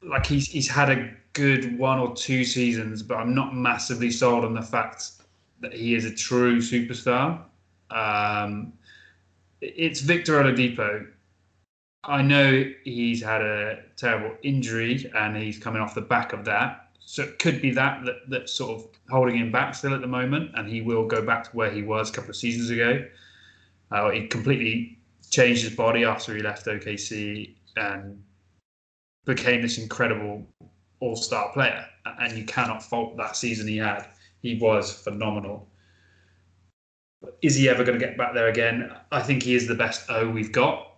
like 0.03 0.27
he's 0.27 0.47
he's 0.47 0.67
had 0.67 0.89
a 0.91 1.11
good 1.33 1.79
one 1.79 1.97
or 1.97 2.13
two 2.15 2.43
seasons, 2.43 3.01
but 3.01 3.15
I'm 3.15 3.33
not 3.33 3.55
massively 3.55 4.11
sold 4.11 4.45
on 4.45 4.53
the 4.53 4.61
fact 4.61 5.20
that 5.61 5.73
he 5.73 5.95
is 5.95 6.05
a 6.05 6.13
true 6.13 6.59
superstar. 6.59 7.41
Um, 7.89 8.73
it's 9.61 10.01
Victor 10.01 10.41
Oladipo. 10.41 11.07
I 12.03 12.21
know 12.21 12.65
he's 12.83 13.21
had 13.21 13.41
a 13.41 13.83
terrible 13.95 14.35
injury 14.41 15.09
and 15.15 15.37
he's 15.37 15.59
coming 15.59 15.81
off 15.81 15.93
the 15.93 16.01
back 16.01 16.33
of 16.33 16.45
that. 16.45 16.89
So 16.99 17.23
it 17.23 17.39
could 17.39 17.61
be 17.61 17.71
that, 17.71 18.05
that 18.05 18.29
that's 18.29 18.53
sort 18.53 18.79
of 18.79 18.87
holding 19.09 19.37
him 19.37 19.51
back 19.51 19.75
still 19.75 19.93
at 19.93 20.01
the 20.01 20.07
moment, 20.07 20.51
and 20.55 20.69
he 20.69 20.81
will 20.81 21.05
go 21.05 21.21
back 21.21 21.43
to 21.43 21.49
where 21.51 21.69
he 21.69 21.83
was 21.83 22.09
a 22.09 22.13
couple 22.13 22.29
of 22.29 22.35
seasons 22.35 22.69
ago. 22.69 23.05
Uh, 23.91 24.09
he 24.11 24.27
completely 24.27 24.97
changed 25.29 25.63
his 25.63 25.75
body 25.75 26.05
after 26.05 26.35
he 26.35 26.41
left 26.41 26.65
OKC 26.67 27.55
and 27.75 28.21
became 29.25 29.61
this 29.61 29.77
incredible 29.77 30.45
all-star 30.99 31.51
player. 31.53 31.85
And 32.05 32.37
you 32.37 32.45
cannot 32.45 32.81
fault 32.81 33.17
that 33.17 33.35
season 33.35 33.67
he 33.67 33.77
had. 33.77 34.07
He 34.41 34.55
was 34.55 34.91
phenomenal. 34.91 35.67
Is 37.41 37.55
he 37.55 37.69
ever 37.69 37.83
going 37.83 37.99
to 37.99 38.03
get 38.03 38.17
back 38.17 38.33
there 38.33 38.47
again? 38.47 38.91
I 39.11 39.21
think 39.21 39.43
he 39.43 39.55
is 39.55 39.67
the 39.67 39.75
best 39.75 40.09
O 40.09 40.29
we've 40.29 40.51
got, 40.51 40.97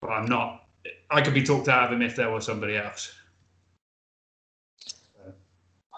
but 0.00 0.08
I'm 0.08 0.26
not. 0.26 0.64
I 1.10 1.20
could 1.20 1.34
be 1.34 1.42
talked 1.42 1.68
out 1.68 1.84
of 1.84 1.92
him 1.92 2.02
if 2.02 2.16
there 2.16 2.30
was 2.30 2.46
somebody 2.46 2.76
else. 2.76 3.12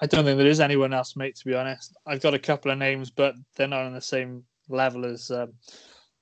I 0.03 0.07
don't 0.07 0.25
think 0.25 0.39
there 0.39 0.47
is 0.47 0.61
anyone 0.61 0.95
else, 0.95 1.15
mate. 1.15 1.37
To 1.37 1.45
be 1.45 1.55
honest, 1.55 1.95
I've 2.07 2.23
got 2.23 2.35
a 2.35 2.39
couple 2.39 2.71
of 2.71 2.79
names, 2.79 3.11
but 3.11 3.35
they're 3.55 3.69
not 3.69 3.85
on 3.85 3.93
the 3.93 4.01
same 4.01 4.45
level 4.69 5.05
as 5.05 5.31
um, 5.31 5.53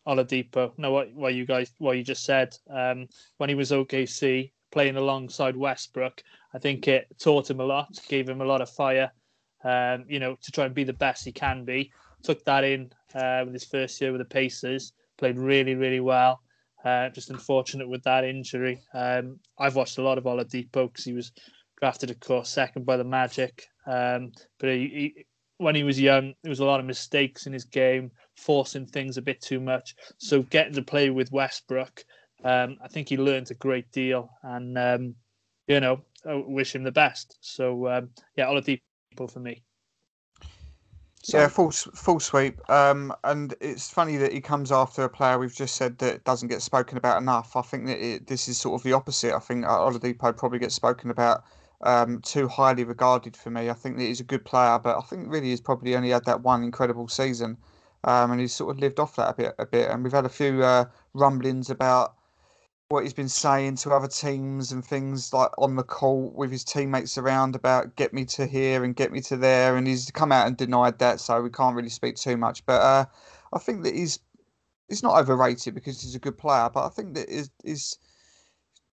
Oladipo. 0.06 0.72
No, 0.76 0.90
what 0.90 1.12
what 1.14 1.34
you 1.34 1.46
guys 1.46 1.72
what 1.78 1.96
you 1.96 2.02
just 2.02 2.24
said 2.24 2.56
um, 2.70 3.08
when 3.36 3.48
he 3.48 3.54
was 3.54 3.70
OKC 3.70 4.50
playing 4.72 4.96
alongside 4.96 5.56
Westbrook, 5.56 6.22
I 6.52 6.58
think 6.58 6.88
it 6.88 7.06
taught 7.18 7.48
him 7.48 7.60
a 7.60 7.64
lot, 7.64 7.88
gave 8.08 8.28
him 8.28 8.40
a 8.40 8.44
lot 8.44 8.60
of 8.60 8.68
fire. 8.68 9.10
Um, 9.64 10.04
you 10.08 10.20
know, 10.20 10.36
to 10.40 10.52
try 10.52 10.66
and 10.66 10.74
be 10.74 10.84
the 10.84 10.92
best 10.92 11.24
he 11.24 11.32
can 11.32 11.64
be. 11.64 11.92
Took 12.22 12.44
that 12.44 12.64
in 12.64 12.90
uh, 13.14 13.42
with 13.44 13.54
his 13.54 13.64
first 13.64 14.00
year 14.00 14.12
with 14.12 14.20
the 14.20 14.24
Pacers. 14.24 14.92
Played 15.16 15.38
really, 15.38 15.74
really 15.74 16.00
well. 16.00 16.40
Uh, 16.84 17.08
just 17.08 17.30
unfortunate 17.30 17.88
with 17.88 18.02
that 18.04 18.24
injury. 18.24 18.80
Um, 18.94 19.40
I've 19.58 19.74
watched 19.74 19.98
a 19.98 20.02
lot 20.02 20.18
of 20.18 20.24
Oladipo 20.24 20.90
because 20.90 21.04
he 21.04 21.12
was 21.12 21.32
drafted, 21.80 22.10
of 22.10 22.20
course, 22.20 22.48
second 22.48 22.86
by 22.86 22.96
the 22.96 23.04
Magic. 23.04 23.66
Um, 23.86 24.32
but 24.58 24.70
he, 24.70 24.88
he, 24.88 25.26
when 25.58 25.74
he 25.74 25.82
was 25.82 26.00
young, 26.00 26.34
there 26.42 26.50
was 26.50 26.60
a 26.60 26.64
lot 26.64 26.80
of 26.80 26.86
mistakes 26.86 27.46
in 27.46 27.52
his 27.52 27.64
game, 27.64 28.10
forcing 28.36 28.86
things 28.86 29.16
a 29.16 29.22
bit 29.22 29.40
too 29.40 29.60
much. 29.60 29.96
So 30.18 30.42
getting 30.42 30.74
to 30.74 30.82
play 30.82 31.10
with 31.10 31.32
Westbrook, 31.32 32.04
um, 32.44 32.76
I 32.82 32.88
think 32.88 33.08
he 33.08 33.16
learned 33.16 33.50
a 33.50 33.54
great 33.54 33.90
deal, 33.90 34.30
and 34.42 34.78
um, 34.78 35.14
you 35.66 35.80
know, 35.80 36.02
I 36.24 36.34
wish 36.46 36.74
him 36.74 36.84
the 36.84 36.92
best. 36.92 37.36
So 37.40 37.88
um, 37.88 38.10
yeah, 38.36 38.46
Oladipo 38.46 38.80
for 39.26 39.40
me. 39.40 39.62
Yeah, 41.26 41.48
full 41.48 41.70
full 41.70 42.20
sweep. 42.20 42.58
Um, 42.70 43.12
and 43.24 43.54
it's 43.60 43.90
funny 43.90 44.16
that 44.16 44.32
he 44.32 44.40
comes 44.40 44.72
after 44.72 45.02
a 45.02 45.08
player 45.08 45.38
we've 45.38 45.54
just 45.54 45.74
said 45.74 45.98
that 45.98 46.24
doesn't 46.24 46.48
get 46.48 46.62
spoken 46.62 46.96
about 46.96 47.20
enough. 47.20 47.56
I 47.56 47.62
think 47.62 47.86
that 47.86 47.98
it, 47.98 48.26
this 48.28 48.48
is 48.48 48.58
sort 48.58 48.80
of 48.80 48.84
the 48.84 48.92
opposite. 48.92 49.34
I 49.34 49.40
think 49.40 49.66
uh, 49.66 49.78
Oladipo 49.78 50.34
probably 50.36 50.58
gets 50.58 50.74
spoken 50.74 51.10
about 51.10 51.44
um, 51.82 52.20
too 52.22 52.48
highly 52.48 52.84
regarded 52.84 53.36
for 53.36 53.50
me. 53.50 53.68
I 53.68 53.74
think 53.74 53.98
that 53.98 54.04
he's 54.04 54.20
a 54.20 54.24
good 54.24 54.44
player, 54.44 54.78
but 54.78 54.96
I 54.96 55.00
think 55.02 55.30
really 55.30 55.48
he's 55.48 55.60
probably 55.60 55.96
only 55.96 56.10
had 56.10 56.24
that 56.24 56.42
one 56.42 56.62
incredible 56.62 57.08
season, 57.08 57.58
um, 58.04 58.30
and 58.30 58.40
he's 58.40 58.54
sort 58.54 58.70
of 58.70 58.80
lived 58.80 59.00
off 59.00 59.16
that 59.16 59.30
a 59.30 59.34
bit 59.34 59.54
a 59.58 59.66
bit. 59.66 59.90
And 59.90 60.04
we've 60.04 60.12
had 60.12 60.26
a 60.26 60.30
few 60.30 60.62
uh, 60.62 60.86
rumblings 61.14 61.68
about 61.68 62.14
what 62.90 63.02
he's 63.02 63.12
been 63.12 63.28
saying 63.28 63.76
to 63.76 63.90
other 63.90 64.08
teams 64.08 64.72
and 64.72 64.82
things 64.82 65.34
like 65.34 65.50
on 65.58 65.76
the 65.76 65.82
call 65.82 66.32
with 66.34 66.50
his 66.50 66.64
teammates 66.64 67.18
around 67.18 67.54
about 67.54 67.94
get 67.96 68.14
me 68.14 68.24
to 68.24 68.46
here 68.46 68.82
and 68.82 68.96
get 68.96 69.12
me 69.12 69.20
to 69.20 69.36
there 69.36 69.76
and 69.76 69.86
he's 69.86 70.10
come 70.10 70.32
out 70.32 70.46
and 70.46 70.56
denied 70.56 70.98
that 70.98 71.20
so 71.20 71.42
we 71.42 71.50
can't 71.50 71.76
really 71.76 71.90
speak 71.90 72.16
too 72.16 72.38
much. 72.38 72.64
But 72.64 72.80
uh, 72.80 73.04
I 73.52 73.58
think 73.58 73.82
that 73.82 73.94
he's 73.94 74.20
he's 74.88 75.02
not 75.02 75.18
overrated 75.18 75.74
because 75.74 76.00
he's 76.00 76.14
a 76.14 76.18
good 76.18 76.38
player 76.38 76.70
but 76.72 76.86
I 76.86 76.88
think 76.88 77.14
that 77.14 77.28
is 77.28 77.50
is 77.62 77.98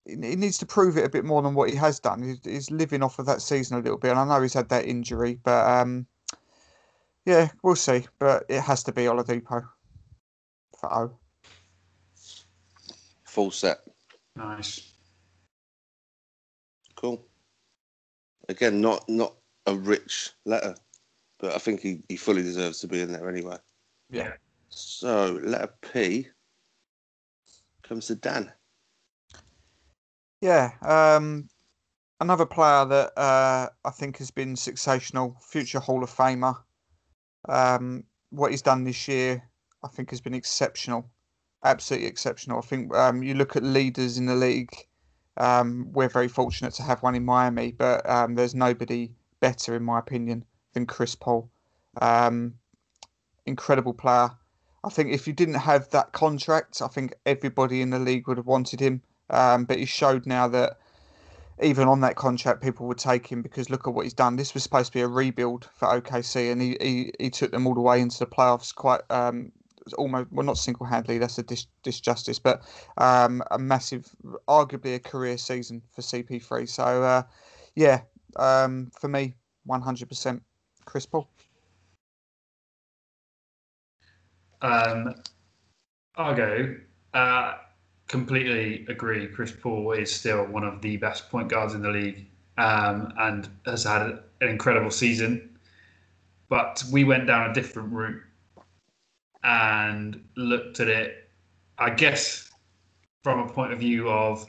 he 0.07 0.17
needs 0.17 0.57
to 0.59 0.67
prove 0.67 0.97
it 0.97 1.05
a 1.05 1.11
bit 1.11 1.25
more 1.27 1.43
than 1.43 1.55
what 1.55 1.69
he 1.69 1.77
has 1.77 2.01
done. 2.01 2.39
He's, 2.45 2.71
living 2.71 3.03
off 3.03 3.19
of 3.19 3.27
that 3.27 3.43
season 3.43 3.77
a 3.77 3.81
little 3.81 3.99
bit 3.99 4.13
and 4.13 4.19
I 4.19 4.25
know 4.25 4.41
he's 4.41 4.55
had 4.55 4.71
that 4.71 4.87
injury 4.87 5.39
but 5.43 5.69
um 5.69 6.07
yeah 7.27 7.51
we'll 7.63 7.77
see. 7.77 8.07
But 8.19 8.47
it 8.49 8.63
has 8.63 8.85
to 8.85 8.93
be 8.93 9.03
Oladipo 9.03 9.69
for 10.81 10.95
O 10.95 11.19
Full 13.33 13.51
set. 13.51 13.79
Nice. 14.37 14.93
Cool. 16.97 17.27
Again, 18.51 18.83
not 18.83 19.09
not 19.09 19.37
a 19.65 19.75
rich 19.75 20.33
letter, 20.45 20.75
but 21.39 21.55
I 21.55 21.59
think 21.59 21.81
he, 21.81 22.03
he 22.11 22.19
fully 22.19 22.43
deserves 22.43 22.81
to 22.81 22.89
be 22.89 23.01
in 23.01 23.11
there 23.11 23.31
anyway. 23.31 23.57
Yeah. 24.11 24.35
So 24.69 25.41
letter 25.43 25.73
P 25.81 26.29
comes 27.83 28.09
to 28.09 28.17
Dan. 28.17 28.53
Yeah, 30.43 30.73
um, 30.83 31.49
another 32.21 32.45
player 32.45 32.85
that 32.85 33.19
uh, 33.19 33.71
I 33.83 33.91
think 33.93 34.19
has 34.19 34.31
been 34.31 34.57
sensational, 34.57 35.39
future 35.41 35.81
Hall 35.81 36.05
of 36.05 36.11
Famer. 36.11 36.57
Um, 37.49 38.05
what 38.29 38.51
he's 38.51 38.61
done 38.61 38.85
this 38.85 39.09
year, 39.09 39.43
I 39.83 39.89
think, 39.89 40.11
has 40.11 40.21
been 40.21 40.35
exceptional, 40.35 41.09
absolutely 41.65 42.09
exceptional. 42.09 42.59
I 42.59 42.63
think 42.63 42.95
um, 42.95 43.23
you 43.23 43.35
look 43.35 43.57
at 43.57 43.63
leaders 43.63 44.19
in 44.19 44.27
the 44.27 44.35
league. 44.35 44.75
Um, 45.37 45.89
we're 45.93 46.09
very 46.09 46.29
fortunate 46.29 46.75
to 46.75 46.83
have 46.83 47.03
one 47.03 47.15
in 47.15 47.25
Miami, 47.25 47.73
but 47.73 48.09
um, 48.09 48.35
there's 48.35 48.55
nobody 48.55 49.11
better, 49.41 49.75
in 49.75 49.83
my 49.83 49.99
opinion, 49.99 50.45
than 50.75 50.87
Chris 50.87 51.15
Paul. 51.15 51.51
Um, 52.01 52.55
incredible 53.47 53.95
player. 53.95 54.31
I 54.85 54.89
think 54.89 55.13
if 55.13 55.27
you 55.27 55.33
didn't 55.33 55.55
have 55.55 55.89
that 55.91 56.13
contract, 56.13 56.83
I 56.83 56.89
think 56.89 57.15
everybody 57.25 57.83
in 57.83 57.91
the 57.91 57.99
league 57.99 58.29
would 58.29 58.37
have 58.37 58.47
wanted 58.47 58.81
him. 58.81 59.03
Um, 59.31 59.65
but 59.65 59.79
he 59.79 59.87
showed 59.87 60.27
now 60.27 60.49
that 60.49 60.79
even 61.63 61.87
on 61.89 62.01
that 62.01 62.17
contract, 62.17 62.63
people 62.63 62.87
would 62.89 62.99
take 62.99 63.27
him 63.27 63.41
because 63.41 63.71
look 63.71 63.87
at 63.87 63.95
what 63.95 64.05
he's 64.05 64.13
done. 64.13 64.37
This 64.37 64.55
was 64.55 64.63
supposed 64.63 64.93
to 64.93 64.99
be 64.99 65.03
a 65.03 65.09
rebuild 65.09 65.69
for 65.75 65.89
OKC, 65.89 66.51
and 66.51 66.61
he, 66.61 66.77
he, 66.81 67.13
he 67.19 67.31
took 67.31 67.53
them 67.53 67.67
all 67.67 67.75
the 67.75 67.81
way 67.81 68.01
into 68.01 68.19
the 68.19 68.27
playoffs 68.27 68.75
quite 68.75 69.01
um, 69.11 69.53
almost, 69.99 70.31
well, 70.33 70.47
not 70.47 70.59
single 70.59 70.87
handedly, 70.87 71.19
that's 71.19 71.39
a 71.39 71.43
dis- 71.43 71.67
disjustice, 71.85 72.41
but 72.43 72.63
um, 72.99 73.43
a 73.51 73.59
massive, 73.59 74.09
arguably 74.49 74.95
a 74.95 74.99
career 74.99 75.39
season 75.39 75.83
for 75.91 76.03
CP3. 76.03 76.69
So, 76.69 77.03
uh, 77.03 77.23
yeah, 77.75 78.03
um, 78.37 78.91
for 78.99 79.09
me, 79.09 79.35
100% 79.69 80.41
Chris 80.85 81.07
Paul. 81.07 81.29
Um, 84.61 85.15
I'll 86.17 86.35
go. 86.35 86.77
Uh, 87.15 87.55
completely 88.09 88.85
agree. 88.89 89.27
Chris 89.27 89.53
Paul 89.53 89.93
is 89.93 90.15
still 90.15 90.45
one 90.47 90.65
of 90.65 90.83
the 90.83 90.97
best 90.99 91.31
point 91.31 91.49
guards 91.49 91.75
in 91.75 91.83
the 91.83 91.91
league 91.91 92.27
um, 92.59 93.13
and 93.19 93.49
has 93.67 93.85
had 93.85 94.03
an 94.03 94.21
incredible 94.41 94.91
season. 94.91 95.59
But 96.49 96.85
we 96.93 97.05
went 97.05 97.27
down 97.27 97.51
a 97.51 97.55
different 97.55 97.93
route 97.93 98.23
and 99.45 100.23
looked 100.37 100.81
at 100.81 100.89
it, 100.89 101.31
I 101.79 101.91
guess, 101.91 102.51
from 103.25 103.41
a 103.41 103.53
point 103.53 103.73
of 103.73 103.81
view 103.81 104.11
of 104.11 104.49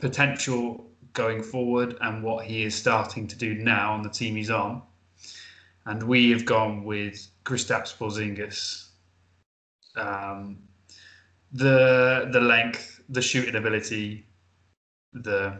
potential 0.00 0.90
going 1.12 1.42
forward 1.42 1.96
and 2.02 2.22
what 2.22 2.44
he 2.46 2.64
is 2.64 2.74
starting 2.74 3.26
to 3.28 3.36
do 3.36 3.54
now 3.54 3.92
on 3.94 4.02
the 4.02 4.10
team 4.10 4.36
he's 4.36 4.50
on. 4.50 4.82
and 5.86 6.02
we 6.02 6.30
have 6.30 6.44
gone 6.44 6.84
with 6.84 7.28
Kristaps 7.44 7.96
Porzingis. 7.96 8.88
Um, 9.96 10.58
the 11.52 12.28
the 12.32 12.40
length, 12.40 13.00
the 13.08 13.22
shooting 13.22 13.56
ability, 13.56 14.26
the 15.12 15.58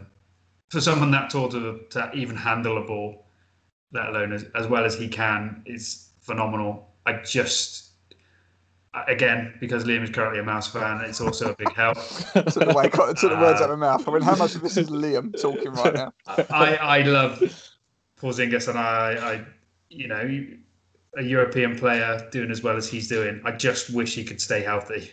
for 0.69 0.81
someone 0.81 1.11
that 1.11 1.29
tall 1.29 1.49
to, 1.49 1.81
to 1.91 2.11
even 2.13 2.35
handle 2.35 2.77
a 2.77 2.85
ball, 2.85 3.25
let 3.93 4.07
alone 4.09 4.33
as, 4.33 4.45
as 4.55 4.67
well 4.67 4.85
as 4.85 4.97
he 4.97 5.07
can, 5.07 5.63
is 5.65 6.09
phenomenal. 6.21 6.89
I 7.07 7.13
just 7.23 7.87
again 9.07 9.53
because 9.59 9.85
Liam 9.85 10.03
is 10.03 10.09
currently 10.09 10.39
a 10.39 10.43
Mavs 10.43 10.69
fan, 10.69 11.01
it's 11.07 11.21
also 11.21 11.51
a 11.51 11.55
big 11.55 11.73
help. 11.73 11.97
took 12.33 12.45
the, 12.45 12.73
way, 12.75 12.89
took 12.89 13.17
the 13.21 13.37
words 13.39 13.61
out 13.61 13.69
of 13.69 13.79
my 13.79 13.87
mouth. 13.87 14.07
I 14.07 14.11
mean, 14.11 14.21
how 14.21 14.35
much 14.35 14.55
of 14.55 14.61
this 14.61 14.77
is 14.77 14.89
Liam 14.89 15.39
talking 15.39 15.71
right 15.71 15.93
now? 15.93 16.13
I 16.27 16.75
I 16.75 17.01
love 17.03 17.39
Porzingis, 18.21 18.67
and 18.67 18.77
I, 18.77 19.13
I 19.13 19.45
you 19.89 20.07
know 20.07 20.47
a 21.15 21.23
European 21.23 21.77
player 21.77 22.27
doing 22.31 22.51
as 22.51 22.61
well 22.61 22.75
as 22.75 22.89
he's 22.89 23.07
doing. 23.07 23.41
I 23.45 23.53
just 23.53 23.89
wish 23.89 24.13
he 24.13 24.23
could 24.23 24.41
stay 24.41 24.61
healthy. 24.61 25.11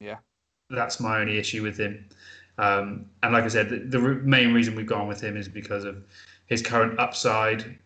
Yeah, 0.00 0.18
that's 0.68 1.00
my 1.00 1.20
only 1.20 1.38
issue 1.38 1.62
with 1.62 1.78
him. 1.78 2.08
Um, 2.58 3.06
and 3.22 3.32
like 3.32 3.44
I 3.44 3.48
said, 3.48 3.70
the, 3.70 3.78
the 3.78 3.98
main 3.98 4.52
reason 4.52 4.74
we've 4.74 4.86
gone 4.86 5.08
with 5.08 5.22
him 5.22 5.38
is 5.38 5.48
because 5.48 5.84
of 5.84 6.04
his 6.46 6.60
current 6.60 6.98
upside. 6.98 7.78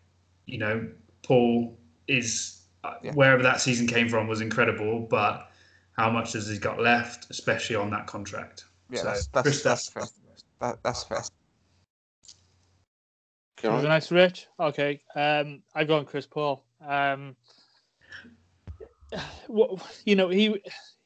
You 0.45 0.57
know, 0.57 0.87
Paul 1.23 1.77
is 2.07 2.56
uh, 2.56 2.56
yeah. 3.03 3.13
wherever 3.13 3.43
that 3.43 3.61
season 3.61 3.87
came 3.87 4.09
from 4.09 4.27
was 4.27 4.41
incredible, 4.41 4.99
but 5.09 5.49
how 5.93 6.09
much 6.09 6.33
has 6.33 6.47
he 6.47 6.57
got 6.57 6.79
left, 6.79 7.27
especially 7.29 7.75
on 7.75 7.89
that 7.91 8.07
contract? 8.07 8.65
Yeah, 8.89 8.99
so, 8.99 9.05
that's, 9.05 9.27
that's, 9.27 9.63
that's, 9.63 9.89
fair. 9.89 10.03
That, 10.61 10.77
that's 10.83 11.03
fair. 11.03 11.23
Was 13.63 13.83
a 13.83 13.87
nice, 13.87 14.11
Rich? 14.11 14.47
Okay, 14.59 15.01
um, 15.15 15.63
I've 15.73 15.87
gone 15.87 16.05
Chris 16.05 16.27
Paul. 16.27 16.63
Um, 16.85 17.35
what 19.47 19.81
you 20.05 20.15
know, 20.15 20.29
he 20.29 20.61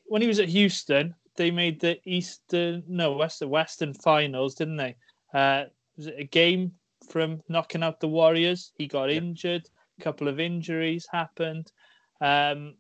when 0.06 0.22
he 0.22 0.28
was 0.28 0.40
at 0.40 0.50
Houston, 0.50 1.16
they 1.38 1.52
made 1.52 1.80
the 1.80 1.98
Eastern, 2.06 2.84
no, 2.88 3.14
Western, 3.14 3.50
Western 3.50 3.94
finals, 3.94 4.56
didn't 4.56 4.78
they? 4.78 4.96
Uh, 5.34 5.66
was 5.96 6.08
it 6.08 6.16
a 6.18 6.26
game 6.26 6.74
from 7.10 7.42
knocking 7.48 7.84
out 7.84 8.02
the 8.02 8.08
Warriors? 8.08 8.74
He 8.76 8.88
got 8.88 9.10
yeah. 9.10 9.18
injured. 9.18 9.70
Couple 10.02 10.28
of 10.28 10.40
injuries 10.40 11.08
happened. 11.12 11.72
Um, 12.20 12.76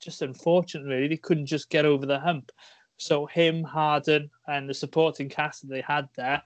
just 0.00 0.22
unfortunate, 0.22 0.86
really. 0.86 1.08
They 1.08 1.16
couldn't 1.16 1.46
just 1.46 1.70
get 1.70 1.86
over 1.86 2.04
the 2.04 2.18
hump. 2.18 2.50
So 2.96 3.26
him, 3.26 3.62
Harden, 3.62 4.30
and 4.46 4.68
the 4.68 4.74
supporting 4.74 5.28
cast 5.28 5.62
that 5.62 5.68
they 5.68 5.80
had 5.80 6.08
there, 6.16 6.42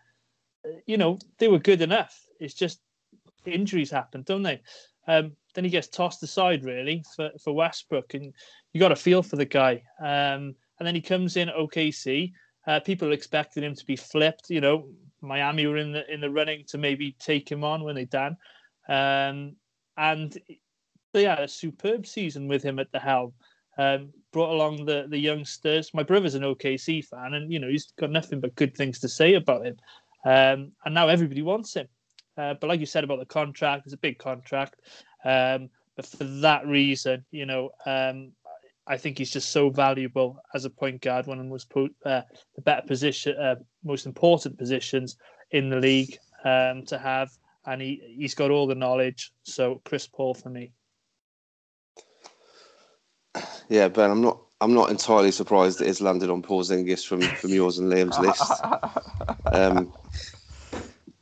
you 0.86 0.96
know, 0.96 1.18
they 1.38 1.48
were 1.48 1.58
good 1.58 1.82
enough. 1.82 2.18
It's 2.40 2.54
just 2.54 2.80
injuries 3.46 3.90
happen, 3.90 4.22
don't 4.22 4.42
they? 4.42 4.60
Um, 5.06 5.32
then 5.54 5.64
he 5.64 5.70
gets 5.70 5.88
tossed 5.88 6.22
aside, 6.22 6.64
really, 6.64 7.02
for, 7.16 7.30
for 7.42 7.54
Westbrook, 7.54 8.14
and 8.14 8.32
you 8.72 8.80
got 8.80 8.92
a 8.92 8.96
feel 8.96 9.22
for 9.22 9.36
the 9.36 9.44
guy. 9.44 9.82
Um, 10.00 10.54
and 10.78 10.86
then 10.86 10.94
he 10.94 11.00
comes 11.00 11.36
in 11.36 11.48
OKC. 11.48 12.32
Uh, 12.66 12.80
people 12.80 13.12
expected 13.12 13.64
him 13.64 13.74
to 13.74 13.86
be 13.86 13.96
flipped. 13.96 14.50
You 14.50 14.60
know, 14.60 14.88
Miami 15.20 15.66
were 15.66 15.78
in 15.78 15.92
the 15.92 16.12
in 16.12 16.20
the 16.20 16.30
running 16.30 16.64
to 16.68 16.78
maybe 16.78 17.16
take 17.18 17.50
him 17.50 17.64
on 17.64 17.82
when 17.82 17.94
they 17.94 18.04
done, 18.04 18.36
um, 18.88 19.56
and 19.98 20.38
they 21.12 21.24
had 21.24 21.40
a 21.40 21.48
superb 21.48 22.06
season 22.06 22.48
with 22.48 22.62
him 22.62 22.78
at 22.78 22.90
the 22.92 22.98
helm. 22.98 23.32
Um, 23.76 24.12
brought 24.32 24.50
along 24.50 24.86
the 24.86 25.06
the 25.08 25.18
youngsters. 25.18 25.92
My 25.94 26.02
brother's 26.02 26.34
an 26.34 26.42
OKC 26.42 27.04
fan, 27.04 27.34
and 27.34 27.52
you 27.52 27.58
know 27.58 27.68
he's 27.68 27.92
got 27.98 28.10
nothing 28.10 28.40
but 28.40 28.54
good 28.54 28.74
things 28.74 28.98
to 29.00 29.08
say 29.08 29.34
about 29.34 29.66
him. 29.66 29.76
Um, 30.24 30.72
and 30.84 30.94
now 30.94 31.08
everybody 31.08 31.42
wants 31.42 31.74
him. 31.74 31.88
Uh, 32.36 32.54
but 32.54 32.68
like 32.68 32.80
you 32.80 32.86
said 32.86 33.04
about 33.04 33.18
the 33.18 33.26
contract, 33.26 33.82
it's 33.84 33.94
a 33.94 33.98
big 33.98 34.18
contract. 34.18 34.76
Um, 35.24 35.68
but 35.96 36.06
for 36.06 36.24
that 36.24 36.66
reason, 36.66 37.24
you 37.30 37.46
know, 37.46 37.70
um, 37.86 38.32
I 38.86 38.96
think 38.96 39.18
he's 39.18 39.32
just 39.32 39.50
so 39.50 39.70
valuable 39.70 40.40
as 40.54 40.64
a 40.64 40.70
point 40.70 41.02
guard, 41.02 41.26
one 41.26 41.38
of 41.38 41.44
the 41.44 41.50
most 41.50 41.70
uh, 41.76 42.22
the 42.54 42.62
better 42.62 42.86
position, 42.86 43.36
uh, 43.36 43.56
most 43.84 44.06
important 44.06 44.56
positions 44.56 45.16
in 45.50 45.68
the 45.68 45.76
league 45.76 46.16
um, 46.44 46.84
to 46.86 46.98
have, 46.98 47.30
and 47.68 47.82
he 47.82 48.16
he's 48.16 48.34
got 48.34 48.50
all 48.50 48.66
the 48.66 48.74
knowledge. 48.74 49.32
So 49.44 49.80
Chris 49.84 50.06
Paul 50.06 50.34
for 50.34 50.48
me. 50.48 50.72
Yeah, 53.68 53.88
Ben, 53.88 54.10
I'm 54.10 54.22
not 54.22 54.40
I'm 54.60 54.74
not 54.74 54.90
entirely 54.90 55.30
surprised 55.30 55.78
that 55.78 55.88
it's 55.88 56.00
landed 56.00 56.30
on 56.30 56.42
Porzingis 56.42 57.06
from 57.06 57.20
from 57.20 57.50
yours 57.50 57.78
and 57.78 57.92
Liam's 57.92 58.18
list. 58.20 58.52
Um, 59.52 59.92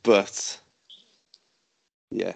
but 0.03 0.59
yeah, 2.09 2.33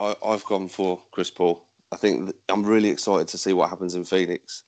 I, 0.00 0.16
I've 0.24 0.44
gone 0.44 0.68
for 0.68 1.02
Chris 1.12 1.30
Paul. 1.30 1.68
I 1.92 1.96
think 1.96 2.34
I'm 2.48 2.64
really 2.64 2.88
excited 2.88 3.28
to 3.28 3.38
see 3.38 3.52
what 3.52 3.70
happens 3.70 3.94
in 3.94 4.04
Phoenix 4.04 4.64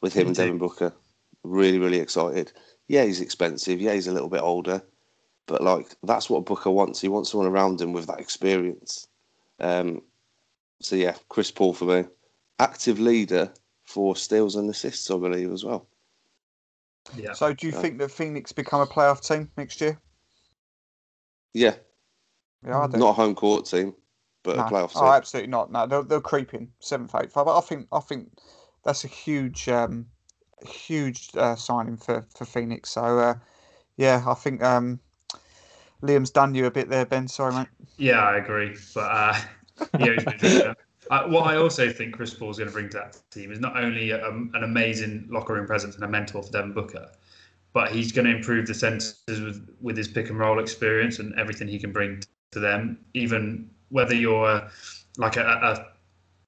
with 0.00 0.14
him 0.14 0.28
and 0.28 0.36
Devin 0.36 0.58
Booker. 0.58 0.94
Really, 1.42 1.78
really 1.78 1.98
excited. 1.98 2.52
Yeah, 2.88 3.04
he's 3.04 3.20
expensive. 3.20 3.80
Yeah, 3.80 3.94
he's 3.94 4.06
a 4.06 4.12
little 4.12 4.28
bit 4.28 4.40
older, 4.40 4.82
but 5.50 5.62
like 5.62 5.96
that's 6.04 6.30
what 6.30 6.46
Booker 6.46 6.70
wants. 6.70 7.00
He 7.00 7.08
wants 7.08 7.30
someone 7.30 7.50
around 7.50 7.80
him 7.80 7.92
with 7.92 8.06
that 8.06 8.20
experience. 8.20 9.08
Um, 9.58 10.00
so 10.80 10.96
yeah, 10.96 11.16
Chris 11.28 11.50
Paul 11.50 11.74
for 11.74 11.84
me, 11.84 12.04
active 12.58 12.98
leader 12.98 13.52
for 13.82 14.16
steals 14.16 14.56
and 14.56 14.70
assists, 14.70 15.10
I 15.10 15.18
believe 15.18 15.52
as 15.52 15.64
well. 15.64 15.88
Yeah. 17.16 17.32
So 17.32 17.52
do 17.52 17.66
you 17.66 17.72
think 17.72 17.98
that 17.98 18.10
Phoenix 18.10 18.52
become 18.52 18.80
a 18.80 18.86
playoff 18.86 19.26
team 19.26 19.50
next 19.56 19.80
year? 19.80 20.00
Yeah. 21.52 21.74
Yeah, 22.64 22.86
Not 22.92 23.10
a 23.10 23.12
home 23.12 23.34
court 23.34 23.66
team 23.66 23.94
but 24.42 24.56
no. 24.56 24.62
a 24.62 24.70
playoff 24.70 24.92
Oh, 24.94 25.12
absolutely 25.12 25.50
not. 25.50 25.70
No, 25.70 25.86
they're, 25.86 26.02
they're 26.02 26.20
creeping 26.20 26.70
seventh, 26.80 27.14
eighth. 27.14 27.34
But 27.34 27.56
I 27.56 27.60
think 27.60 27.88
I 27.92 28.00
think 28.00 28.30
that's 28.84 29.04
a 29.04 29.08
huge, 29.08 29.68
um, 29.68 30.06
huge 30.66 31.30
uh, 31.36 31.56
signing 31.56 31.96
for 31.96 32.26
for 32.34 32.44
Phoenix. 32.44 32.90
So 32.90 33.18
uh, 33.18 33.34
yeah, 33.96 34.24
I 34.26 34.34
think 34.34 34.62
um, 34.62 35.00
Liam's 36.02 36.30
done 36.30 36.54
you 36.54 36.66
a 36.66 36.70
bit 36.70 36.88
there, 36.88 37.06
Ben. 37.06 37.28
Sorry, 37.28 37.54
mate. 37.54 37.68
Yeah, 37.98 38.20
I 38.20 38.36
agree. 38.38 38.76
But 38.94 39.00
uh, 39.00 39.40
yeah, 39.98 40.74
uh, 41.10 41.24
what 41.28 41.46
I 41.46 41.56
also 41.56 41.90
think 41.90 42.14
Chris 42.14 42.34
Paul 42.34 42.50
is 42.50 42.58
going 42.58 42.68
to 42.68 42.74
bring 42.74 42.88
to 42.90 42.98
that 42.98 43.18
team 43.30 43.52
is 43.52 43.60
not 43.60 43.76
only 43.76 44.10
a, 44.10 44.28
an 44.28 44.62
amazing 44.62 45.28
locker 45.30 45.54
room 45.54 45.66
presence 45.66 45.94
and 45.94 46.04
a 46.04 46.08
mentor 46.08 46.42
for 46.42 46.50
Devin 46.50 46.72
Booker, 46.72 47.10
but 47.72 47.92
he's 47.92 48.12
going 48.12 48.26
to 48.26 48.34
improve 48.34 48.66
the 48.66 48.74
centers 48.74 49.16
with, 49.26 49.68
with 49.80 49.96
his 49.96 50.08
pick 50.08 50.30
and 50.30 50.38
roll 50.38 50.58
experience 50.58 51.18
and 51.18 51.38
everything 51.38 51.68
he 51.68 51.78
can 51.78 51.92
bring 51.92 52.22
to 52.52 52.60
them, 52.60 52.98
even 53.14 53.70
whether 53.90 54.14
you're 54.14 54.68
like 55.18 55.36
a, 55.36 55.42
a 55.42 55.86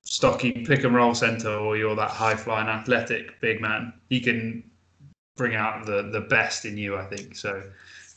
stocky 0.02 0.52
pick 0.52 0.84
and 0.84 0.94
roll 0.94 1.14
center 1.14 1.50
or 1.50 1.76
you're 1.76 1.94
that 1.94 2.10
high 2.10 2.34
flying 2.34 2.68
athletic 2.68 3.40
big 3.40 3.60
man, 3.60 3.92
he 4.08 4.20
can 4.20 4.62
bring 5.36 5.54
out 5.54 5.86
the 5.86 6.10
the 6.12 6.20
best 6.20 6.64
in 6.64 6.76
you. 6.76 6.96
I 6.96 7.04
think 7.06 7.36
so. 7.36 7.62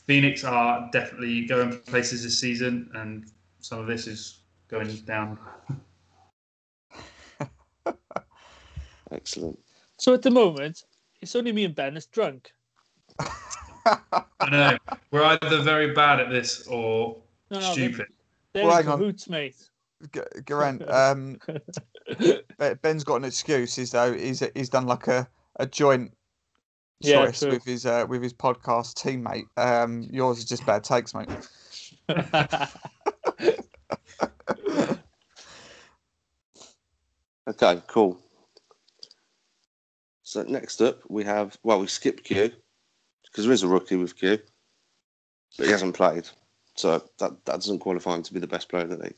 Phoenix 0.06 0.44
are 0.44 0.88
definitely 0.92 1.46
going 1.46 1.78
places 1.80 2.22
this 2.22 2.38
season, 2.38 2.88
and 2.94 3.26
some 3.60 3.80
of 3.80 3.86
this 3.86 4.06
is 4.06 4.38
going 4.68 4.94
down. 4.98 5.38
Excellent. 9.10 9.58
So 9.98 10.14
at 10.14 10.22
the 10.22 10.30
moment, 10.30 10.84
it's 11.20 11.34
only 11.34 11.52
me 11.52 11.64
and 11.64 11.74
Ben 11.74 11.94
that's 11.94 12.06
drunk. 12.06 12.52
I 13.18 14.50
know. 14.50 14.78
We're 15.10 15.24
either 15.24 15.60
very 15.62 15.92
bad 15.92 16.20
at 16.20 16.30
this 16.30 16.66
or 16.66 17.16
no, 17.50 17.60
no, 17.60 17.72
stupid. 17.72 18.06
They're 18.52 18.64
well, 18.64 18.76
hang 18.76 18.84
cahoots, 18.84 19.26
on. 19.28 19.32
mate. 19.32 19.56
Geraint, 20.44 20.88
um, 20.90 21.38
Ben's 22.82 23.04
got 23.04 23.16
an 23.16 23.24
excuse. 23.24 23.78
Is 23.78 23.92
though 23.92 24.12
he's 24.12 24.42
he's 24.54 24.68
done 24.68 24.86
like 24.86 25.08
a, 25.08 25.26
a 25.56 25.66
joint 25.66 26.12
yeah, 26.12 26.15
choice 27.02 27.40
true. 27.40 27.50
with 27.50 27.64
his 27.64 27.86
uh, 27.86 28.06
with 28.08 28.22
his 28.22 28.32
podcast 28.32 28.94
teammate. 28.94 29.46
Um, 29.56 30.02
yours 30.10 30.38
is 30.38 30.44
just 30.44 30.64
bad 30.66 30.84
takes, 30.84 31.14
mate. 31.14 31.28
okay, 37.48 37.82
cool. 37.86 38.18
So 40.22 40.42
next 40.42 40.80
up 40.82 41.00
we 41.08 41.24
have 41.24 41.56
well 41.62 41.80
we 41.80 41.86
skip 41.86 42.24
Q 42.24 42.50
because 43.24 43.44
there 43.44 43.52
is 43.52 43.62
a 43.62 43.68
rookie 43.68 43.96
with 43.96 44.18
Q, 44.18 44.38
but 45.56 45.66
he 45.66 45.72
hasn't 45.72 45.94
played. 45.94 46.28
So 46.74 47.02
that, 47.18 47.44
that 47.46 47.54
doesn't 47.56 47.78
qualify 47.78 48.14
him 48.16 48.22
to 48.22 48.34
be 48.34 48.40
the 48.40 48.46
best 48.46 48.68
player 48.68 48.84
in 48.84 48.90
the 48.90 48.98
league. 48.98 49.16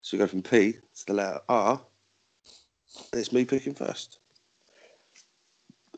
So 0.00 0.16
we 0.16 0.20
go 0.20 0.28
from 0.28 0.42
P 0.42 0.72
to 0.72 1.06
the 1.06 1.14
letter 1.14 1.40
R, 1.48 1.80
and 3.12 3.20
it's 3.20 3.32
me 3.32 3.44
picking 3.44 3.74
first. 3.74 4.20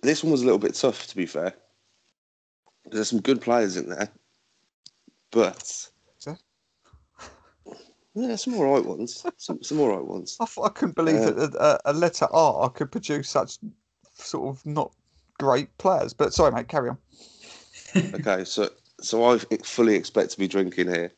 This 0.03 0.25
one 0.25 0.33
was 0.33 0.43
a 0.43 0.45
little 0.45 0.59
bit 0.59 0.75
tough, 0.75 1.07
to 1.09 1.17
be 1.17 1.27
fair. 1.27 1.55
There's 2.87 3.09
some 3.09 3.21
good 3.21 3.41
players 3.41 3.77
in 3.77 3.89
there, 3.89 4.09
but 5.31 5.91
yeah, 8.15 8.37
some 8.37 8.55
all 8.55 8.75
right 8.75 8.85
ones. 8.85 9.25
Some 9.37 9.63
some 9.63 9.81
all 9.81 9.97
right 9.97 10.05
ones. 10.05 10.37
I, 10.41 10.47
I 10.63 10.69
couldn't 10.71 10.97
believe 10.97 11.21
uh, 11.21 11.31
that 11.31 11.55
a, 11.55 11.91
a, 11.91 11.93
letter 11.93 12.27
R 12.33 12.69
could 12.71 12.91
produce 12.91 13.31
such 13.31 13.59
sort 14.15 14.57
of 14.57 14.67
not 14.67 14.93
great 15.39 15.77
players. 15.79 16.13
But 16.13 16.35
sorry, 16.35 16.53
mate, 16.53 16.69
carry 16.69 16.91
on. 16.91 16.99
okay, 18.15 18.45
so 18.45 18.69
so 19.01 19.31
I 19.31 19.39
fully 19.63 19.95
expect 19.95 20.31
to 20.33 20.39
be 20.39 20.49
drinking 20.49 20.89
here, 20.89 21.13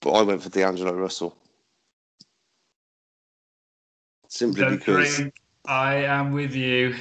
but 0.00 0.12
I 0.12 0.22
went 0.22 0.42
for 0.42 0.48
D'Angelo 0.48 0.94
Russell. 0.94 1.36
simply 4.28 4.62
Don't 4.62 4.78
because 4.78 5.16
drink. 5.16 5.34
I 5.66 5.96
am 5.96 6.32
with 6.32 6.54
you. 6.54 6.94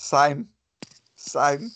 Same, 0.00 0.48
same. 1.16 1.72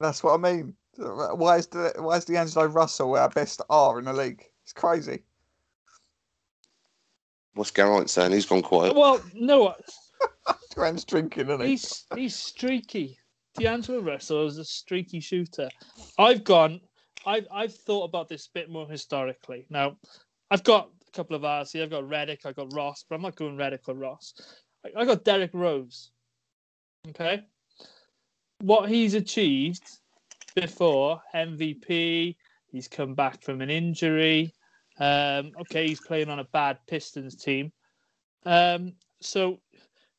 That's 0.00 0.22
what 0.22 0.32
I 0.32 0.36
mean. 0.38 0.74
Why 0.96 1.58
is 1.58 1.66
the 1.66 1.92
why 1.98 2.16
is 2.16 2.24
D'Angelo 2.24 2.66
Russell 2.66 3.16
our 3.16 3.28
best 3.28 3.60
R 3.68 3.98
in 3.98 4.06
the 4.06 4.14
league? 4.14 4.42
It's 4.62 4.72
crazy. 4.72 5.22
what's 7.52 7.70
Geraint 7.70 8.08
saying? 8.08 8.32
He's 8.32 8.46
gone 8.46 8.62
quiet. 8.62 8.96
Well, 8.96 9.20
no, 9.34 9.74
Graham's 10.74 11.04
drinking, 11.04 11.48
isn't 11.50 11.60
he? 11.60 11.66
he's 11.68 12.06
he's 12.14 12.34
streaky. 12.34 13.18
D'Angelo 13.58 14.00
Russell 14.00 14.46
is 14.46 14.56
a 14.56 14.64
streaky 14.64 15.20
shooter. 15.20 15.68
I've 16.18 16.44
gone. 16.44 16.80
I've 17.26 17.46
I've 17.52 17.74
thought 17.74 18.04
about 18.04 18.30
this 18.30 18.46
a 18.46 18.52
bit 18.54 18.70
more 18.70 18.88
historically. 18.88 19.66
Now, 19.68 19.98
I've 20.50 20.64
got 20.64 20.88
a 21.06 21.10
couple 21.12 21.36
of 21.36 21.44
R's 21.44 21.72
here. 21.72 21.82
I've 21.82 21.90
got 21.90 22.04
Redick. 22.04 22.46
I've 22.46 22.56
got 22.56 22.72
Ross, 22.72 23.04
but 23.06 23.16
I'm 23.16 23.22
not 23.22 23.36
going 23.36 23.58
Redick 23.58 23.86
or 23.86 23.94
Ross. 23.94 24.32
I, 24.82 25.02
I 25.02 25.04
got 25.04 25.24
Derrick 25.24 25.50
Rose. 25.52 26.10
Okay, 27.10 27.42
what 28.60 28.88
he's 28.88 29.14
achieved 29.14 29.84
before 30.54 31.20
MVP. 31.34 32.36
He's 32.70 32.88
come 32.88 33.14
back 33.14 33.42
from 33.42 33.60
an 33.60 33.70
injury. 33.70 34.52
Um, 34.98 35.52
okay, 35.60 35.86
he's 35.86 36.00
playing 36.00 36.28
on 36.28 36.38
a 36.38 36.44
bad 36.44 36.78
Pistons 36.86 37.36
team. 37.36 37.72
Um, 38.46 38.94
so 39.20 39.60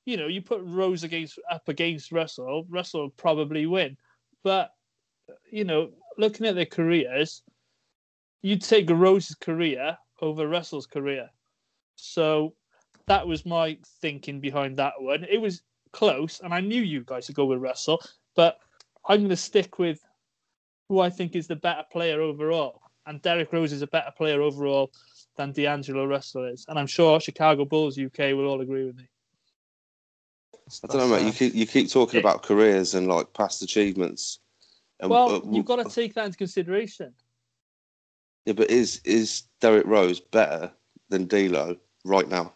you 0.06 0.18
know, 0.18 0.28
you 0.28 0.42
put 0.42 0.62
Rose 0.64 1.04
against 1.04 1.40
up 1.52 1.68
against 1.68 2.12
Russell, 2.12 2.66
Russell 2.70 3.02
will 3.02 3.10
probably 3.10 3.66
win. 3.66 3.98
But 4.44 4.72
you 5.52 5.64
know, 5.64 5.90
looking 6.18 6.46
at 6.46 6.56
their 6.56 6.66
careers, 6.66 7.42
you'd 8.42 8.62
take 8.62 8.90
Rose's 8.90 9.36
career 9.36 9.98
over 10.22 10.48
Russell's 10.48 10.86
career. 10.86 11.30
So 11.96 12.54
that 13.08 13.28
was 13.28 13.46
my 13.46 13.78
thinking 14.02 14.40
behind 14.40 14.78
that 14.78 14.94
one. 15.00 15.24
It 15.24 15.42
was 15.42 15.62
close, 15.96 16.41
and 16.41 16.54
I 16.54 16.60
knew 16.60 16.82
you 16.82 17.04
guys 17.06 17.28
would 17.28 17.38
go 17.38 17.46
with 17.46 17.60
Russell, 17.60 18.02
but 18.36 18.60
I'm 19.08 19.20
going 19.20 19.30
to 19.30 19.38
stick 19.38 19.80
with 19.80 20.00
who 20.89 21.00
I 21.00 21.10
think 21.10 21.36
is 21.36 21.48
the 21.48 21.56
better 21.56 21.84
player 21.89 22.22
overall. 22.22 22.82
And 23.08 23.22
Derrick 23.22 23.54
Rose 23.54 23.72
is 23.72 23.82
a 23.82 23.88
better 23.88 24.12
player 24.12 24.41
overall 24.41 24.91
than 25.38 25.54
D'Angelo 25.54 26.06
Russell 26.06 26.46
is. 26.46 26.66
And 26.68 26.78
I'm 26.78 26.88
sure 26.88 27.20
Chicago 27.20 27.64
Bulls 27.64 27.98
UK 27.98 28.34
will 28.34 28.48
all 28.48 28.62
agree 28.62 28.86
with 28.86 28.98
me. 28.98 29.08
I 30.84 30.88
don't 30.88 30.98
know, 30.98 31.16
mate. 31.16 31.26
You 31.26 31.32
keep 31.32 31.54
you 31.54 31.66
keep 31.66 31.89
talking 31.89 32.16
Yeah. 32.20 32.28
about 32.28 32.43
careers 32.43 32.96
and 32.96 33.08
like 33.08 33.32
past 33.34 33.62
achievements. 33.62 34.39
And, 35.00 35.12
Well, 35.12 35.36
uh, 35.36 35.41
you've 35.52 35.66
got 35.66 35.78
to 35.78 35.89
take 35.89 36.16
that 36.16 36.26
into 36.26 36.38
consideration. 36.38 37.14
Yeah, 38.46 38.54
but 38.54 38.70
is 38.70 39.02
is 39.06 39.43
Derrick 39.62 39.86
Rose 39.86 40.20
better 40.20 40.72
than 41.10 41.28
D'Lo 41.28 41.78
right 42.04 42.28
now? 42.28 42.55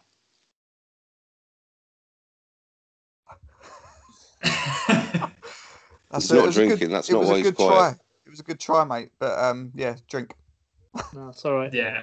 That's 6.10 6.24
He's 6.24 6.30
a- 6.32 6.34
not 6.34 6.42
it 6.42 6.46
was 6.46 6.56
a 6.56 6.60
drinking, 6.66 6.88
Good, 6.88 6.94
that's 6.96 7.10
not 7.10 7.24
why 7.24 7.38
he's 7.38 7.50
quiet. 7.52 7.68
try. 7.70 7.88
It 8.26 8.30
was 8.30 8.40
a 8.40 8.42
good 8.44 8.60
try, 8.60 8.84
mate. 8.84 9.10
But 9.18 9.38
um, 9.38 9.72
yeah, 9.74 9.96
drink. 10.08 10.34
No, 11.14 11.28
it's 11.28 11.44
all 11.44 11.54
right. 11.54 11.72
yeah. 11.72 12.02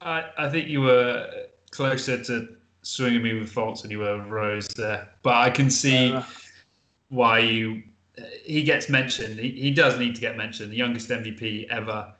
I, 0.00 0.24
I 0.38 0.48
think 0.48 0.68
you 0.68 0.80
were 0.82 1.28
closer 1.72 2.22
to 2.24 2.48
swinging 2.82 3.22
me 3.22 3.34
with 3.38 3.52
Fultz 3.52 3.82
than 3.82 3.90
you 3.90 3.98
were 3.98 4.18
with 4.18 4.28
Rose 4.28 4.68
there. 4.68 5.08
But 5.22 5.34
I 5.34 5.50
can 5.50 5.70
see 5.70 6.12
Uh, 6.12 6.22
why 7.08 7.40
you. 7.40 7.82
He 8.44 8.62
gets 8.64 8.88
mentioned. 8.88 9.38
He, 9.38 9.50
he 9.50 9.70
does 9.70 9.98
need 9.98 10.14
to 10.16 10.20
get 10.20 10.36
mentioned. 10.36 10.72
The 10.72 10.76
youngest 10.76 11.08
MVP 11.08 11.68
ever. 11.68 12.12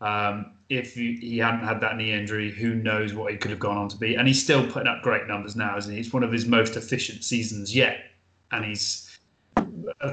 Um, 0.00 0.52
if 0.70 0.94
he, 0.94 1.14
he 1.16 1.38
hadn't 1.38 1.64
had 1.66 1.80
that 1.80 1.96
knee 1.98 2.12
injury, 2.12 2.50
who 2.50 2.74
knows 2.74 3.12
what 3.14 3.30
he 3.32 3.36
could 3.38 3.50
have 3.50 3.60
gone 3.60 3.76
on 3.76 3.88
to 3.90 3.96
be? 3.98 4.14
And 4.16 4.26
he's 4.26 4.42
still 4.42 4.66
putting 4.66 4.88
up 4.88 5.02
great 5.02 5.26
numbers 5.26 5.54
now, 5.56 5.76
isn't 5.76 5.92
he? 5.92 5.98
It's 6.00 6.12
one 6.12 6.22
of 6.22 6.32
his 6.32 6.46
most 6.46 6.76
efficient 6.76 7.24
seasons 7.24 7.74
yet, 7.74 7.98
and 8.52 8.64
he's 8.64 9.03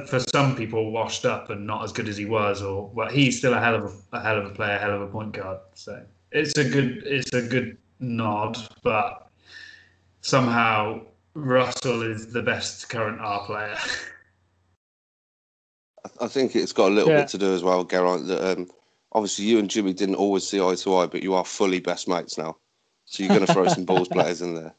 for 0.08 0.20
some 0.20 0.56
people 0.56 0.92
washed 0.92 1.26
up 1.26 1.50
and 1.50 1.66
not 1.68 1.84
as 1.84 1.92
good 1.92 2.08
as 2.08 2.18
he 2.18 2.26
was. 2.26 2.62
Or 2.62 2.90
well, 2.94 3.10
he's 3.10 3.38
still 3.38 3.54
a 3.54 3.60
hell 3.60 3.76
of 3.76 3.84
a, 4.12 4.18
a 4.18 4.22
hell 4.22 4.38
of 4.38 4.46
a 4.46 4.50
player, 4.52 4.78
hell 4.78 4.94
of 4.94 5.02
a 5.02 5.08
point 5.08 5.34
guard. 5.34 5.60
So 5.76 6.04
it's 6.32 6.58
a 6.58 6.68
good 6.68 7.04
it's 7.06 7.34
a 7.34 7.42
good 7.42 7.78
nod, 8.00 8.58
but 8.84 9.30
somehow 10.22 11.02
Russell 11.34 12.02
is 12.04 12.32
the 12.32 12.42
best 12.42 12.90
current 12.90 13.20
R 13.22 13.46
player. 13.46 13.78
I- 16.06 16.26
I 16.26 16.28
think 16.28 16.56
it's 16.56 16.72
got 16.74 16.90
a 16.90 16.94
little 16.96 17.10
Yeah. 17.12 17.22
bit 17.22 17.30
to 17.30 17.38
do 17.38 17.54
as 17.54 17.64
well, 17.64 17.84
Geraint. 17.84 18.28
That 18.28 18.58
um, 18.58 18.68
obviously 19.12 19.46
you 19.46 19.60
and 19.60 19.70
Jimmy 19.70 19.94
didn't 19.94 20.16
always 20.16 20.48
see 20.48 20.60
eye 20.62 20.76
to 20.76 20.96
eye, 20.96 21.06
but 21.06 21.22
you 21.24 21.34
are 21.36 21.46
fully 21.46 21.80
best 21.80 22.08
mates 22.08 22.38
now. 22.38 22.58
So 23.06 23.24
you're 23.24 23.34
going 23.36 23.46
to 23.46 23.54
throw 23.54 23.68
some 23.68 23.86
balls 23.92 24.08
players 24.08 24.42
in 24.42 24.56
there. 24.56 24.74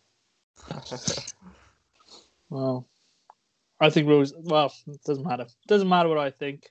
well, 2.51 2.86
I 3.83 3.91
think 3.91 4.09
Rose. 4.09 4.33
Well, 4.39 4.72
it 4.87 5.03
doesn't 5.05 5.26
matter. 5.26 5.47
Doesn't 5.66 5.89
matter 5.89 6.09
what 6.09 6.18
I 6.18 6.30
think. 6.30 6.70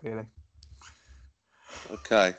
Clearly. 0.00 0.24
Okay. 1.90 2.32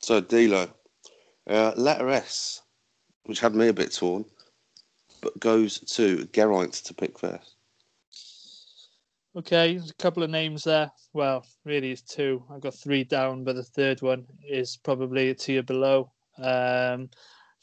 So 0.00 0.20
D'Lo, 0.20 0.68
uh, 1.48 1.72
letter 1.76 2.10
S, 2.10 2.60
which 3.24 3.40
had 3.40 3.54
me 3.54 3.68
a 3.68 3.72
bit 3.72 3.94
torn, 3.94 4.26
but 5.22 5.40
goes 5.40 5.80
to 5.96 6.26
Geraint 6.26 6.74
to 6.74 6.92
pick 6.92 7.18
first. 7.18 7.56
Okay, 9.34 9.78
there's 9.78 9.90
a 9.90 9.94
couple 9.94 10.22
of 10.22 10.28
names 10.28 10.64
there. 10.64 10.92
Well, 11.14 11.46
really, 11.64 11.90
it's 11.90 12.02
two. 12.02 12.44
I've 12.50 12.60
got 12.60 12.74
three 12.74 13.02
down, 13.02 13.44
but 13.44 13.56
the 13.56 13.64
third 13.64 14.02
one 14.02 14.26
is 14.46 14.76
probably 14.76 15.30
a 15.30 15.34
tier 15.34 15.62
below. 15.62 16.12
Um, 16.36 17.08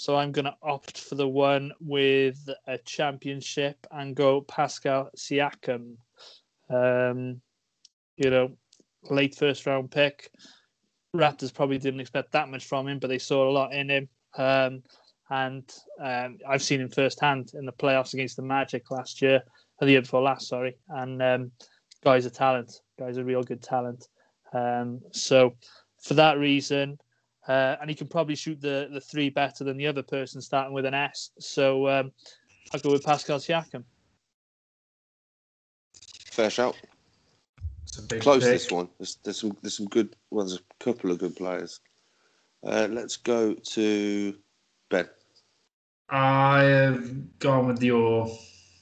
so 0.01 0.15
I'm 0.15 0.31
going 0.31 0.45
to 0.45 0.55
opt 0.63 0.99
for 0.99 1.13
the 1.13 1.27
one 1.27 1.71
with 1.79 2.49
a 2.65 2.79
championship 2.79 3.85
and 3.91 4.15
go 4.15 4.41
Pascal 4.41 5.11
Siakam. 5.15 5.95
Um, 6.71 7.39
you 8.17 8.31
know, 8.31 8.57
late 9.11 9.35
first 9.35 9.67
round 9.67 9.91
pick. 9.91 10.31
Raptors 11.15 11.53
probably 11.53 11.77
didn't 11.77 11.99
expect 11.99 12.31
that 12.31 12.49
much 12.49 12.65
from 12.65 12.87
him, 12.87 12.97
but 12.97 13.09
they 13.09 13.19
saw 13.19 13.47
a 13.47 13.51
lot 13.51 13.73
in 13.73 13.91
him. 13.91 14.09
Um, 14.39 14.81
and 15.29 15.71
um, 16.01 16.39
I've 16.49 16.63
seen 16.63 16.81
him 16.81 16.89
firsthand 16.89 17.51
in 17.53 17.67
the 17.67 17.71
playoffs 17.71 18.15
against 18.15 18.37
the 18.37 18.41
Magic 18.41 18.89
last 18.89 19.21
year, 19.21 19.43
or 19.79 19.85
the 19.85 19.91
year 19.91 20.01
before 20.01 20.23
last, 20.23 20.47
sorry. 20.47 20.77
And 20.89 21.21
um, 21.21 21.51
guy's 22.03 22.25
a 22.25 22.31
talent. 22.31 22.73
Guy's 22.97 23.17
a 23.17 23.23
real 23.23 23.43
good 23.43 23.61
talent. 23.61 24.07
Um, 24.51 25.01
so 25.11 25.53
for 26.01 26.15
that 26.15 26.39
reason, 26.39 26.97
uh, 27.47 27.77
and 27.81 27.89
he 27.89 27.95
can 27.95 28.07
probably 28.07 28.35
shoot 28.35 28.59
the 28.61 28.89
the 28.91 29.01
three 29.01 29.29
better 29.29 29.63
than 29.63 29.77
the 29.77 29.87
other 29.87 30.03
person 30.03 30.41
starting 30.41 30.73
with 30.73 30.85
an 30.85 30.93
S. 30.93 31.31
So 31.39 31.87
um, 31.87 32.11
I'll 32.73 32.79
go 32.79 32.91
with 32.91 33.03
Pascal 33.03 33.39
Siakam. 33.39 33.83
Fair 36.25 36.49
shout. 36.49 36.77
It's 37.83 37.97
a 37.97 38.03
big 38.03 38.21
Close 38.21 38.43
pick. 38.43 38.53
this 38.53 38.71
one. 38.71 38.87
There's, 38.97 39.17
there's 39.23 39.39
some 39.39 39.57
there's 39.61 39.75
some 39.75 39.87
good. 39.87 40.15
Well, 40.29 40.45
there's 40.45 40.59
a 40.59 40.83
couple 40.83 41.11
of 41.11 41.19
good 41.19 41.35
players. 41.35 41.79
Uh, 42.63 42.87
let's 42.91 43.17
go 43.17 43.53
to 43.53 44.35
Ben. 44.89 45.09
I 46.09 46.61
have 46.63 47.39
gone 47.39 47.67
with 47.67 47.81
your 47.81 48.29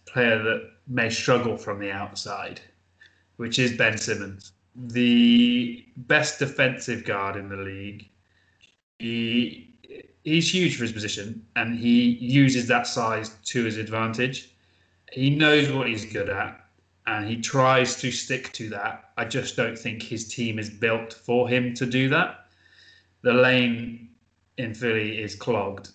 player 0.06 0.42
that 0.44 0.72
may 0.88 1.10
struggle 1.10 1.56
from 1.56 1.80
the 1.80 1.92
outside, 1.92 2.60
which 3.38 3.58
is 3.60 3.78
Ben 3.78 3.98
Simmons, 3.98 4.52
the 4.76 5.86
best 5.96 6.40
defensive 6.40 7.06
guard 7.06 7.36
in 7.36 7.48
the 7.48 7.58
league. 7.58 8.10
He 9.00 9.74
he's 10.24 10.54
huge 10.54 10.76
for 10.76 10.84
his 10.84 10.92
position, 10.92 11.46
and 11.56 11.78
he 11.78 12.10
uses 12.20 12.68
that 12.68 12.86
size 12.88 13.30
to 13.46 13.64
his 13.64 13.78
advantage. 13.78 14.52
He 15.12 15.30
knows 15.30 15.72
what 15.72 15.88
he's 15.88 16.06
good 16.06 16.30
at, 16.30 16.60
and 17.08 17.28
he 17.28 17.42
tries 17.42 17.96
to 18.02 18.12
stick 18.12 18.54
to 18.54 18.70
that. 18.70 19.12
I 19.18 19.26
just 19.26 19.56
don't 19.56 19.78
think 19.78 20.04
his 20.04 20.28
team 20.34 20.60
is 20.60 20.70
built 20.70 21.14
for 21.14 21.50
him 21.50 21.74
to 21.76 21.86
do 21.86 22.10
that. 22.10 22.46
The 23.22 23.34
lane 23.34 24.10
in 24.58 24.74
Philly 24.74 25.22
is 25.22 25.36
clogged 25.36 25.90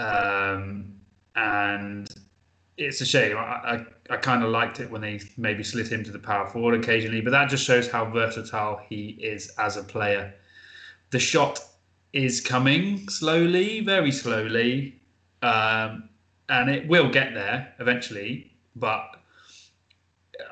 um, 0.00 0.94
and 1.36 2.08
it's 2.76 3.00
a 3.00 3.06
shame. 3.06 3.36
I, 3.36 3.40
I, 3.40 3.86
I 4.10 4.16
kind 4.16 4.42
of 4.42 4.50
liked 4.50 4.80
it 4.80 4.90
when 4.90 5.00
they 5.00 5.20
maybe 5.36 5.62
slid 5.62 5.88
him 5.88 6.02
to 6.04 6.10
the 6.10 6.18
power 6.18 6.48
forward 6.48 6.74
occasionally, 6.74 7.20
but 7.20 7.30
that 7.30 7.50
just 7.50 7.64
shows 7.64 7.90
how 7.90 8.06
versatile 8.06 8.80
he 8.88 9.10
is 9.20 9.52
as 9.58 9.76
a 9.76 9.82
player. 9.82 10.34
The 11.10 11.18
shot 11.18 11.60
is 12.12 12.40
coming 12.40 13.08
slowly, 13.08 13.80
very 13.80 14.12
slowly, 14.12 15.00
um, 15.42 16.08
and 16.48 16.68
it 16.70 16.86
will 16.88 17.08
get 17.08 17.34
there 17.34 17.74
eventually. 17.78 18.52
But 18.76 19.16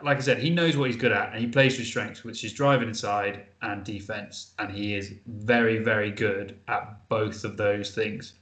like 0.02 0.18
I 0.18 0.20
said, 0.20 0.38
he 0.38 0.50
knows 0.50 0.76
what 0.76 0.90
he's 0.90 1.00
good 1.00 1.12
at, 1.12 1.32
and 1.32 1.40
he 1.40 1.46
plays 1.46 1.76
his 1.76 1.86
strengths, 1.88 2.24
which 2.24 2.44
is 2.44 2.52
driving 2.52 2.88
inside 2.88 3.46
and 3.62 3.84
defense, 3.84 4.52
and 4.58 4.70
he 4.70 4.94
is 4.94 5.14
very, 5.26 5.78
very 5.78 6.10
good 6.10 6.58
at 6.68 7.08
both 7.08 7.44
of 7.44 7.56
those 7.56 7.94
things. 7.94 8.34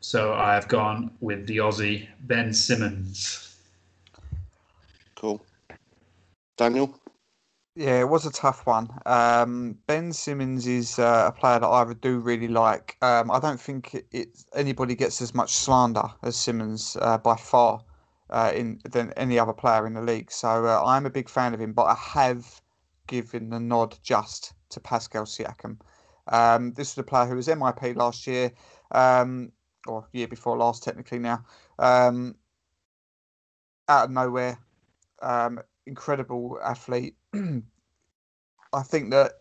So 0.00 0.32
I 0.32 0.54
have 0.54 0.68
gone 0.68 1.10
with 1.20 1.46
the 1.46 1.58
Aussie 1.58 2.06
Ben 2.20 2.52
Simmons. 2.54 3.56
Cool. 5.16 5.44
Daniel. 6.56 6.97
Yeah, 7.78 8.00
it 8.00 8.08
was 8.08 8.26
a 8.26 8.32
tough 8.32 8.66
one. 8.66 8.88
Um, 9.06 9.78
ben 9.86 10.12
Simmons 10.12 10.66
is 10.66 10.98
uh, 10.98 11.26
a 11.28 11.32
player 11.32 11.60
that 11.60 11.68
I 11.68 11.92
do 11.94 12.18
really 12.18 12.48
like. 12.48 12.96
Um, 13.02 13.30
I 13.30 13.38
don't 13.38 13.60
think 13.60 13.94
it, 13.94 14.06
it, 14.10 14.44
anybody 14.52 14.96
gets 14.96 15.22
as 15.22 15.32
much 15.32 15.52
slander 15.54 16.02
as 16.24 16.34
Simmons 16.34 16.96
uh, 17.00 17.18
by 17.18 17.36
far 17.36 17.84
uh, 18.30 18.50
in 18.52 18.80
than 18.84 19.12
any 19.12 19.38
other 19.38 19.52
player 19.52 19.86
in 19.86 19.94
the 19.94 20.02
league. 20.02 20.32
So 20.32 20.66
uh, 20.66 20.82
I'm 20.84 21.06
a 21.06 21.10
big 21.10 21.28
fan 21.28 21.54
of 21.54 21.60
him, 21.60 21.72
but 21.72 21.84
I 21.84 21.94
have 21.94 22.60
given 23.06 23.48
the 23.50 23.60
nod 23.60 23.96
just 24.02 24.54
to 24.70 24.80
Pascal 24.80 25.22
Siakam. 25.24 25.78
Um, 26.26 26.72
this 26.72 26.96
was 26.96 27.02
a 27.02 27.06
player 27.06 27.26
who 27.26 27.36
was 27.36 27.46
MIP 27.46 27.94
last 27.94 28.26
year, 28.26 28.50
um, 28.90 29.52
or 29.86 30.08
year 30.12 30.26
before 30.26 30.56
last, 30.58 30.82
technically 30.82 31.20
now. 31.20 31.44
Um, 31.78 32.34
out 33.88 34.04
of 34.06 34.10
nowhere, 34.10 34.58
um, 35.22 35.60
incredible 35.88 36.58
athlete. 36.62 37.16
I 37.34 38.82
think 38.82 39.10
that 39.10 39.32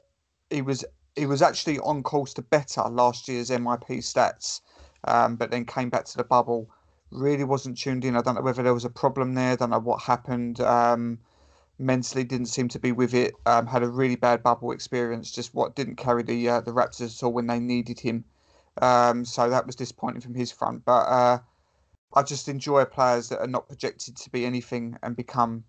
he 0.50 0.62
was 0.62 0.86
he 1.16 1.26
was 1.26 1.42
actually 1.42 1.80
on 1.80 2.04
course 2.04 2.34
to 2.36 2.42
better 2.42 2.82
last 2.84 3.28
year's 3.28 3.50
MIP 3.50 4.00
stats, 4.00 4.62
um, 5.04 5.36
but 5.36 5.52
then 5.52 5.66
came 5.66 5.90
back 5.90 6.06
to 6.06 6.18
the 6.18 6.24
bubble. 6.24 6.70
Really 7.12 7.44
wasn't 7.44 7.78
tuned 7.78 8.06
in. 8.06 8.16
I 8.16 8.22
don't 8.22 8.36
know 8.36 8.42
whether 8.42 8.64
there 8.64 8.74
was 8.74 8.86
a 8.86 8.90
problem 8.90 9.34
there. 9.34 9.52
I 9.52 9.56
don't 9.56 9.70
know 9.70 9.80
what 9.80 10.02
happened. 10.02 10.60
Um, 10.62 11.20
mentally 11.80 12.24
didn't 12.24 12.48
seem 12.48 12.68
to 12.70 12.80
be 12.80 12.92
with 12.92 13.14
it. 13.14 13.34
Um, 13.46 13.68
had 13.68 13.84
a 13.84 13.88
really 13.88 14.16
bad 14.16 14.44
bubble 14.44 14.72
experience. 14.72 15.32
Just 15.32 15.54
what 15.54 15.76
didn't 15.76 15.96
carry 15.96 16.24
the 16.24 16.50
uh, 16.50 16.62
the 16.62 16.72
Raptors 16.72 17.18
at 17.18 17.24
all 17.24 17.34
when 17.34 17.48
they 17.48 17.60
needed 17.60 18.00
him. 18.00 18.26
Um, 18.82 19.26
so 19.26 19.50
that 19.50 19.66
was 19.66 19.76
disappointing 19.76 20.22
from 20.22 20.36
his 20.36 20.52
front. 20.52 20.86
But 20.86 21.08
uh, 21.08 21.40
I 22.14 22.24
just 22.24 22.48
enjoy 22.48 22.86
players 22.86 23.30
that 23.30 23.40
are 23.40 23.48
not 23.48 23.68
projected 23.68 24.16
to 24.18 24.30
be 24.30 24.46
anything 24.46 24.98
and 25.02 25.16
become 25.16 25.64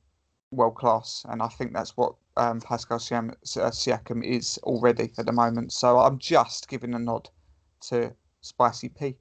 world 0.51 0.75
class, 0.77 1.25
and 1.29 1.43
I 1.43 1.49
think 1.49 1.73
that's 1.73 1.97
what 1.97 2.15
um, 2.37 2.61
Pascal 2.61 2.99
Siam- 2.99 3.31
uh, 3.31 3.71
Siakam 3.71 4.25
is 4.25 4.59
already 4.63 5.13
at 5.19 5.27
the 5.27 5.33
moment. 5.33 5.73
So 5.73 5.99
I'm 5.99 6.19
just 6.19 6.69
giving 6.69 6.95
a 6.95 6.99
nod 6.99 7.29
to 7.89 8.13
Spicy 8.41 8.89
P. 8.89 9.17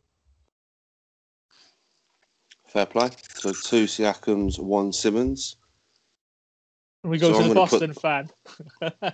Fair 2.68 2.86
play. 2.86 3.10
So 3.36 3.52
two 3.52 3.86
Siakams, 3.86 4.60
one 4.60 4.92
Simmons. 4.94 5.58
We 7.04 7.18
go 7.18 7.32
So 7.32 7.38
to 7.40 7.44
I'm 7.44 7.50
the 7.50 7.56
gonna 7.56 7.68
put- 7.68 7.80
Boston 7.80 7.94
fan. 7.94 9.14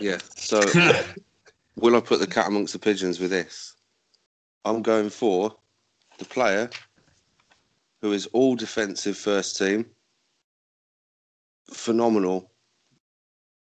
Yeah. 0.00 0.18
So 0.34 0.60
will 1.76 1.94
I 1.96 2.00
put 2.00 2.18
the 2.18 2.26
cat 2.26 2.48
amongst 2.48 2.72
the 2.72 2.78
pigeons 2.80 3.20
with 3.20 3.30
this? 3.30 3.76
I'm 4.64 4.82
going 4.82 5.08
for 5.08 5.54
the 6.18 6.24
player 6.24 6.68
who 8.00 8.12
is 8.12 8.26
all 8.32 8.56
defensive 8.56 9.16
first 9.16 9.56
team. 9.56 9.86
Phenomenal. 11.72 12.50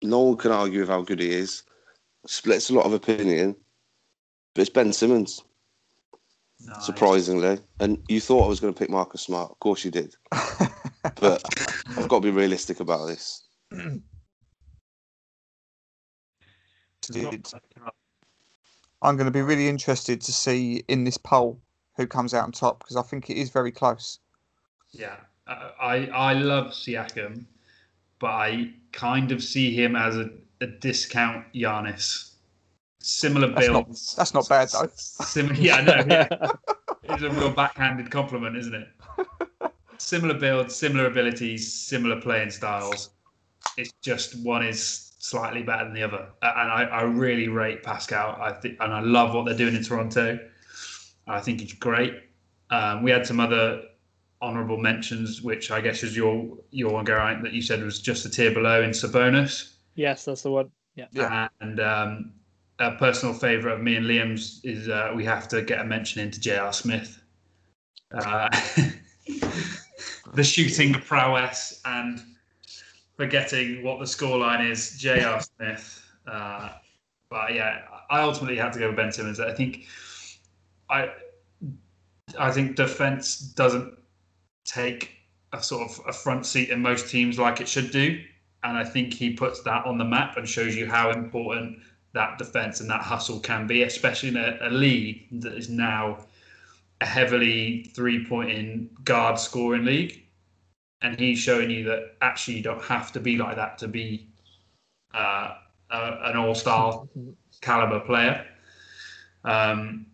No 0.01 0.19
one 0.21 0.37
can 0.37 0.51
argue 0.51 0.81
with 0.81 0.89
how 0.89 1.01
good 1.01 1.19
he 1.19 1.31
is. 1.31 1.63
Splits 2.25 2.69
a 2.69 2.73
lot 2.73 2.85
of 2.85 2.93
opinion. 2.93 3.55
But 4.53 4.61
it's 4.61 4.69
Ben 4.69 4.93
Simmons, 4.93 5.41
Nice. 6.65 6.85
surprisingly. 6.85 7.59
And 7.79 7.97
you 8.07 8.21
thought 8.21 8.45
I 8.45 8.49
was 8.49 8.59
going 8.59 8.73
to 8.73 8.77
pick 8.77 8.89
Marcus 8.89 9.21
Smart. 9.21 9.51
Of 9.51 9.59
course 9.59 9.83
you 9.83 9.91
did. 9.91 10.15
But 11.19 11.43
I've 11.97 12.07
got 12.07 12.21
to 12.21 12.21
be 12.21 12.31
realistic 12.31 12.79
about 12.79 13.07
this. 13.07 13.43
Did. 17.11 17.47
I'm 19.01 19.17
going 19.17 19.25
to 19.25 19.31
be 19.31 19.41
really 19.41 19.67
interested 19.67 20.21
to 20.21 20.31
see 20.31 20.83
in 20.87 21.03
this 21.03 21.17
poll 21.17 21.61
who 21.97 22.07
comes 22.07 22.33
out 22.33 22.45
on 22.45 22.51
top 22.51 22.79
because 22.79 22.95
I 22.95 23.01
think 23.01 23.29
it 23.29 23.37
is 23.37 23.49
very 23.49 23.71
close. 23.71 24.19
Yeah, 24.91 25.17
I 25.45 25.71
I 25.79 25.95
I 26.05 26.33
love 26.33 26.67
Siakam, 26.67 27.45
but 28.23 28.31
I 28.31 28.69
kind 28.93 29.33
of 29.33 29.43
see 29.43 29.75
him 29.75 29.97
as 29.97 30.15
a, 30.15 30.29
a 30.61 30.67
discount 30.67 31.45
Giannis. 31.53 32.35
Similar 32.99 33.49
That's 33.49 33.67
not 33.67 33.85
build. 33.85 33.97
that's 34.15 34.33
not 34.33 34.47
bad 34.47 34.69
though. 34.69 34.89
Similar, 34.95 35.55
yeah, 35.59 35.75
I 35.75 35.81
know. 35.81 36.05
Yeah. 36.07 36.27
it's 37.03 37.21
a 37.21 37.29
real 37.29 37.49
backhanded 37.49 38.09
compliment, 38.09 38.55
isn't 38.55 38.73
it? 38.73 38.87
Similar 39.97 40.35
build, 40.35 40.71
similar 40.71 41.07
abilities, 41.07 41.73
similar 41.73 42.21
playing 42.21 42.51
styles. 42.51 43.09
It's 43.75 43.91
just 44.01 44.41
one 44.41 44.65
is 44.65 45.11
slightly 45.19 45.61
better 45.61 45.83
than 45.83 45.93
the 45.93 46.03
other, 46.03 46.29
and 46.43 46.71
I, 46.71 46.83
I 46.83 47.01
really 47.01 47.49
rate 47.49 47.83
Pascal. 47.83 48.37
I 48.41 48.53
think, 48.53 48.77
and 48.79 48.93
I 48.93 49.01
love 49.01 49.35
what 49.35 49.43
they're 49.43 49.57
doing 49.57 49.75
in 49.75 49.83
Toronto. 49.83 50.39
I 51.27 51.41
think 51.41 51.61
it's 51.61 51.73
great. 51.73 52.13
Um, 52.69 53.03
we 53.03 53.11
had 53.11 53.27
some 53.27 53.41
other 53.41 53.83
honourable 54.43 54.77
mentions, 54.77 55.41
which 55.41 55.71
I 55.71 55.79
guess 55.79 56.03
is 56.03 56.15
your 56.15 56.57
your 56.71 56.91
one, 56.91 57.05
Geraint, 57.05 57.41
that 57.43 57.53
you 57.53 57.61
said 57.61 57.81
was 57.81 57.99
just 57.99 58.25
a 58.25 58.29
tier 58.29 58.53
below 58.53 58.83
in 58.83 58.91
Sabonis. 58.91 59.73
yes, 59.95 60.25
that's 60.25 60.43
the 60.43 60.51
one. 60.51 60.69
Yeah. 60.95 61.07
Yeah. 61.11 61.47
And 61.61 61.79
um, 61.79 62.33
a 62.79 62.91
personal 62.91 63.33
favourite 63.33 63.75
of 63.75 63.81
me 63.81 63.95
and 63.95 64.05
Liam's 64.05 64.59
is 64.63 64.89
uh, 64.89 65.11
we 65.15 65.25
have 65.25 65.47
to 65.47 65.61
get 65.61 65.79
a 65.79 65.83
mention 65.83 66.21
into 66.21 66.39
J.R. 66.39 66.73
Smith. 66.73 67.21
Uh, 68.13 68.49
the 70.33 70.43
shooting 70.43 70.93
prowess 70.93 71.81
and 71.85 72.21
forgetting 73.15 73.83
what 73.83 73.99
the 73.99 74.05
scoreline 74.05 74.69
is, 74.69 74.97
J.R. 74.99 75.41
Smith. 75.41 76.05
Uh, 76.27 76.69
but 77.29 77.53
yeah, 77.53 77.81
I 78.11 78.21
ultimately 78.21 78.57
had 78.57 78.73
to 78.73 78.79
go 78.79 78.87
with 78.87 78.97
Ben 78.97 79.11
Simmons. 79.11 79.39
I 79.39 79.53
think 79.53 79.85
I 80.89 81.09
I 82.37 82.51
think 82.51 82.75
defense 82.75 83.39
doesn't 83.39 83.97
take 84.65 85.11
a 85.53 85.61
sort 85.61 85.89
of 85.89 86.01
a 86.07 86.13
front 86.13 86.45
seat 86.45 86.69
in 86.69 86.81
most 86.81 87.09
teams 87.09 87.37
like 87.37 87.61
it 87.61 87.67
should 87.67 87.91
do. 87.91 88.21
And 88.63 88.77
I 88.77 88.83
think 88.83 89.13
he 89.13 89.33
puts 89.33 89.61
that 89.63 89.85
on 89.85 89.97
the 89.97 90.05
map 90.05 90.37
and 90.37 90.47
shows 90.47 90.75
you 90.75 90.87
how 90.87 91.11
important 91.11 91.79
that 92.13 92.37
defense 92.37 92.79
and 92.79 92.89
that 92.89 93.01
hustle 93.01 93.39
can 93.39 93.67
be, 93.67 93.83
especially 93.83 94.29
in 94.29 94.37
a, 94.37 94.57
a 94.61 94.69
league 94.69 95.27
that 95.41 95.53
is 95.53 95.69
now 95.69 96.25
a 97.01 97.05
heavily 97.05 97.91
three 97.95 98.25
pointing 98.25 98.89
guard 99.03 99.37
scoring 99.37 99.85
league. 99.85 100.23
And 101.01 101.19
he's 101.19 101.39
showing 101.39 101.69
you 101.69 101.83
that 101.85 102.15
actually 102.21 102.57
you 102.57 102.63
don't 102.63 102.81
have 102.83 103.11
to 103.11 103.19
be 103.19 103.37
like 103.37 103.57
that 103.57 103.77
to 103.79 103.87
be 103.89 104.29
uh, 105.13 105.55
a, 105.91 106.19
an 106.23 106.37
all 106.37 106.55
star 106.55 107.03
caliber 107.61 107.99
player. 107.99 108.45
Um, 109.43 110.05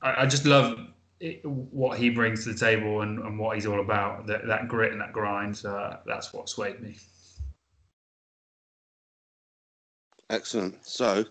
I, 0.00 0.22
I 0.22 0.26
just 0.26 0.46
love 0.46 0.78
it, 1.20 1.44
what 1.44 1.98
he 1.98 2.08
brings 2.10 2.44
to 2.44 2.52
the 2.52 2.58
table 2.58 3.02
and, 3.02 3.18
and 3.18 3.38
what 3.38 3.54
he's 3.54 3.66
all 3.66 3.80
about. 3.80 4.26
That, 4.26 4.46
that 4.46 4.68
grit 4.68 4.92
and 4.92 5.00
that 5.00 5.12
grind. 5.12 5.62
Uh, 5.64 5.98
that's 6.06 6.32
what 6.32 6.48
swayed 6.48 6.80
me. 6.80 6.96
Excellent. 10.30 10.84
So, 10.86 11.24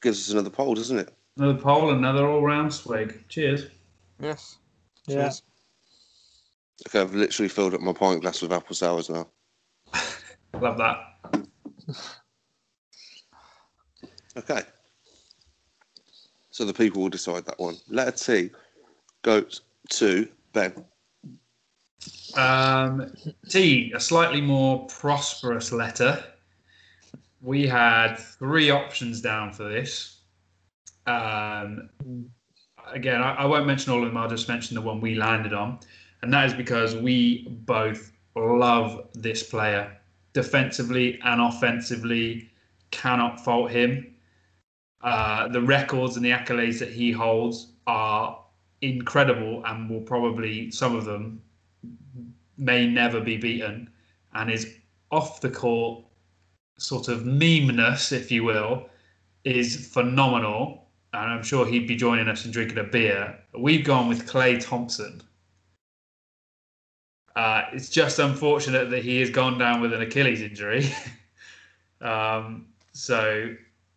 gives 0.00 0.28
us 0.28 0.32
another 0.32 0.50
poll, 0.50 0.74
doesn't 0.74 0.98
it? 0.98 1.12
Another 1.36 1.58
poll, 1.58 1.90
another 1.90 2.28
all 2.28 2.42
round 2.42 2.72
swig. 2.72 3.24
Cheers. 3.28 3.66
Yes. 4.20 4.58
Yeah. 5.06 5.14
Cheers. 5.14 5.42
Okay, 6.86 7.00
I've 7.00 7.14
literally 7.14 7.48
filled 7.48 7.74
up 7.74 7.80
my 7.80 7.92
pint 7.92 8.20
glass 8.20 8.42
with 8.42 8.52
apple 8.52 8.76
sours 8.76 9.10
now. 9.10 9.26
Love 10.60 10.78
that. 10.78 11.46
Okay. 14.36 14.62
So 16.50 16.64
the 16.64 16.74
people 16.74 17.02
will 17.02 17.08
decide 17.08 17.44
that 17.46 17.58
one. 17.58 17.76
Letter 17.88 18.12
T 18.12 18.50
goes 19.24 19.62
to 19.88 20.28
Ben. 20.52 20.72
Um, 22.36 23.12
T, 23.48 23.92
a 23.92 23.98
slightly 23.98 24.40
more 24.40 24.86
prosperous 24.86 25.72
letter. 25.72 26.22
We 27.40 27.66
had 27.66 28.16
three 28.16 28.70
options 28.70 29.20
down 29.20 29.52
for 29.52 29.64
this. 29.64 30.20
Um, 31.06 31.90
again, 32.92 33.20
I, 33.20 33.34
I 33.34 33.44
won't 33.46 33.66
mention 33.66 33.92
all 33.92 34.02
of 34.02 34.06
them. 34.06 34.16
I'll 34.16 34.28
just 34.28 34.48
mention 34.48 34.74
the 34.74 34.80
one 34.80 35.00
we 35.00 35.14
landed 35.14 35.52
on, 35.52 35.80
and 36.22 36.32
that 36.32 36.46
is 36.46 36.54
because 36.54 36.94
we 36.94 37.48
both 37.48 38.12
love 38.36 39.08
this 39.14 39.42
player 39.42 39.96
defensively 40.32 41.18
and 41.24 41.40
offensively. 41.40 42.50
Cannot 42.90 43.44
fault 43.44 43.72
him. 43.72 44.14
Uh, 45.00 45.48
the 45.48 45.60
records 45.60 46.16
and 46.16 46.24
the 46.24 46.30
accolades 46.30 46.78
that 46.78 46.90
he 46.90 47.10
holds 47.10 47.72
are 47.86 48.43
incredible, 48.92 49.62
and 49.66 49.88
will 49.88 50.00
probably 50.00 50.70
some 50.70 50.94
of 50.96 51.04
them 51.04 51.42
may 52.56 52.86
never 52.86 53.20
be 53.20 53.36
beaten, 53.36 53.90
and 54.34 54.50
his 54.50 54.76
off 55.10 55.40
the 55.40 55.50
court 55.50 56.04
sort 56.78 57.08
of 57.08 57.24
memeness, 57.24 58.12
if 58.12 58.30
you 58.30 58.44
will, 58.44 58.88
is 59.44 59.88
phenomenal. 59.88 60.86
And 61.12 61.30
I'm 61.30 61.44
sure 61.44 61.64
he'd 61.64 61.86
be 61.86 61.94
joining 61.94 62.28
us 62.28 62.44
and 62.44 62.52
drinking 62.52 62.78
a 62.78 62.84
beer. 62.84 63.38
We've 63.56 63.84
gone 63.84 64.08
with 64.08 64.28
Klay 64.28 64.60
Thompson. 64.60 65.22
Uh, 67.36 67.62
it's 67.72 67.88
just 67.88 68.18
unfortunate 68.18 68.90
that 68.90 69.04
he 69.04 69.20
has 69.20 69.30
gone 69.30 69.58
down 69.58 69.80
with 69.80 69.92
an 69.92 70.02
Achilles 70.02 70.42
injury. 70.42 70.90
um, 72.00 72.66
so 72.92 73.54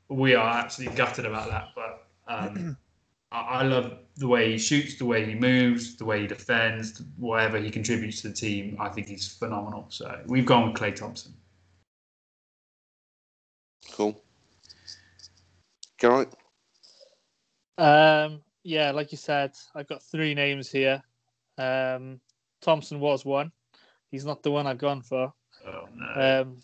we 0.09 0.35
are 0.35 0.57
absolutely 0.57 0.95
gutted 0.95 1.25
about 1.25 1.49
that. 1.49 1.69
But 1.75 2.07
um, 2.27 2.77
I, 3.31 3.39
I 3.39 3.63
love 3.63 3.99
the 4.15 4.27
way 4.27 4.51
he 4.51 4.57
shoots, 4.57 4.97
the 4.97 5.05
way 5.05 5.25
he 5.25 5.35
moves, 5.35 5.95
the 5.95 6.05
way 6.05 6.21
he 6.21 6.27
defends, 6.27 7.01
whatever 7.17 7.59
he 7.59 7.69
contributes 7.69 8.21
to 8.21 8.29
the 8.29 8.33
team. 8.33 8.77
I 8.79 8.89
think 8.89 9.07
he's 9.07 9.27
phenomenal. 9.27 9.85
So 9.89 10.19
we've 10.25 10.45
gone 10.45 10.71
with 10.71 10.81
Klay 10.81 10.95
Thompson. 10.95 11.33
Cool. 13.91 14.21
Geraint? 15.97 16.33
Um, 17.77 18.41
yeah, 18.63 18.91
like 18.91 19.11
you 19.11 19.17
said, 19.17 19.51
I've 19.75 19.87
got 19.87 20.03
three 20.03 20.33
names 20.33 20.69
here. 20.69 21.01
Um, 21.57 22.19
Thompson 22.61 22.99
was 22.99 23.25
one. 23.25 23.51
He's 24.09 24.25
not 24.25 24.43
the 24.43 24.51
one 24.51 24.67
I've 24.67 24.77
gone 24.77 25.01
for. 25.01 25.33
Oh 25.65 25.87
no. 25.95 26.41
Um, 26.41 26.57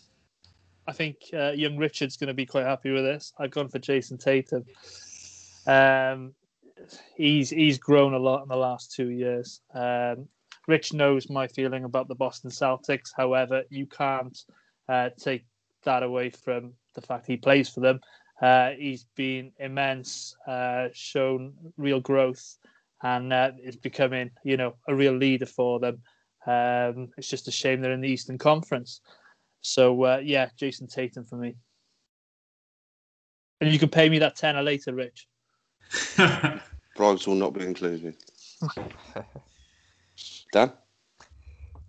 I 0.86 0.92
think 0.92 1.16
uh, 1.32 1.52
young 1.52 1.76
Richard's 1.76 2.16
going 2.16 2.28
to 2.28 2.34
be 2.34 2.46
quite 2.46 2.66
happy 2.66 2.90
with 2.90 3.04
this. 3.04 3.32
I've 3.38 3.50
gone 3.50 3.68
for 3.68 3.78
Jayson 3.78 4.18
Tatum. 4.18 4.64
Um, 5.66 6.34
he's 7.16 7.50
he's 7.50 7.78
grown 7.78 8.14
a 8.14 8.18
lot 8.18 8.42
in 8.42 8.48
the 8.48 8.56
last 8.56 8.92
two 8.92 9.10
years. 9.10 9.60
Um, 9.74 10.28
Rich 10.66 10.92
knows 10.92 11.28
my 11.28 11.46
feeling 11.48 11.84
about 11.84 12.08
the 12.08 12.14
Boston 12.14 12.50
Celtics. 12.50 13.10
However, 13.16 13.64
you 13.68 13.86
can't 13.86 14.38
uh, 14.88 15.10
take 15.18 15.44
that 15.84 16.02
away 16.02 16.30
from 16.30 16.72
the 16.94 17.02
fact 17.02 17.26
he 17.26 17.36
plays 17.36 17.68
for 17.68 17.80
them. 17.80 18.00
Uh, 18.40 18.70
he's 18.70 19.06
been 19.14 19.52
immense, 19.58 20.34
uh, 20.46 20.88
shown 20.92 21.52
real 21.76 22.00
growth, 22.00 22.56
and 23.02 23.32
uh, 23.32 23.52
is 23.62 23.76
becoming, 23.76 24.30
you 24.44 24.56
know, 24.56 24.74
a 24.88 24.94
real 24.94 25.14
leader 25.14 25.46
for 25.46 25.78
them. 25.78 26.00
Um, 26.46 27.10
it's 27.16 27.28
just 27.28 27.48
a 27.48 27.52
shame 27.52 27.80
they're 27.80 27.92
in 27.92 28.00
the 28.00 28.08
Eastern 28.08 28.38
Conference. 28.38 29.00
So 29.60 30.02
uh, 30.02 30.20
yeah, 30.22 30.48
Jayson 30.58 30.88
Tatum 30.88 31.24
for 31.24 31.36
me. 31.36 31.56
And 33.60 33.72
you 33.72 33.78
can 33.78 33.88
pay 33.88 34.08
me 34.08 34.18
that 34.18 34.36
tenner 34.36 34.62
later, 34.62 34.94
Rich. 34.94 35.26
Bribes 36.94 37.26
will 37.26 37.34
not 37.34 37.52
be 37.54 37.64
included. 37.64 38.16
Dan? 40.52 40.72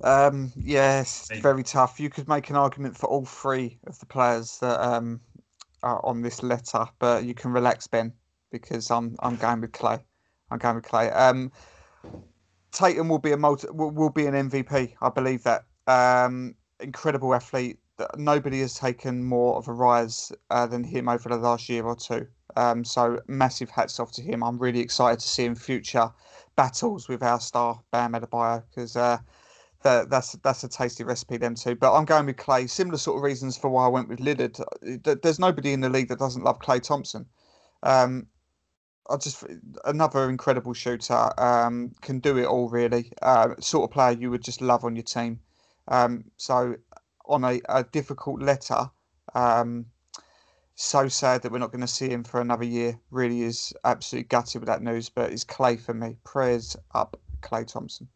Um, 0.03 0.51
yes, 0.55 1.29
Me. 1.29 1.39
very 1.39 1.63
tough. 1.63 1.99
You 1.99 2.09
could 2.09 2.27
make 2.27 2.49
an 2.49 2.55
argument 2.55 2.97
for 2.97 3.07
all 3.07 3.25
three 3.25 3.79
of 3.87 3.97
the 3.99 4.05
players 4.05 4.57
that 4.59 4.81
um, 4.81 5.21
are 5.83 6.03
on 6.05 6.21
this 6.21 6.43
letter, 6.43 6.85
but 6.99 7.23
you 7.23 7.33
can 7.33 7.51
relax, 7.51 7.87
Ben, 7.87 8.13
because 8.51 8.91
I'm 8.91 9.15
I'm 9.19 9.35
going 9.35 9.61
with 9.61 9.71
Klay. 9.71 10.01
I'm 10.51 10.57
going 10.57 10.75
with 10.75 10.85
Klay. 10.85 11.15
Um, 11.15 11.51
Tatum 12.71 13.07
will 13.07 13.19
be 13.19 13.31
a 13.31 13.37
multi, 13.37 13.67
will, 13.71 13.91
will 13.91 14.09
be 14.09 14.25
an 14.25 14.33
MVP. 14.33 14.93
I 15.01 15.09
believe 15.09 15.43
that. 15.43 15.63
Um, 15.87 16.55
incredible 16.79 17.33
athlete. 17.33 17.79
Nobody 18.17 18.61
has 18.61 18.73
taken 18.73 19.23
more 19.23 19.57
of 19.57 19.67
a 19.67 19.73
rise 19.73 20.31
uh, 20.49 20.65
than 20.67 20.83
him 20.83 21.07
over 21.07 21.29
the 21.29 21.37
last 21.37 21.69
year 21.69 21.85
or 21.85 21.95
two. 21.95 22.27
Um, 22.55 22.83
so 22.83 23.19
massive 23.27 23.69
hats 23.69 23.99
off 23.99 24.11
to 24.13 24.21
him. 24.21 24.43
I'm 24.43 24.57
really 24.57 24.79
excited 24.79 25.19
to 25.19 25.27
see 25.27 25.45
in 25.45 25.55
future 25.55 26.11
battles 26.55 27.07
with 27.07 27.21
our 27.23 27.39
star 27.39 27.81
Bam 27.91 28.13
Adebayo 28.13 28.63
because 28.69 28.95
uh, 28.95 29.17
that, 29.83 30.09
that's 30.09 30.33
that's 30.43 30.63
a 30.63 30.69
tasty 30.69 31.03
recipe 31.03 31.37
them 31.37 31.55
two. 31.55 31.75
But 31.75 31.95
I'm 31.95 32.05
going 32.05 32.25
with 32.25 32.37
Klay. 32.37 32.69
Similar 32.69 32.97
sort 32.97 33.17
of 33.17 33.23
reasons 33.23 33.57
for 33.57 33.69
why 33.69 33.85
I 33.85 33.89
went 33.89 34.09
with 34.09 34.19
Lillard. 34.19 34.61
There's 35.21 35.39
nobody 35.39 35.73
in 35.73 35.81
the 35.81 35.89
league 35.89 36.09
that 36.09 36.19
doesn't 36.19 36.43
love 36.43 36.59
Klay 36.59 36.81
Thompson. 36.81 37.25
Um, 37.83 38.27
I 39.09 39.17
just 39.17 39.43
another 39.85 40.29
incredible 40.29 40.73
shooter. 40.73 41.29
Um, 41.39 41.91
can 42.01 42.19
do 42.19 42.37
it 42.37 42.45
all 42.45 42.69
really. 42.69 43.11
Uh, 43.21 43.55
sort 43.59 43.89
of 43.89 43.93
player 43.93 44.17
you 44.17 44.31
would 44.31 44.43
just 44.43 44.61
love 44.61 44.83
on 44.83 44.95
your 44.95 45.03
team. 45.03 45.39
Um, 45.87 46.25
so 46.37 46.75
on 47.27 47.43
a, 47.43 47.61
a 47.69 47.83
difficult 47.83 48.41
letter. 48.41 48.89
Um, 49.33 49.85
so 50.75 51.07
sad 51.07 51.41
that 51.41 51.51
we're 51.51 51.57
not 51.59 51.71
going 51.71 51.81
to 51.81 51.87
see 51.87 52.09
him 52.09 52.23
for 52.23 52.41
another 52.41 52.65
year. 52.65 52.99
Really 53.11 53.41
is 53.43 53.73
absolutely 53.85 54.27
gutted 54.27 54.61
with 54.61 54.67
that 54.67 54.81
news. 54.81 55.09
But 55.09 55.31
it's 55.31 55.45
Klay 55.45 55.79
for 55.79 55.93
me. 55.93 56.17
Prayers 56.23 56.75
up, 56.93 57.19
Klay 57.41 57.65
Thompson. 57.65 58.07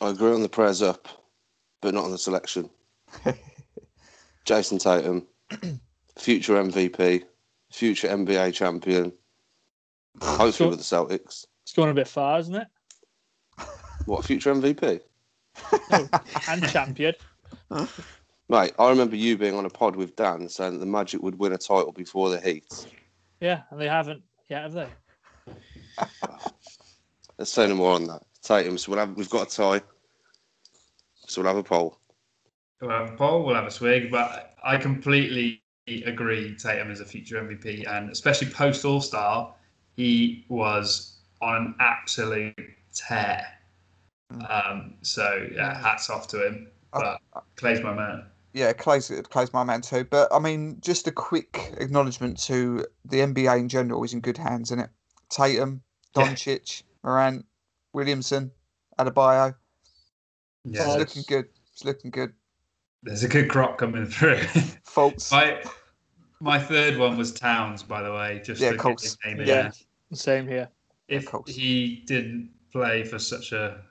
I 0.00 0.10
agree 0.10 0.32
on 0.32 0.42
the 0.42 0.48
prayers 0.48 0.82
up, 0.82 1.08
but 1.80 1.94
not 1.94 2.04
on 2.04 2.10
the 2.12 2.18
selection. 2.18 2.70
Jayson 4.44 4.78
Tatum, 4.78 5.26
future 6.18 6.54
MVP, 6.54 7.24
future 7.70 8.08
NBA 8.08 8.54
champion, 8.54 9.12
hopefully 10.22 10.52
So- 10.52 10.68
with 10.70 10.78
the 10.78 10.84
Celtics. 10.84 11.46
It's 11.64 11.74
going 11.74 11.90
a 11.90 11.94
bit 11.94 12.08
far, 12.08 12.38
isn't 12.38 12.54
it? 12.54 12.66
What, 14.06 14.24
future 14.24 14.54
MVP? 14.54 15.00
Oh, 15.90 16.08
and 16.48 16.68
champion. 16.68 17.14
Mate, 18.50 18.72
I 18.78 18.88
remember 18.88 19.16
you 19.16 19.36
being 19.36 19.54
on 19.54 19.66
a 19.66 19.70
pod 19.70 19.94
with 19.94 20.16
Dan 20.16 20.48
saying 20.48 20.72
that 20.72 20.78
the 20.78 20.86
Magic 20.86 21.22
would 21.22 21.38
win 21.38 21.52
a 21.52 21.58
title 21.58 21.92
before 21.92 22.30
the 22.30 22.40
Heat. 22.40 22.86
Yeah, 23.40 23.62
and 23.70 23.80
they 23.80 23.88
haven't 23.88 24.22
yet, 24.48 24.62
have 24.62 24.72
they? 24.72 24.88
Let's 27.38 27.50
say 27.50 27.68
no 27.68 27.74
more 27.74 27.92
on 27.92 28.06
that. 28.06 28.22
Tatum, 28.42 28.78
so 28.78 28.92
we'll 28.92 29.00
have, 29.00 29.16
we've 29.16 29.28
got 29.28 29.52
a 29.52 29.56
tie. 29.56 29.82
So 31.26 31.42
we'll 31.42 31.48
have 31.48 31.58
a 31.58 31.62
poll. 31.62 31.98
We'll 32.80 32.90
have 32.90 33.10
a 33.10 33.16
poll, 33.16 33.44
we'll 33.44 33.54
have 33.54 33.66
a 33.66 33.70
swig, 33.70 34.10
but 34.10 34.54
I 34.64 34.76
completely 34.76 35.62
agree 36.06 36.56
Tatum 36.56 36.90
is 36.90 37.00
a 37.00 37.04
future 37.04 37.42
MVP, 37.42 37.88
and 37.88 38.10
especially 38.10 38.48
post 38.48 38.84
All 38.84 39.00
Star, 39.00 39.54
he 39.96 40.44
was 40.48 41.18
on 41.42 41.56
an 41.56 41.74
absolute 41.80 42.54
tear. 42.94 43.46
Um, 44.48 44.94
so 45.02 45.46
yeah, 45.54 45.80
hats 45.80 46.10
off 46.10 46.28
to 46.28 46.46
him. 46.46 46.68
But 46.92 47.20
Klay's 47.56 47.82
my 47.82 47.94
man. 47.94 48.24
Yeah, 48.52 48.72
Klay's, 48.72 49.08
Klay's 49.10 49.52
my 49.52 49.64
man 49.64 49.80
too. 49.82 50.04
But 50.04 50.32
I 50.32 50.38
mean, 50.38 50.78
just 50.80 51.06
a 51.06 51.12
quick 51.12 51.72
acknowledgement 51.78 52.38
to 52.44 52.84
the 53.04 53.18
NBA 53.18 53.58
in 53.58 53.68
general 53.68 54.02
is 54.04 54.12
in 54.12 54.20
good 54.20 54.38
hands, 54.38 54.68
isn't 54.70 54.80
it? 54.80 54.90
Tatum, 55.30 55.82
Yeah. 56.16 56.24
Doncic, 56.28 56.82
Morant, 57.04 57.44
Williamson, 57.92 58.50
Adebayo. 58.98 59.54
Yeah, 60.64 60.86
It's 60.86 60.96
looking 60.98 61.22
good. 61.28 61.46
It's 61.72 61.84
looking 61.84 62.10
good. 62.10 62.32
there's 63.02 63.22
a 63.22 63.28
good 63.28 63.48
crop 63.48 63.78
coming 63.78 64.06
through. 64.06 64.36
Fultz. 64.86 65.30
my 65.30 65.62
my 66.40 66.58
third 66.58 66.96
one 66.98 67.16
was 67.16 67.32
Towns, 67.32 67.82
by 67.82 68.02
the 68.02 68.12
way. 68.12 68.40
Just 68.44 68.60
Yeah, 68.60 68.70
to 68.70 68.74
of 68.74 68.78
get 68.78 68.82
course. 68.82 69.02
his 69.02 69.16
name 69.24 69.40
in 69.40 69.46
Yeah. 69.48 69.70
Same 70.12 70.46
here. 70.48 70.68
if 71.08 71.24
Of 71.24 71.30
course. 71.30 71.54
he 71.54 72.02
didn't 72.06 72.50
play 72.72 73.04
for 73.04 73.18
such 73.18 73.52
a 73.52 73.82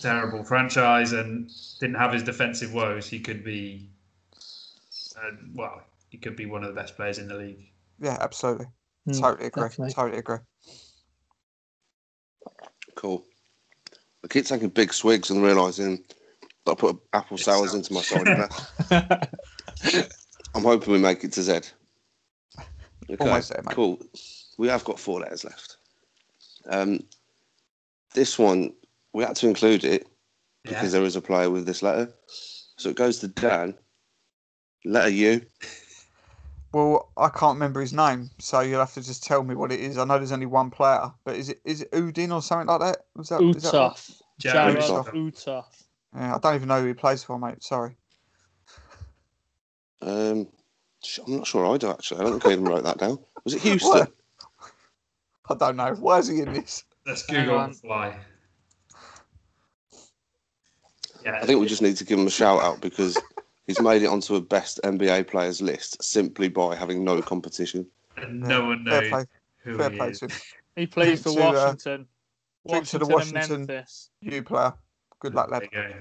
terrible 0.00 0.44
franchise 0.44 1.12
and 1.12 1.50
didn't 1.80 1.96
have 1.96 2.12
his 2.12 2.22
defensive 2.22 2.72
woes, 2.72 3.06
he 3.08 3.20
could 3.20 3.44
be, 3.44 3.88
uh, 5.16 5.30
well, 5.54 5.82
he 6.08 6.18
could 6.18 6.36
be 6.36 6.46
one 6.46 6.62
of 6.62 6.68
the 6.68 6.74
best 6.80 6.96
players 6.96 7.18
in 7.18 7.28
the 7.28 7.34
league. 7.34 7.70
Yeah, 8.00 8.16
absolutely. 8.20 8.66
Mm, 9.08 9.20
Totally 9.20 9.46
agree. 9.48 9.62
definitely. 9.64 9.92
Totally 9.94 10.18
agree. 10.18 10.38
Cool. 12.94 13.24
I 14.24 14.28
keep 14.28 14.44
taking 14.46 14.68
big 14.68 14.92
swigs 14.92 15.30
and 15.30 15.42
realising 15.42 16.04
that 16.66 16.72
I 16.72 16.74
put 16.74 16.98
apple 17.12 17.36
It 17.38 17.40
sours 17.44 17.72
sounds- 17.72 17.90
into 17.90 17.92
my 17.94 18.02
cider. 18.02 18.48
I'm 20.54 20.64
hoping 20.64 20.92
we 20.92 20.98
make 20.98 21.22
it 21.24 21.32
to 21.32 21.42
Z. 21.42 21.52
Okay, 21.52 21.70
Almost 23.20 23.50
there, 23.50 23.62
mate. 23.64 23.74
cool. 23.74 23.98
We 24.58 24.68
have 24.68 24.84
got 24.84 24.98
four 25.00 25.20
letters 25.20 25.44
left. 25.44 25.76
Um, 26.68 27.00
this 28.14 28.38
one, 28.38 28.74
we 29.12 29.24
had 29.24 29.36
to 29.36 29.48
include 29.48 29.84
it 29.84 30.06
Yeah. 30.64 30.70
because 30.74 30.92
there 30.92 31.04
is 31.04 31.16
a 31.16 31.20
player 31.20 31.50
with 31.50 31.66
this 31.66 31.82
letter. 31.82 32.12
So 32.76 32.88
it 32.90 32.96
goes 32.96 33.18
to 33.20 33.28
Dan. 33.28 33.74
Letter 34.84 35.10
U. 35.10 35.42
Well, 36.72 37.10
I 37.16 37.30
can't 37.30 37.54
remember 37.56 37.80
his 37.80 37.92
name, 37.92 38.30
so 38.38 38.60
you'll 38.60 38.78
have 38.78 38.94
to 38.94 39.02
just 39.02 39.24
tell 39.24 39.42
me 39.42 39.56
what 39.56 39.72
it 39.72 39.80
is. 39.80 39.98
I 39.98 40.04
know 40.04 40.18
there's 40.18 40.30
only 40.30 40.46
one 40.46 40.70
player, 40.70 41.10
but 41.24 41.34
is 41.34 41.48
it 41.48 41.60
is 41.64 41.82
it 41.82 41.90
Udin 41.90 42.32
or 42.32 42.40
something 42.40 42.68
like 42.68 42.78
that? 42.78 43.06
Was 43.16 43.30
that, 43.30 43.42
is 43.42 43.64
that 43.64 43.72
right? 43.72 43.90
Utah. 43.90 43.96
Jared 44.38 44.76
Jared 44.76 44.82
Utah. 44.84 45.12
Utah. 45.12 45.64
Yeah, 46.14 46.36
I 46.36 46.38
don't 46.38 46.54
even 46.54 46.68
know 46.68 46.80
who 46.80 46.86
he 46.86 46.94
plays 46.94 47.24
for, 47.24 47.40
mate. 47.40 47.64
Sorry. 47.64 47.96
Um, 50.00 50.46
I'm 51.26 51.36
not 51.38 51.46
sure 51.48 51.66
I 51.66 51.76
do 51.76 51.90
actually. 51.90 52.20
I 52.20 52.22
don't 52.24 52.32
think 52.34 52.46
I 52.46 52.52
even 52.52 52.64
wrote 52.64 52.84
that 52.84 52.98
down. 52.98 53.18
Was 53.44 53.54
it 53.54 53.62
Houston? 53.62 53.90
What? 53.90 54.12
I 55.48 55.54
don't 55.56 55.76
know. 55.76 55.94
Why 55.94 56.18
is 56.18 56.28
he 56.28 56.40
in 56.40 56.52
this? 56.52 56.84
Let's 57.04 57.24
Google 57.24 57.58
on 57.58 57.64
on. 57.70 57.74
fly. 57.74 58.16
Yeah, 61.24 61.38
I 61.42 61.46
think 61.46 61.60
we 61.60 61.66
just 61.66 61.82
need 61.82 61.96
to 61.96 62.04
give 62.04 62.18
him 62.18 62.26
a 62.26 62.30
shout 62.30 62.60
out 62.62 62.80
because 62.80 63.18
he's 63.66 63.80
made 63.80 64.02
it 64.02 64.06
onto 64.06 64.36
a 64.36 64.40
best 64.40 64.80
NBA 64.84 65.26
players 65.28 65.60
list 65.60 66.02
simply 66.02 66.48
by 66.48 66.74
having 66.74 67.04
no 67.04 67.20
competition. 67.22 67.86
and 68.16 68.40
no 68.40 68.64
one 68.66 68.84
Fair 68.84 69.00
knows 69.02 69.10
play. 69.10 69.24
who 69.64 69.78
Fair 69.78 69.90
he 69.90 69.96
play 69.98 70.08
is. 70.10 70.20
to. 70.20 70.28
He 70.76 70.86
plays 70.86 71.22
for 71.24 71.30
To, 71.32 71.40
uh, 71.42 71.52
Washington. 71.52 72.06
drink 72.68 72.86
to 72.86 72.98
the 72.98 73.06
Washington, 73.06 73.34
Washington- 73.40 73.66
Memphis. 73.66 74.10
You 74.20 74.42
player. 74.42 74.72
Good 75.18 75.34
luck, 75.34 75.50
lad. 75.50 75.68
Go. 75.72 75.92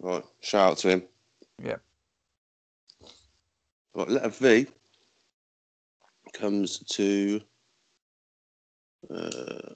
Right, 0.00 0.24
shout 0.40 0.72
out 0.72 0.78
to 0.78 0.88
him. 0.88 1.02
Yeah. 1.62 1.76
Right, 3.94 4.08
letter 4.08 4.28
V 4.30 4.66
comes 6.32 6.78
to. 6.80 7.40
Uh, 9.12 9.74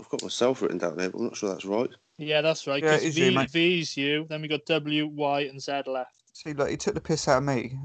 I've 0.00 0.08
got 0.10 0.22
myself 0.22 0.62
written 0.62 0.78
down 0.78 0.96
there, 0.96 1.10
but 1.10 1.18
I'm 1.18 1.24
not 1.24 1.36
sure 1.36 1.50
that's 1.50 1.64
right. 1.64 1.90
Yeah, 2.18 2.40
that's 2.42 2.66
right. 2.66 2.82
Yeah, 2.82 2.94
'cause 2.94 3.02
it 3.02 3.08
is 3.08 3.18
you, 3.18 3.30
v, 3.30 3.34
mate. 3.36 3.50
V's 3.50 3.96
you. 3.96 4.26
Then 4.28 4.42
we 4.42 4.48
got 4.48 4.64
W, 4.66 5.06
Y, 5.08 5.40
and 5.42 5.60
Z 5.60 5.82
left. 5.86 6.14
See, 6.32 6.52
look, 6.52 6.70
he 6.70 6.76
took 6.76 6.94
the 6.94 7.00
piss 7.00 7.26
out 7.28 7.38
of 7.38 7.44
me. 7.44 7.78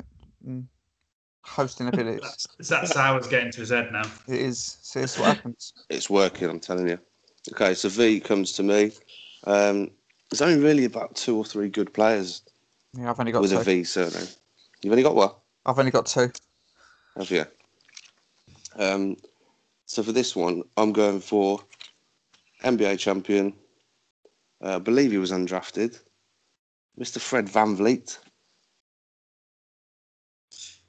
Mm. 0.48 0.66
Hosting 1.44 1.88
abilities. 1.88 2.22
That's, 2.22 2.48
is 2.60 2.70
that 2.70 2.88
Sour's 2.90 3.28
getting 3.28 3.52
to 3.52 3.62
his 3.62 3.70
head 3.70 3.92
now? 3.92 4.04
it 4.28 4.42
is. 4.42 4.78
See, 4.82 5.00
this 5.02 5.14
is 5.14 5.20
what 5.20 5.36
happens. 5.36 5.74
It's 5.90 6.10
working, 6.10 6.50
I'm 6.50 6.60
telling 6.60 6.88
you. 6.88 7.00
Okay, 7.52 7.74
so 7.74 7.90
V 7.90 8.20
comes 8.20 8.52
to 8.54 8.64
me. 8.64 8.92
Um, 9.46 9.90
there's 10.30 10.42
only 10.44 10.64
really 10.64 10.86
about 10.86 11.16
two 11.16 11.36
or 11.36 11.44
three 11.44 11.68
good 11.70 11.92
players 11.94 12.44
Yeah, 12.94 13.10
I've 13.10 13.20
only 13.20 13.32
got 13.32 13.42
with 13.42 13.52
two. 13.52 13.58
a 13.58 13.64
V 13.64 13.84
surname. 13.84 14.28
You've 14.84 14.92
only 14.92 15.02
got 15.04 15.16
what? 15.16 15.40
I've 15.66 15.80
only 15.80 15.90
got 15.90 16.06
two. 16.06 16.32
Have 17.18 17.32
you? 17.32 17.46
Um, 18.76 19.18
so 19.88 20.04
for 20.04 20.12
this 20.12 20.36
one, 20.36 20.62
I'm 20.78 20.94
going 20.94 21.20
for 21.20 21.60
NBA 22.64 23.00
champion. 23.00 23.54
Uh, 24.64 24.76
I 24.76 24.80
believe 24.80 25.12
he 25.12 25.18
was 25.18 25.32
undrafted. 25.32 26.00
Mr. 27.00 27.20
Fred 27.20 27.48
VanVleet. 27.48 28.18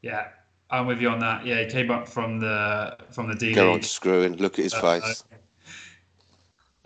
Yeah, 0.02 0.28
I'm 0.70 0.86
with 0.86 1.00
you 1.00 1.08
on 1.10 1.18
that. 1.20 1.44
Yeah, 1.46 1.62
he 1.62 1.66
came 1.70 1.90
up 1.90 2.08
from 2.08 2.40
the 2.40 2.96
from 3.10 3.28
the 3.28 3.34
D 3.34 3.52
Go 3.52 3.72
on 3.74 3.82
screwing. 3.82 4.36
Look 4.36 4.58
at 4.58 4.64
his 4.64 4.74
Uh, 4.74 5.00
face. 5.00 5.24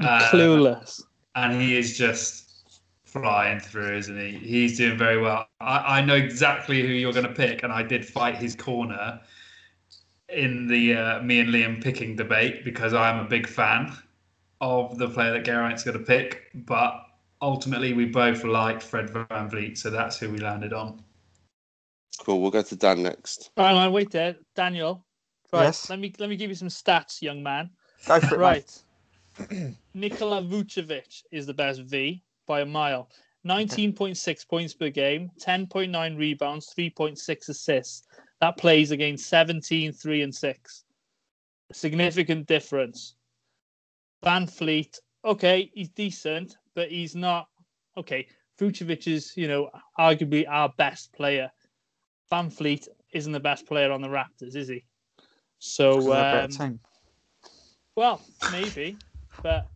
Uh, 0.01 0.29
Clueless. 0.29 1.01
and 1.37 1.63
he 1.63 1.77
is 1.77 1.97
just 1.97 2.81
flying 3.05 3.61
through, 3.61 3.97
isn't 3.97 4.19
he? 4.19 4.33
He's 4.39 4.77
doing 4.77 4.99
very 4.99 5.21
well. 5.21 5.47
I, 5.61 5.99
I 5.99 6.01
know 6.05 6.17
exactly 6.17 6.83
who 6.83 6.89
you're 6.89 7.13
going 7.13 7.29
to 7.29 7.33
pick, 7.33 7.63
and 7.63 7.73
I 7.73 7.85
did 7.85 8.05
fight 8.05 8.35
his 8.35 8.57
corner 8.57 9.21
in 10.31 10.67
the 10.67 10.97
uh, 10.97 11.23
me 11.23 11.39
and 11.39 11.51
Liam 11.51 11.81
picking 11.81 12.17
debate 12.17 12.65
because 12.65 12.93
I 12.93 13.09
am 13.09 13.25
a 13.25 13.29
big 13.29 13.47
fan 13.47 13.97
of 14.65 14.97
the 14.97 15.09
player 15.09 15.33
that 15.33 15.45
Geraint's 15.45 15.85
going 15.85 15.99
to 15.99 16.05
pick. 16.05 16.45
But 16.55 17.05
ultimately, 17.43 17.93
we 17.93 18.07
both 18.07 18.45
liked 18.45 18.83
Fred 18.83 19.11
VanVleet, 19.11 19.77
so 19.77 19.91
that's 19.91 20.19
who 20.19 20.31
we 20.31 20.39
landed 20.39 20.73
on. 20.73 21.03
Cool. 22.19 22.41
We'll 22.41 22.51
go 22.51 22.63
to 22.63 22.77
Dan 22.77 23.03
next. 23.03 23.51
Hang 23.57 23.77
on, 23.77 23.93
wait 23.93 24.11
there, 24.11 24.37
Daniel. 24.55 25.05
Right, 25.53 25.65
Yes? 25.65 25.91
let 25.91 25.99
me 25.99 26.13
let 26.19 26.29
me 26.31 26.37
give 26.37 26.49
you 26.51 26.57
some 26.57 26.69
stats, 26.69 27.21
young 27.21 27.43
man. 27.43 27.71
Go 28.07 28.21
for 28.21 28.37
it, 28.37 28.39
mate. 28.39 28.83
Right. 29.51 29.75
Nikola 29.95 30.43
Vucevic 30.43 31.23
is 31.31 31.47
the 31.47 31.55
best 31.55 31.83
V 31.83 32.23
by 32.47 32.61
a 32.61 32.67
mile. 32.67 33.11
19.6 33.47 34.49
points 34.49 34.73
per 34.73 34.89
game, 34.89 35.31
10.9 35.39 36.19
rebounds, 36.19 36.73
3.6 36.77 37.49
assists. 37.51 38.07
That 38.41 38.57
plays 38.57 38.91
against 38.91 39.29
17, 39.29 39.93
3 39.93 40.23
and 40.23 40.35
6. 40.35 40.85
Significant 41.73 42.47
difference. 42.47 43.17
VanVleet, 44.25 44.99
okay, 45.25 45.71
he's 45.75 45.91
decent, 45.91 46.57
but 46.75 46.91
he's 46.91 47.15
not 47.15 47.49
okay. 47.97 48.27
Vucevic 48.61 49.09
is, 49.09 49.33
you 49.37 49.49
know, 49.49 49.71
arguably 49.99 50.47
our 50.49 50.73
best 50.79 51.13
player. 51.13 51.51
VanVleet 52.33 52.89
isn't 53.13 53.33
the 53.33 53.41
best 53.41 53.67
player 53.67 53.93
on 53.93 54.01
the 54.01 54.09
Raptors, 54.09 54.57
is 54.57 54.69
he? 54.69 54.85
So 55.59 56.13
they're 56.13 56.23
a 56.23 56.25
better 56.25 56.45
um, 56.45 56.81
well, 57.97 58.23
maybe, 58.49 58.99
but 59.43 59.69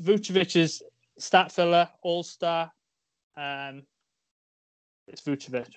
Vucevic 0.00 0.56
is 0.56 0.82
stat 1.18 1.52
filler, 1.52 1.88
all 2.02 2.22
star. 2.22 2.70
Um, 3.36 3.82
it's 5.08 5.22
Vucevic. 5.22 5.68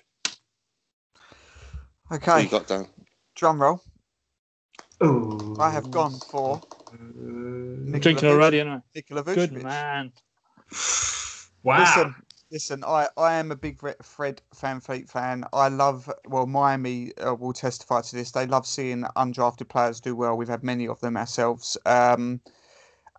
Who 2.10 2.16
Okay, 2.16 2.42
you 2.42 2.48
got 2.48 2.66
Dan? 2.68 2.86
drum 3.34 3.60
roll. 3.62 3.80
Oh, 5.00 5.56
I 5.58 5.70
have 5.70 5.90
gone 5.90 6.20
for 6.30 6.56
I'm 6.56 6.83
Nikola 7.00 8.00
drinking 8.00 8.28
Vuce- 8.28 8.32
already, 8.32 8.60
aren't 8.60 8.82
Nikola 8.94 9.24
I? 9.26 9.34
Good 9.34 9.62
man. 9.62 10.12
Wow. 11.62 11.78
Listen, 11.78 12.14
listen. 12.52 12.84
I, 12.84 13.08
I 13.16 13.34
am 13.36 13.50
a 13.50 13.56
big 13.56 13.80
Fred 14.02 14.42
VanVleet 14.54 15.08
fan. 15.08 15.44
I 15.54 15.68
love. 15.68 16.12
Well, 16.28 16.44
Miami 16.44 17.16
uh, 17.16 17.34
will 17.34 17.54
testify 17.54 18.02
to 18.02 18.16
this. 18.16 18.32
They 18.32 18.46
love 18.46 18.66
seeing 18.66 19.04
undrafted 19.16 19.70
players 19.70 19.98
do 19.98 20.14
well. 20.14 20.36
We've 20.36 20.46
had 20.46 20.62
many 20.62 20.86
of 20.86 21.00
them 21.00 21.16
ourselves. 21.16 21.78
Um, 21.86 22.42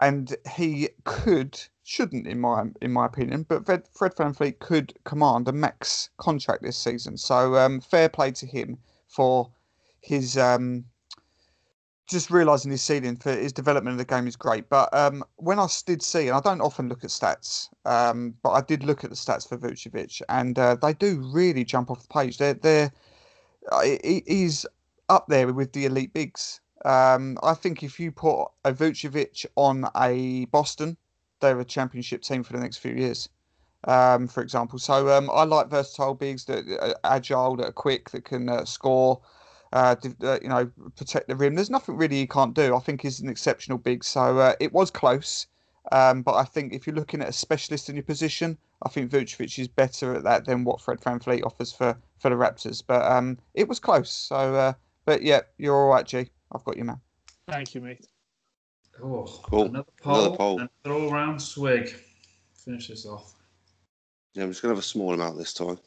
and 0.02 0.36
he 0.56 0.90
could, 1.06 1.60
shouldn't, 1.84 2.28
in 2.28 2.40
my 2.40 2.66
in 2.82 2.92
my 2.92 3.06
opinion, 3.06 3.48
but 3.50 3.66
Fred, 3.66 3.88
Fred 3.94 4.16
VanVleet 4.16 4.60
could 4.60 4.94
command 5.06 5.48
a 5.48 5.52
max 5.52 6.10
contract 6.18 6.62
this 6.62 6.78
season. 6.78 7.18
So 7.18 7.56
um, 7.56 7.82
fair 7.82 8.10
play 8.10 8.32
to 8.32 8.46
him 8.46 8.78
for 9.08 9.52
his 10.02 10.38
um, 10.38 10.86
just 12.08 12.30
realizing 12.30 12.72
his 12.72 12.84
ceiling 12.84 13.16
for 13.16 13.32
his 13.32 13.52
development 13.52 13.94
of 13.94 13.98
the 13.98 14.06
game 14.06 14.28
is 14.28 14.36
great. 14.36 14.70
But 14.70 14.94
um, 14.94 15.24
I 15.48 15.68
did 15.86 16.04
see, 16.04 16.28
and 16.28 16.38
I 16.38 16.40
don't 16.40 16.62
often 16.62 16.88
look 16.88 17.04
at 17.04 17.10
stats, 17.10 17.70
um, 17.86 18.36
but 18.44 18.52
I 18.52 18.62
did 18.62 18.84
look 18.84 19.04
at 19.04 19.10
the 19.10 19.16
stats 19.16 19.48
for 19.48 19.58
Vucevic, 19.58 20.22
and 20.30 20.58
uh, 20.58 20.76
they 20.76 20.94
do 20.94 21.20
really 21.34 21.64
jump 21.64 21.90
off 21.90 22.02
the 22.02 22.08
page. 22.08 22.38
They're 22.38 22.54
they're 22.54 22.92
uh, 23.72 23.82
he, 23.82 24.24
he's 24.28 24.66
up 25.10 25.28
there 25.28 25.52
with 25.52 25.74
the 25.74 25.86
elite 25.86 26.14
bigs. 26.14 26.62
Um, 26.84 27.38
I 27.42 27.56
think 27.56 27.82
if 27.82 28.00
you 28.00 28.12
put 28.12 28.46
a 28.64 28.72
Vucevic 28.72 29.46
on 29.56 29.88
a 29.98 30.46
Boston, 30.46 30.98
they're 31.40 31.60
a 31.60 31.66
championship 31.66 32.22
team 32.22 32.44
for 32.44 32.54
the 32.54 32.60
next 32.60 32.78
few 32.78 32.94
years. 32.94 33.30
Um, 33.86 34.28
for 34.28 34.42
example, 34.42 34.80
so 34.80 35.10
um, 35.10 35.30
I 35.32 35.44
like 35.44 35.70
versatile 35.70 36.16
bigs 36.16 36.46
that 36.46 36.66
are 36.80 36.96
agile, 37.04 37.56
that 37.58 37.68
are 37.68 37.72
quick, 37.72 38.10
that 38.12 38.26
can 38.26 38.50
uh, 38.50 38.66
score 38.66 39.22
uh, 39.76 39.96
uh, 40.24 40.40
you 40.42 40.48
know, 40.48 40.72
protect 40.96 41.28
the 41.28 41.36
rim. 41.36 41.54
There's 41.54 41.70
nothing 41.70 41.98
really 41.98 42.16
he 42.16 42.28
can't 42.28 42.54
do. 42.54 42.76
I 42.76 42.80
think 42.80 43.02
he's 43.02 43.20
an 43.20 43.28
exceptional 43.28 43.78
big. 43.78 44.06
So 44.06 44.40
uh, 44.40 44.54
it 44.62 44.72
was 44.72 44.90
close, 44.90 45.48
um, 45.92 46.22
but 46.22 46.36
I 46.36 46.46
think 46.46 46.74
if 46.74 46.88
you're 46.88 46.96
looking 46.96 47.22
at 47.22 47.28
a 47.28 47.34
specialist 47.34 47.90
in 47.90 47.98
your 47.98 48.04
position, 48.04 48.58
I 48.84 48.90
think 48.90 49.12
Vucevic 49.12 49.60
is 49.60 49.68
better 49.68 50.16
at 50.16 50.24
that 50.24 50.46
than 50.46 50.64
what 50.64 50.80
Fred 50.80 51.02
VanVleet 51.02 51.44
offers 51.44 51.74
for 51.74 51.98
for 52.20 52.30
the 52.30 52.38
Raptors. 52.38 52.82
But 52.86 53.04
um, 53.12 53.38
it 53.54 53.68
was 53.68 53.82
close. 53.82 54.10
So, 54.10 54.36
uh, 54.36 54.74
but 55.04 55.22
yeah, 55.22 55.42
you're 55.58 55.76
all 55.76 55.90
right, 55.90 56.06
G. 56.06 56.30
I've 56.54 56.64
got 56.64 56.78
you, 56.78 56.86
man. 56.86 57.02
Thank 57.50 57.76
you, 57.76 57.82
mate. 57.82 58.08
Oh, 59.04 59.26
Cool. 59.44 59.66
Another 59.66 59.92
poll. 60.02 60.20
Another 60.20 60.38
poll. 60.38 60.60
Another 60.60 61.04
all-round 61.04 61.42
swig. 61.42 61.94
Finish 62.56 62.88
this 62.88 63.06
off. 63.06 63.34
Yeah, 64.34 64.44
I'm 64.44 64.52
just 64.52 64.62
going 64.62 64.70
to 64.70 64.76
have 64.76 64.84
a 64.84 64.88
small 64.88 65.14
amount 65.14 65.38
this 65.38 65.54
time. 65.54 65.80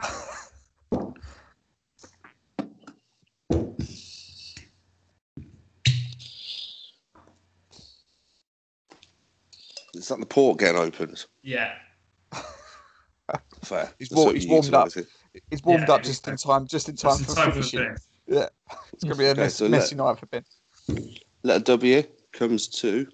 Is 10.04 10.08
that 10.08 10.20
the 10.20 10.26
port 10.26 10.58
getting 10.58 10.78
opened? 10.78 11.24
Yeah. 11.42 11.72
Fair. 13.62 13.90
He's 13.98 14.10
That's 14.10 14.18
wa- 14.18 14.24
what 14.26 14.34
he's 14.34 14.46
warmed 14.46 14.66
up. 14.74 14.94
utilised 14.94 14.96
it. 14.98 15.40
It's 15.50 15.62
warmed 15.64 15.88
Yeah, 15.88 15.94
up 15.94 16.02
just 16.02 16.28
in 16.28 16.36
time, 16.36 16.66
just 16.66 16.90
in 16.90 16.96
time 16.96 17.12
Just 17.16 17.24
for 17.24 17.30
in 17.30 17.36
time 17.36 17.52
finishing. 17.52 17.80
this. 17.94 18.06
Yeah, 18.26 18.48
it's 18.92 19.02
gonna 19.02 19.16
be 19.16 19.24
a 19.24 19.30
Okay, 19.30 19.40
mess, 19.40 19.54
so 19.54 19.66
messy 19.66 19.94
night 19.96 20.18
for 20.18 20.26
Ben. 20.26 20.44
Letter 21.42 21.64
W 21.64 22.02
comes 22.34 22.68
to 22.68 23.06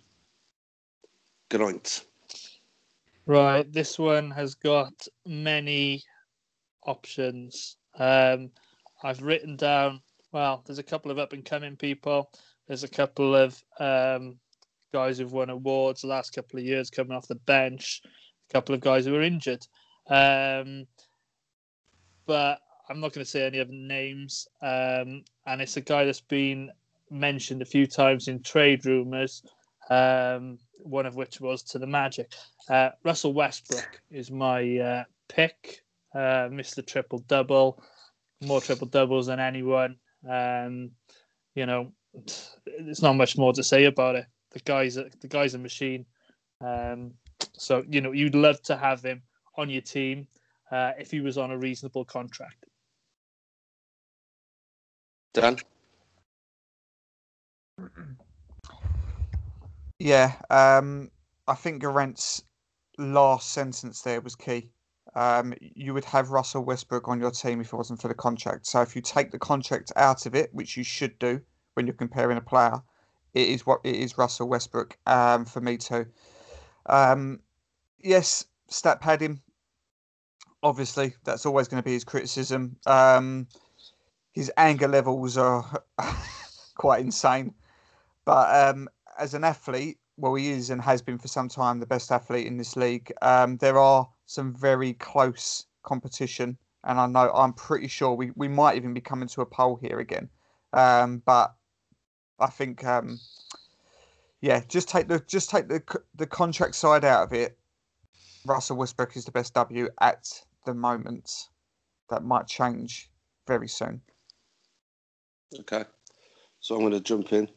Geraint. 1.49 2.07
Right, 3.25 3.73
this 3.73 3.97
one 3.97 4.33
has 4.33 4.57
got 4.57 4.93
many 5.25 6.03
options. 6.89 7.77
Um, 7.97 8.51
I've 9.05 9.23
written 9.23 9.55
down. 9.55 10.01
Well, 10.33 10.65
there's 10.67 10.81
a 10.81 10.83
couple 10.83 11.13
of 11.13 11.21
up 11.21 11.35
and 11.35 11.45
coming 11.45 11.77
people. 11.77 12.33
There's 12.67 12.83
a 12.83 12.89
couple 12.89 13.37
of 13.37 13.63
um, 13.79 14.41
guys 14.93 15.19
who've 15.19 15.33
won 15.33 15.51
awards 15.51 16.03
the 16.03 16.09
last 16.09 16.35
couple 16.35 16.59
of 16.59 16.65
years 16.65 16.91
coming 16.91 17.17
off 17.17 17.29
the 17.29 17.35
bench. 17.35 18.03
A 18.05 18.53
couple 18.53 18.75
of 18.75 18.81
guys 18.81 19.05
who 19.05 19.13
were 19.13 19.23
injured. 19.23 19.67
Um, 20.09 20.87
but 22.27 22.61
I'm 22.89 23.01
not 23.01 23.13
going 23.13 23.25
to 23.25 23.31
say 23.31 23.47
any 23.47 23.61
other 23.61 23.73
names. 23.73 24.49
Um, 24.63 25.25
and 25.47 25.61
it's 25.61 25.77
a 25.77 25.81
guy 25.81 26.05
that's 26.05 26.21
been 26.21 26.71
mentioned 27.11 27.63
a 27.63 27.67
few 27.67 27.87
times 27.87 28.29
in 28.29 28.43
trade 28.43 28.85
rumors. 28.87 29.43
Um, 29.91 30.59
one 30.83 31.07
of 31.07 31.17
which 31.17 31.41
was 31.41 31.63
to 31.65 31.79
the 31.79 31.87
Magic. 31.87 32.33
Uh, 32.69 32.91
Russell 33.05 33.33
Westbrook 33.33 34.01
is 34.11 34.31
my 34.31 34.79
uh, 34.79 35.05
pick. 35.29 35.83
Uh, 36.15 36.49
Mr. 36.49 36.85
Triple 36.85 37.21
Double, 37.29 37.83
more 38.43 38.61
triple 38.61 38.89
doubles 38.89 39.27
than 39.27 39.39
anyone. 39.39 39.97
Um, 40.29 40.91
you 41.55 41.67
know, 41.67 41.93
there's 42.81 43.03
not 43.03 43.15
much 43.15 43.39
more 43.39 43.53
to 43.53 43.63
say 43.63 43.85
about 43.85 44.17
it. 44.17 44.27
The 44.53 44.61
guy's 44.61 44.97
a, 44.97 45.07
the 45.21 45.29
guy's 45.29 45.55
a 45.55 45.59
machine. 45.59 46.07
Um, 46.61 47.13
so 47.57 47.85
you 47.89 48.01
know, 48.01 48.13
you'd 48.13 48.35
love 48.35 48.63
to 48.63 48.77
have 48.77 49.03
him 49.03 49.23
on 49.57 49.71
your 49.71 49.83
team 49.83 50.27
uh, 50.71 50.93
if 50.99 51.11
he 51.11 51.21
was 51.21 51.39
on 51.39 51.51
a 51.51 51.59
reasonable 51.59 52.05
contract. 52.05 52.67
Dan? 55.33 55.57
Yeah, 59.99 60.33
um, 60.51 61.11
I 61.47 61.55
think 61.55 61.83
Geraint's 61.83 62.43
last 62.99 63.53
sentence 63.53 64.03
there 64.03 64.21
was 64.21 64.35
key. 64.35 64.71
Um, 65.15 65.55
you 65.61 65.95
would 65.95 66.05
have 66.05 66.31
Russell 66.31 66.65
Westbrook 66.65 67.09
on 67.09 67.21
your 67.21 67.31
team 67.31 67.61
if 67.61 67.73
it 67.73 67.77
wasn't 67.77 68.01
for 68.01 68.09
the 68.09 68.15
contract. 68.15 68.67
So 68.67 68.81
if 68.81 68.95
you 68.95 69.03
take 69.03 69.31
the 69.31 69.39
contract 69.39 69.93
out 69.97 70.27
of 70.27 70.35
it, 70.35 70.51
which 70.53 70.77
you 70.77 70.85
should 70.85 71.19
do 71.19 71.41
when 71.75 71.87
you're 71.87 71.95
comparing 71.95 72.39
a 72.39 72.41
player, 72.41 72.81
it 73.35 73.49
is 73.49 73.67
what 73.67 73.81
it 73.85 73.95
is 73.95 74.19
Russell 74.19 74.49
Westbrook 74.49 74.97
um, 75.07 75.45
for 75.45 75.61
me 75.61 75.77
too. 75.77 76.07
Um, 76.87 77.41
yes, 77.99 78.45
stat 78.69 79.01
padding. 79.01 79.41
Obviously, 80.63 81.15
that's 81.25 81.47
always 81.47 81.69
going 81.69 81.83
to 81.83 81.85
be 81.85 81.95
his 81.95 82.05
criticism. 82.05 82.77
Um, 82.87 83.47
his 84.33 84.53
anger 84.57 84.89
levels 84.89 85.37
are 85.37 85.83
quite 86.75 87.01
insane, 87.01 87.55
but 88.25 88.69
um, 88.69 88.89
as 89.19 89.35
an 89.35 89.45
athlete, 89.45 89.99
well, 90.17 90.35
he 90.35 90.51
is 90.51 90.71
and 90.71 90.83
has 90.83 91.01
been 91.01 91.19
for 91.19 91.29
some 91.29 91.49
time 91.49 91.81
the 91.81 91.87
best 91.87 92.13
athlete 92.13 92.47
in 92.47 92.59
this 92.59 92.77
league. 92.77 93.13
Um, 93.23 93.57
there 93.57 93.79
are 93.79 94.09
some 94.27 94.55
very 94.55 94.93
close 94.95 95.67
competition, 95.83 96.59
and 96.85 97.01
I 97.01 97.07
know 97.07 97.31
I'm 97.33 97.55
pretty 97.55 97.89
sure 97.89 98.13
we, 98.15 98.31
we 98.37 98.49
might 98.49 98.77
even 98.77 98.93
be 98.93 99.01
coming 99.01 99.29
to 99.29 99.41
a 99.41 99.47
poll 99.47 99.77
here 99.77 99.99
again. 99.99 100.29
Um, 100.73 101.23
but 101.25 101.55
I 102.41 102.49
think, 102.49 102.85
um, 102.85 103.19
yeah, 104.41 104.63
just 104.69 104.89
take 104.89 105.09
the 105.09 105.21
just 105.27 105.51
take 105.51 105.69
the 105.69 105.83
the 106.15 106.27
contract 106.27 106.75
side 106.75 107.05
out 107.05 107.25
of 107.25 107.33
it. 107.33 107.59
Russell 108.47 108.77
Westbrook 108.77 109.17
is 109.17 109.25
the 109.25 109.33
best 109.33 109.55
W 109.55 109.89
at 110.01 110.27
the 110.65 110.75
moment. 110.75 111.49
That 112.09 112.25
might 112.25 112.47
change 112.47 113.11
very 113.47 113.69
soon. 113.69 114.01
Okay. 115.59 115.85
So 116.61 116.75
I'm 116.75 116.83
going 116.83 116.93
to 116.93 117.01
jump 117.01 117.33
in. 117.33 117.49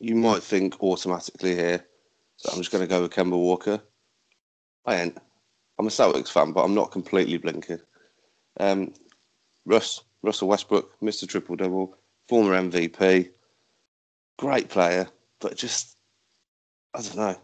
You 0.00 0.14
might 0.14 0.42
think 0.42 0.82
automatically 0.82 1.54
here 1.54 1.84
that 2.42 2.52
I'm 2.52 2.58
just 2.58 2.70
going 2.70 2.82
to 2.82 2.88
go 2.88 3.02
with 3.02 3.12
Kemba 3.12 3.30
Walker. 3.30 3.80
I 4.86 4.96
ain't. 4.96 5.18
I'm 5.78 5.86
a 5.86 5.90
Celtics 5.90 6.30
fan, 6.30 6.52
but 6.52 6.62
I'm 6.62 6.74
not 6.74 6.92
completely 6.92 7.38
blinking. 7.38 7.80
Um, 8.60 8.92
Russ, 9.64 10.02
Russell 10.22 10.48
Westbrook, 10.48 11.00
Mr. 11.00 11.26
Triple 11.26 11.56
Double, 11.56 11.96
former 12.28 12.52
MVP, 12.52 13.30
great 14.38 14.68
player, 14.68 15.08
but 15.40 15.56
just, 15.56 15.96
I 16.94 17.02
don't 17.02 17.16
know, 17.16 17.36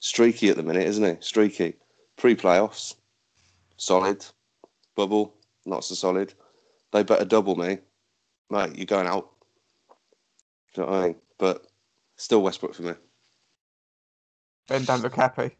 streaky 0.00 0.48
at 0.48 0.56
the 0.56 0.62
minute, 0.62 0.86
isn't 0.86 1.04
he? 1.04 1.16
Streaky. 1.20 1.74
Pre 2.16 2.34
playoffs, 2.34 2.94
solid. 3.76 4.24
Bubble, 4.94 5.34
not 5.66 5.84
so 5.84 5.94
solid. 5.94 6.32
They 6.92 7.02
better 7.02 7.26
double 7.26 7.56
me. 7.56 7.78
Mate, 8.48 8.76
you're 8.76 8.86
going 8.86 9.06
out. 9.06 9.28
Do 10.74 10.80
you 10.80 10.86
know 10.86 10.92
what 10.92 11.02
I 11.02 11.06
mean? 11.08 11.16
But 11.38 11.66
still 12.16 12.42
Westbrook 12.42 12.74
for 12.74 12.82
me. 12.82 12.94
Ben 14.68 14.84
don't 14.84 15.02
look 15.02 15.14
happy. 15.14 15.56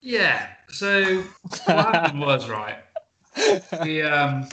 Yeah. 0.00 0.48
So 0.68 1.24
what 1.64 1.94
happened 1.94 2.20
was 2.20 2.48
right. 2.48 2.78
We 3.82 4.02
um 4.02 4.48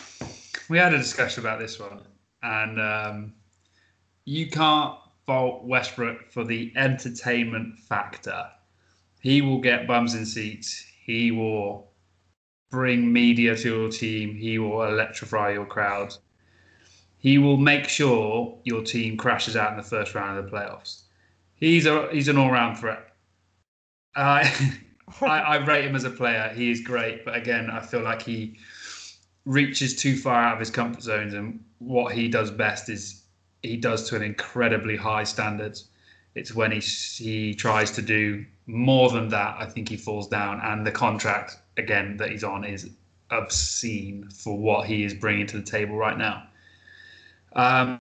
we 0.69 0.77
had 0.77 0.93
a 0.93 0.97
discussion 0.97 1.41
about 1.43 1.59
this 1.59 1.79
one, 1.79 1.99
and 2.41 2.79
um, 2.79 3.33
you 4.25 4.49
can't 4.49 4.95
fault 5.25 5.63
Westbrook 5.63 6.31
for 6.31 6.43
the 6.43 6.71
entertainment 6.75 7.77
factor. 7.79 8.47
He 9.19 9.41
will 9.41 9.59
get 9.59 9.87
bums 9.87 10.15
in 10.15 10.25
seats. 10.25 10.85
He 11.05 11.31
will 11.31 11.91
bring 12.69 13.11
media 13.11 13.55
to 13.55 13.69
your 13.69 13.89
team. 13.89 14.35
He 14.35 14.57
will 14.59 14.83
electrify 14.83 15.51
your 15.51 15.65
crowd. 15.65 16.15
He 17.17 17.37
will 17.37 17.57
make 17.57 17.87
sure 17.87 18.57
your 18.63 18.83
team 18.83 19.15
crashes 19.15 19.55
out 19.55 19.71
in 19.71 19.77
the 19.77 19.83
first 19.83 20.15
round 20.15 20.39
of 20.39 20.45
the 20.45 20.51
playoffs. 20.51 21.03
He's 21.55 21.85
a 21.85 22.09
he's 22.11 22.27
an 22.27 22.37
all 22.37 22.49
round 22.49 22.79
threat. 22.79 23.13
I, 24.15 24.51
I 25.21 25.39
I 25.39 25.55
rate 25.65 25.85
him 25.85 25.95
as 25.95 26.03
a 26.03 26.09
player. 26.09 26.51
He 26.55 26.71
is 26.71 26.81
great, 26.81 27.23
but 27.23 27.35
again, 27.35 27.69
I 27.69 27.79
feel 27.79 28.01
like 28.01 28.23
he 28.23 28.57
reaches 29.45 29.95
too 29.95 30.17
far 30.17 30.41
out 30.41 30.53
of 30.53 30.59
his 30.59 30.71
comfort 30.71 31.03
zones, 31.03 31.35
and 31.35 31.63
what 31.77 32.13
he 32.13 32.27
does 32.27 32.49
best 32.49 32.89
is 32.89 33.20
he 33.63 33.77
does 33.77 34.09
to 34.09 34.15
an 34.15 34.21
incredibly 34.21 34.95
high 34.95 35.23
standard. 35.23 35.79
It's 36.35 36.53
when 36.53 36.71
he 36.71 36.79
he 36.79 37.53
tries 37.53 37.91
to 37.91 38.01
do 38.01 38.45
more 38.65 39.09
than 39.09 39.29
that, 39.29 39.55
I 39.59 39.65
think 39.65 39.89
he 39.89 39.97
falls 39.97 40.27
down, 40.27 40.61
and 40.63 40.85
the 40.85 40.91
contract 40.91 41.57
again 41.77 42.17
that 42.17 42.31
he's 42.31 42.43
on 42.43 42.63
is 42.63 42.89
obscene 43.29 44.29
for 44.29 44.57
what 44.57 44.87
he 44.87 45.03
is 45.03 45.13
bringing 45.13 45.47
to 45.47 45.57
the 45.57 45.63
table 45.63 45.95
right 45.95 46.17
now. 46.17 46.43
Um, 47.53 47.99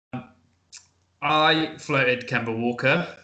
I 1.22 1.76
floated 1.78 2.28
Kemba 2.28 2.56
Walker, 2.56 3.16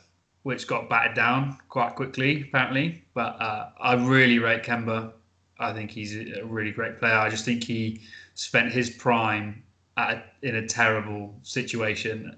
which 0.42 0.66
got 0.66 0.88
batted 0.88 1.14
down 1.14 1.56
quite 1.68 1.94
quickly, 1.94 2.42
apparently. 2.42 3.02
But 3.14 3.40
uh, 3.40 3.70
I 3.80 3.94
really 3.94 4.38
rate 4.38 4.62
Kemba. 4.62 5.12
I 5.58 5.72
think 5.72 5.90
he's 5.90 6.16
a 6.16 6.44
really 6.44 6.72
great 6.72 6.98
player. 6.98 7.14
I 7.14 7.30
just 7.30 7.44
think 7.44 7.64
he 7.64 8.02
spent 8.34 8.72
his 8.72 8.90
prime 8.90 9.62
a, 9.96 10.22
in 10.42 10.56
a 10.56 10.66
terrible 10.66 11.34
situation 11.42 12.36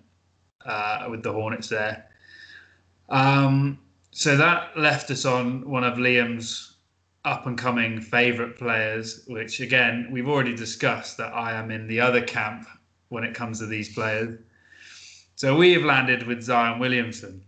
uh, 0.64 1.06
with 1.10 1.22
the 1.22 1.32
Hornets 1.32 1.68
there. 1.68 2.06
Um, 3.08 3.78
so 4.10 4.36
that 4.36 4.76
left 4.78 5.10
us 5.10 5.24
on 5.24 5.68
one 5.68 5.84
of 5.84 5.98
Liam's 5.98 6.76
up 7.24 7.46
and 7.46 7.58
coming 7.58 8.00
favourite 8.00 8.56
players, 8.56 9.24
which 9.26 9.60
again, 9.60 10.08
we've 10.10 10.28
already 10.28 10.54
discussed 10.54 11.16
that 11.18 11.32
I 11.34 11.52
am 11.52 11.70
in 11.70 11.86
the 11.86 12.00
other 12.00 12.22
camp 12.22 12.66
when 13.08 13.24
it 13.24 13.34
comes 13.34 13.58
to 13.58 13.66
these 13.66 13.92
players. 13.94 14.38
So 15.36 15.56
we 15.56 15.72
have 15.74 15.84
landed 15.84 16.26
with 16.26 16.42
Zion 16.42 16.78
Williamson. 16.78 17.42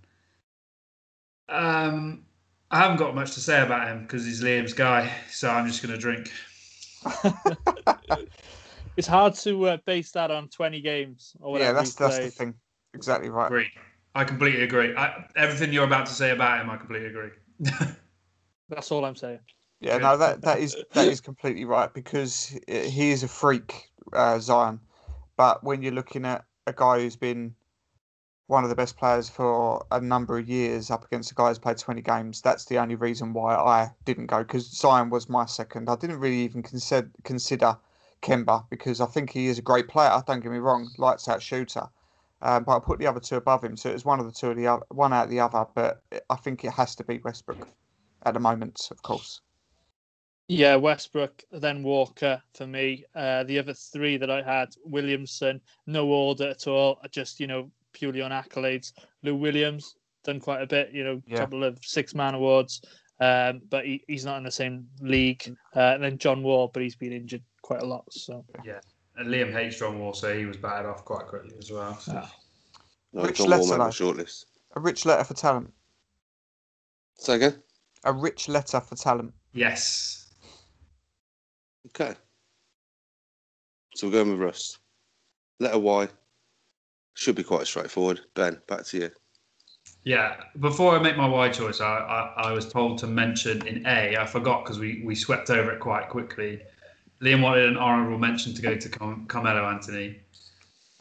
Um, 1.48 2.24
I 2.70 2.78
haven't 2.78 2.98
got 2.98 3.14
much 3.14 3.32
to 3.32 3.40
say 3.40 3.62
about 3.62 3.88
him 3.88 4.02
because 4.02 4.24
he's 4.24 4.42
Liam's 4.42 4.72
guy, 4.72 5.10
so 5.28 5.50
I'm 5.50 5.66
just 5.66 5.82
going 5.82 5.92
to 5.92 6.00
drink. 6.00 6.30
it's 9.00 9.08
hard 9.08 9.32
to 9.32 9.66
uh, 9.66 9.78
base 9.86 10.12
that 10.12 10.30
on 10.30 10.46
20 10.48 10.82
games 10.82 11.34
or 11.40 11.52
whatever. 11.52 11.70
Yeah, 11.70 11.72
that's 11.72 11.94
that's 11.94 12.18
the 12.18 12.30
thing. 12.30 12.54
Exactly 12.92 13.30
right. 13.30 13.46
Agree. 13.46 13.70
I 14.14 14.24
completely 14.24 14.62
agree. 14.62 14.94
I, 14.94 15.24
everything 15.36 15.72
you're 15.72 15.84
about 15.84 16.04
to 16.04 16.12
say 16.12 16.32
about 16.32 16.60
him, 16.60 16.68
I 16.68 16.76
completely 16.76 17.08
agree. 17.08 17.30
that's 18.68 18.92
all 18.92 19.06
I'm 19.06 19.16
saying. 19.16 19.38
Yeah, 19.80 19.96
no, 19.96 20.18
that 20.18 20.42
that 20.42 20.58
is 20.58 20.76
that 20.92 21.08
is 21.08 21.22
completely 21.22 21.64
right 21.64 21.90
because 21.94 22.54
he 22.68 23.10
is 23.10 23.22
a 23.22 23.28
freak, 23.28 23.88
uh, 24.12 24.38
Zion. 24.38 24.80
But 25.38 25.64
when 25.64 25.80
you're 25.80 25.92
looking 25.92 26.26
at 26.26 26.44
a 26.66 26.74
guy 26.74 27.00
who's 27.00 27.16
been 27.16 27.54
one 28.48 28.64
of 28.64 28.68
the 28.68 28.76
best 28.76 28.98
players 28.98 29.30
for 29.30 29.86
a 29.90 30.00
number 30.02 30.36
of 30.36 30.46
years 30.46 30.90
up 30.90 31.06
against 31.06 31.32
a 31.32 31.34
guy 31.34 31.48
who's 31.48 31.58
played 31.58 31.78
20 31.78 32.02
games, 32.02 32.42
that's 32.42 32.66
the 32.66 32.76
only 32.76 32.96
reason 32.96 33.32
why 33.32 33.54
I 33.54 33.92
didn't 34.04 34.26
go 34.26 34.40
because 34.40 34.66
Zion 34.70 35.08
was 35.08 35.30
my 35.30 35.46
second. 35.46 35.88
I 35.88 35.96
didn't 35.96 36.18
really 36.18 36.40
even 36.40 36.62
consider 36.62 37.10
consider 37.24 37.78
Kemba 38.22 38.64
because 38.70 39.00
I 39.00 39.06
think 39.06 39.30
he 39.30 39.46
is 39.46 39.58
a 39.58 39.62
great 39.62 39.88
player. 39.88 40.22
Don't 40.26 40.40
get 40.40 40.52
me 40.52 40.58
wrong, 40.58 40.90
lights 40.98 41.28
out 41.28 41.42
shooter. 41.42 41.88
Um, 42.42 42.64
but 42.64 42.76
I 42.76 42.78
put 42.78 42.98
the 42.98 43.06
other 43.06 43.20
two 43.20 43.36
above 43.36 43.62
him, 43.62 43.76
so 43.76 43.90
it 43.90 43.94
was 43.94 44.04
one 44.04 44.18
of 44.18 44.26
the 44.26 44.32
two 44.32 44.50
of 44.50 44.56
the 44.56 44.66
other, 44.66 44.82
one 44.88 45.12
out 45.12 45.24
of 45.24 45.30
the 45.30 45.40
other. 45.40 45.66
But 45.74 46.02
I 46.30 46.36
think 46.36 46.64
it 46.64 46.72
has 46.72 46.94
to 46.96 47.04
be 47.04 47.18
Westbrook 47.18 47.68
at 48.24 48.34
the 48.34 48.40
moment, 48.40 48.88
of 48.90 49.02
course. 49.02 49.42
Yeah, 50.48 50.76
Westbrook, 50.76 51.44
then 51.52 51.82
Walker 51.82 52.42
for 52.54 52.66
me. 52.66 53.04
Uh, 53.14 53.44
the 53.44 53.58
other 53.58 53.74
three 53.74 54.16
that 54.16 54.30
I 54.30 54.42
had, 54.42 54.74
Williamson, 54.84 55.60
no 55.86 56.08
order 56.08 56.48
at 56.48 56.66
all. 56.66 56.98
Just 57.10 57.40
you 57.40 57.46
know, 57.46 57.70
purely 57.92 58.22
on 58.22 58.30
accolades. 58.30 58.92
Lou 59.22 59.36
Williams 59.36 59.96
done 60.24 60.40
quite 60.40 60.62
a 60.62 60.66
bit. 60.66 60.92
You 60.92 61.04
know, 61.04 61.22
a 61.26 61.30
yeah. 61.30 61.36
couple 61.36 61.62
of 61.62 61.78
six 61.82 62.14
man 62.14 62.34
awards, 62.34 62.82
um, 63.20 63.62
but 63.70 63.84
he, 63.84 64.02
he's 64.08 64.24
not 64.24 64.38
in 64.38 64.44
the 64.44 64.50
same 64.50 64.86
league. 65.00 65.56
Uh, 65.76 65.80
and 65.94 66.02
then 66.02 66.18
John 66.18 66.42
Wall, 66.42 66.70
but 66.72 66.82
he's 66.82 66.96
been 66.96 67.12
injured 67.12 67.42
quite 67.62 67.82
a 67.82 67.86
lot. 67.86 68.04
So 68.12 68.44
yeah, 68.64 68.80
and 69.16 69.28
Liam 69.28 69.52
hates 69.52 69.78
John 69.78 69.98
Wall, 69.98 70.12
so 70.12 70.36
he 70.36 70.46
was 70.46 70.56
batted 70.56 70.86
off 70.86 71.04
quite 71.04 71.26
quickly 71.26 71.54
as 71.58 71.70
well. 71.70 71.98
So. 71.98 72.12
Ah. 72.16 72.34
No, 73.12 73.24
rich 73.24 73.38
John 73.38 73.48
letter, 73.48 73.78
Wall 73.78 73.88
shortlist. 73.88 74.44
A 74.76 74.80
rich 74.80 75.04
letter 75.04 75.24
for 75.24 75.34
talent. 75.34 75.72
Say 77.16 77.34
again. 77.34 77.62
A 78.04 78.12
rich 78.12 78.48
letter 78.48 78.80
for 78.80 78.94
talent. 78.94 79.34
Yes. 79.52 80.32
Okay. 81.86 82.14
So 83.94 84.06
we're 84.06 84.12
going 84.12 84.30
with 84.30 84.40
Russ. 84.40 84.78
Letter 85.58 85.78
Y 85.78 86.08
should 87.14 87.34
be 87.34 87.42
quite 87.42 87.66
straightforward. 87.66 88.20
Ben, 88.34 88.62
back 88.68 88.84
to 88.86 88.98
you. 88.98 89.10
Yeah, 90.04 90.36
before 90.60 90.96
I 90.96 91.02
make 91.02 91.16
my 91.16 91.26
Y 91.26 91.50
choice, 91.50 91.80
I, 91.80 91.86
I, 91.86 92.48
I 92.48 92.52
was 92.52 92.66
told 92.66 92.98
to 92.98 93.06
mention 93.06 93.66
in 93.66 93.86
A. 93.86 94.16
I 94.16 94.26
forgot 94.26 94.64
because 94.64 94.78
we, 94.78 95.02
we 95.04 95.14
swept 95.14 95.50
over 95.50 95.70
it 95.72 95.80
quite 95.80 96.08
quickly. 96.08 96.62
Liam 97.20 97.42
wanted 97.42 97.66
an 97.68 97.76
honourable 97.76 98.18
mention 98.18 98.54
to 98.54 98.62
go 98.62 98.74
to 98.76 98.88
Carmelo 99.28 99.66
Anthony, 99.68 100.18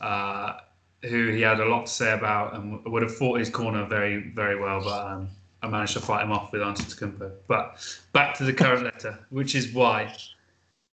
uh, 0.02 0.58
who 1.04 1.30
he 1.30 1.42
had 1.42 1.62
a 1.62 1.66
lot 1.66 1.86
to 1.86 1.92
say 1.92 2.12
about 2.12 2.56
and 2.56 2.84
would 2.86 3.02
have 3.02 3.16
fought 3.16 3.40
his 3.40 3.50
corner 3.50 3.86
very, 3.86 4.32
very 4.36 4.60
well, 4.60 4.84
but 4.84 5.08
um, 5.08 5.30
I 5.64 5.70
managed 5.70 5.94
to 5.94 6.02
fight 6.02 6.24
him 6.24 6.34
off 6.34 6.52
with 6.52 6.62
Antetokounmpo. 6.62 7.32
But 7.48 7.82
back 8.12 8.36
to 8.38 8.44
the 8.44 8.54
current 8.54 8.84
letter, 8.84 9.18
which 9.30 9.56
is 9.56 9.72
why 9.74 10.14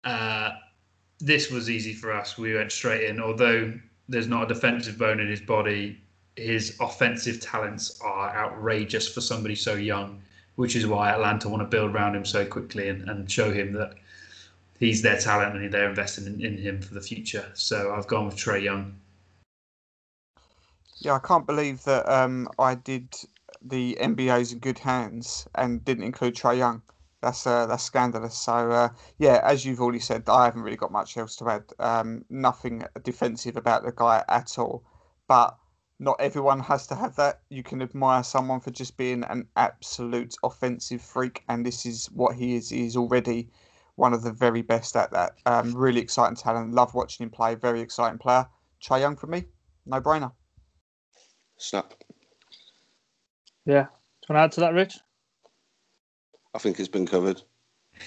uh, 0.05 0.51
this 1.19 1.51
was 1.51 1.69
easy 1.69 1.93
for 1.93 2.13
us. 2.13 2.37
We 2.37 2.53
went 2.53 2.71
straight 2.71 3.09
in. 3.09 3.19
Although 3.19 3.73
there's 4.07 4.27
not 4.27 4.49
a 4.49 4.53
defensive 4.53 4.97
bone 4.97 5.19
in 5.19 5.27
his 5.27 5.41
body, 5.41 5.99
his 6.37 6.77
offensive 6.79 7.41
talents 7.41 7.99
are 8.01 8.29
outrageous 8.29 9.07
for 9.07 9.21
somebody 9.21 9.55
so 9.55 9.73
young, 9.73 10.21
which 10.55 10.75
is 10.75 10.85
why 10.85 11.09
Atlanta 11.09 11.49
want 11.49 11.61
to 11.61 11.67
build 11.67 11.91
around 11.91 12.15
him 12.15 12.25
so 12.25 12.45
quickly 12.45 12.89
and, 12.89 13.09
and 13.09 13.29
show 13.29 13.51
him 13.51 13.73
that 13.73 13.95
he's 14.79 15.01
their 15.01 15.17
talent 15.17 15.55
and 15.55 15.73
they're 15.73 15.89
investing 15.89 16.27
in, 16.27 16.45
in 16.45 16.57
him 16.57 16.81
for 16.81 16.93
the 16.93 17.01
future. 17.01 17.49
So 17.53 17.93
I've 17.93 18.07
gone 18.07 18.27
with 18.27 18.37
Trae 18.37 18.61
Young. 18.61 18.95
Yeah, 20.99 21.13
I 21.13 21.19
can't 21.19 21.45
believe 21.45 21.83
that 21.83 22.07
um, 22.07 22.49
I 22.59 22.75
did 22.75 23.15
the 23.61 23.97
NBA's 23.99 24.53
in 24.53 24.59
good 24.59 24.79
hands 24.79 25.47
and 25.55 25.83
didn't 25.83 26.03
include 26.03 26.35
Trae 26.35 26.57
Young. 26.57 26.81
That's 27.21 27.47
uh, 27.47 27.65
that's 27.65 27.83
scandalous. 27.83 28.37
So 28.37 28.71
uh, 28.71 28.89
yeah, 29.17 29.41
as 29.43 29.65
you've 29.65 29.81
already 29.81 29.99
said, 29.99 30.29
I 30.29 30.45
haven't 30.45 30.61
really 30.61 30.77
got 30.77 30.91
much 30.91 31.17
else 31.17 31.35
to 31.37 31.49
add. 31.49 31.63
Um, 31.79 32.25
nothing 32.29 32.85
defensive 33.03 33.57
about 33.57 33.83
the 33.83 33.91
guy 33.91 34.23
at 34.29 34.59
all. 34.59 34.83
But 35.27 35.57
not 35.99 36.15
everyone 36.19 36.59
has 36.59 36.87
to 36.87 36.95
have 36.95 37.15
that. 37.15 37.41
You 37.49 37.63
can 37.63 37.81
admire 37.81 38.23
someone 38.23 38.59
for 38.59 38.71
just 38.71 38.97
being 38.97 39.23
an 39.23 39.47
absolute 39.55 40.35
offensive 40.43 41.01
freak, 41.01 41.43
and 41.49 41.65
this 41.65 41.85
is 41.85 42.07
what 42.07 42.35
he 42.35 42.55
is. 42.55 42.69
He 42.69 42.85
is 42.85 42.95
already 42.95 43.49
one 43.95 44.13
of 44.13 44.21
the 44.21 44.31
very 44.31 44.61
best 44.61 44.95
at 44.95 45.11
that. 45.11 45.33
Um, 45.45 45.75
really 45.75 46.01
exciting 46.01 46.35
talent. 46.35 46.73
Love 46.73 46.93
watching 46.93 47.23
him 47.23 47.29
play. 47.31 47.55
Very 47.55 47.81
exciting 47.81 48.19
player. 48.19 48.47
Trae 48.81 48.99
Young 48.99 49.15
for 49.15 49.27
me, 49.27 49.45
no 49.85 49.99
brainer. 49.99 50.31
Snap. 51.57 51.93
Yeah. 53.65 53.83
Do 53.83 54.33
you 54.33 54.35
want 54.35 54.39
to 54.39 54.43
add 54.43 54.51
to 54.53 54.59
that, 54.61 54.73
Rich? 54.73 54.99
I 56.53 56.59
think 56.59 56.79
it's 56.79 56.87
been 56.87 57.07
covered. 57.07 57.41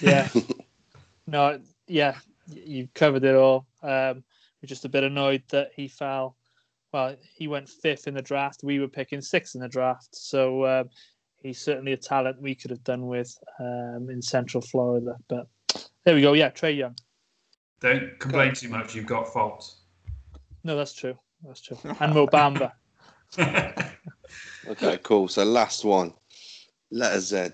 Yeah. 0.00 0.28
no, 1.26 1.60
yeah, 1.88 2.16
you've 2.52 2.94
covered 2.94 3.24
it 3.24 3.34
all. 3.34 3.66
Um, 3.82 4.22
we're 4.62 4.66
just 4.66 4.84
a 4.84 4.88
bit 4.88 5.04
annoyed 5.04 5.42
that 5.50 5.72
he 5.74 5.88
fell. 5.88 6.36
Well, 6.92 7.16
he 7.36 7.46
went 7.48 7.68
fifth 7.68 8.08
in 8.08 8.14
the 8.14 8.22
draft. 8.22 8.62
We 8.64 8.80
were 8.80 8.88
picking 8.88 9.20
sixth 9.20 9.54
in 9.54 9.60
the 9.60 9.68
draft. 9.68 10.14
So 10.14 10.66
um, 10.66 10.90
he's 11.36 11.60
certainly 11.60 11.92
a 11.92 11.96
talent 11.96 12.40
we 12.40 12.54
could 12.54 12.70
have 12.70 12.82
done 12.84 13.06
with 13.06 13.36
um, 13.60 14.08
in 14.10 14.20
Central 14.20 14.60
Florida. 14.60 15.16
But 15.28 15.46
there 16.04 16.14
we 16.14 16.22
go. 16.22 16.32
Yeah, 16.32 16.50
Trae 16.50 16.76
Young. 16.76 16.96
Don't 17.80 18.18
complain 18.18 18.54
too 18.54 18.68
much. 18.68 18.94
You've 18.94 19.06
got 19.06 19.26
Fultz. 19.26 19.76
No, 20.64 20.76
that's 20.76 20.92
true. 20.92 21.18
That's 21.46 21.60
true. 21.60 21.78
And 22.00 22.14
Mo 22.14 22.26
Bamba. 22.26 22.72
Okay, 24.68 24.98
cool. 25.02 25.28
So 25.28 25.44
last 25.44 25.84
one, 25.84 26.12
letter 26.90 27.20
Z, 27.20 27.48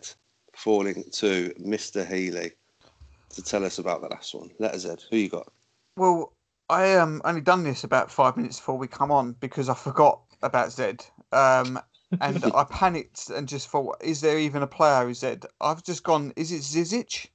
falling 0.54 1.04
to 1.12 1.52
Mr. 1.60 2.06
Healy 2.06 2.52
to 3.30 3.42
tell 3.42 3.64
us 3.64 3.78
about 3.78 4.02
the 4.02 4.08
last 4.08 4.34
one. 4.34 4.50
Letter 4.58 4.78
Z, 4.78 4.88
who 5.10 5.16
you 5.16 5.28
got? 5.28 5.50
Well, 5.96 6.32
I 6.68 6.94
um 6.94 7.20
only 7.24 7.40
done 7.40 7.64
this 7.64 7.82
about 7.84 8.10
five 8.10 8.36
minutes 8.36 8.59
before 8.59 8.78
we 8.78 8.86
come 8.88 9.10
on 9.10 9.32
because 9.32 9.68
I 9.68 9.74
forgot 9.74 10.20
about 10.43 10.70
Zed. 10.72 11.05
Um, 11.32 11.80
and 12.20 12.44
I 12.55 12.64
panicked 12.64 13.30
and 13.30 13.48
just 13.48 13.68
thought, 13.68 13.97
is 14.02 14.20
there 14.20 14.38
even 14.38 14.62
a 14.62 14.66
player 14.66 15.06
who 15.06 15.12
Zed? 15.14 15.44
I've 15.60 15.82
just 15.82 16.02
gone, 16.05 16.32
is 16.36 16.52
it 16.52 16.62
Zizic? 16.62 17.28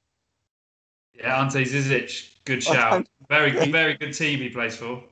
yeah, 1.14 1.40
Ante 1.41 1.64
Zizic, 1.64 2.36
good 2.45 2.64
shout. 2.64 3.08
Very 3.30 3.52
good, 3.52 3.72
very 3.72 3.94
good 3.95 4.14
team 4.14 4.40
he 4.40 4.49
plays 4.49 4.76
for. 4.76 5.03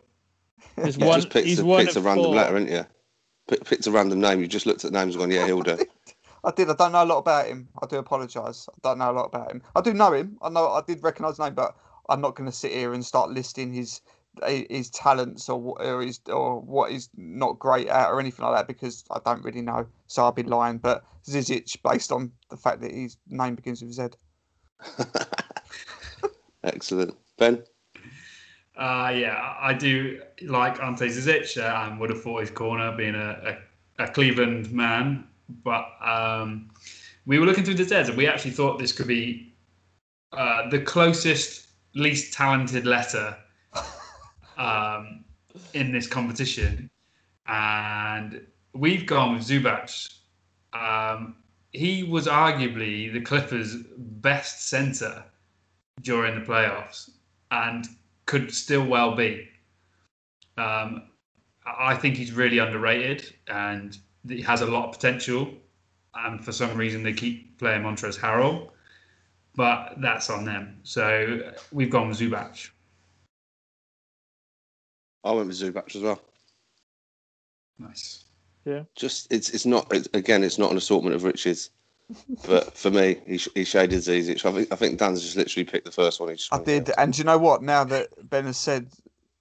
He's 0.84 0.98
You 0.98 1.06
one. 1.06 1.16
just 1.16 1.30
picked, 1.30 1.48
he's 1.48 1.60
a, 1.60 1.66
one 1.66 1.86
picked 1.86 1.96
a 1.96 2.02
random 2.02 2.32
four. 2.32 2.36
letter, 2.36 2.54
haven't 2.54 2.72
you? 2.72 2.86
Pick, 3.48 3.66
picked 3.66 3.88
a 3.88 3.92
random 3.92 4.20
name. 4.20 4.42
You 4.42 4.48
just 4.48 4.66
looked 4.66 4.86
at 4.86 4.92
names 4.94 5.16
and 5.16 5.22
gone, 5.22 5.32
yeah, 5.32 5.46
he'll 5.46 5.62
do. 5.62 5.80
I 6.44 6.52
did. 6.52 6.70
I 6.70 6.74
don't 6.76 6.92
know 6.94 7.04
a 7.04 7.06
lot 7.06 7.20
about 7.20 7.48
him. 7.48 7.70
I 7.82 7.86
do 7.86 7.98
apologise. 7.98 8.68
I 8.70 8.78
don't 8.84 8.98
know 8.98 9.12
a 9.12 9.14
lot 9.14 9.26
about 9.26 9.52
him. 9.52 9.62
I 9.76 9.82
do 9.82 9.94
know 9.94 10.14
him. 10.14 10.38
I 10.42 10.50
know. 10.50 10.70
I 10.70 10.82
did 10.82 11.04
recognise 11.04 11.32
his 11.34 11.40
name, 11.40 11.54
but 11.56 11.76
I'm 12.10 12.22
not 12.22 12.36
going 12.36 12.50
to 12.50 12.56
sit 12.56 12.72
here 12.72 12.94
and 12.94 13.06
start 13.06 13.32
listing 13.32 13.74
his 13.74 14.02
his 14.46 14.90
talents 14.92 15.50
or 15.50 15.60
what 15.60 15.86
or 15.86 16.02
his 16.02 16.20
or 16.28 16.62
what 16.62 16.92
he's 16.92 17.10
not 17.18 17.60
great 17.60 17.88
at 17.88 18.10
or 18.10 18.20
anything 18.20 18.46
like 18.46 18.56
that 18.56 18.68
because 18.68 19.04
I 19.12 19.20
don't 19.26 19.44
really 19.44 19.62
know. 19.62 19.88
So 20.08 20.24
I'll 20.24 20.32
be 20.32 20.44
lying. 20.44 20.78
But 20.78 21.04
Zizic, 21.26 21.78
based 21.84 22.12
on 22.12 22.32
the 22.50 22.58
fact 22.58 22.82
that 22.82 22.92
his 22.92 23.18
name 23.28 23.56
begins 23.56 23.82
with 23.82 23.94
Z. 23.94 24.08
Excellent. 26.64 27.16
Ben? 27.38 27.64
Uh, 28.78 29.12
yeah, 29.14 29.56
I 29.60 29.74
do 29.74 30.22
like 30.44 30.82
Ante 30.82 31.08
Zizic. 31.08 31.62
Uh, 31.62 31.66
I 31.66 31.98
would 31.98 32.10
have 32.10 32.22
thought 32.22 32.40
his 32.42 32.52
corner 32.52 32.96
being 32.96 33.16
a, 33.16 33.58
a, 34.00 34.04
a 34.04 34.08
Cleveland 34.08 34.72
man. 34.72 35.28
But 35.64 35.90
um, 36.02 36.70
we 37.26 37.40
were 37.40 37.46
looking 37.46 37.66
through 37.66 37.76
the 37.76 37.84
Zeds 37.84 38.08
and 38.08 38.18
we 38.18 38.28
actually 38.28 38.52
thought 38.52 38.80
this 38.80 38.92
could 38.92 39.08
be 39.08 39.54
uh, 40.32 40.70
the 40.70 40.80
closest, 40.80 41.69
least 41.94 42.34
talented 42.34 42.86
letter 42.86 43.38
um, 44.58 45.24
in 45.74 45.92
this 45.92 46.08
competition. 46.08 46.90
And 47.48 48.46
we've 48.74 49.06
gone 49.06 49.36
with 49.36 49.48
Zubac. 49.48 50.14
Um, 50.74 51.36
he 51.72 52.04
was 52.04 52.28
arguably 52.28 53.12
the 53.12 53.22
Clippers' 53.22 53.76
best 53.98 54.68
center 54.68 55.24
during 56.02 56.36
the 56.36 56.46
playoffs 56.46 57.10
and 57.52 57.88
could 58.26 58.54
still 58.54 58.86
well 58.86 59.16
be. 59.16 59.48
Um, 60.58 61.04
I 61.66 61.96
think 61.96 62.16
he's 62.16 62.32
really 62.32 62.60
underrated 62.60 63.34
and 63.48 63.98
he 64.28 64.42
has 64.42 64.62
a 64.62 64.66
lot 64.66 64.86
of 64.86 64.92
potential. 64.94 65.54
And 66.16 66.44
for 66.44 66.52
some 66.52 66.76
reason, 66.76 67.04
they 67.04 67.14
keep 67.14 67.58
playing 67.60 67.84
Montrezl 67.84 68.20
Harrell, 68.20 68.70
but 69.60 69.96
that's 69.98 70.30
on 70.30 70.46
them. 70.46 70.80
So 70.84 71.52
we've 71.74 71.90
gone 71.90 72.08
with 72.08 72.18
Zubac. 72.18 72.70
I 75.26 75.34
went 75.34 75.48
with 75.48 75.58
Zubac 75.58 75.94
as 75.98 76.02
well. 76.02 76.22
Nice. 77.78 78.24
Yeah. 78.64 78.84
Just 78.96 79.34
it's 79.34 79.50
it's 79.50 79.66
not 79.66 79.94
it's, 79.94 80.08
again 80.14 80.46
it's 80.46 80.58
not 80.60 80.72
an 80.72 80.78
assortment 80.78 81.14
of 81.14 81.26
riches, 81.26 81.72
but 82.48 82.78
for 82.78 82.90
me 82.90 83.20
he, 83.28 83.38
sh- 83.38 83.50
he 83.54 83.66
shaded 83.66 84.00
Zizic. 84.00 84.46
I 84.46 84.54
think 84.54 84.72
I 84.72 84.78
think 84.78 84.98
Dan's 84.98 85.22
just 85.22 85.36
literally 85.36 85.66
picked 85.66 85.84
the 85.84 85.92
first 85.92 86.22
one. 86.22 86.30
He 86.30 86.36
just 86.36 86.54
I 86.54 86.56
went, 86.56 86.66
did, 86.66 86.92
and 86.98 87.12
do 87.12 87.18
you 87.18 87.26
know 87.26 87.38
what? 87.38 87.62
Now 87.62 87.84
that 87.84 88.08
Ben 88.30 88.46
has 88.46 88.58
said 88.58 88.88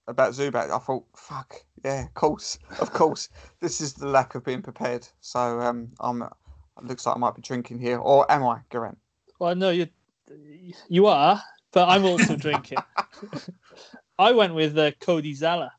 about 0.09 0.33
Zubac, 0.33 0.69
I 0.69 0.79
thought, 0.79 1.05
fuck, 1.15 1.63
yeah, 1.85 2.03
of 2.03 2.13
course, 2.13 2.59
of 2.81 2.91
course. 2.91 3.29
this 3.61 3.79
is 3.79 3.93
the 3.93 4.07
lack 4.07 4.35
of 4.35 4.43
being 4.43 4.61
prepared. 4.61 5.07
So 5.21 5.39
um, 5.39 5.93
I'm. 6.01 6.23
It 6.23 6.83
looks 6.83 7.05
like 7.05 7.15
I 7.15 7.19
might 7.19 7.35
be 7.35 7.41
drinking 7.41 7.79
here, 7.79 7.99
or 7.99 8.29
am 8.29 8.43
I, 8.45 8.59
Geraint? 8.69 8.97
Well, 9.39 9.55
no, 9.55 9.69
you 9.69 9.87
you 10.87 11.07
are, 11.07 11.41
but 11.71 11.89
I'm 11.89 12.05
also 12.05 12.35
drinking. 12.37 12.79
I 14.17 14.31
went 14.31 14.53
with 14.53 14.77
uh, 14.77 14.91
Cody 14.99 15.33
Zeller. 15.33 15.71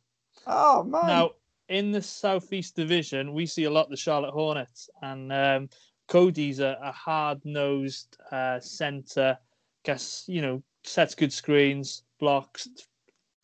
Oh 0.46 0.82
man! 0.82 1.06
Now, 1.06 1.30
in 1.68 1.92
the 1.92 2.02
Southeast 2.02 2.76
Division, 2.76 3.32
we 3.32 3.46
see 3.46 3.64
a 3.64 3.70
lot 3.70 3.84
of 3.84 3.90
the 3.90 3.96
Charlotte 3.96 4.32
Hornets, 4.32 4.88
and 5.02 5.32
um, 5.32 5.68
Cody's 6.08 6.60
a, 6.60 6.78
a 6.82 6.92
hard-nosed 6.92 8.16
uh, 8.32 8.58
center. 8.60 9.38
Guess 9.84 10.24
you 10.26 10.42
know 10.42 10.62
sets 10.84 11.14
good 11.14 11.32
screens, 11.32 12.02
blocks, 12.18 12.68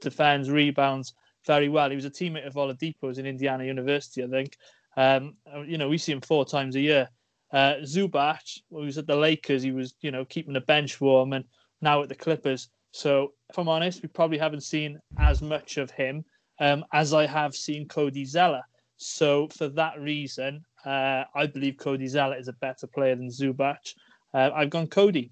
defends, 0.00 0.50
rebounds 0.50 1.14
very 1.46 1.68
well. 1.68 1.88
He 1.90 1.96
was 1.96 2.04
a 2.04 2.10
teammate 2.10 2.46
of 2.46 2.54
Oladipo's 2.54 3.18
in 3.18 3.26
Indiana 3.26 3.64
University, 3.64 4.24
I 4.24 4.28
think. 4.28 4.56
Um, 4.96 5.36
you 5.66 5.78
know, 5.78 5.88
we 5.88 5.98
see 5.98 6.12
him 6.12 6.20
four 6.20 6.44
times 6.44 6.74
a 6.74 6.80
year. 6.80 7.08
Uh, 7.52 7.74
Zubac, 7.82 8.60
who 8.70 8.76
was 8.76 8.98
at 8.98 9.06
the 9.06 9.16
Lakers, 9.16 9.62
he 9.62 9.72
was 9.72 9.94
you 10.00 10.10
know 10.10 10.24
keeping 10.24 10.52
the 10.52 10.60
bench 10.60 11.00
warm, 11.00 11.32
and 11.32 11.44
now 11.80 12.02
at 12.02 12.08
the 12.08 12.14
Clippers. 12.14 12.68
So, 12.92 13.32
if 13.50 13.58
I'm 13.58 13.68
honest, 13.68 14.02
we 14.02 14.08
probably 14.08 14.38
haven't 14.38 14.62
seen 14.62 14.98
as 15.18 15.42
much 15.42 15.76
of 15.76 15.90
him 15.90 16.24
um, 16.60 16.84
as 16.92 17.12
I 17.12 17.26
have 17.26 17.54
seen 17.54 17.88
Cody 17.88 18.24
Zeller. 18.24 18.62
So 18.96 19.48
for 19.48 19.68
that 19.68 20.00
reason, 20.00 20.64
uh, 20.84 21.24
I 21.34 21.46
believe 21.46 21.76
Cody 21.78 22.06
Zeller 22.06 22.36
is 22.36 22.48
a 22.48 22.54
better 22.54 22.86
player 22.86 23.14
than 23.14 23.28
Zubac. 23.28 23.94
Uh, 24.32 24.50
I've 24.54 24.70
gone 24.70 24.86
Cody. 24.86 25.30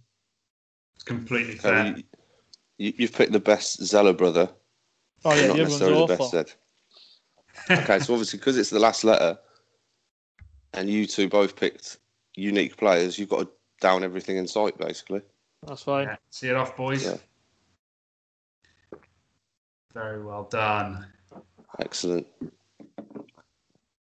It's 0.94 1.04
completely 1.04 1.54
Okay, 1.54 1.62
fair. 1.62 1.86
you, 1.96 2.02
you, 2.78 2.92
you've 2.98 3.12
picked 3.12 3.32
the 3.32 3.40
best 3.40 3.82
Zeller 3.82 4.12
brother, 4.12 4.50
Oh 5.24 5.34
yeah, 5.34 5.48
not 5.48 5.56
the 5.56 5.62
other 5.62 5.70
one's 5.70 5.80
necessarily 5.80 6.02
the 6.02 6.16
best 6.16 6.30
Zed. 6.30 6.52
Okay, 7.70 7.98
so 8.00 8.12
obviously 8.12 8.38
because 8.38 8.58
it's 8.58 8.70
the 8.70 8.78
last 8.78 9.04
letter, 9.04 9.38
and 10.74 10.90
you 10.90 11.06
two 11.06 11.28
both 11.28 11.56
picked 11.56 11.98
unique 12.36 12.76
players, 12.76 13.18
you've 13.18 13.28
got 13.28 13.40
to 13.40 13.48
down 13.80 14.02
everything 14.04 14.36
in 14.36 14.46
sight 14.46 14.76
basically. 14.78 15.20
That's 15.66 15.82
fine. 15.82 16.06
Yeah, 16.08 16.16
See 16.30 16.48
it 16.48 16.56
off, 16.56 16.76
boys. 16.76 17.04
Yeah. 17.04 17.16
Very 19.92 20.22
well 20.22 20.44
done. 20.44 21.06
Excellent. 21.78 22.26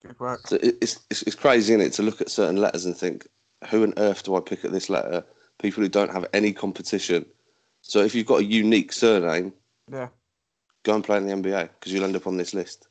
Good 0.05 0.19
work. 0.19 0.47
So 0.47 0.57
it's, 0.61 0.99
it's 1.09 1.21
it's 1.23 1.35
crazy, 1.35 1.73
isn't 1.73 1.85
it, 1.85 1.93
to 1.93 2.03
look 2.03 2.21
at 2.21 2.29
certain 2.29 2.57
letters 2.57 2.85
and 2.85 2.95
think, 2.95 3.27
who 3.69 3.83
on 3.83 3.93
earth 3.97 4.23
do 4.23 4.35
I 4.35 4.39
pick 4.41 4.65
at 4.65 4.71
this 4.71 4.89
letter? 4.89 5.23
People 5.59 5.83
who 5.83 5.89
don't 5.89 6.11
have 6.11 6.25
any 6.33 6.51
competition. 6.53 7.25
So 7.81 7.99
if 7.99 8.15
you've 8.15 8.25
got 8.27 8.39
a 8.41 8.45
unique 8.45 8.91
surname, 8.93 9.53
Yeah. 9.91 10.07
go 10.83 10.95
and 10.95 11.03
play 11.03 11.17
in 11.17 11.27
the 11.27 11.33
NBA 11.33 11.69
because 11.79 11.91
you'll 11.93 12.03
end 12.05 12.15
up 12.15 12.27
on 12.27 12.37
this 12.37 12.53
list. 12.53 12.87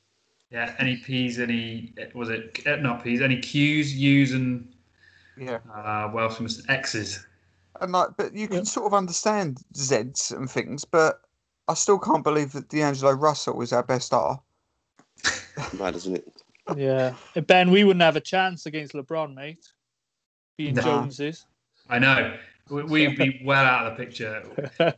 Yeah. 0.50 0.74
Any 0.78 0.96
P's? 0.96 1.38
Any 1.38 1.94
was 2.14 2.28
it 2.28 2.60
uh, 2.66 2.76
not 2.76 3.02
P's? 3.02 3.20
Any 3.22 3.38
Q's, 3.40 3.94
U's, 3.96 4.32
and 4.32 4.74
Yeah. 5.38 5.58
uh, 5.74 6.10
well, 6.12 6.30
some 6.30 6.46
X's. 6.68 7.26
And 7.80 7.92
like, 7.92 8.10
but 8.16 8.34
you 8.34 8.46
can 8.48 8.58
Yeah. 8.58 8.62
sort 8.64 8.86
of 8.86 8.94
understand 8.94 9.58
Z's 9.76 10.30
and 10.30 10.50
things, 10.50 10.84
but 10.84 11.20
I 11.68 11.74
still 11.74 11.98
can't 11.98 12.22
believe 12.24 12.52
that 12.52 12.68
D'Angelo 12.68 13.12
Russell 13.12 13.56
was 13.56 13.72
our 13.72 13.82
best 13.82 14.06
star. 14.06 14.40
Mad, 15.78 15.94
isn't 15.96 16.16
it? 16.16 16.32
Yeah, 16.76 17.14
Ben, 17.46 17.70
we 17.70 17.82
wouldn't 17.84 18.02
have 18.02 18.16
a 18.16 18.20
chance 18.20 18.66
against 18.66 18.92
LeBron, 18.94 19.34
mate. 19.34 19.66
Being 20.56 20.74
No. 20.74 20.82
Joneses. 20.82 21.46
I 21.88 21.98
know. 21.98 22.36
We- 22.70 22.84
We'd 22.84 23.18
be 23.18 23.42
well 23.44 23.64
out 23.64 23.86
of 23.86 23.96
the 23.98 24.04
picture. 24.04 24.42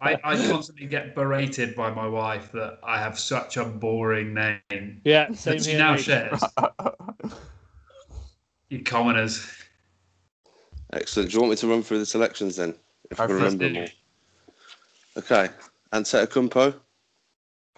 I, 0.00 0.18
I 0.22 0.36
constantly 0.50 0.86
get 0.86 1.14
berated 1.14 1.74
by 1.74 1.90
my 1.90 2.06
wife 2.06 2.52
that 2.52 2.78
I 2.84 2.98
have 2.98 3.18
such 3.18 3.56
a 3.56 3.64
boring 3.64 4.34
name. 4.34 5.00
yeah, 5.04 5.32
same 5.32 5.56
That 5.56 5.64
she 5.64 5.70
here. 5.70 5.78
now 5.78 5.92
mate. 5.92 6.00
shares. 6.02 6.42
You 8.70 8.82
commoners. 8.82 9.46
Excellent. 10.94 11.30
Do 11.30 11.34
you 11.34 11.40
want 11.40 11.50
me 11.50 11.56
to 11.56 11.66
run 11.66 11.82
through 11.82 11.98
the 11.98 12.06
selections 12.06 12.56
then? 12.56 12.74
If 13.10 13.20
I 13.20 13.26
Go 13.26 13.28
can 13.28 13.38
for 13.38 13.46
it. 13.46 13.52
remember 13.52 13.80
them. 13.80 13.88
Okay. 15.18 15.48
Antetokounmpo. 15.92 16.74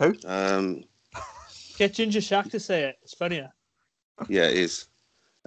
Who? 0.01 0.15
Um, 0.27 0.85
Get 1.79 1.95
Ginger 1.95 2.21
Shack 2.21 2.51
to 2.51 2.61
say 2.61 2.85
it. 2.85 2.99
It's 3.03 3.15
funnier. 3.15 3.53
Yeah, 4.29 4.45
it 4.49 4.57
is. 4.57 4.87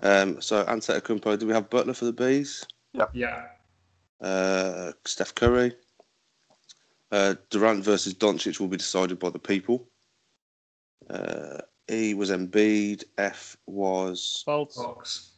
Um, 0.02 0.42
so 0.42 0.64
Antetokounmpo, 0.66 1.38
do 1.40 1.48
we 1.48 1.54
have 1.54 1.70
Butler 1.70 1.94
for 1.94 2.06
the 2.06 2.14
bees? 2.14 2.66
Yeah. 3.14 3.46
Uh, 4.22 4.92
Steph 5.06 5.36
Curry. 5.36 5.74
Uh, 7.12 7.36
Durant 7.50 7.84
versus 7.84 8.14
Doncic 8.14 8.60
will 8.60 8.68
be 8.68 8.78
decided 8.78 9.18
by 9.20 9.30
the 9.30 9.40
people. 9.40 9.88
Uh, 11.10 11.58
E 11.92 12.14
was 12.14 12.30
Embiid. 12.30 13.04
F 13.18 13.58
was 13.66 14.44
Fultz. 14.48 14.76
Fox. 14.76 15.32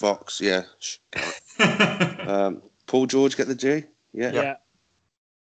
Fox. 0.00 0.40
Yeah. 0.40 0.62
Um, 2.26 2.62
Paul 2.86 3.06
George 3.06 3.36
get 3.36 3.48
the 3.48 3.54
G. 3.54 3.84
Yeah. 4.14 4.32
Yeah. 4.32 4.54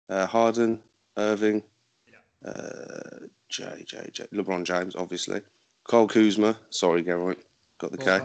Uh, 0.08 0.26
Harden, 0.26 0.82
Irving, 1.16 1.62
uh, 2.44 3.26
J, 3.48 3.84
J, 3.86 4.08
J, 4.10 4.26
LeBron 4.32 4.64
James, 4.64 4.96
obviously. 4.96 5.42
Kyle 5.84 6.08
Kuzma. 6.08 6.58
Sorry, 6.70 7.02
Geraint. 7.02 7.44
Got 7.78 7.92
the 7.92 7.98
K. 7.98 8.20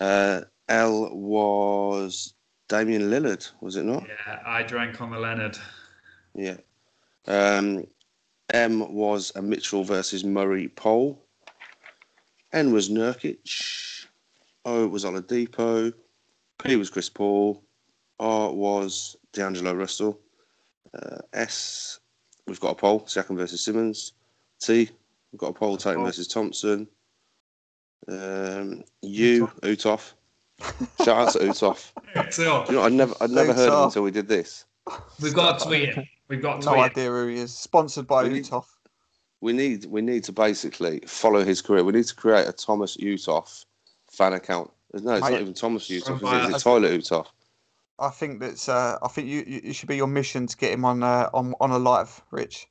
Uh, 0.00 0.40
L 0.68 1.14
was 1.14 2.34
Damian 2.68 3.08
Lillard, 3.10 3.48
was 3.60 3.76
it 3.76 3.84
not? 3.84 4.04
Yeah, 4.06 4.40
I 4.44 4.62
drank 4.62 5.00
on 5.00 5.10
the 5.10 5.18
Leonard. 5.18 5.56
Yeah. 6.34 6.56
Um, 7.26 7.86
M 8.52 8.92
was 8.92 9.32
a 9.36 9.42
Mitchell 9.42 9.84
versus 9.84 10.24
Murray 10.24 10.68
poll. 10.68 11.22
N 12.52 12.72
was 12.72 12.90
Nurkic. 12.90 13.95
O 14.66 14.86
was 14.88 15.04
Oladipo. 15.04 15.92
P 16.62 16.76
was 16.76 16.90
Chris 16.90 17.08
Paul. 17.08 17.62
R 18.18 18.52
was 18.52 19.16
D'Angelo 19.32 19.72
Russell. 19.74 20.20
Uh, 20.94 21.18
S, 21.32 22.00
we've 22.46 22.60
got 22.60 22.70
a 22.70 22.74
poll, 22.74 23.00
Siakam 23.02 23.36
versus 23.36 23.62
Simmons. 23.64 24.12
T, 24.60 24.90
we've 25.32 25.38
got 25.38 25.48
a 25.48 25.52
poll, 25.52 25.76
Tatum 25.76 26.04
versus 26.04 26.26
Thompson. 26.26 26.88
Um, 28.08 28.82
U, 29.02 29.46
Uthoff. 29.62 30.12
Shout 31.04 31.08
out 31.28 31.32
to 31.34 31.38
Uthoff. 31.40 31.92
So 32.32 32.64
You 32.68 32.72
know, 32.76 32.82
I'd 32.82 32.92
never, 32.92 33.14
I'd 33.20 33.30
never 33.30 33.52
heard 33.52 33.68
of 33.68 33.78
him 33.78 33.84
until 33.84 34.02
we 34.02 34.10
did 34.10 34.28
this. 34.28 34.64
we've 35.20 35.34
got 35.34 35.58
to 35.58 35.66
tweet 35.66 35.94
him. 35.94 36.06
We've 36.28 36.40
got 36.42 36.62
to 36.62 36.66
No 36.66 36.72
tweet 36.72 36.84
him. 36.84 36.90
idea 36.90 37.10
who 37.10 37.26
he 37.28 37.36
is. 37.36 37.54
Sponsored 37.56 38.06
by 38.06 38.22
We 38.24 38.30
need- 38.30 38.44
Uthoff. 38.46 38.64
we 39.42 39.52
need 39.52 39.84
we 39.84 40.00
need 40.00 40.24
to 40.24 40.32
basically 40.32 41.00
follow 41.06 41.44
his 41.44 41.60
career. 41.60 41.84
We 41.84 41.92
need 41.92 42.06
to 42.06 42.14
create 42.14 42.48
a 42.48 42.52
Thomas 42.52 42.96
Uthoff 42.96 43.64
fan 44.16 44.32
account. 44.32 44.70
No, 44.92 45.12
it's 45.14 45.22
Mate, 45.24 45.30
not 45.32 45.40
even 45.40 45.54
Thomas 45.54 45.88
Uthoff. 45.88 46.18
From 46.20 46.28
Is 46.28 46.44
it? 46.44 46.50
Is 46.54 46.62
it 46.62 46.64
Tyler 46.64 46.88
Uthoff? 46.98 47.26
I 47.98 48.10
think 48.10 48.40
that's. 48.40 48.68
Uh, 48.68 48.98
I 49.02 49.08
think 49.08 49.28
you, 49.28 49.44
you 49.46 49.60
it 49.64 49.72
should 49.74 49.88
be 49.88 49.96
your 49.96 50.06
mission 50.06 50.46
to 50.46 50.56
get 50.56 50.72
him 50.72 50.84
on 50.84 51.02
uh, 51.02 51.28
on 51.34 51.54
on 51.60 51.70
a 51.70 51.78
live, 51.78 52.22
Rich. 52.30 52.66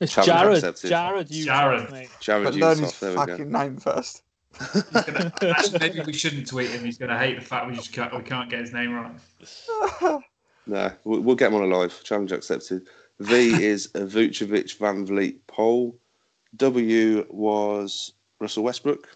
It's 0.00 0.12
Challenge 0.12 0.26
Jared. 0.40 0.54
accepted. 0.56 0.88
Jared, 0.90 1.30
you 1.30 1.44
Jared. 1.44 1.90
mate. 1.90 2.08
Jared 2.20 2.44
But 2.44 2.54
learn 2.56 2.78
his 2.78 2.98
There 2.98 3.14
fucking 3.14 3.50
go. 3.50 3.58
name 3.58 3.76
first. 3.78 4.22
Gonna, 4.92 5.32
actually, 5.42 5.78
maybe 5.80 6.00
we 6.06 6.12
shouldn't 6.12 6.46
tweet 6.48 6.70
him. 6.70 6.84
He's 6.84 6.98
going 6.98 7.10
to 7.10 7.18
hate 7.18 7.38
the 7.38 7.44
fact 7.44 7.66
we 7.68 7.74
just 7.74 7.92
can't, 7.92 8.14
we 8.14 8.22
can't 8.22 8.48
get 8.50 8.60
his 8.60 8.72
name 8.72 8.92
right. 8.94 10.20
No, 10.66 10.90
we'll, 11.04 11.20
we'll 11.20 11.36
get 11.36 11.48
him 11.52 11.56
on 11.60 11.70
a 11.70 11.76
live. 11.76 12.02
Challenge 12.04 12.32
accepted. 12.32 12.86
V 13.20 13.62
is 13.64 13.88
Vucevic 13.94 14.76
VanVleet 14.78 15.36
poll. 15.46 15.96
W 16.56 17.26
was 17.30 18.12
Russell 18.40 18.62
Westbrook. 18.64 19.08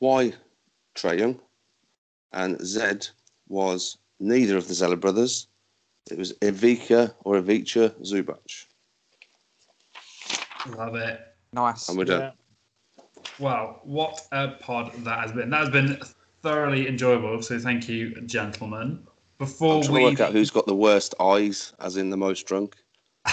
Y, 0.00 0.32
Trae 0.94 1.18
Young. 1.18 1.40
And 2.32 2.60
Z 2.64 3.10
was 3.48 3.98
neither 4.20 4.56
of 4.56 4.68
the 4.68 4.74
Zeller 4.74 4.96
brothers. 4.96 5.48
It 6.10 6.18
was 6.18 6.32
Ivica 6.42 7.14
or 7.24 7.36
Ivica 7.38 7.90
Zubac. 8.02 8.66
Love 10.76 10.96
it. 10.96 11.20
nice. 11.52 11.88
And 11.88 11.98
we're 11.98 12.04
done. 12.04 12.20
Yeah. 12.20 12.30
Wow, 13.38 13.80
what 13.84 14.26
a 14.32 14.48
pod 14.48 14.92
that 15.04 15.20
has 15.20 15.32
been. 15.32 15.50
That 15.50 15.60
has 15.60 15.70
been 15.70 15.98
thoroughly 16.42 16.88
enjoyable. 16.88 17.40
So 17.42 17.58
thank 17.58 17.88
you, 17.88 18.20
gentlemen. 18.22 19.06
Before 19.38 19.76
I'm 19.76 19.82
trying 19.82 19.94
we, 19.94 20.00
to 20.00 20.06
work 20.10 20.20
out 20.20 20.32
who's 20.32 20.50
got 20.50 20.66
the 20.66 20.74
worst 20.74 21.14
eyes, 21.20 21.72
as 21.78 21.96
in 21.96 22.10
the 22.10 22.16
most 22.16 22.46
drunk. 22.46 22.76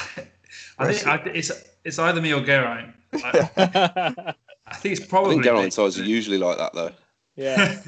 I 0.78 0.94
think 0.94 1.08
I, 1.08 1.16
it's 1.34 1.52
it's 1.84 1.98
either 1.98 2.22
me 2.22 2.34
or 2.34 2.42
Geraint. 2.42 2.94
I, 4.68 4.72
I 4.72 4.76
think 4.76 4.98
it's 4.98 5.06
probably. 5.06 5.32
I 5.32 5.34
think 5.34 5.46
me. 5.46 5.50
Geraint's 5.50 5.80
eyes 5.80 6.00
are 6.00 6.04
usually 6.04 6.38
like 6.38 6.58
that, 6.58 6.74
though. 6.74 6.92
yeah. 7.36 7.82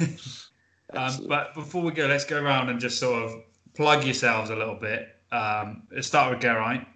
um, 0.94 1.26
but 1.26 1.54
before 1.54 1.82
we 1.82 1.92
go, 1.92 2.06
let's 2.06 2.24
go 2.24 2.42
around 2.42 2.68
and 2.68 2.80
just 2.80 2.98
sort 2.98 3.22
of 3.22 3.42
plug 3.74 4.04
yourselves 4.04 4.50
a 4.50 4.56
little 4.56 4.76
bit. 4.76 5.08
Um, 5.30 5.84
let's 5.90 6.06
start 6.06 6.30
with 6.30 6.40
Geraint. 6.40 6.86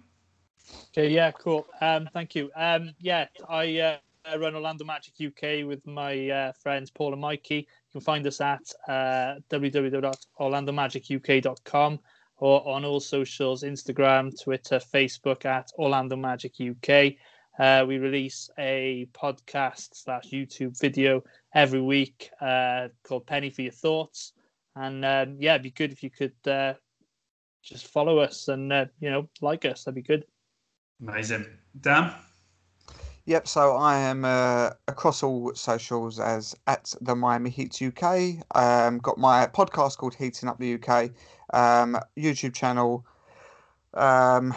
Okay, 0.89 1.09
yeah, 1.09 1.31
cool. 1.31 1.65
Um, 1.81 2.07
thank 2.13 2.35
you. 2.35 2.51
Um, 2.55 2.93
yeah, 2.99 3.25
I 3.49 3.79
uh, 3.79 3.97
run 4.37 4.53
Orlando 4.55 4.85
Magic 4.85 5.13
UK 5.25 5.65
with 5.65 5.87
my 5.87 6.29
uh, 6.29 6.51
friends 6.53 6.91
Paul 6.91 7.13
and 7.13 7.21
Mikey. 7.21 7.55
You 7.55 7.65
can 7.91 8.01
find 8.01 8.27
us 8.27 8.39
at 8.41 8.61
uh, 8.87 9.35
www.orlandomagic.uk.com 9.49 11.99
or 12.39 12.67
on 12.67 12.85
all 12.85 12.99
socials 12.99 13.63
Instagram, 13.63 14.39
Twitter, 14.41 14.79
Facebook 14.79 15.45
at 15.45 15.71
Orlando 15.77 16.15
Magic 16.15 16.53
UK. 16.61 17.15
Uh, 17.59 17.83
we 17.87 17.97
release 17.97 18.49
a 18.59 19.07
podcast 19.13 19.89
slash 19.93 20.29
YouTube 20.31 20.79
video 20.79 21.23
every 21.53 21.81
week 21.81 22.29
uh, 22.39 22.87
called 23.03 23.25
Penny 23.25 23.49
for 23.49 23.63
Your 23.63 23.71
Thoughts. 23.71 24.33
And 24.75 25.03
um, 25.03 25.37
yeah, 25.39 25.53
it'd 25.53 25.63
be 25.63 25.71
good 25.71 25.91
if 25.91 26.03
you 26.03 26.11
could 26.11 26.35
uh, 26.45 26.73
just 27.63 27.87
follow 27.87 28.19
us 28.19 28.47
and 28.47 28.71
uh, 28.71 28.85
you 28.99 29.09
know 29.09 29.27
like 29.41 29.65
us. 29.65 29.83
That'd 29.83 29.95
be 29.95 30.01
good. 30.03 30.25
Amazing. 31.01 31.47
Dan? 31.81 32.13
Yep. 33.25 33.47
So 33.47 33.75
I 33.75 33.97
am 33.97 34.23
uh, 34.23 34.71
across 34.87 35.23
all 35.23 35.53
socials 35.55 36.19
as 36.19 36.55
at 36.67 36.93
the 37.01 37.15
Miami 37.15 37.49
Heat 37.49 37.81
UK. 37.81 38.35
Um, 38.55 38.99
got 38.99 39.17
my 39.17 39.47
podcast 39.47 39.97
called 39.97 40.15
Heating 40.15 40.47
Up 40.47 40.59
the 40.59 40.75
UK. 40.75 41.09
Um, 41.53 41.97
YouTube 42.17 42.53
channel. 42.53 43.05
Um, 43.93 44.53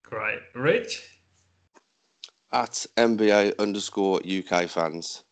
Great. 0.04 0.40
Rich? 0.56 1.20
At 2.52 2.88
NBA 2.98 3.60
underscore 3.60 4.22
UK 4.26 4.68
fans. 4.70 5.24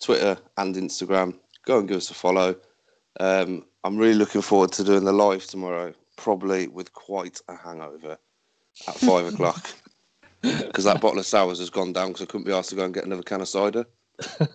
Twitter 0.00 0.38
and 0.56 0.74
Instagram. 0.74 1.38
Go 1.66 1.80
and 1.80 1.88
give 1.88 1.98
us 1.98 2.10
a 2.10 2.14
follow. 2.14 2.56
Um, 3.20 3.66
I'm 3.84 3.96
really 3.96 4.14
looking 4.14 4.42
forward 4.42 4.72
to 4.72 4.84
doing 4.84 5.04
the 5.04 5.12
live 5.12 5.44
tomorrow, 5.46 5.92
probably 6.16 6.68
with 6.68 6.92
quite 6.92 7.40
a 7.48 7.56
hangover 7.56 8.16
at 8.86 8.94
five 8.98 9.26
o'clock. 9.26 9.70
Because 10.42 10.84
that 10.84 11.00
bottle 11.00 11.18
of 11.20 11.26
sours 11.26 11.58
has 11.60 11.70
gone 11.70 11.92
down 11.92 12.08
because 12.08 12.22
I 12.22 12.26
couldn't 12.26 12.46
be 12.46 12.52
asked 12.52 12.70
to 12.70 12.76
go 12.76 12.84
and 12.84 12.92
get 12.94 13.04
another 13.04 13.22
can 13.22 13.40
of 13.40 13.48
cider. 13.48 13.84
Love 14.40 14.50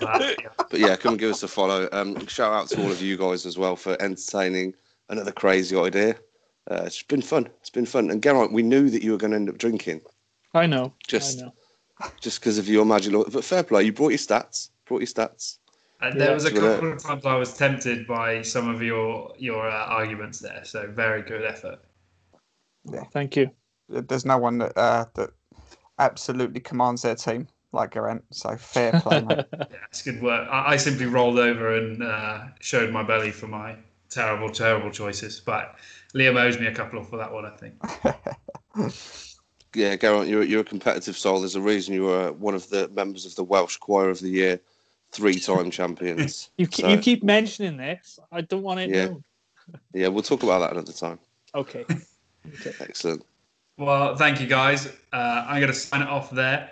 that. 0.00 0.36
Yeah. 0.40 0.48
But 0.70 0.80
yeah, 0.80 0.96
come 0.96 1.12
and 1.14 1.20
give 1.20 1.30
us 1.30 1.42
a 1.42 1.48
follow. 1.48 1.88
Um, 1.92 2.24
shout 2.26 2.52
out 2.52 2.68
to 2.68 2.82
all 2.82 2.90
of 2.90 3.02
you 3.02 3.16
guys 3.16 3.44
as 3.46 3.58
well 3.58 3.74
for 3.76 4.00
entertaining 4.00 4.74
another 5.08 5.32
crazy 5.32 5.76
idea. 5.76 6.16
Uh, 6.70 6.82
it's 6.86 7.02
been 7.02 7.22
fun. 7.22 7.48
It's 7.60 7.70
been 7.70 7.86
fun. 7.86 8.10
And 8.10 8.22
Geraint, 8.22 8.52
we 8.52 8.62
knew 8.62 8.90
that 8.90 9.02
you 9.02 9.10
were 9.12 9.18
going 9.18 9.32
to 9.32 9.36
end 9.36 9.48
up 9.48 9.58
drinking 9.58 10.00
I 10.54 10.66
know. 10.66 10.92
Just- 11.08 11.40
I 11.40 11.46
know. 11.46 11.52
just 12.20 12.40
because 12.40 12.58
of 12.58 12.68
your 12.68 12.84
magic. 12.84 13.12
law. 13.12 13.24
But 13.28 13.44
fair 13.44 13.62
play, 13.64 13.82
you 13.84 13.92
brought 13.92 14.10
your 14.10 14.18
stats. 14.18 14.70
Brought 14.86 15.00
your 15.00 15.06
stats. 15.08 15.58
And 16.02 16.20
there 16.20 16.28
Yeah. 16.28 16.34
was 16.34 16.44
a 16.44 16.52
Well, 16.52 16.66
uh, 16.66 16.74
couple 16.74 16.92
of 16.92 17.02
times 17.02 17.24
I 17.26 17.34
was 17.36 17.54
tempted 17.56 18.06
by 18.06 18.42
some 18.42 18.68
of 18.68 18.82
your 18.82 19.32
your 19.38 19.68
uh, 19.68 19.86
arguments 19.86 20.40
there. 20.40 20.64
So 20.64 20.88
very 20.88 21.22
good 21.22 21.44
effort. 21.44 21.78
Yeah, 22.92 23.04
Thank 23.12 23.36
you. 23.36 23.50
there's 23.88 24.24
no 24.24 24.38
one 24.38 24.58
that 24.58 24.76
uh, 24.76 25.06
that 25.14 25.30
absolutely 25.98 26.60
commands 26.60 27.02
their 27.02 27.14
team 27.14 27.46
like 27.72 27.94
Geraint. 27.94 28.24
So 28.32 28.56
fair 28.56 28.92
play, 28.92 29.20
mate. 29.20 29.44
Yeah, 29.70 29.78
it's 29.88 30.02
good 30.02 30.20
work. 30.20 30.48
I, 30.50 30.72
I 30.72 30.76
simply 30.76 31.06
rolled 31.06 31.38
over 31.38 31.76
and 31.76 32.02
uh, 32.02 32.44
showed 32.60 32.92
my 32.92 33.02
belly 33.02 33.30
for 33.30 33.46
my 33.46 33.76
terrible, 34.10 34.50
terrible 34.50 34.90
choices. 34.90 35.40
But 35.40 35.76
Liam 36.14 36.38
owes 36.38 36.58
me 36.58 36.66
a 36.66 36.74
couple 36.74 37.02
for 37.04 37.16
that 37.16 37.32
one, 37.32 37.46
I 37.46 37.50
think. 37.56 37.74
Yeah, 39.74 39.96
Geraint, 39.96 40.28
you're 40.28 40.42
you're 40.42 40.60
a 40.60 40.64
competitive 40.64 41.16
soul. 41.16 41.40
There's 41.40 41.54
a 41.54 41.60
reason 41.60 41.94
you 41.94 42.02
were 42.02 42.32
one 42.32 42.54
of 42.54 42.68
the 42.68 42.88
members 42.88 43.24
of 43.24 43.34
the 43.36 43.44
Welsh 43.44 43.78
Choir 43.78 44.10
of 44.10 44.20
the 44.20 44.28
Year, 44.28 44.60
three-time 45.12 45.70
champions. 45.70 46.50
You, 46.58 46.66
ke- 46.66 46.74
So- 46.76 46.88
you 46.88 46.98
keep 46.98 47.22
mentioning 47.22 47.76
this. 47.76 48.18
I 48.30 48.40
don't 48.40 48.62
want 48.62 48.80
it 48.80 48.90
Yeah. 48.90 49.04
known. 49.06 49.24
Yeah, 49.94 50.08
we'll 50.08 50.22
talk 50.22 50.42
about 50.42 50.58
that 50.60 50.72
another 50.72 50.92
time. 50.92 51.18
Okay. 51.54 51.84
Excellent. 52.80 53.24
Well, 53.78 54.16
thank 54.16 54.40
you 54.40 54.46
guys. 54.46 54.86
Uh, 55.12 55.44
I'm 55.46 55.60
going 55.60 55.72
to 55.72 55.78
sign 55.78 56.02
it 56.02 56.08
off 56.08 56.30
there. 56.30 56.70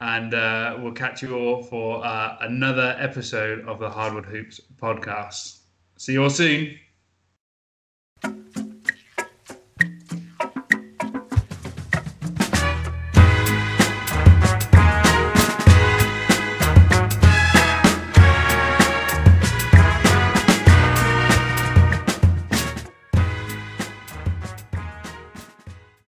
And 0.00 0.32
uh, 0.32 0.78
we'll 0.80 0.92
catch 0.92 1.22
you 1.22 1.36
all 1.36 1.62
for 1.62 2.04
uh, 2.04 2.38
another 2.40 2.96
episode 2.98 3.66
of 3.68 3.78
the 3.78 3.90
Hardwood 3.90 4.24
Hoops 4.24 4.60
podcast. 4.80 5.58
See 5.98 6.14
you 6.14 6.22
all 6.22 6.30
soon. 6.30 6.78